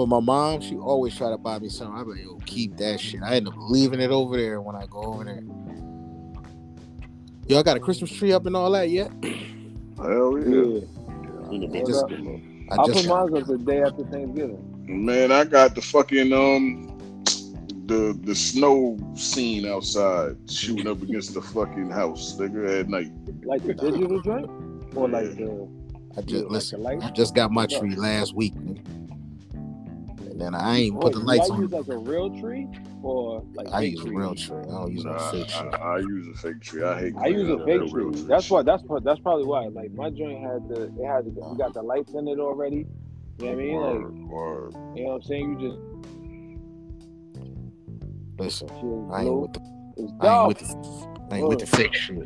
Yeah. 0.00 0.06
But 0.06 0.06
my 0.06 0.20
mom, 0.20 0.60
she 0.62 0.76
always 0.76 1.14
try 1.14 1.28
to 1.28 1.36
buy 1.36 1.58
me 1.58 1.68
something. 1.68 1.94
I'm 1.94 2.08
like, 2.08 2.22
yo, 2.22 2.38
keep 2.46 2.76
that 2.78 2.98
shit. 3.00 3.20
I 3.22 3.36
end 3.36 3.48
up 3.48 3.54
leaving 3.56 4.00
it 4.00 4.10
over 4.10 4.36
there 4.36 4.62
when 4.62 4.74
I 4.74 4.86
go 4.86 5.02
over 5.02 5.24
there. 5.24 5.42
Y'all 7.48 7.62
got 7.62 7.76
a 7.76 7.80
Christmas 7.80 8.10
tree 8.10 8.32
up 8.32 8.46
and 8.46 8.56
all 8.56 8.70
that 8.70 8.88
yet? 8.88 9.10
Hell 9.98 10.38
yeah. 10.38 10.46
Yeah. 10.46 11.50
you 11.50 11.70
I 11.74 11.84
just- 11.84 12.04
I 12.70 12.82
I 12.82 12.86
just 12.86 13.08
put 13.08 13.08
mine 13.08 13.36
up 13.36 13.46
the 13.46 13.58
day 13.58 13.82
after 13.82 14.04
Thanksgiving. 14.04 14.64
Man, 14.86 15.32
I 15.32 15.44
got 15.44 15.74
the 15.74 15.82
fucking 15.82 16.32
um 16.32 16.86
the 17.86 18.18
the 18.22 18.34
snow 18.34 18.96
scene 19.16 19.66
outside 19.66 20.36
shooting 20.48 20.86
up 20.86 21.02
against 21.02 21.34
the 21.34 21.42
fucking 21.42 21.90
house, 21.90 22.36
nigga, 22.38 22.80
at 22.80 22.88
night. 22.88 23.10
Like 23.42 23.64
the 23.64 23.74
digital 23.74 24.22
joint, 24.22 24.48
or 24.94 25.08
like 25.08 25.36
the. 25.36 25.68
I 26.16 26.22
just 26.22 26.44
Yeah, 26.44 26.48
listen. 26.48 26.82
the? 26.84 27.04
I 27.04 27.10
just 27.10 27.34
got 27.34 27.50
my 27.50 27.66
tree 27.66 27.96
last 27.96 28.34
week, 28.34 28.54
nigga. 28.54 28.99
And 30.40 30.54
then 30.54 30.60
I 30.60 30.78
ain't 30.78 30.98
put 31.00 31.12
the 31.12 31.18
lights 31.18 31.48
y'all 31.48 31.56
on. 31.56 31.62
use 31.62 31.70
like 31.72 31.88
a 31.88 31.98
real 31.98 32.30
tree 32.40 32.66
or 33.02 33.44
like 33.54 33.68
I 33.72 33.80
fake 33.80 33.92
use 33.92 34.04
a 34.06 34.10
real 34.10 34.34
tree. 34.34 34.56
I 34.56 34.64
don't 34.70 34.92
use 34.92 35.04
no 35.04 35.12
Nah, 35.12 35.30
fake 35.30 35.50
I, 35.54 35.62
shit. 35.62 35.74
I 35.74 35.98
use 35.98 36.28
a 36.28 36.38
fake 36.40 36.60
tree. 36.62 36.82
I 36.82 36.98
hate. 36.98 37.14
I 37.18 37.26
use 37.26 37.48
a 37.50 37.58
fake 37.58 37.66
that 37.66 37.92
real 37.92 38.10
tree. 38.12 38.22
That's 38.26 38.44
shit. 38.44 38.52
why. 38.52 38.62
That's 38.62 38.82
pro- 38.82 39.00
that's 39.00 39.20
probably 39.20 39.44
why. 39.44 39.66
Like 39.66 39.92
my 39.92 40.08
joint 40.10 40.40
had 40.40 40.68
the 40.68 40.84
it 40.84 41.06
had 41.06 41.26
the, 41.26 41.30
we 41.46 41.58
got 41.58 41.74
the 41.74 41.82
lights 41.82 42.12
in 42.14 42.26
it 42.26 42.38
already. 42.38 42.86
You 43.38 43.46
know 43.46 43.46
what 43.46 43.52
I 43.52 43.54
mean? 43.56 43.76
Like 43.80 44.28
Word, 44.28 44.72
word. 44.72 44.74
you 44.96 45.04
know 45.04 45.10
what 45.10 45.14
I'm 45.16 45.22
saying? 45.24 45.60
You 45.60 45.68
just 45.68 45.80
Listen, 48.38 48.70
I 49.12 49.20
ain't 49.22 49.28
blue. 49.28 49.40
with 49.40 49.52
the, 49.52 49.60
It's 49.98 50.12
I 50.20 50.38
ain't 50.38 50.48
with 50.48 50.58
the, 50.58 51.08
I 51.30 51.36
ain't 51.38 51.48
with 51.48 51.58
the 51.58 51.66
fake 51.66 51.94
shit. 51.94 52.16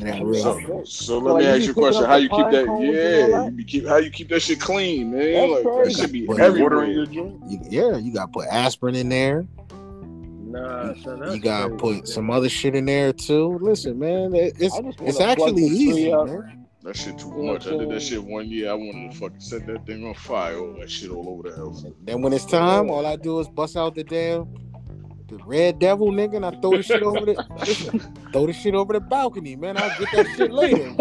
That 0.00 0.40
So, 0.42 0.84
so 0.84 1.18
let 1.18 1.34
like, 1.34 1.42
me 1.42 1.48
ask 1.48 1.66
you 1.66 1.72
a 1.72 1.74
question. 1.74 2.04
How 2.04 2.16
the 2.16 2.22
you 2.22 2.28
keep 2.30 2.50
that? 2.50 2.66
cones 2.66 2.88
and 2.98 3.06
all 3.06 3.30
Yeah, 3.30 3.44
that? 3.44 3.52
you 3.58 3.64
keep. 3.64 3.86
How 3.86 3.96
you 3.98 4.10
keep 4.10 4.28
that 4.30 4.40
shit 4.40 4.60
clean, 4.60 5.10
man? 5.10 5.50
That's 5.50 5.66
like 5.66 5.84
that 5.84 5.92
should 5.92 6.12
be 6.12 6.26
Well, 6.26 6.60
Water 6.60 6.84
in 6.84 6.90
your 6.92 7.06
joint? 7.06 7.40
You, 7.48 7.60
yeah, 7.68 7.96
you 7.98 8.12
got 8.12 8.26
to 8.26 8.32
put 8.32 8.48
aspirin 8.48 8.94
in 8.94 9.08
there. 9.08 9.46
Nah, 10.50 10.94
son, 10.94 11.20
that's 11.20 11.34
you 11.34 11.40
got 11.40 11.68
to 11.68 11.68
crazy, 11.68 11.80
put 11.80 11.94
man. 11.96 12.06
some 12.06 12.30
other 12.30 12.48
shit 12.48 12.74
in 12.74 12.86
there 12.86 13.12
too. 13.12 13.58
Listen, 13.60 13.98
man, 13.98 14.34
it's 14.34 14.74
I 14.74 14.82
just 14.82 14.98
wanna 15.00 15.08
it's 15.10 15.20
actually 15.20 15.64
easy, 15.64 16.10
man. 16.10 16.66
That 16.82 16.96
shit 16.96 17.18
too 17.18 17.30
much. 17.30 17.66
I 17.66 17.76
did 17.76 17.90
that 17.90 18.00
shit 18.00 18.24
one 18.24 18.48
year. 18.48 18.70
I 18.70 18.74
wanted 18.74 19.12
to 19.12 19.16
fucking 19.18 19.40
set 19.40 19.66
that 19.66 19.86
thing 19.86 20.06
on 20.06 20.14
fire. 20.14 20.58
All 20.58 20.72
that 20.80 20.90
shit 20.90 21.10
all 21.10 21.28
over 21.28 21.50
the 21.50 21.56
house. 21.56 21.84
Then 22.04 22.22
when 22.22 22.32
it's 22.32 22.46
time, 22.46 22.90
all 22.90 23.04
I 23.06 23.16
do 23.16 23.38
is 23.40 23.48
bust 23.48 23.76
out 23.76 23.94
the 23.94 24.02
damn 24.02 24.48
the 25.30 25.38
red 25.46 25.78
devil 25.78 26.10
nigga 26.10 26.36
and 26.36 26.44
I 26.46 26.50
throw 26.60 26.76
the 26.76 26.82
shit 26.82 27.02
over 27.02 27.24
the 27.24 27.36
throw 28.32 28.46
the 28.46 28.52
shit 28.52 28.74
over 28.74 28.92
the 28.92 29.00
balcony, 29.00 29.54
man. 29.56 29.76
I'll 29.76 29.96
get 29.98 30.10
that 30.12 30.26
shit 30.36 30.52
later. 30.52 30.92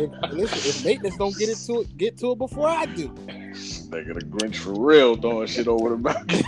if, 0.00 0.10
listen, 0.32 0.60
if 0.64 0.84
maintenance 0.84 1.16
don't 1.16 1.38
get 1.38 1.48
it 1.48 1.58
to 1.66 1.82
it, 1.82 1.96
get 1.96 2.18
to 2.18 2.32
it 2.32 2.38
before 2.38 2.68
I 2.68 2.86
do. 2.86 3.08
Nigga, 3.90 4.14
the 4.14 4.22
Grinch 4.22 4.56
for 4.56 4.74
real 4.74 5.16
throwing 5.16 5.46
shit 5.46 5.68
over 5.68 5.90
the 5.90 5.96
balcony. 5.96 6.42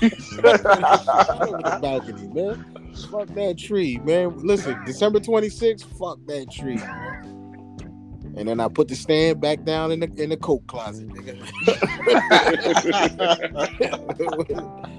over 1.49 1.63
the 1.63 1.79
balcony, 1.81 2.27
man. 2.29 2.65
Fuck 3.11 3.29
that 3.35 3.57
tree, 3.59 3.99
man. 3.99 4.35
Listen, 4.39 4.83
December 4.85 5.21
26th, 5.21 5.85
fuck 5.99 6.19
that 6.27 6.51
tree. 6.51 6.77
man. 6.77 8.35
And 8.37 8.49
then 8.49 8.59
I 8.59 8.69
put 8.69 8.89
the 8.89 8.97
stand 8.97 9.41
back 9.41 9.63
down 9.63 9.93
in 9.93 10.01
the 10.01 10.11
in 10.17 10.31
the 10.31 10.37
coat 10.37 10.67
closet, 10.67 11.09
nigga. 11.09 11.39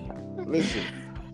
listen, 0.46 0.82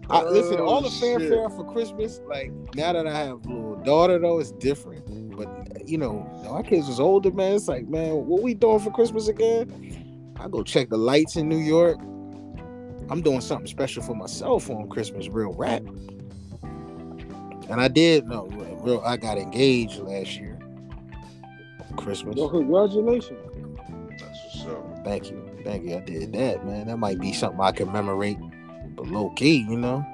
I, 0.09 0.22
oh, 0.22 0.32
listen. 0.32 0.59
All 0.59 0.82
the 0.82 0.88
Oh, 0.88 0.99
fanfare 0.99 1.49
for 1.49 1.64
Christmas, 1.72 2.20
like 2.28 2.51
now 2.76 2.93
that 2.93 3.07
I 3.07 3.18
have 3.18 3.45
a 3.45 3.49
little 3.49 3.76
daughter, 3.84 4.20
though, 4.20 4.39
it's 4.39 4.51
different. 4.53 5.38
But 5.38 5.88
you 5.88 5.97
know, 5.97 6.28
when 6.41 6.53
my 6.53 6.62
kids 6.62 6.88
was 6.88 6.99
older, 6.99 7.32
man. 7.32 7.53
It's 7.53 7.68
like, 7.68 7.88
man, 7.88 8.14
what 8.26 8.41
we 8.41 8.53
doing 8.53 8.80
for 8.80 8.91
Christmas 8.91 9.28
again? 9.28 10.36
I 10.39 10.47
go 10.47 10.64
check 10.64 10.89
the 10.89 10.97
lights 10.97 11.36
in 11.36 11.47
New 11.47 11.57
York. 11.57 11.97
I'm 13.09 13.22
doing 13.22 13.41
something 13.41 13.68
special 13.68 14.01
for 14.03 14.16
myself 14.16 14.70
on 14.70 14.88
Christmas, 14.89 15.28
real 15.28 15.53
rap. 15.53 15.84
And 17.70 17.80
I 17.82 17.88
did 17.88 18.26
no 18.28 18.45
real. 18.84 19.01
I 19.05 19.18
got 19.18 19.38
engaged 19.38 19.99
last 19.99 20.38
year. 20.38 20.57
Christmas. 21.97 22.36
Well, 22.38 22.49
congratulations. 22.49 23.39
That's 24.09 24.66
what's 24.66 24.66
up. 24.66 25.03
Thank 25.03 25.30
you, 25.30 25.59
thank 25.64 25.84
you. 25.86 25.97
I 25.97 25.99
did 25.99 26.34
that, 26.34 26.66
man. 26.66 26.88
That 26.88 26.97
might 26.97 27.20
be 27.20 27.34
something 27.34 27.59
I 27.59 27.72
commemorate, 27.72 28.38
but 28.95 29.07
low 29.07 29.29
key, 29.31 29.65
you 29.69 29.77
know. 29.77 30.05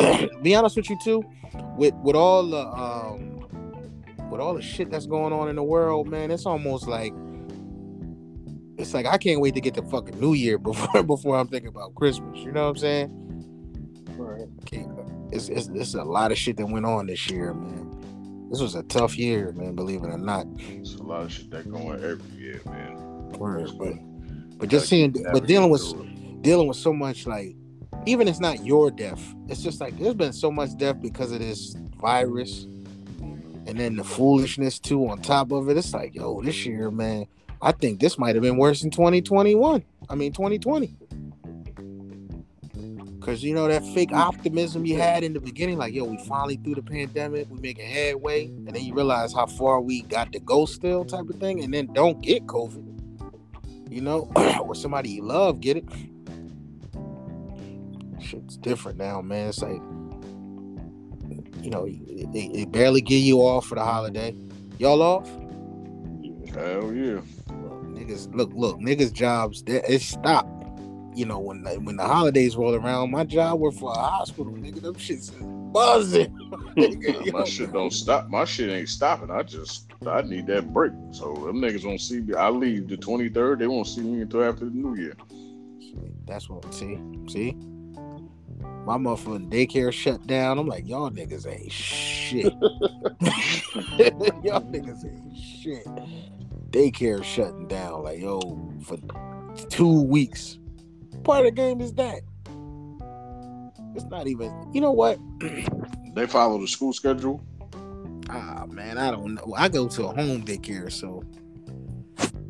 be 0.42 0.54
honest 0.54 0.76
with 0.76 0.88
you 0.88 0.98
too, 1.02 1.24
with 1.76 1.94
with 1.96 2.16
all 2.16 2.46
the 2.46 2.66
um, 2.68 3.30
with 4.30 4.40
all 4.40 4.54
the 4.54 4.62
shit 4.62 4.90
that's 4.90 5.06
going 5.06 5.32
on 5.32 5.48
in 5.48 5.56
the 5.56 5.62
world, 5.62 6.08
man. 6.08 6.30
It's 6.30 6.46
almost 6.46 6.86
like 6.86 7.12
it's 8.78 8.94
like 8.94 9.06
I 9.06 9.18
can't 9.18 9.40
wait 9.40 9.54
to 9.54 9.60
get 9.60 9.74
to 9.74 9.82
fucking 9.82 10.18
New 10.18 10.34
Year 10.34 10.58
before 10.58 11.02
before 11.02 11.36
I'm 11.36 11.48
thinking 11.48 11.68
about 11.68 11.94
Christmas. 11.94 12.38
You 12.38 12.52
know 12.52 12.64
what 12.64 12.70
I'm 12.70 12.76
saying? 12.76 13.16
Right. 14.16 14.48
Okay, 14.62 14.86
It's, 15.32 15.48
it's 15.48 15.68
it's 15.68 15.94
a 15.94 16.04
lot 16.04 16.32
of 16.32 16.38
shit 16.38 16.56
that 16.58 16.66
went 16.66 16.86
on 16.86 17.06
this 17.06 17.30
year, 17.30 17.54
man. 17.54 18.48
This 18.50 18.60
was 18.60 18.74
a 18.74 18.82
tough 18.84 19.16
year, 19.16 19.52
man. 19.52 19.74
Believe 19.76 20.02
it 20.02 20.08
or 20.08 20.18
not. 20.18 20.46
It's 20.58 20.94
a 20.94 21.02
lot 21.02 21.22
of 21.22 21.32
shit 21.32 21.50
that 21.50 21.70
going 21.70 21.88
on 21.88 22.04
every 22.04 22.30
year, 22.36 22.60
man. 22.66 23.28
Word, 23.38 23.70
but 23.78 23.94
but 24.58 24.68
just 24.68 24.88
seeing, 24.88 25.14
but 25.32 25.46
dealing 25.46 25.70
with 25.70 26.42
dealing 26.42 26.66
with 26.66 26.76
so 26.76 26.92
much 26.92 27.26
like 27.26 27.54
even 28.06 28.28
it's 28.28 28.40
not 28.40 28.64
your 28.64 28.90
death 28.90 29.34
it's 29.48 29.62
just 29.62 29.80
like 29.80 29.96
there's 29.98 30.14
been 30.14 30.32
so 30.32 30.50
much 30.50 30.76
death 30.76 31.00
because 31.00 31.32
of 31.32 31.38
this 31.38 31.74
virus 32.00 32.66
and 33.66 33.78
then 33.78 33.96
the 33.96 34.04
foolishness 34.04 34.78
too 34.78 35.06
on 35.08 35.20
top 35.20 35.52
of 35.52 35.68
it. 35.68 35.76
It's 35.76 35.92
like 35.92 36.14
yo 36.14 36.40
this 36.42 36.64
year 36.64 36.90
man 36.90 37.26
i 37.62 37.72
think 37.72 38.00
this 38.00 38.18
might 38.18 38.34
have 38.34 38.42
been 38.42 38.56
worse 38.56 38.80
than 38.80 38.90
2021 38.90 39.84
i 40.08 40.14
mean 40.14 40.32
2020 40.32 40.96
because 43.20 43.44
you 43.44 43.54
know 43.54 43.68
that 43.68 43.84
fake 43.94 44.12
optimism 44.12 44.86
you 44.86 44.96
had 44.96 45.22
in 45.22 45.34
the 45.34 45.40
beginning 45.40 45.76
like 45.76 45.92
yo 45.92 46.04
we 46.04 46.16
finally 46.24 46.56
through 46.56 46.74
the 46.74 46.82
pandemic 46.82 47.46
we 47.50 47.60
making 47.60 47.86
headway 47.86 48.46
and 48.46 48.68
then 48.68 48.82
you 48.82 48.94
realize 48.94 49.32
how 49.32 49.46
far 49.46 49.80
we 49.80 50.02
got 50.02 50.32
to 50.32 50.40
go 50.40 50.64
still 50.64 51.04
type 51.04 51.28
of 51.28 51.36
thing 51.36 51.62
and 51.62 51.72
then 51.72 51.86
don't 51.92 52.22
get 52.22 52.46
covid. 52.46 52.86
You 53.90 54.00
know 54.00 54.30
or 54.62 54.74
somebody 54.74 55.10
you 55.10 55.22
love 55.22 55.60
get 55.60 55.76
it 55.76 55.84
shit's 58.20 58.56
different 58.56 58.98
now, 58.98 59.20
man. 59.20 59.48
It's 59.48 59.62
like, 59.62 59.80
you 61.62 61.70
know, 61.70 61.86
they, 61.86 62.50
they 62.52 62.64
barely 62.64 63.00
give 63.00 63.20
you 63.20 63.38
off 63.38 63.66
for 63.66 63.74
the 63.74 63.84
holiday. 63.84 64.34
Y'all 64.78 65.02
off? 65.02 65.28
Hell 66.54 66.92
yeah. 66.92 67.20
Look, 67.50 67.84
niggas, 67.94 68.34
look, 68.34 68.50
look, 68.54 68.78
niggas' 68.78 69.12
jobs, 69.12 69.62
they- 69.62 69.82
it 69.88 70.00
stopped. 70.02 70.48
You 71.14 71.26
know, 71.26 71.40
when 71.40 71.62
the, 71.64 71.72
when 71.80 71.96
the 71.96 72.04
holidays 72.04 72.56
roll 72.56 72.74
around, 72.74 73.10
my 73.10 73.24
job 73.24 73.58
work 73.58 73.74
for 73.74 73.90
a 73.92 73.96
hospital, 73.96 74.52
nigga. 74.52 74.80
Them 74.80 74.94
shits 74.94 75.30
is 75.30 75.30
buzzing. 75.72 76.32
Nigga. 76.76 77.32
My 77.32 77.44
shit 77.44 77.72
don't 77.72 77.92
stop. 77.92 78.28
My 78.28 78.44
shit 78.44 78.70
ain't 78.70 78.88
stopping. 78.88 79.30
I 79.30 79.42
just 79.42 79.90
I 80.06 80.22
need 80.22 80.46
that 80.46 80.72
break. 80.72 80.92
So 81.10 81.34
them 81.34 81.56
niggas 81.56 81.84
won't 81.84 82.00
see 82.00 82.20
me. 82.20 82.34
I 82.34 82.48
leave 82.48 82.88
the 82.88 82.96
23rd. 82.96 83.58
They 83.58 83.66
won't 83.66 83.86
see 83.88 84.00
me 84.02 84.22
until 84.22 84.44
after 84.44 84.64
the 84.66 84.70
New 84.70 84.94
Year. 84.96 85.14
That's 86.26 86.48
what 86.48 86.72
see, 86.72 86.98
see. 87.28 87.56
My 88.62 88.96
motherfucking 88.96 89.50
daycare 89.50 89.92
shut 89.92 90.26
down. 90.26 90.58
I'm 90.58 90.66
like, 90.66 90.88
y'all 90.88 91.10
niggas 91.10 91.46
ain't 91.46 91.70
shit. 91.70 92.44
y'all 94.42 94.62
niggas 94.62 95.04
ain't 95.04 95.36
shit. 95.36 95.86
Daycare 96.70 97.22
shutting 97.22 97.68
down, 97.68 98.02
like 98.02 98.20
yo, 98.20 98.40
for 98.82 98.96
two 99.68 100.02
weeks. 100.02 100.58
Part 101.24 101.40
of 101.40 101.44
the 101.46 101.50
game 101.50 101.80
is 101.80 101.92
that. 101.94 102.20
It's 103.94 104.04
not 104.04 104.26
even. 104.28 104.52
You 104.72 104.80
know 104.80 104.92
what? 104.92 105.18
They 106.12 106.26
follow 106.26 106.60
the 106.60 106.66
school 106.66 106.92
schedule. 106.92 107.40
Ah 108.28 108.66
man, 108.68 108.98
I 108.98 109.12
don't 109.12 109.34
know. 109.34 109.54
I 109.56 109.68
go 109.68 109.86
to 109.86 110.06
a 110.06 110.08
home 110.08 110.42
daycare, 110.42 110.90
so 110.90 111.22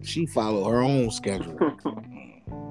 She 0.03 0.25
followed 0.25 0.71
her 0.71 0.81
own 0.81 1.11
schedule. 1.11 1.59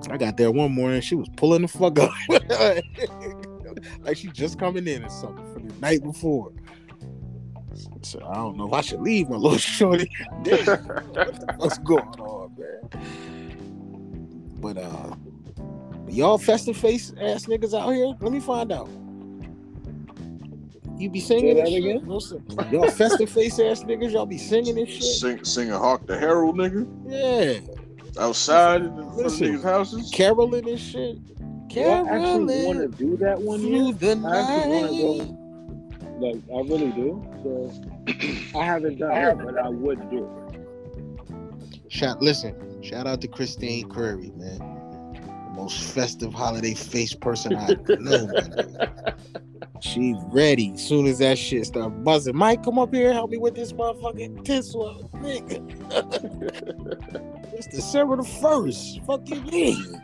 I 0.10 0.18
got 0.18 0.38
there 0.38 0.52
one 0.52 0.72
morning. 0.74 1.02
She 1.02 1.16
was 1.16 1.28
pulling 1.36 1.64
the 1.64 1.68
fuck 1.68 2.00
up, 2.00 2.12
like 4.02 4.18
she 4.18 4.28
just 4.30 4.58
coming 4.60 4.88
in 4.88 5.04
or 5.04 5.10
something 5.10 5.54
from 5.54 5.68
the 5.68 5.76
night 5.80 6.02
before. 6.04 6.52
So 8.02 8.20
I 8.26 8.36
don't 8.36 8.58
know 8.58 8.68
if 8.68 8.74
I 8.74 8.82
should 8.82 9.02
leave 9.02 9.30
my 9.30 9.36
little 9.36 9.58
shorty. 9.58 10.10
Damn, 10.44 10.66
what 10.66 11.70
the 11.70 11.80
going 11.84 12.20
on, 12.20 12.56
man? 12.58 12.90
But 14.62 14.78
uh, 14.78 15.16
y'all 16.08 16.38
festive 16.38 16.78
face 16.78 17.14
ass 17.20 17.46
niggas 17.46 17.78
out 17.80 17.92
here. 17.92 18.14
Let 18.20 18.32
me 18.32 18.40
find 18.40 18.72
out. 18.72 18.90
You 20.98 21.10
be 21.10 21.22
singing 21.22 21.56
this 21.56 21.64
that 21.64 21.70
shit? 21.70 21.84
again? 21.86 22.08
Listen, 22.08 22.44
Y'all 22.72 22.90
festive 22.90 23.30
face 23.30 23.58
ass 23.60 23.84
niggas. 23.84 24.12
Y'all 24.12 24.26
be 24.26 24.38
singing 24.38 24.76
this 24.76 24.90
shit. 24.90 25.04
Sing, 25.04 25.46
singing 25.46 25.74
Hark 25.74 26.06
the 26.08 26.18
Herald, 26.18 26.58
nigga, 26.58 26.86
Yeah, 27.08 27.60
outside 28.20 28.82
in 28.82 28.96
the 28.96 29.04
front 29.04 29.10
of 29.20 29.26
Listen. 29.26 29.48
niggas' 29.58 29.64
houses. 29.64 30.12
caroling 30.14 30.68
and 30.70 30.80
shit. 30.80 31.18
Do 31.70 31.82
I 31.82 32.00
actually 32.10 32.66
want 32.66 32.80
to 32.80 32.88
do 32.98 33.16
that 33.18 33.40
one 33.41 33.62
year. 33.62 33.94
the 33.94 34.12
I 34.28 34.40
actually 34.40 34.70
want 34.74 34.91
night. 34.91 35.20
to 35.20 35.34
go. 35.34 36.16
Like 36.20 36.41
I 36.54 36.62
really 36.68 36.91
do. 36.91 37.24
So 37.44 38.60
I 38.60 38.66
haven't 38.66 38.98
done 38.98 39.12
it, 39.12 39.38
but 39.46 39.58
I 39.58 39.70
would 39.70 40.10
do 40.10 40.26
it. 40.26 41.91
Shout, 41.91 42.22
listen, 42.22 42.82
shout 42.84 43.08
out 43.08 43.22
to 43.22 43.28
Christine 43.28 43.90
Curry, 43.90 44.32
man. 44.36 44.60
Most 45.60 45.94
festive 45.94 46.34
holiday 46.34 46.73
face 46.73 47.14
person 47.14 47.53
I 47.53 47.76
know. 47.99 48.31
She 49.81 50.15
ready. 50.27 50.77
Soon 50.77 51.06
as 51.06 51.19
that 51.19 51.38
shit 51.38 51.65
start 51.65 52.02
buzzing, 52.03 52.36
Mike, 52.36 52.64
come 52.64 52.80
up 52.80 52.94
here, 52.94 53.11
help 53.11 53.31
me 53.31 53.38
with 53.38 53.56
this 53.56 53.73
motherfucking 53.73 54.45
tinsel, 54.45 55.10
nigga. 55.15 55.60
it's 57.53 57.68
December 57.68 58.15
the 58.15 58.23
first. 58.23 59.02
Fuck 59.06 59.27
you? 59.30 59.99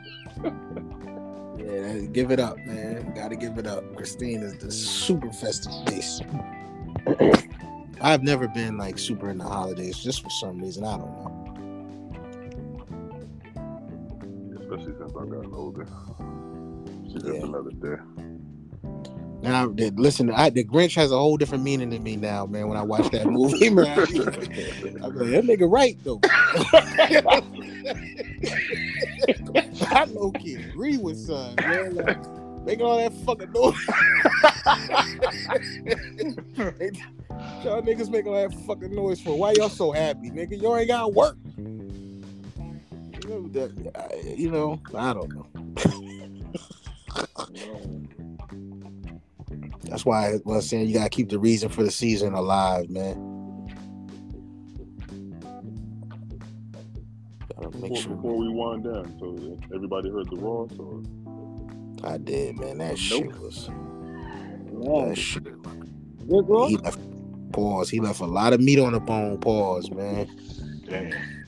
Yeah, 1.58 2.00
give 2.12 2.32
it 2.32 2.40
up, 2.42 2.58
man. 2.66 3.14
Gotta 3.16 3.38
give 3.38 3.58
it 3.58 3.66
up. 3.66 3.96
Christine 3.96 4.44
is 4.44 4.58
the 4.58 4.70
super 4.70 5.32
festive 5.32 5.72
face. 5.88 6.20
I've 8.02 8.24
never 8.24 8.50
been 8.50 8.78
like 8.78 8.98
super 8.98 9.30
in 9.30 9.38
the 9.38 9.46
holidays, 9.46 10.00
just 10.00 10.22
for 10.22 10.30
some 10.30 10.60
reason. 10.60 10.84
I 10.84 10.98
don't 10.98 11.12
know. 11.12 11.45
Especially 14.76 14.94
since 15.00 15.14
I 15.16 15.26
got 15.26 15.54
older. 15.54 15.88
It's 17.06 17.14
just 17.14 17.26
Yeah. 17.26 17.44
another 17.44 17.72
day. 17.72 17.96
Now, 19.42 19.66
listen, 19.68 20.32
I, 20.32 20.50
the 20.50 20.64
Grinch 20.64 20.96
has 20.96 21.12
a 21.12 21.18
whole 21.18 21.38
different 21.38 21.64
meaning 21.64 21.92
to 21.92 22.00
me 22.00 22.16
now, 22.16 22.46
man. 22.46 22.68
When 22.68 22.78
I 22.78 22.82
watch 22.82 23.10
that 23.12 23.28
movie, 23.28 23.70
man, 23.74 23.86
I'm 23.88 23.96
like, 24.06 25.30
that 25.30 25.44
nigga 25.46 25.72
right 25.72 25.98
though. 26.04 26.20
I 29.92 30.06
low 30.06 30.32
key 30.32 30.56
agree 30.56 30.98
with 30.98 31.18
son, 31.18 31.56
man. 31.60 31.96
Like, 31.96 32.18
making 32.66 32.86
all 32.86 32.98
that 32.98 33.14
fucking 33.24 33.52
noise. 33.52 33.76
y'all 37.64 37.82
niggas 37.82 38.10
making 38.10 38.34
all 38.34 38.50
that 38.50 38.54
fucking 38.66 38.94
noise 38.96 39.22
for 39.22 39.38
why 39.38 39.52
y'all 39.52 39.70
so 39.70 39.92
happy, 39.92 40.32
nigga? 40.32 40.60
Y'all 40.62 40.76
ain't 40.76 40.88
got 40.90 41.14
work. 41.14 41.38
You 43.28 43.32
know, 43.32 43.48
that, 43.50 43.92
I- 43.96 44.34
you 44.36 44.52
know, 44.52 44.80
I 44.94 45.14
don't 45.14 45.34
know. 45.34 45.48
That's 49.84 50.06
why 50.06 50.34
I 50.34 50.40
was 50.44 50.70
saying 50.70 50.88
you 50.88 50.94
gotta 50.96 51.10
keep 51.10 51.30
the 51.30 51.40
reason 51.40 51.70
for 51.70 51.84
the 51.84 51.90
season 51.92 52.34
alive, 52.34 52.90
man. 52.90 53.16
Gotta 57.56 57.70
make 57.78 57.82
Before, 57.84 57.98
sure 57.98 58.16
before 58.16 58.38
we 58.38 58.50
wind 58.50 58.84
down, 58.84 59.16
so 59.20 59.58
everybody 59.74 60.10
heard 60.12 60.30
the 60.30 60.36
Ross 60.38 60.72
or 60.78 61.02
I 62.04 62.18
did, 62.18 62.60
man. 62.60 62.78
That 62.80 62.98
shit 62.98 63.26
was 63.40 63.70
Yeah. 64.82 65.06
that 65.06 65.18
shit. 65.18 65.44
Good 66.28 66.48
girl. 66.48 66.68
He 66.68 66.78
left 66.78 67.00
pause. 67.54 67.90
He 67.90 68.00
left 68.00 68.20
a 68.20 68.26
lot 68.26 68.54
of 68.54 68.60
meat 68.60 68.80
on 68.80 68.94
the 68.94 69.00
bone. 69.00 69.38
Pause, 69.40 69.92
man. 69.92 70.28
Damn. 70.88 71.45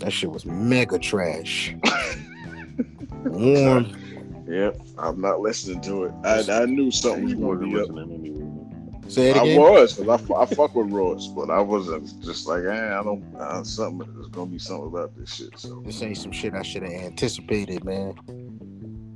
That 0.00 0.12
shit 0.12 0.30
was 0.30 0.46
mega 0.46 0.98
trash. 0.98 1.74
Warm. 3.24 3.96
Yep, 4.48 4.80
I'm 4.98 5.20
not 5.20 5.40
listening 5.40 5.80
to 5.82 6.04
it. 6.04 6.12
I, 6.24 6.62
I 6.62 6.64
knew 6.64 6.90
something 6.90 7.24
was 7.24 7.34
going 7.34 7.60
to 7.60 7.76
wasn't 7.76 7.96
be 7.96 8.02
up. 8.02 8.08
anyway. 8.10 9.10
Say 9.10 9.30
it 9.30 9.36
again. 9.36 9.60
I 9.60 9.70
was 9.70 9.94
because 9.94 10.30
I, 10.30 10.34
I 10.34 10.46
fuck 10.46 10.74
with 10.74 10.90
Ross, 10.90 11.26
but 11.28 11.50
I 11.50 11.60
wasn't 11.60 12.22
just 12.22 12.46
like, 12.46 12.64
eh, 12.64 12.98
I 12.98 13.02
don't. 13.02 13.24
Uh, 13.36 13.62
something 13.62 14.08
there's 14.14 14.28
gonna 14.28 14.50
be 14.50 14.58
something 14.58 14.86
about 14.86 15.16
this 15.16 15.34
shit. 15.34 15.58
So 15.58 15.82
This 15.84 16.00
ain't 16.02 16.16
some 16.16 16.32
shit 16.32 16.54
I 16.54 16.62
should 16.62 16.82
have 16.82 16.92
anticipated, 16.92 17.84
man. 17.84 18.14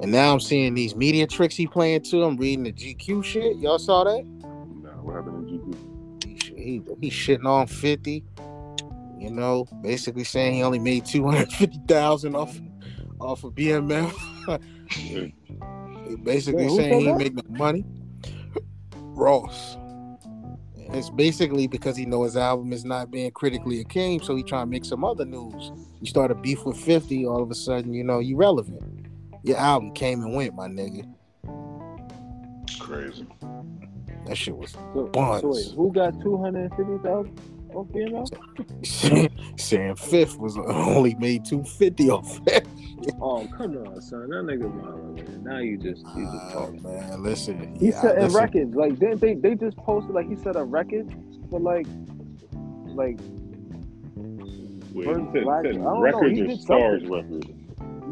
And 0.00 0.10
now 0.10 0.32
I'm 0.32 0.40
seeing 0.40 0.74
these 0.74 0.96
media 0.96 1.26
tricks 1.28 1.54
he 1.54 1.66
playing 1.68 2.02
too. 2.02 2.24
I'm 2.24 2.36
reading 2.36 2.64
the 2.64 2.72
GQ 2.72 3.24
shit. 3.24 3.56
Y'all 3.58 3.78
saw 3.78 4.02
that? 4.04 4.24
Nah, 4.24 4.90
what 5.00 5.14
happened 5.14 5.48
in 5.48 5.60
GQ? 5.60 6.56
he, 6.56 6.62
he, 6.62 6.82
he 7.00 7.10
shitting 7.10 7.46
on 7.46 7.68
50 7.68 8.24
you 9.24 9.30
know 9.30 9.66
basically 9.82 10.24
saying 10.24 10.54
he 10.54 10.62
only 10.62 10.78
made 10.78 11.04
250000 11.06 12.34
off 12.36 12.56
off 13.20 13.44
of 13.44 13.54
BMF 13.54 14.12
He 14.90 16.16
basically 16.22 16.66
Wait, 16.66 16.76
saying 16.76 17.00
he 17.00 17.08
ain't 17.08 17.18
that? 17.18 17.24
make 17.34 17.34
no 17.34 17.56
money. 17.58 17.84
Ross. 19.16 19.76
And 20.76 20.94
it's 20.94 21.08
basically 21.10 21.66
because 21.66 21.96
he 21.96 22.04
know 22.04 22.24
his 22.24 22.36
album 22.36 22.72
is 22.72 22.84
not 22.84 23.10
being 23.10 23.30
critically 23.30 23.80
acclaimed 23.80 24.22
so 24.24 24.36
he 24.36 24.42
trying 24.42 24.66
to 24.66 24.70
make 24.70 24.84
some 24.84 25.02
other 25.04 25.24
news. 25.24 25.72
You 26.00 26.06
start 26.06 26.30
a 26.30 26.34
beef 26.34 26.64
with 26.66 26.76
50 26.76 27.26
all 27.26 27.42
of 27.42 27.50
a 27.50 27.54
sudden 27.54 27.94
you 27.94 28.04
know 28.04 28.18
you 28.18 28.36
relevant. 28.36 28.82
Your 29.42 29.56
album 29.56 29.92
came 29.92 30.20
and 30.22 30.34
went 30.34 30.54
my 30.54 30.68
nigga. 30.68 31.10
Crazy. 32.78 33.26
that 34.26 34.36
shit 34.36 34.56
was 34.56 34.72
So, 34.72 35.06
Buns. 35.12 35.40
so 35.42 35.48
wait, 35.52 35.66
who 35.76 35.92
got 35.92 36.20
two 36.20 36.36
hundred 36.36 36.70
and 36.72 36.74
fifty 36.76 36.98
thousand 37.08 37.38
off 37.74 37.86
BMF? 37.88 39.60
saying 39.60 39.96
fifth 39.96 40.38
was 40.38 40.56
only 40.58 41.14
made 41.16 41.44
250 41.44 42.10
off 42.10 42.40
Oh 43.20 43.46
come 43.56 43.76
on, 43.78 44.00
son, 44.00 44.28
that 44.30 44.44
nigga 44.44 44.70
wild, 44.70 45.16
man. 45.16 45.44
Now 45.44 45.58
you 45.58 45.76
just 45.76 46.02
you 46.16 46.24
just 46.24 46.36
Ah, 46.36 46.52
talking. 46.52 46.82
man, 46.82 47.22
listen. 47.22 47.76
He 47.78 47.88
yeah, 47.90 48.00
set 48.00 48.16
a 48.18 48.22
listen, 48.22 48.40
record. 48.40 48.74
Like 48.74 48.98
didn't 48.98 49.20
they? 49.20 49.34
They 49.34 49.54
just 49.56 49.76
posted 49.78 50.14
like 50.14 50.26
he 50.28 50.36
set 50.36 50.56
a 50.56 50.64
record 50.64 51.14
for 51.50 51.60
like, 51.60 51.86
like 52.86 53.18
Wait, 54.92 55.04
First 55.06 55.32
said, 55.32 55.42
black- 55.42 55.64
said 55.64 55.74
I 55.76 55.78
know, 55.80 56.00
records 56.00 56.38
he 56.38 56.42
or 56.44 56.56
stars 56.56 57.02
something. 57.02 57.10
records? 57.12 57.46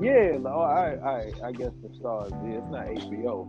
yeah. 0.03 0.37
Like, 0.41 0.53
oh, 0.53 0.61
I 0.61 0.95
I 1.09 1.33
I 1.49 1.53
guess 1.53 1.71
the 1.83 1.95
stars. 1.97 2.33
Yeah, 2.45 2.59
it's 2.59 2.71
not 2.71 2.87
HBO. 2.87 3.49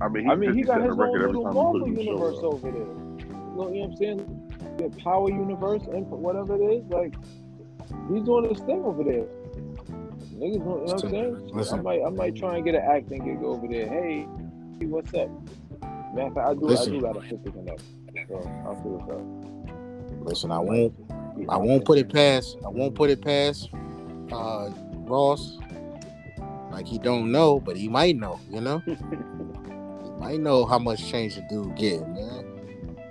I 0.00 0.08
mean, 0.08 0.24
he, 0.24 0.30
I 0.30 0.34
mean, 0.34 0.52
he 0.54 0.62
said 0.62 0.66
got 0.66 0.80
a 0.80 0.82
his 0.84 0.90
own 0.92 0.98
record 0.98 1.22
every 1.22 1.26
little 1.28 1.44
time 1.44 1.52
he 1.52 1.58
Marvel 1.58 1.84
a 1.84 1.88
new 1.88 2.02
universe 2.02 2.38
over 2.42 2.70
there. 2.70 2.80
You 2.80 3.26
know, 3.56 3.68
what 3.70 3.90
I'm 3.90 3.96
saying? 3.96 4.45
The 4.78 4.90
Power 5.02 5.30
Universe 5.30 5.82
and 5.92 6.06
whatever 6.10 6.54
it 6.56 6.64
is, 6.64 6.84
like 6.90 7.14
he's 8.12 8.22
doing 8.22 8.48
his 8.48 8.58
thing 8.60 8.82
over 8.84 9.02
there. 9.04 9.26
Niggas, 10.36 10.52
you 10.52 10.58
know 10.58 10.82
what 10.84 11.04
I'm 11.04 11.10
saying? 11.10 11.48
Listen. 11.54 11.78
I 11.78 11.82
might, 11.82 12.02
I 12.04 12.10
might 12.10 12.36
try 12.36 12.56
and 12.56 12.64
get 12.64 12.74
an 12.74 12.82
acting 12.82 13.24
gig 13.24 13.42
over 13.42 13.66
there. 13.66 13.88
Hey, 13.88 14.26
what's 14.80 15.14
up? 15.14 15.30
Of 16.18 16.34
fact, 16.34 16.48
I 16.48 16.54
do, 16.54 16.60
Listen. 16.60 16.96
I 16.96 17.12
do 17.12 17.18
a 17.18 17.22
sister 17.22 17.50
connect. 17.50 17.82
So 18.28 18.36
I'll 18.66 18.76
see 18.82 18.88
what's 18.88 19.12
up. 19.12 20.26
listen, 20.26 20.50
I 20.50 20.58
won't, 20.58 20.94
I 21.48 21.56
won't 21.56 21.84
put 21.84 21.98
it 21.98 22.12
past, 22.12 22.56
I 22.64 22.68
won't 22.68 22.94
put 22.94 23.10
it 23.10 23.22
past, 23.22 23.70
uh, 24.32 24.70
Ross. 24.94 25.58
Like 26.70 26.86
he 26.86 26.98
don't 26.98 27.32
know, 27.32 27.60
but 27.60 27.76
he 27.76 27.88
might 27.88 28.16
know. 28.16 28.38
You 28.50 28.60
know, 28.60 28.78
he 28.86 30.10
might 30.18 30.40
know 30.40 30.66
how 30.66 30.78
much 30.78 31.08
change 31.08 31.36
the 31.36 31.42
dude 31.48 31.74
get, 31.76 32.06
man. 32.08 32.45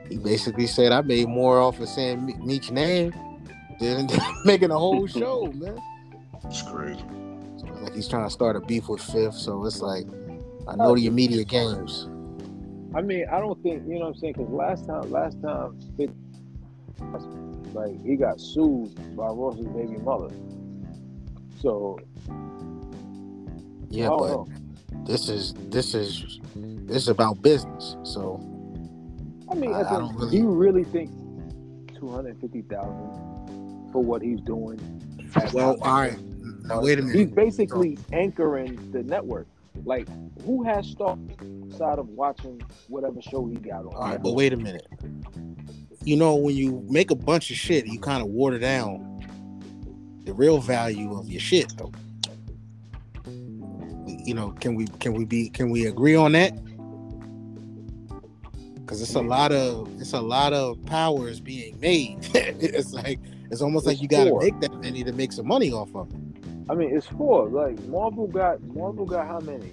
He 0.09 0.17
basically 0.17 0.67
said, 0.67 0.91
"I 0.91 1.01
made 1.01 1.27
more 1.27 1.59
off 1.59 1.79
of 1.79 1.89
saying 1.89 2.25
Me- 2.25 2.35
Meech's 2.39 2.71
name 2.71 3.13
than 3.79 4.07
making 4.45 4.71
a 4.71 4.77
whole 4.77 5.07
show, 5.07 5.51
man." 5.55 5.79
It's 6.45 6.61
crazy. 6.61 7.03
So 7.57 7.67
it's 7.67 7.81
like 7.81 7.95
he's 7.95 8.07
trying 8.07 8.25
to 8.25 8.29
start 8.29 8.55
a 8.55 8.61
beef 8.61 8.87
with 8.87 9.01
Fifth. 9.01 9.35
So 9.35 9.65
it's 9.65 9.81
like, 9.81 10.05
I 10.67 10.73
oh, 10.73 10.75
know 10.75 10.95
the 10.95 11.07
immediate 11.07 11.47
games. 11.47 12.07
I 12.93 13.01
mean, 13.01 13.25
I 13.31 13.39
don't 13.39 13.61
think 13.61 13.83
you 13.87 13.95
know 13.95 14.05
what 14.05 14.15
I'm 14.15 14.15
saying 14.15 14.33
because 14.33 14.49
last 14.49 14.85
time, 14.87 15.11
last 15.11 15.41
time, 15.41 15.77
it, 15.97 16.11
like 17.73 18.01
he 18.05 18.15
got 18.15 18.39
sued 18.39 18.95
by 19.15 19.27
Ross's 19.27 19.67
baby 19.67 19.97
mother. 19.97 20.33
So 21.61 21.99
Yeah, 23.89 24.09
but 24.09 24.27
know. 24.27 24.47
this 25.05 25.29
is 25.29 25.53
this 25.69 25.93
is 25.93 26.39
this 26.55 27.03
is 27.03 27.09
about 27.09 27.41
business. 27.41 27.97
So 28.03 28.39
I 29.55 29.59
mean, 29.59 29.73
I- 29.73 29.79
I 29.95 29.99
don't 29.99 30.15
really- 30.15 30.31
do 30.31 30.37
you 30.37 30.49
really 30.49 30.83
think 30.83 31.09
two 31.97 32.09
hundred 32.09 32.39
fifty 32.41 32.61
thousand 32.63 33.91
for 33.91 34.03
what 34.03 34.21
he's 34.21 34.41
doing? 34.41 34.79
well, 35.53 35.77
all 35.81 36.01
right. 36.01 36.17
Now 36.65 36.81
wait 36.81 36.99
a 36.99 37.01
minute. 37.01 37.15
He's 37.17 37.27
basically 37.31 37.97
anchoring 38.11 38.79
the 38.91 39.03
network. 39.03 39.47
Like, 39.83 40.07
who 40.45 40.63
has 40.63 40.87
stopped 40.87 41.21
outside 41.65 41.99
of 41.99 42.07
watching 42.09 42.61
whatever 42.87 43.21
show 43.21 43.45
he 43.45 43.55
got 43.55 43.85
on? 43.85 43.93
All 43.93 44.01
right, 44.01 44.21
but 44.21 44.33
wait 44.33 44.53
a 44.53 44.57
minute. 44.57 44.87
you 46.03 46.15
know, 46.15 46.35
when 46.35 46.55
you 46.55 46.85
make 46.87 47.09
a 47.11 47.15
bunch 47.15 47.49
of 47.49 47.57
shit, 47.57 47.87
you 47.87 47.99
kind 47.99 48.21
of 48.21 48.29
water 48.29 48.59
down 48.59 49.19
the 50.23 50.33
real 50.33 50.59
value 50.59 51.17
of 51.17 51.27
your 51.29 51.39
shit, 51.39 51.73
though. 51.77 51.91
You 53.27 54.33
know, 54.33 54.51
can 54.59 54.75
we 54.75 54.85
can 54.99 55.13
we 55.13 55.25
be 55.25 55.49
can 55.49 55.69
we 55.69 55.85
agree 55.87 56.15
on 56.15 56.31
that? 56.33 56.53
Because 58.95 59.09
it's 59.09 59.15
a 59.17 59.19
mm-hmm. 59.19 59.27
lot 59.27 59.51
of 59.51 60.01
it's 60.01 60.13
a 60.13 60.21
lot 60.21 60.53
of 60.53 60.83
powers 60.85 61.41
being 61.41 61.77
made. 61.81 62.17
it's 62.33 62.93
like 62.93 63.19
it's 63.51 63.61
almost 63.61 63.85
like 63.85 64.01
you 64.01 64.07
got 64.07 64.23
to 64.23 64.29
four. 64.29 64.39
make 64.39 64.57
that 64.61 64.73
many 64.75 65.03
to 65.03 65.11
make 65.11 65.33
some 65.33 65.47
money 65.47 65.69
off 65.73 65.93
of 65.93 66.09
it. 66.13 66.19
I 66.69 66.75
mean, 66.75 66.95
it's 66.95 67.05
four. 67.05 67.49
Like 67.49 67.77
Marvel 67.87 68.27
got 68.27 68.61
Marvel 68.61 69.05
got 69.05 69.27
how 69.27 69.41
many? 69.41 69.69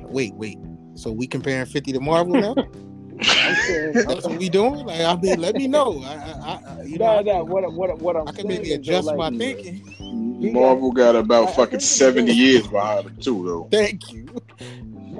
Wait, 0.00 0.32
wait. 0.36 0.56
So 0.94 1.12
we 1.12 1.26
comparing 1.26 1.66
fifty 1.66 1.92
to 1.92 2.00
Marvel 2.00 2.40
now? 2.40 2.54
I'm 3.20 3.54
saying, 3.54 3.98
I'm 3.98 4.04
That's 4.06 4.26
what 4.26 4.38
we 4.38 4.48
doing? 4.48 4.86
Like, 4.86 5.00
I 5.02 5.14
mean, 5.16 5.40
let 5.40 5.56
me 5.56 5.68
know. 5.68 6.02
I, 6.02 6.14
I, 6.14 6.78
I 6.80 6.82
you 6.84 6.96
know, 6.96 7.04
nah, 7.04 7.18
I 7.18 7.22
nah, 7.22 7.32
can- 7.32 7.46
what 7.46 7.72
what 7.74 7.98
what 7.98 8.16
I'm 8.16 8.28
I 8.28 8.32
can 8.32 8.48
maybe 8.48 8.70
is, 8.72 8.78
though, 8.78 8.80
adjust 8.80 9.08
my 9.08 9.28
like, 9.28 9.38
thinking. 9.38 10.52
Marvel 10.54 10.90
got 10.90 11.14
I- 11.14 11.18
I 11.18 11.20
about 11.20 11.54
fucking 11.54 11.80
think 11.80 11.82
70 11.82 12.32
years 12.32 12.66
behind 12.66 13.08
him, 13.08 13.16
too, 13.18 13.46
though. 13.46 13.68
Thank 13.70 14.10
you. 14.10 14.26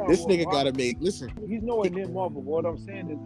No, 0.05 0.10
This 0.10 0.24
nigga 0.26 0.44
Mar- 0.44 0.52
gotta 0.52 0.72
make. 0.72 0.97
Listen, 1.01 1.31
He's 1.48 1.62
nowhere 1.62 1.90
near 1.90 2.06
Marvel. 2.09 2.43
But 2.43 2.44
what 2.44 2.66
I'm 2.66 2.78
saying 2.78 3.10
is, 3.10 3.18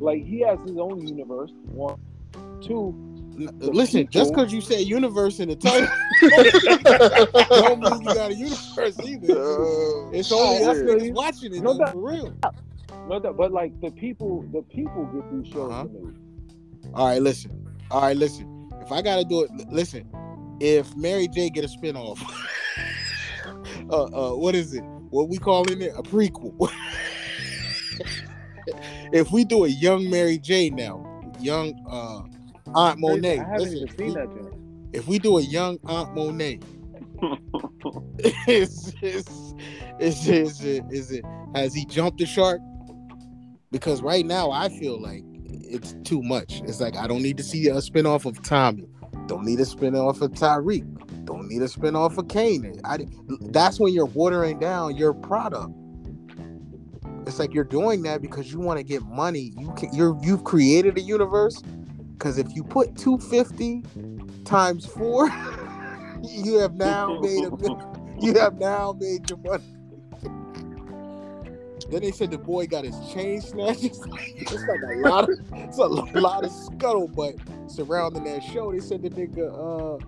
like, 0.00 0.24
he 0.24 0.40
has 0.40 0.58
his 0.66 0.76
own 0.78 1.06
universe. 1.06 1.50
One, 1.64 1.98
two. 2.60 2.94
n- 3.38 3.48
listen. 3.58 4.06
Just 4.10 4.32
because 4.34 4.52
you 4.52 4.60
say 4.60 4.82
universe 4.82 5.40
in 5.40 5.48
the 5.48 5.56
title, 5.56 5.88
don't 7.50 7.80
mean 7.80 8.02
you 8.02 8.14
got 8.14 8.30
a 8.30 8.34
universe 8.34 8.98
either. 9.04 10.12
It's 10.12 10.30
only 10.32 10.64
us 10.64 10.76
yeah. 10.78 10.82
niggas 10.84 11.14
watching 11.14 11.54
it. 11.54 11.62
No 11.62 11.72
though, 11.72 11.78
doubt. 11.84 11.92
for 11.92 12.10
real. 12.10 12.34
No, 13.08 13.18
that, 13.20 13.36
but 13.36 13.52
like 13.52 13.78
the 13.80 13.90
people, 13.90 14.44
the 14.52 14.62
people 14.62 15.04
get 15.06 15.42
these 15.44 15.52
shows 15.52 15.70
Uh-huh. 15.72 15.86
All 16.94 17.06
right, 17.08 17.20
listen. 17.22 17.50
All 17.90 18.02
right, 18.02 18.16
listen. 18.16 18.70
If 18.82 18.92
I 18.92 19.00
gotta 19.02 19.24
do 19.24 19.42
it, 19.42 19.50
listen. 19.70 20.08
If 20.60 20.94
Mary 20.96 21.28
J 21.28 21.50
get 21.50 21.64
a 21.64 21.68
spinoff, 21.68 22.20
uh, 23.90 24.04
uh, 24.04 24.36
what 24.36 24.54
is 24.54 24.74
it? 24.74 24.82
What 25.16 25.30
we 25.30 25.38
calling 25.38 25.80
it? 25.80 25.92
A 25.96 26.02
prequel. 26.02 26.70
if 29.14 29.32
we 29.32 29.46
do 29.46 29.64
a 29.64 29.68
young 29.68 30.10
Mary 30.10 30.36
J 30.36 30.68
now, 30.68 31.22
young 31.40 31.72
uh, 31.90 32.20
Aunt 32.78 33.00
Monet. 33.00 33.38
I 33.38 33.44
haven't 33.44 33.60
Listen, 33.60 33.76
even 33.78 33.88
if 33.88 33.96
seen 33.96 34.06
we- 34.08 34.12
that 34.14 34.28
yet. 34.36 34.52
if 34.92 35.08
we 35.08 35.18
do 35.18 35.38
a 35.38 35.40
young 35.40 35.78
Aunt 35.86 36.14
Monet, 36.14 36.60
is 38.46 38.92
is 39.00 39.24
is 39.98 40.28
is 40.28 40.62
it, 40.62 40.84
is 40.90 41.10
it 41.10 41.24
has 41.54 41.72
he 41.72 41.86
jumped 41.86 42.18
the 42.18 42.26
shark? 42.26 42.60
Because 43.70 44.02
right 44.02 44.26
now 44.26 44.50
I 44.50 44.68
feel 44.68 45.00
like 45.00 45.22
it's 45.46 45.96
too 46.04 46.22
much. 46.22 46.60
It's 46.66 46.78
like 46.78 46.94
I 46.94 47.06
don't 47.06 47.22
need 47.22 47.38
to 47.38 47.42
see 47.42 47.68
a 47.68 47.76
spinoff 47.76 48.26
of 48.26 48.42
Tommy. 48.42 48.86
Don't 49.28 49.46
need 49.46 49.60
a 49.60 49.64
spinoff 49.64 50.20
of 50.20 50.32
Tariq. 50.32 50.95
Don't 51.26 51.48
need 51.48 51.60
a 51.60 51.66
spinoff 51.66 52.16
of 52.18 52.28
Kanan. 52.28 52.80
I 52.84 53.06
that's 53.50 53.78
when 53.80 53.92
you're 53.92 54.06
watering 54.06 54.58
down 54.58 54.96
your 54.96 55.12
product. 55.12 55.72
It's 57.26 57.40
like 57.40 57.52
you're 57.52 57.64
doing 57.64 58.02
that 58.02 58.22
because 58.22 58.52
you 58.52 58.60
want 58.60 58.78
to 58.78 58.84
get 58.84 59.02
money. 59.02 59.52
You 59.58 59.72
can 59.76 59.92
you're 59.92 60.18
you've 60.22 60.44
created 60.44 60.96
a 60.96 61.00
universe. 61.00 61.62
Because 62.12 62.38
if 62.38 62.54
you 62.54 62.64
put 62.64 62.96
250 62.96 63.82
times 64.44 64.86
four, 64.86 65.26
you 66.22 66.58
have 66.60 66.74
now 66.74 67.18
made 67.20 67.44
a 67.44 67.50
you 68.20 68.34
have 68.34 68.58
now 68.58 68.96
made 68.98 69.28
your 69.28 69.38
money. 69.40 69.64
Then 71.90 72.00
they 72.00 72.10
said 72.10 72.30
the 72.30 72.38
boy 72.38 72.66
got 72.66 72.84
his 72.84 72.96
chain 73.12 73.40
snatched. 73.40 73.84
It's 73.84 74.06
like, 74.06 74.34
it's 74.36 74.52
like 74.52 74.80
a 74.82 75.08
lot 75.08 75.28
of 75.28 75.38
it's 75.52 75.78
a 75.78 75.86
lot 75.86 76.44
of 76.44 76.50
scuttlebutt 76.50 77.70
surrounding 77.70 78.24
that 78.24 78.42
show. 78.42 78.72
They 78.72 78.80
said 78.80 79.02
the 79.02 79.10
nigga 79.10 79.50
uh 79.52 80.04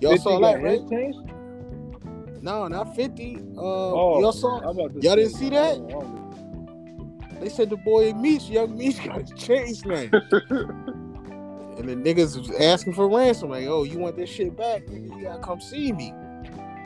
y'all 0.00 0.16
saw 0.18 0.38
that 0.40 0.60
got 0.62 0.70
his 0.70 0.82
right? 0.90 2.42
No, 2.42 2.68
not 2.68 2.94
50. 2.94 3.36
Uh 3.36 3.60
Oh, 3.60 4.20
y'all 4.20 4.32
saw 4.32 4.58
I'm 4.60 4.78
about 4.78 4.94
to 4.94 5.00
Y'all 5.00 5.16
didn't 5.16 5.32
see 5.34 5.50
that? 5.50 5.74
I 5.74 5.78
don't 5.78 5.88
know. 5.88 7.38
they 7.40 7.48
said 7.48 7.70
the 7.70 7.76
boy 7.78 8.12
Meech, 8.12 8.44
young 8.48 8.76
Meech 8.76 9.02
got 9.04 9.20
his 9.22 9.30
chain 9.32 9.74
snatched. 9.74 10.12
and 10.12 11.88
the 11.88 11.94
niggas 11.96 12.36
was 12.38 12.50
asking 12.60 12.92
for 12.94 13.08
ransom, 13.08 13.50
like, 13.50 13.66
oh, 13.66 13.82
you 13.84 13.98
want 13.98 14.16
this 14.16 14.30
shit 14.30 14.56
back, 14.56 14.86
nigga, 14.86 15.16
you 15.16 15.22
gotta 15.24 15.40
come 15.42 15.60
see 15.60 15.92
me. 15.92 16.12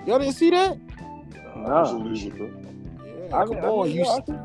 Y'all 0.06 0.18
didn't 0.18 0.34
see 0.34 0.50
that? 0.50 0.78
Nah. 1.56 1.92
Yeah, 1.92 3.36
I 3.36 3.44
come 3.44 3.56
mean, 3.56 3.64
I 3.64 3.68
on, 3.68 3.88
mean, 3.88 3.96
you 3.96 4.04
yo, 4.04 4.10
I 4.16 4.20
think 4.20 4.38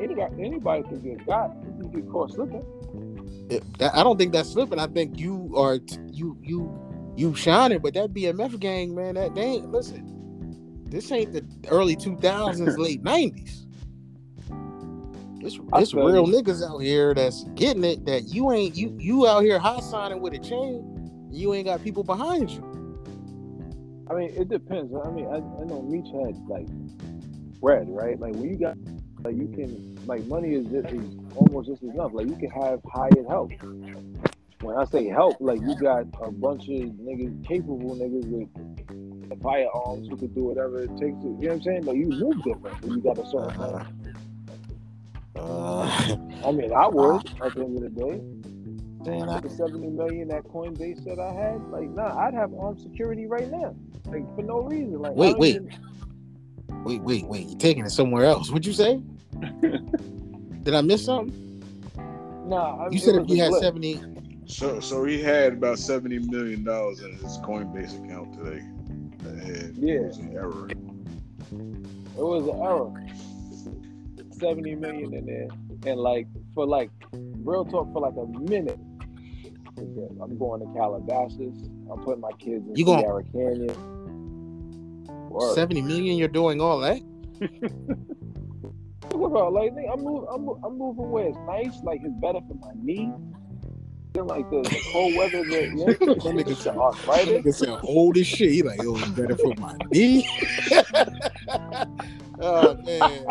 anybody, 0.00 0.44
anybody 0.44 0.82
can 0.82 1.00
get 1.00 1.24
got. 1.26 1.52
You 1.64 1.72
can 1.82 1.90
get 1.92 2.10
caught 2.10 2.32
slipping. 2.32 3.46
It- 3.48 3.78
that- 3.78 3.94
I 3.96 4.02
don't 4.02 4.18
think 4.18 4.32
that's 4.32 4.50
slipping. 4.50 4.78
I 4.80 4.86
think 4.88 5.18
you 5.18 5.52
are 5.56 5.78
t- 5.78 5.98
you 6.12 6.36
you 6.42 6.68
you 7.16 7.34
shining, 7.34 7.78
but 7.78 7.94
that 7.94 8.12
BMF 8.12 8.58
gang, 8.58 8.94
man, 8.94 9.14
that 9.14 9.34
they 9.34 9.42
ain't 9.42 9.70
listen. 9.70 10.10
This 10.86 11.10
ain't 11.12 11.32
the 11.32 11.44
early 11.68 11.96
two 11.96 12.16
thousands, 12.18 12.78
late 12.78 13.02
nineties. 13.02 13.66
It's, 15.40 15.58
I 15.72 15.80
it's 15.82 15.92
real 15.92 16.26
you. 16.26 16.34
niggas 16.34 16.66
out 16.66 16.78
here 16.78 17.12
that's 17.12 17.44
getting 17.54 17.84
it. 17.84 18.06
That 18.06 18.24
you 18.24 18.50
ain't 18.52 18.76
you 18.76 18.96
you 18.98 19.26
out 19.26 19.42
here 19.42 19.58
hot 19.58 19.84
signing 19.84 20.20
with 20.20 20.32
a 20.32 20.38
chain. 20.38 21.28
You 21.30 21.52
ain't 21.54 21.66
got 21.66 21.82
people 21.82 22.02
behind 22.04 22.50
you. 22.50 22.62
I 24.10 24.14
mean, 24.14 24.30
it 24.36 24.48
depends. 24.48 24.94
I 24.94 25.10
mean, 25.10 25.26
I, 25.26 25.36
I 25.36 25.64
know 25.64 25.82
Meech 25.82 26.06
had 26.06 26.36
like 26.48 26.68
bread, 27.60 27.86
right? 27.88 28.18
Like 28.18 28.34
when 28.34 28.48
you 28.50 28.56
got 28.56 28.76
like 29.24 29.36
you 29.36 29.48
can 29.48 29.98
like 30.06 30.24
money 30.26 30.54
is 30.54 30.66
just 30.66 30.94
is 30.94 31.16
almost 31.36 31.68
just 31.68 31.82
enough. 31.82 32.12
Like 32.12 32.28
you 32.28 32.36
can 32.36 32.50
have 32.50 32.80
hired 32.92 33.26
help. 33.28 33.50
When 34.64 34.76
I 34.78 34.84
say 34.86 35.06
help, 35.08 35.36
like 35.40 35.60
you 35.60 35.74
got 35.78 36.06
a 36.22 36.30
bunch 36.30 36.62
of 36.64 36.74
niggas, 36.74 37.46
capable 37.46 37.94
niggas 37.96 38.24
with 38.26 39.42
firearms 39.42 40.08
who 40.08 40.16
could 40.16 40.34
do 40.34 40.44
whatever 40.44 40.80
it 40.82 40.88
takes 40.96 40.98
to. 40.98 41.04
You 41.04 41.12
know 41.12 41.32
what 41.36 41.52
I'm 41.52 41.62
saying? 41.62 41.84
Like 41.84 41.96
you 41.96 42.06
move 42.08 42.42
different 42.44 42.80
when 42.82 42.92
you 42.92 43.00
got 43.02 43.18
a 43.18 43.26
certain. 43.26 43.60
Uh, 43.60 43.84
uh, 45.36 46.16
I 46.46 46.52
mean, 46.52 46.72
I 46.72 46.86
would 46.88 47.26
at 47.42 47.54
the 47.54 47.60
end 47.64 47.76
of 47.76 47.82
the 47.82 47.90
day. 47.90 48.20
man, 49.10 49.28
I, 49.28 49.40
the 49.40 49.50
70 49.50 49.86
million 49.88 50.28
that 50.28 50.44
Coinbase 50.44 51.04
said 51.04 51.18
I 51.18 51.32
had, 51.34 51.60
like, 51.70 51.90
nah, 51.90 52.16
I'd 52.18 52.32
have 52.34 52.52
armed 52.54 52.80
security 52.80 53.26
right 53.26 53.50
now. 53.50 53.74
Like, 54.06 54.24
for 54.34 54.42
no 54.42 54.60
reason. 54.60 55.00
Like, 55.00 55.14
Wait, 55.14 55.36
wait. 55.36 55.56
even- 55.56 56.84
wait, 56.84 57.02
wait, 57.02 57.26
wait. 57.26 57.48
You're 57.48 57.58
taking 57.58 57.84
it 57.84 57.90
somewhere 57.90 58.24
else? 58.24 58.48
What'd 58.50 58.64
you 58.64 58.72
say? 58.72 59.00
Did 60.62 60.74
I 60.74 60.80
miss 60.80 61.04
something? 61.04 61.62
Nah, 62.46 62.76
I 62.78 62.82
mean, 62.84 62.92
You 62.92 62.98
said 63.00 63.16
if 63.16 63.28
you 63.28 63.42
had 63.42 63.50
blip. 63.50 63.62
seventy. 63.62 64.00
So, 64.46 64.78
so 64.80 65.04
he 65.04 65.20
had 65.22 65.54
about 65.54 65.78
seventy 65.78 66.18
million 66.18 66.64
dollars 66.64 67.00
in 67.00 67.12
his 67.14 67.38
Coinbase 67.38 68.04
account 68.04 68.34
today. 68.34 68.60
And 69.24 69.76
Yeah. 69.78 69.94
it 69.94 70.06
was 70.06 70.18
an 70.18 70.32
error. 70.34 70.68
It 70.68 72.22
was 72.22 72.46
an 72.46 72.60
error. 72.60 72.92
70 74.38 74.74
million 74.74 75.14
in 75.14 75.26
there. 75.26 75.48
And, 75.90 76.00
like, 76.00 76.26
for, 76.54 76.66
like, 76.66 76.90
real 77.12 77.64
talk, 77.64 77.92
for, 77.92 78.00
like, 78.00 78.14
a 78.16 78.26
minute, 78.50 78.78
I'm 79.78 80.36
going 80.38 80.60
to 80.60 80.66
Calabasas. 80.78 81.56
I'm 81.90 82.00
putting 82.04 82.20
my 82.20 82.32
kids 82.32 82.66
in 82.68 82.74
You 82.76 82.84
gon- 82.84 83.00
Sierra 83.00 83.22
Canyon. 83.24 83.74
Word. 85.30 85.54
70 85.54 85.82
million, 85.82 86.16
you're 86.18 86.28
doing 86.28 86.60
all 86.60 86.78
that? 86.80 87.00
Talk 89.10 89.22
about 89.30 89.52
like 89.52 89.72
nigga, 89.74 89.92
I'm 89.92 90.02
moving, 90.02 90.28
I'm, 90.32 90.48
I'm 90.64 90.78
moving 90.78 91.10
where 91.10 91.26
it's 91.28 91.38
nice, 91.46 91.80
like 91.84 92.00
it's 92.02 92.14
better 92.20 92.40
for 92.48 92.54
my 92.54 92.72
knee. 92.82 93.12
Then 94.14 94.28
like 94.28 94.48
the, 94.48 94.62
the 94.62 94.80
cold 94.92 95.16
weather, 95.16 95.42
the, 95.44 95.62
you 95.66 95.74
know, 95.74 95.86
That 95.86 95.98
nigga 95.98 96.46
the 96.46 96.54
said- 96.54 96.76
arthritis. 96.76 97.44
Nigga 97.44 97.54
sound 97.54 97.80
old 97.82 98.16
as 98.16 98.26
shit. 98.28 98.52
He 98.52 98.62
like, 98.62 98.80
yo, 98.80 98.94
it's 98.96 99.08
better 99.08 99.36
for 99.36 99.52
my 99.58 99.76
knee. 99.90 100.28
oh 102.40 102.76
man. 102.76 103.26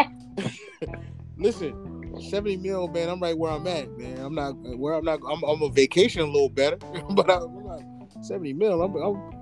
Listen, 1.37 2.13
70 2.21 2.57
mil, 2.57 2.89
man. 2.89 3.07
I'm 3.07 3.21
right 3.21 3.37
where 3.37 3.51
I'm 3.53 3.65
at, 3.65 3.97
man. 3.97 4.17
I'm 4.19 4.35
not 4.35 4.51
where 4.77 4.95
I'm 4.95 5.05
not. 5.05 5.21
I'm, 5.29 5.41
I'm 5.43 5.61
a 5.61 5.69
vacation 5.69 6.21
a 6.21 6.25
little 6.25 6.49
better, 6.49 6.75
but 7.11 7.29
I'm 7.29 7.65
not 7.65 7.81
70 8.21 8.51
mil. 8.53 8.81
I'm, 8.81 8.93
I'm 8.97 9.33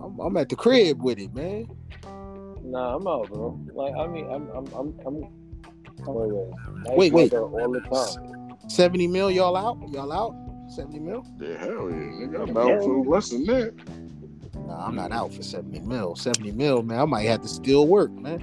I'm 0.00 0.20
I'm 0.20 0.36
at 0.36 0.48
the 0.48 0.54
crib 0.56 1.02
with 1.02 1.18
it, 1.18 1.34
man. 1.34 1.66
Nah, 2.62 2.94
I'm 2.96 3.06
out, 3.08 3.28
bro. 3.28 3.58
Like 3.74 3.94
I 3.96 4.06
mean, 4.06 4.30
I'm 4.30 4.48
I'm 4.50 4.66
I'm. 4.74 4.94
I'm 5.06 5.28
Wait, 6.06 6.30
wait, 6.32 7.12
Wait, 7.12 7.12
wait. 7.12 7.34
all 7.34 7.72
the 7.72 7.80
time. 7.80 8.54
70 8.70 9.08
mil, 9.08 9.32
y'all 9.32 9.56
out? 9.56 9.76
Y'all 9.90 10.12
out? 10.12 10.36
70 10.68 10.98
mil? 11.00 11.24
Yeah, 11.40 11.56
hell 11.58 11.90
yeah. 11.90 11.96
Nigga, 12.26 12.48
I'm 12.48 12.56
out 12.56 12.82
for 12.82 13.04
less 13.04 13.30
than 13.30 13.44
that. 13.46 13.74
Nah, 14.66 14.86
I'm 14.86 14.94
not 14.94 15.12
out 15.12 15.32
for 15.32 15.42
70 15.42 15.80
mil. 15.80 16.14
70 16.16 16.52
mil, 16.52 16.82
man. 16.82 17.00
I 17.00 17.04
might 17.04 17.22
have 17.26 17.42
to 17.42 17.48
still 17.48 17.86
work, 17.86 18.10
man. 18.12 18.40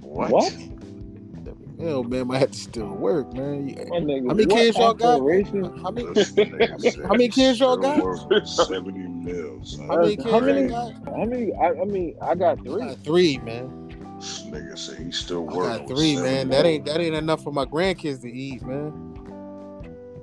What? 0.00 0.30
What? 0.30 0.52
70 0.52 1.54
mil, 1.78 2.04
man. 2.04 2.20
I 2.20 2.24
might 2.24 2.38
have 2.38 2.50
to 2.52 2.58
still 2.58 2.88
work, 2.90 3.32
man. 3.32 3.68
Yeah. 3.68 3.84
Nigga, 3.84 4.28
How 4.28 4.34
many 4.34 4.46
kids 4.46 4.76
y'all 4.78 4.94
got? 4.94 5.14
aspiration- 5.14 5.76
How 5.82 5.90
many? 5.90 6.12
This 6.12 6.32
nigga 6.32 6.80
said 6.92 7.02
How 7.04 7.10
many 7.10 7.28
kids 7.28 7.58
y'all 7.60 7.76
got? 7.76 8.46
70 8.48 8.98
mils. 8.98 9.76
son. 9.76 9.88
How 9.88 9.96
many 10.02 10.16
How 10.16 10.22
kids 10.40 10.46
many- 10.46 10.68
got? 10.68 10.92
How 11.06 11.24
many? 11.24 11.54
I, 11.54 11.68
I 11.68 11.84
mean, 11.84 12.14
I 12.22 12.34
got 12.36 12.58
I 12.60 12.62
three. 12.62 12.80
got 12.80 12.98
three, 13.04 13.38
man. 13.38 13.78
This 14.20 14.42
nigga 14.42 14.78
said 14.78 14.98
he's 15.00 15.18
still 15.18 15.50
I 15.50 15.78
got 15.78 15.88
three, 15.88 16.14
70 16.14 16.22
man. 16.22 16.48
That 16.50 16.64
ain't 16.64 16.84
that 16.86 17.00
ain't 17.00 17.16
enough 17.16 17.42
for 17.42 17.52
my 17.52 17.64
grandkids 17.64 18.20
to 18.22 18.30
eat, 18.32 18.62
man. 18.62 19.08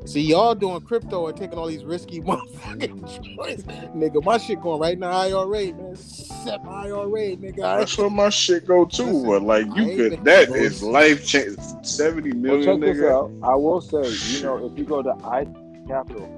See, 0.05 0.21
y'all 0.21 0.55
doing 0.55 0.81
crypto 0.81 1.27
and 1.27 1.37
taking 1.37 1.57
all 1.59 1.67
these 1.67 1.83
risky 1.83 2.19
motherfucking 2.21 3.35
choices. 3.35 3.63
Nigga, 3.95 4.23
my 4.23 4.37
shit 4.37 4.61
going 4.61 4.79
right 4.79 4.97
now 4.97 5.11
IRA, 5.11 5.73
man. 5.73 5.95
Set 5.95 6.63
my 6.63 6.85
IRA, 6.87 7.35
nigga. 7.35 7.63
I- 7.63 7.77
That's 7.79 7.97
where 7.97 8.09
my 8.09 8.29
shit 8.29 8.65
go 8.65 8.85
too. 8.85 9.03
Listen, 9.05 9.25
but 9.27 9.41
like 9.43 9.65
you 9.75 9.83
ain't 9.83 9.95
could, 9.97 10.09
been 10.11 10.23
that 10.23 10.47
going 10.47 10.61
is 10.61 10.81
life 10.81 11.25
change. 11.27 11.57
Seventy 11.83 12.31
million 12.33 12.65
Well, 12.69 12.77
million, 12.79 12.81
check 12.81 12.95
this 12.95 13.03
nigga. 13.03 13.11
out. 13.43 13.49
I 13.51 13.55
will 13.55 13.81
say, 13.81 14.09
you 14.37 14.43
know, 14.43 14.65
if 14.65 14.77
you 14.77 14.85
go 14.85 15.01
to 15.03 15.11
i 15.23 15.45
Capital, 15.87 16.29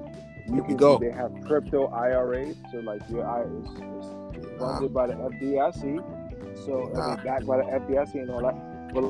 you 0.48 0.54
Here 0.54 0.62
we 0.62 0.68
can 0.68 0.76
go. 0.76 0.98
see 0.98 1.06
they 1.06 1.12
have 1.12 1.32
crypto 1.46 1.86
IRAs. 1.88 2.56
So 2.72 2.78
like 2.78 3.02
your 3.10 3.26
I 3.26 3.42
is, 3.42 3.68
is 3.68 4.58
funded 4.58 4.92
by 4.92 5.06
the 5.06 5.14
FDIC, 5.14 6.02
so 6.66 6.86
and 6.86 6.94
Nah. 6.94 7.12
it's 7.14 7.22
backed 7.22 7.46
by 7.46 7.58
the 7.58 7.64
FDIC 7.64 8.14
and 8.14 8.30
all 8.30 8.40
that. 8.42 8.92
But 8.94 9.04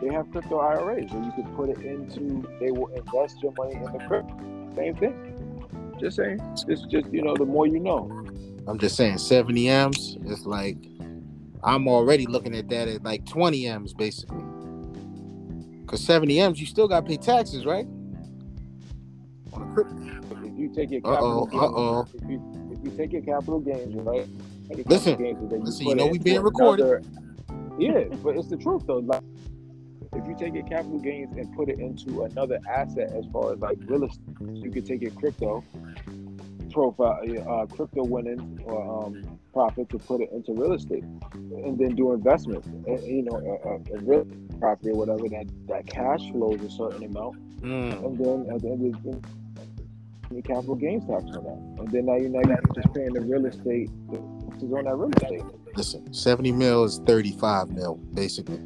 they 0.00 0.08
have 0.08 0.30
crypto 0.30 0.58
IRAs 0.58 1.10
where 1.12 1.22
you 1.22 1.32
can 1.32 1.46
put 1.56 1.68
it 1.68 1.78
into. 1.78 2.46
They 2.60 2.70
will 2.70 2.88
invest 2.88 3.42
your 3.42 3.52
money 3.58 3.74
in 3.74 3.84
the 3.84 3.98
crypto. 4.06 4.34
Same 4.76 4.94
thing. 4.96 5.96
Just 6.00 6.16
saying. 6.16 6.40
It's 6.68 6.82
just 6.86 7.12
you 7.12 7.22
know, 7.22 7.34
the 7.36 7.44
more 7.44 7.66
you 7.66 7.80
know. 7.80 8.10
I'm 8.66 8.78
just 8.78 8.96
saying 8.96 9.18
70 9.18 9.68
M's. 9.68 10.16
It's 10.26 10.46
like 10.46 10.78
I'm 11.62 11.88
already 11.88 12.26
looking 12.26 12.54
at 12.56 12.68
that 12.70 12.88
at 12.88 13.02
like 13.02 13.26
20 13.26 13.66
M's 13.66 13.92
basically. 13.92 14.44
Cause 15.86 16.00
70 16.04 16.38
M's, 16.40 16.60
you 16.60 16.66
still 16.66 16.86
gotta 16.86 17.04
pay 17.04 17.16
taxes, 17.16 17.66
right? 17.66 17.86
On 19.52 19.62
a 19.62 19.74
crypto. 19.74 19.96
If 20.44 20.56
you 20.56 20.72
take 20.72 20.90
your 20.90 21.00
capital 21.00 21.46
gains, 21.46 21.62
uh-oh. 21.62 22.06
if 22.14 22.30
you 22.30 22.70
if 22.72 22.84
you 22.84 22.96
take 22.96 23.12
your 23.12 23.22
capital 23.22 23.60
gains, 23.60 23.94
right? 23.96 24.26
Listen, 24.86 25.16
gains 25.16 25.38
listen, 25.50 25.86
you 25.86 25.94
know 25.96 26.06
we 26.06 26.18
being 26.18 26.42
recorded. 26.42 26.84
another- 26.86 27.02
Yeah, 27.78 28.04
but 28.22 28.36
it's 28.36 28.48
the 28.48 28.56
truth 28.56 28.86
though. 28.86 28.98
Like 28.98 29.22
if 30.14 30.26
you 30.26 30.34
take 30.38 30.54
your 30.54 30.64
capital 30.64 30.98
gains 30.98 31.36
and 31.36 31.54
put 31.56 31.68
it 31.68 31.78
into 31.78 32.24
another 32.24 32.58
asset 32.68 33.12
as 33.12 33.24
far 33.32 33.52
as 33.52 33.58
like 33.60 33.78
real 33.84 34.04
estate, 34.04 34.20
you 34.54 34.70
could 34.70 34.84
take 34.86 35.02
your 35.02 35.12
crypto 35.12 35.62
profile, 36.72 37.20
uh, 37.48 37.66
crypto 37.66 38.04
winnings 38.04 38.60
or 38.64 39.06
um, 39.06 39.38
profit 39.52 39.88
to 39.90 39.98
put 39.98 40.20
it 40.20 40.30
into 40.32 40.52
real 40.52 40.72
estate, 40.72 41.04
and 41.34 41.78
then 41.78 41.94
do 41.94 42.12
investments. 42.12 42.66
And, 42.66 43.00
you 43.02 43.22
know, 43.22 43.36
a, 43.94 43.98
real 44.00 44.26
property 44.58 44.90
or 44.90 44.96
whatever 44.96 45.28
that 45.28 45.46
that 45.68 45.86
cash 45.86 46.30
flows 46.32 46.60
a 46.62 46.70
certain 46.70 47.04
amount, 47.04 47.36
Mm. 47.60 48.04
and 48.04 48.18
then 48.18 48.54
at 48.54 48.62
the 48.62 48.68
end 48.70 48.94
of 48.94 49.02
the 49.02 49.10
day, 49.10 49.20
your 50.32 50.42
capital 50.42 50.74
gains 50.76 51.04
tax 51.06 51.24
on 51.24 51.44
that, 51.44 51.82
and 51.82 51.90
then 51.92 52.06
now 52.06 52.16
you're 52.16 52.30
not 52.30 52.60
just 52.74 52.94
paying 52.94 53.12
the 53.12 53.20
real 53.20 53.44
estate 53.46 53.90
taxes 54.60 54.72
on 54.72 54.84
that 54.84 54.96
real 54.96 55.10
estate. 55.10 55.42
Listen, 55.76 56.12
70 56.12 56.52
mil 56.52 56.84
is 56.84 57.00
35 57.06 57.70
mil, 57.70 57.96
basically. 58.14 58.60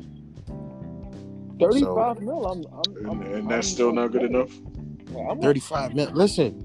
Thirty-five 1.60 2.20
mil. 2.20 2.46
I'm, 2.46 2.64
I'm, 2.72 2.96
And, 2.96 3.08
I'm 3.08 3.22
and 3.22 3.50
that's 3.50 3.68
I'm 3.68 3.74
still 3.74 3.92
not 3.92 4.12
good 4.12 4.22
enough. 4.24 4.50
Yeah, 5.10 5.34
35 5.42 5.94
mil. 5.94 6.10
Listen, 6.12 6.56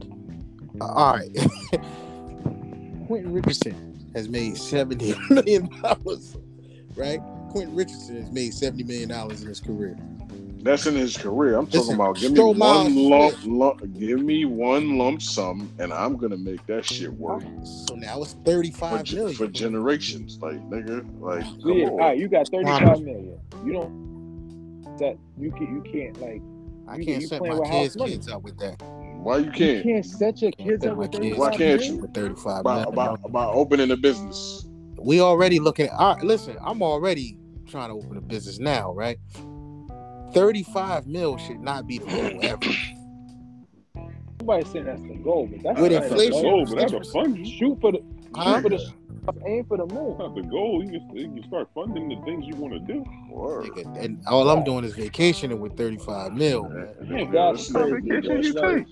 uh, 0.81 0.85
all 0.85 1.13
right. 1.15 1.29
Quentin 3.07 3.33
Richardson 3.33 4.11
has 4.15 4.29
made 4.29 4.57
70 4.57 5.15
million 5.29 5.69
dollars, 5.81 6.37
right? 6.95 7.21
Quentin 7.49 7.75
Richardson 7.75 8.21
has 8.21 8.31
made 8.31 8.53
70 8.53 8.83
million 8.83 9.09
dollars 9.09 9.41
in 9.43 9.49
his 9.49 9.59
career. 9.61 9.97
That's 10.61 10.87
in 10.87 10.95
his 10.95 11.17
career. 11.17 11.57
I'm 11.57 11.67
talking 11.67 11.93
Listen, 11.93 11.95
about 11.95 12.19
give 12.19 12.31
me 12.31 12.39
Stroll 12.39 12.53
Miles 12.55 12.93
one 12.93 12.95
lump, 12.95 13.37
lump, 13.43 13.81
give 13.97 14.21
me 14.21 14.45
one 14.45 14.97
lump 14.97 15.21
sum, 15.21 15.71
and 15.79 15.93
I'm 15.93 16.17
gonna 16.17 16.37
make 16.37 16.65
that 16.67 16.85
shit 16.85 17.13
work 17.13 17.43
So 17.63 17.95
now 17.95 18.21
it's 18.21 18.33
for, 18.33 18.45
35 18.45 19.03
ge- 19.05 19.13
million. 19.13 19.35
for 19.35 19.47
generations. 19.47 20.37
Like 20.41 20.59
nigga, 20.69 21.05
like 21.21 21.45
yeah, 21.65 21.85
all 21.87 21.97
right, 21.97 22.17
you 22.17 22.27
got 22.27 22.49
thirty-five 22.49 22.99
million. 23.01 23.39
You 23.63 23.73
don't 23.73 24.09
that 24.99 25.17
you 25.37 25.51
can 25.51 25.75
you 25.75 25.81
can't 25.91 26.19
like 26.21 26.41
I 26.87 26.97
you- 26.97 27.05
can't 27.05 27.21
you 27.21 27.27
set 27.27 27.39
playing 27.39 27.57
my 27.57 27.69
kids' 27.69 27.93
house 27.93 27.97
money. 27.97 28.11
kids 28.13 28.29
up 28.29 28.43
with 28.43 28.57
that. 28.59 28.81
Why 29.21 29.37
you 29.39 29.45
you 29.45 29.51
can't? 29.51 29.85
You 29.85 29.93
can't 29.95 30.05
set 30.05 30.41
your 30.41 30.51
Can't 30.51 30.69
kids 30.69 30.83
set 30.83 30.91
up 30.93 30.97
with 30.97 31.11
kids 31.11 31.37
Why 31.37 31.55
can't 31.55 31.83
you? 31.85 31.97
with 31.97 32.13
35 32.13 32.59
About, 32.61 32.73
million. 32.73 32.93
about 32.93 33.19
about 33.25 33.53
opening 33.55 33.91
a 33.91 33.97
business. 33.97 34.65
we 35.01 35.19
already 35.21 35.59
looking 35.59 35.87
at 35.87 35.91
all 35.93 36.15
right, 36.15 36.23
listen 36.23 36.57
i'm 36.61 36.81
already 36.81 37.37
trying 37.67 37.89
to 37.89 37.95
open 37.95 38.17
a 38.17 38.21
business 38.21 38.59
now 38.59 38.91
right 38.93 39.17
35 40.33 41.07
mil 41.07 41.37
should 41.37 41.59
not 41.59 41.87
be 41.87 41.97
the 41.99 42.05
goal 42.05 42.39
ever 42.43 42.59
Nobody's 44.41 44.71
saying 44.71 44.85
that's 44.85 45.01
the 45.01 45.15
goal, 45.15 45.47
but 45.51 45.61
that's 45.63 45.79
With 45.81 45.91
not 45.91 45.99
the 46.01 46.07
inflation, 46.07 46.31
goal. 46.41 46.65
goal, 46.65 46.75
but 46.75 46.89
that's 46.89 47.07
a 47.09 47.11
fund. 47.11 47.45
Shoot 47.47 47.81
for 47.81 47.91
the 47.91 47.99
Huh? 48.35 48.55
shoot 48.55 48.61
for 48.63 48.69
the 48.69 48.93
aim 49.45 49.65
for 49.65 49.77
the 49.77 49.85
moon. 49.93 50.17
Not 50.17 50.35
the 50.35 50.41
goal. 50.43 50.83
You 50.83 50.99
can, 50.99 51.15
you 51.15 51.27
can 51.41 51.43
start 51.47 51.69
funding 51.73 52.09
the 52.09 52.15
things 52.25 52.45
you 52.47 52.55
want 52.55 52.73
to 52.73 52.79
do. 52.93 53.03
Word. 53.29 53.69
And 53.97 54.21
all 54.27 54.49
i'm 54.49 54.63
doing 54.63 54.83
is 54.83 54.93
vacationing 54.95 55.59
with 55.59 55.77
35 55.77 56.33
mil 56.33 56.69
man. 56.69 56.87
Yeah, 57.01 57.07
Nigga, 57.07 57.31
that's 57.53 57.67
this 57.67 57.91
vacation 57.91 58.43
you 58.43 58.53
take? 58.53 58.87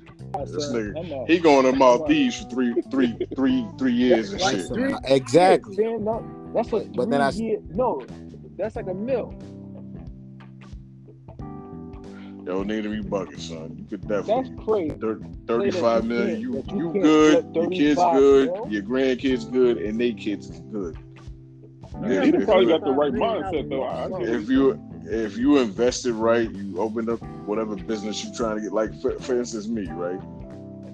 This 0.46 0.72
nigga, 0.72 1.28
He 1.28 1.40
going 1.40 1.66
to 1.66 1.74
Maldives 1.74 2.44
for 2.44 2.50
three, 2.50 2.82
three, 2.92 3.18
three, 3.36 3.68
three 3.78 3.94
years 3.94 4.34
and 4.34 4.42
shit. 4.42 4.96
exactly 5.06 5.76
Yeah, 5.78 5.96
Sam, 5.96 6.04
no, 6.04 6.52
that's 6.54 6.72
a 6.74 6.80
But 6.96 7.10
then 7.10 7.22
I- 7.22 7.30
year- 7.32 7.60
no, 7.74 8.06
that's 8.58 8.76
like 8.76 8.88
a 8.88 8.94
mill. 8.94 9.34
Yo, 12.48 12.64
need 12.64 12.84
to 12.84 12.90
be 12.90 13.02
bucket, 13.02 13.42
son. 13.42 13.76
You 13.78 13.86
could 13.90 14.08
definitely. 14.08 14.34
That's 14.36 14.50
definitely 14.50 14.66
crazy. 14.66 14.96
thir- 15.02 15.20
Say 16.32 16.38
you 16.40 16.54
You 16.54 16.64
you 16.70 16.94
you 16.94 17.02
good. 17.02 17.46
Your 17.54 17.70
kids 17.70 18.00
good. 18.00 18.52
mil? 18.54 18.68
Your 18.70 18.84
grandkids 18.84 19.52
good, 19.52 19.78
and 19.80 20.00
they 20.00 20.14
kids 20.14 20.50
is 20.50 20.62
good. 20.72 20.98
Yeah, 22.04 22.24
If- 22.24 22.36
he 22.40 22.46
probably 22.46 22.64
you- 22.64 22.70
got 22.70 22.86
the 22.86 22.92
right 22.94 23.12
mindset 23.12 23.70
though. 23.70 23.84
I, 23.84 24.06
I 24.06 24.10
get 24.10 24.22
it. 24.30 24.36
if 24.36 24.50
you 24.50 24.80
if 25.04 25.38
you 25.38 25.58
invested 25.58 26.14
right, 26.14 26.50
you 26.50 26.80
opened 26.80 27.10
up 27.10 27.22
whatever 27.46 27.76
business 27.76 28.24
you're 28.24 28.34
trying 28.34 28.56
to 28.58 28.62
get. 28.62 28.72
Like 28.72 28.94
for, 29.02 29.20
for 29.20 29.38
instance, 29.38 29.68
me, 29.68 29.86
right? 29.92 30.20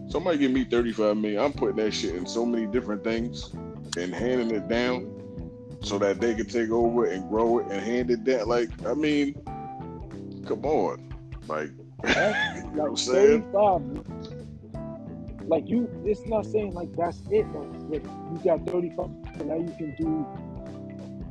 Somebody 0.10 0.40
give 0.40 0.52
me 0.52 0.64
35 0.64 1.18
million. 1.18 1.40
I'm 1.40 1.54
putting 1.54 1.76
that 1.78 1.92
shit 1.92 2.16
in 2.16 2.26
so 2.26 2.48
many 2.48 2.66
different 2.66 3.04
things 3.04 3.52
and 3.96 4.12
handing 4.14 4.50
it 4.52 4.68
down 4.68 5.08
so 5.82 6.00
that 6.00 6.20
they 6.20 6.34
can 6.34 6.48
take 6.48 6.72
over 6.72 7.06
and 7.06 7.28
grow 7.30 7.60
it 7.60 7.68
and 7.72 7.80
hand 7.80 8.10
it 8.10 8.24
down. 8.24 8.48
Like, 8.48 8.70
I 8.88 8.94
mean, 8.96 9.34
come 10.48 10.66
on. 10.66 11.13
Like, 11.48 11.70
That's 12.04 12.56
you 12.66 12.72
know 12.72 12.84
what 12.84 12.86
I'm 12.86 12.90
like 12.92 12.98
saying? 12.98 13.44
35. 13.54 15.48
Like 15.48 15.68
you, 15.68 15.90
it's 16.06 16.26
not 16.26 16.46
saying 16.46 16.74
like 16.74 16.96
that's 16.96 17.22
it. 17.30 17.46
Like, 17.90 18.04
you 18.04 18.42
got 18.44 18.66
35, 18.66 19.06
and 19.40 19.48
now 19.48 19.56
you 19.56 19.74
can 19.78 19.96
do 19.98 20.26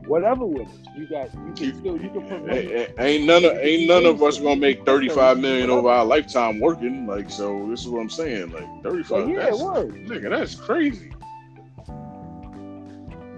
whatever 0.07 0.45
with 0.45 0.69
it. 0.69 0.89
You 0.97 1.07
got, 1.09 1.33
you 1.35 1.55
can 1.55 1.79
still, 1.79 1.97
you 2.01 2.11
can 2.11 2.29
put 2.29 2.47
money. 2.47 2.87
Ain't 2.99 3.25
none 3.25 3.45
of 3.45 3.53
ain't 3.57 3.89
none 3.89 4.05
of 4.05 4.23
us 4.23 4.39
gonna 4.39 4.57
make 4.57 4.85
35 4.85 5.39
million 5.39 5.71
over 5.71 5.89
our 5.89 6.05
lifetime 6.05 6.61
working. 6.61 7.07
Like, 7.07 7.31
so 7.31 7.67
this 7.71 7.81
is 7.81 7.89
what 7.89 8.01
I'm 8.01 8.11
saying. 8.11 8.51
Like, 8.51 8.69
35. 8.83 9.11
Like, 9.11 9.29
yeah, 9.29 9.37
that's. 9.45 9.63
Nigga, 9.63 10.31
that's 10.31 10.55
crazy. 10.55 11.13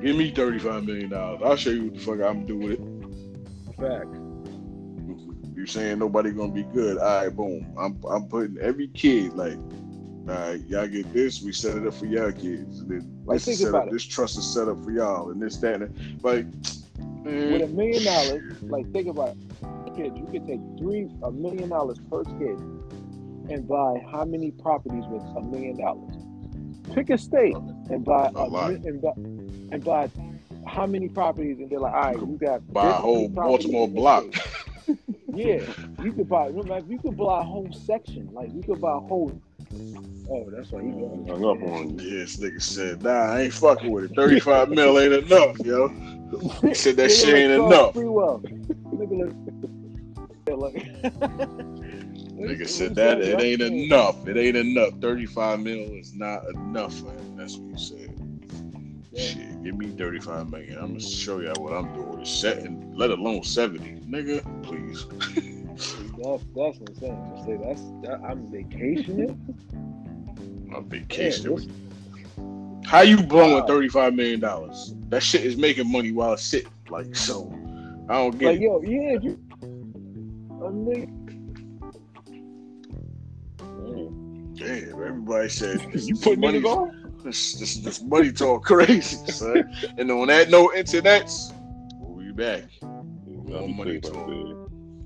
Give 0.05 0.17
me 0.17 0.33
thirty-five 0.33 0.85
million 0.85 1.11
dollars. 1.11 1.41
I'll 1.43 1.57
show 1.57 1.71
you 1.71 1.85
what 1.85 1.95
the 1.95 2.01
fuck 2.01 2.21
I'm 2.21 2.45
doing 2.45 2.69
with 2.69 2.81
it. 2.81 3.77
Fact. 3.81 4.24
You 5.65 5.69
saying 5.69 5.99
nobody 5.99 6.31
gonna 6.31 6.53
be 6.53 6.65
good? 6.65 6.99
All 6.99 7.25
right, 7.25 7.35
boom. 7.35 7.75
I'm 7.79 7.99
I'm 8.11 8.29
putting 8.29 8.59
every 8.59 8.89
kid 8.89 9.33
like, 9.33 9.57
all 10.29 10.35
right, 10.35 10.61
y'all 10.67 10.87
get 10.87 11.11
this. 11.15 11.41
We 11.41 11.53
set 11.53 11.79
it 11.79 11.87
up 11.87 11.95
for 11.95 12.05
y'all 12.05 12.33
kids. 12.33 12.81
And 12.81 12.91
then 12.91 13.23
Like, 13.25 13.37
this 13.37 13.49
is 13.49 13.57
think 13.57 13.59
set 13.61 13.69
about 13.71 13.83
up. 13.85 13.89
it. 13.89 13.93
This 13.93 14.05
trust 14.05 14.37
is 14.37 14.45
set 14.45 14.69
up 14.69 14.85
for 14.85 14.91
y'all, 14.91 15.31
and 15.31 15.41
this 15.41 15.57
that 15.59 15.81
and 15.81 15.85
that. 15.85 16.23
like, 16.23 16.45
With 17.25 17.63
a 17.63 17.69
million 17.69 18.05
dollars, 18.05 18.43
like 18.65 18.93
think 18.93 19.09
about 19.09 19.31
it. 19.31 19.97
Kids, 19.97 20.15
you 20.19 20.27
could 20.31 20.47
take 20.47 20.61
three 20.79 21.09
a 21.23 21.33
million 21.33 21.71
dollars 21.71 21.99
per 22.11 22.25
kid 22.25 22.59
and 23.49 23.67
buy 23.67 24.05
how 24.13 24.27
many 24.27 24.51
properties 24.51 25.05
with 25.09 25.23
a 25.35 25.41
million 25.41 25.79
dollars? 25.79 26.15
Pick 26.95 27.09
a 27.09 27.17
state 27.17 27.57
and 27.89 28.05
buy 28.05 28.31
A 28.35 28.45
lot. 28.45 28.71
and 28.71 29.01
buy, 29.01 29.13
and 29.17 29.83
buy 29.83 30.11
how 30.67 30.85
many 30.85 31.09
properties 31.09 31.59
and 31.59 31.71
they're 31.71 31.81
like, 31.81 31.95
all 31.95 32.01
right, 32.03 32.17
you 32.19 32.37
got 32.39 32.71
buy 32.71 32.91
a 32.91 32.93
whole 32.93 33.29
Baltimore 33.31 33.89
block. 33.89 34.25
Yeah, 35.37 35.63
you 36.03 36.13
could 36.13 36.29
buy. 36.29 36.47
Remember, 36.47 36.81
you 36.89 36.99
could 36.99 37.17
buy 37.17 37.41
a 37.41 37.45
whole 37.45 37.73
section. 37.73 38.29
Like 38.33 38.53
you 38.55 38.63
could 38.63 38.81
buy 38.81 38.97
a 38.97 39.01
whole. 39.01 39.41
Oh, 40.31 40.49
that's 40.51 40.71
why 40.71 40.81
you 40.81 41.25
Hung 41.29 41.45
up 41.45 41.63
on 41.63 41.99
you. 41.99 42.05
Yeah, 42.05 42.19
this 42.21 42.37
nigga 42.37 42.63
said, 42.63 43.03
nah, 43.03 43.33
I 43.35 43.43
ain't 43.43 43.53
fucking 43.53 43.91
with 43.91 44.11
it. 44.11 44.15
35 44.15 44.71
mil 44.71 44.99
ain't 44.99 45.13
enough, 45.13 45.59
yo. 45.61 45.89
He 46.63 46.75
said 46.75 46.97
that 46.97 47.09
shit 47.13 47.35
ain't 47.35 47.53
enough. 47.53 47.95
Free 47.95 48.05
well. 48.07 48.41
Nigga, 48.41 49.19
look. 49.19 49.35
yeah, 50.49 50.55
look. 50.55 50.75
Nigga 52.35 52.69
said 52.69 52.95
that 52.97 53.21
it 53.21 53.41
ain't 53.41 53.63
enough. 53.63 54.27
It 54.27 54.37
ain't 54.37 54.57
enough. 54.57 54.95
35 55.01 55.61
mil 55.61 55.79
is 55.95 56.15
not 56.15 56.45
enough, 56.49 57.03
man. 57.03 57.37
That's 57.37 57.57
what 57.57 57.79
he 57.79 57.85
said. 57.85 58.04
Shit, 59.17 59.63
give 59.63 59.77
me 59.77 59.87
35 59.91 60.51
million. 60.51 60.79
I'm 60.79 60.89
gonna 60.89 61.01
show 61.01 61.41
y'all 61.41 61.63
what 61.63 61.73
I'm 61.75 61.93
doing. 61.95 62.21
It's 62.21 62.31
setting, 62.31 62.93
let 62.97 63.11
alone 63.11 63.43
70. 63.45 64.01
Nigga, 64.09 64.43
please. 64.63 65.07
That's 66.17 66.45
that's 66.55 66.79
insane. 66.79 67.35
Just 67.35 67.45
say 67.45 67.57
that's 67.57 67.83
that, 68.03 68.21
I'm 68.29 68.47
vacationing. 68.51 69.37
I'm 70.75 70.89
vacation. 70.89 71.57
Yeah, 71.59 72.89
How 72.89 73.01
you 73.03 73.23
blowing 73.23 73.55
Wow. 73.55 73.67
35 73.67 74.15
million 74.15 74.41
dollars? 74.41 74.95
That 75.09 75.23
shit 75.23 75.45
is 75.45 75.57
making 75.57 75.91
money 75.91 76.13
while 76.13 76.35
it's 76.35 76.45
sitting. 76.45 76.71
Like 76.89 77.15
so, 77.17 77.53
I 78.09 78.15
don't 78.15 78.39
get 78.39 78.47
Like 78.47 78.57
it. 78.57 78.63
yo, 78.63 78.81
yeah, 78.83 79.19
you. 79.21 79.39
A 80.63 80.71
nigga. 80.71 81.09
Damn, 84.57 84.89
everybody 85.03 85.49
said 85.49 85.81
You 85.95 86.15
putting 86.17 86.41
money, 86.41 86.63
on? 86.63 87.04
This, 87.25 87.55
this 87.55 87.77
this 87.77 88.03
money 88.03 88.31
talk 88.31 88.65
crazy, 88.65 89.17
son. 89.33 89.75
and 89.99 90.11
on 90.11 90.29
that 90.29 90.51
no 90.51 90.69
internets, 90.69 91.53
we'll 91.99 92.25
be 92.25 92.33
back. 92.33 92.65
Yeah, 93.47 93.61
be 93.67 93.75
money 93.75 94.01
talk. 94.01 94.29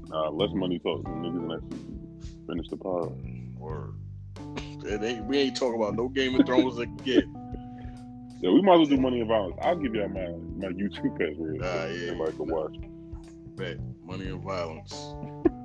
Nah, 0.09 0.28
less 0.31 0.51
money 0.53 0.78
talk. 0.81 1.05
Niggas 1.05 1.57
actually 1.57 1.78
finish 2.47 2.69
the 2.69 2.77
pod. 2.77 3.16
Word. 3.57 3.95
It 4.85 5.03
ain't, 5.03 5.24
we 5.27 5.39
ain't 5.39 5.57
talking 5.57 5.81
about 5.81 5.95
no 5.97 6.09
Game 6.09 6.39
of 6.39 6.47
Thrones 6.47 6.78
again. 6.78 7.35
Yeah, 8.40 8.51
we 8.51 8.62
might 8.62 8.74
as 8.81 8.89
well 8.89 8.97
do 8.97 8.97
money 8.99 9.20
and 9.20 9.28
violence. 9.28 9.57
I'll 9.62 9.77
give 9.77 9.95
y'all 9.95 10.09
my 10.09 10.27
my 10.69 10.73
YouTube 10.73 11.19
password. 11.19 11.61
Ah, 11.62 11.66
so 11.66 11.86
yeah. 11.89 12.11
Everybody 12.12 12.36
can 12.36 12.47
watch. 12.47 12.77
Bet 13.57 13.78
money 14.05 14.27
and 14.27 14.43
violence. 14.43 15.15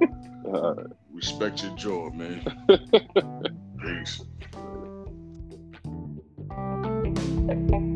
Uh, 0.43 0.75
Respect 1.13 1.63
your 1.63 1.73
jaw, 1.77 2.09
man. 2.09 2.43
Peace. 3.81 4.21
Game 7.45 7.73
over. 7.73 7.92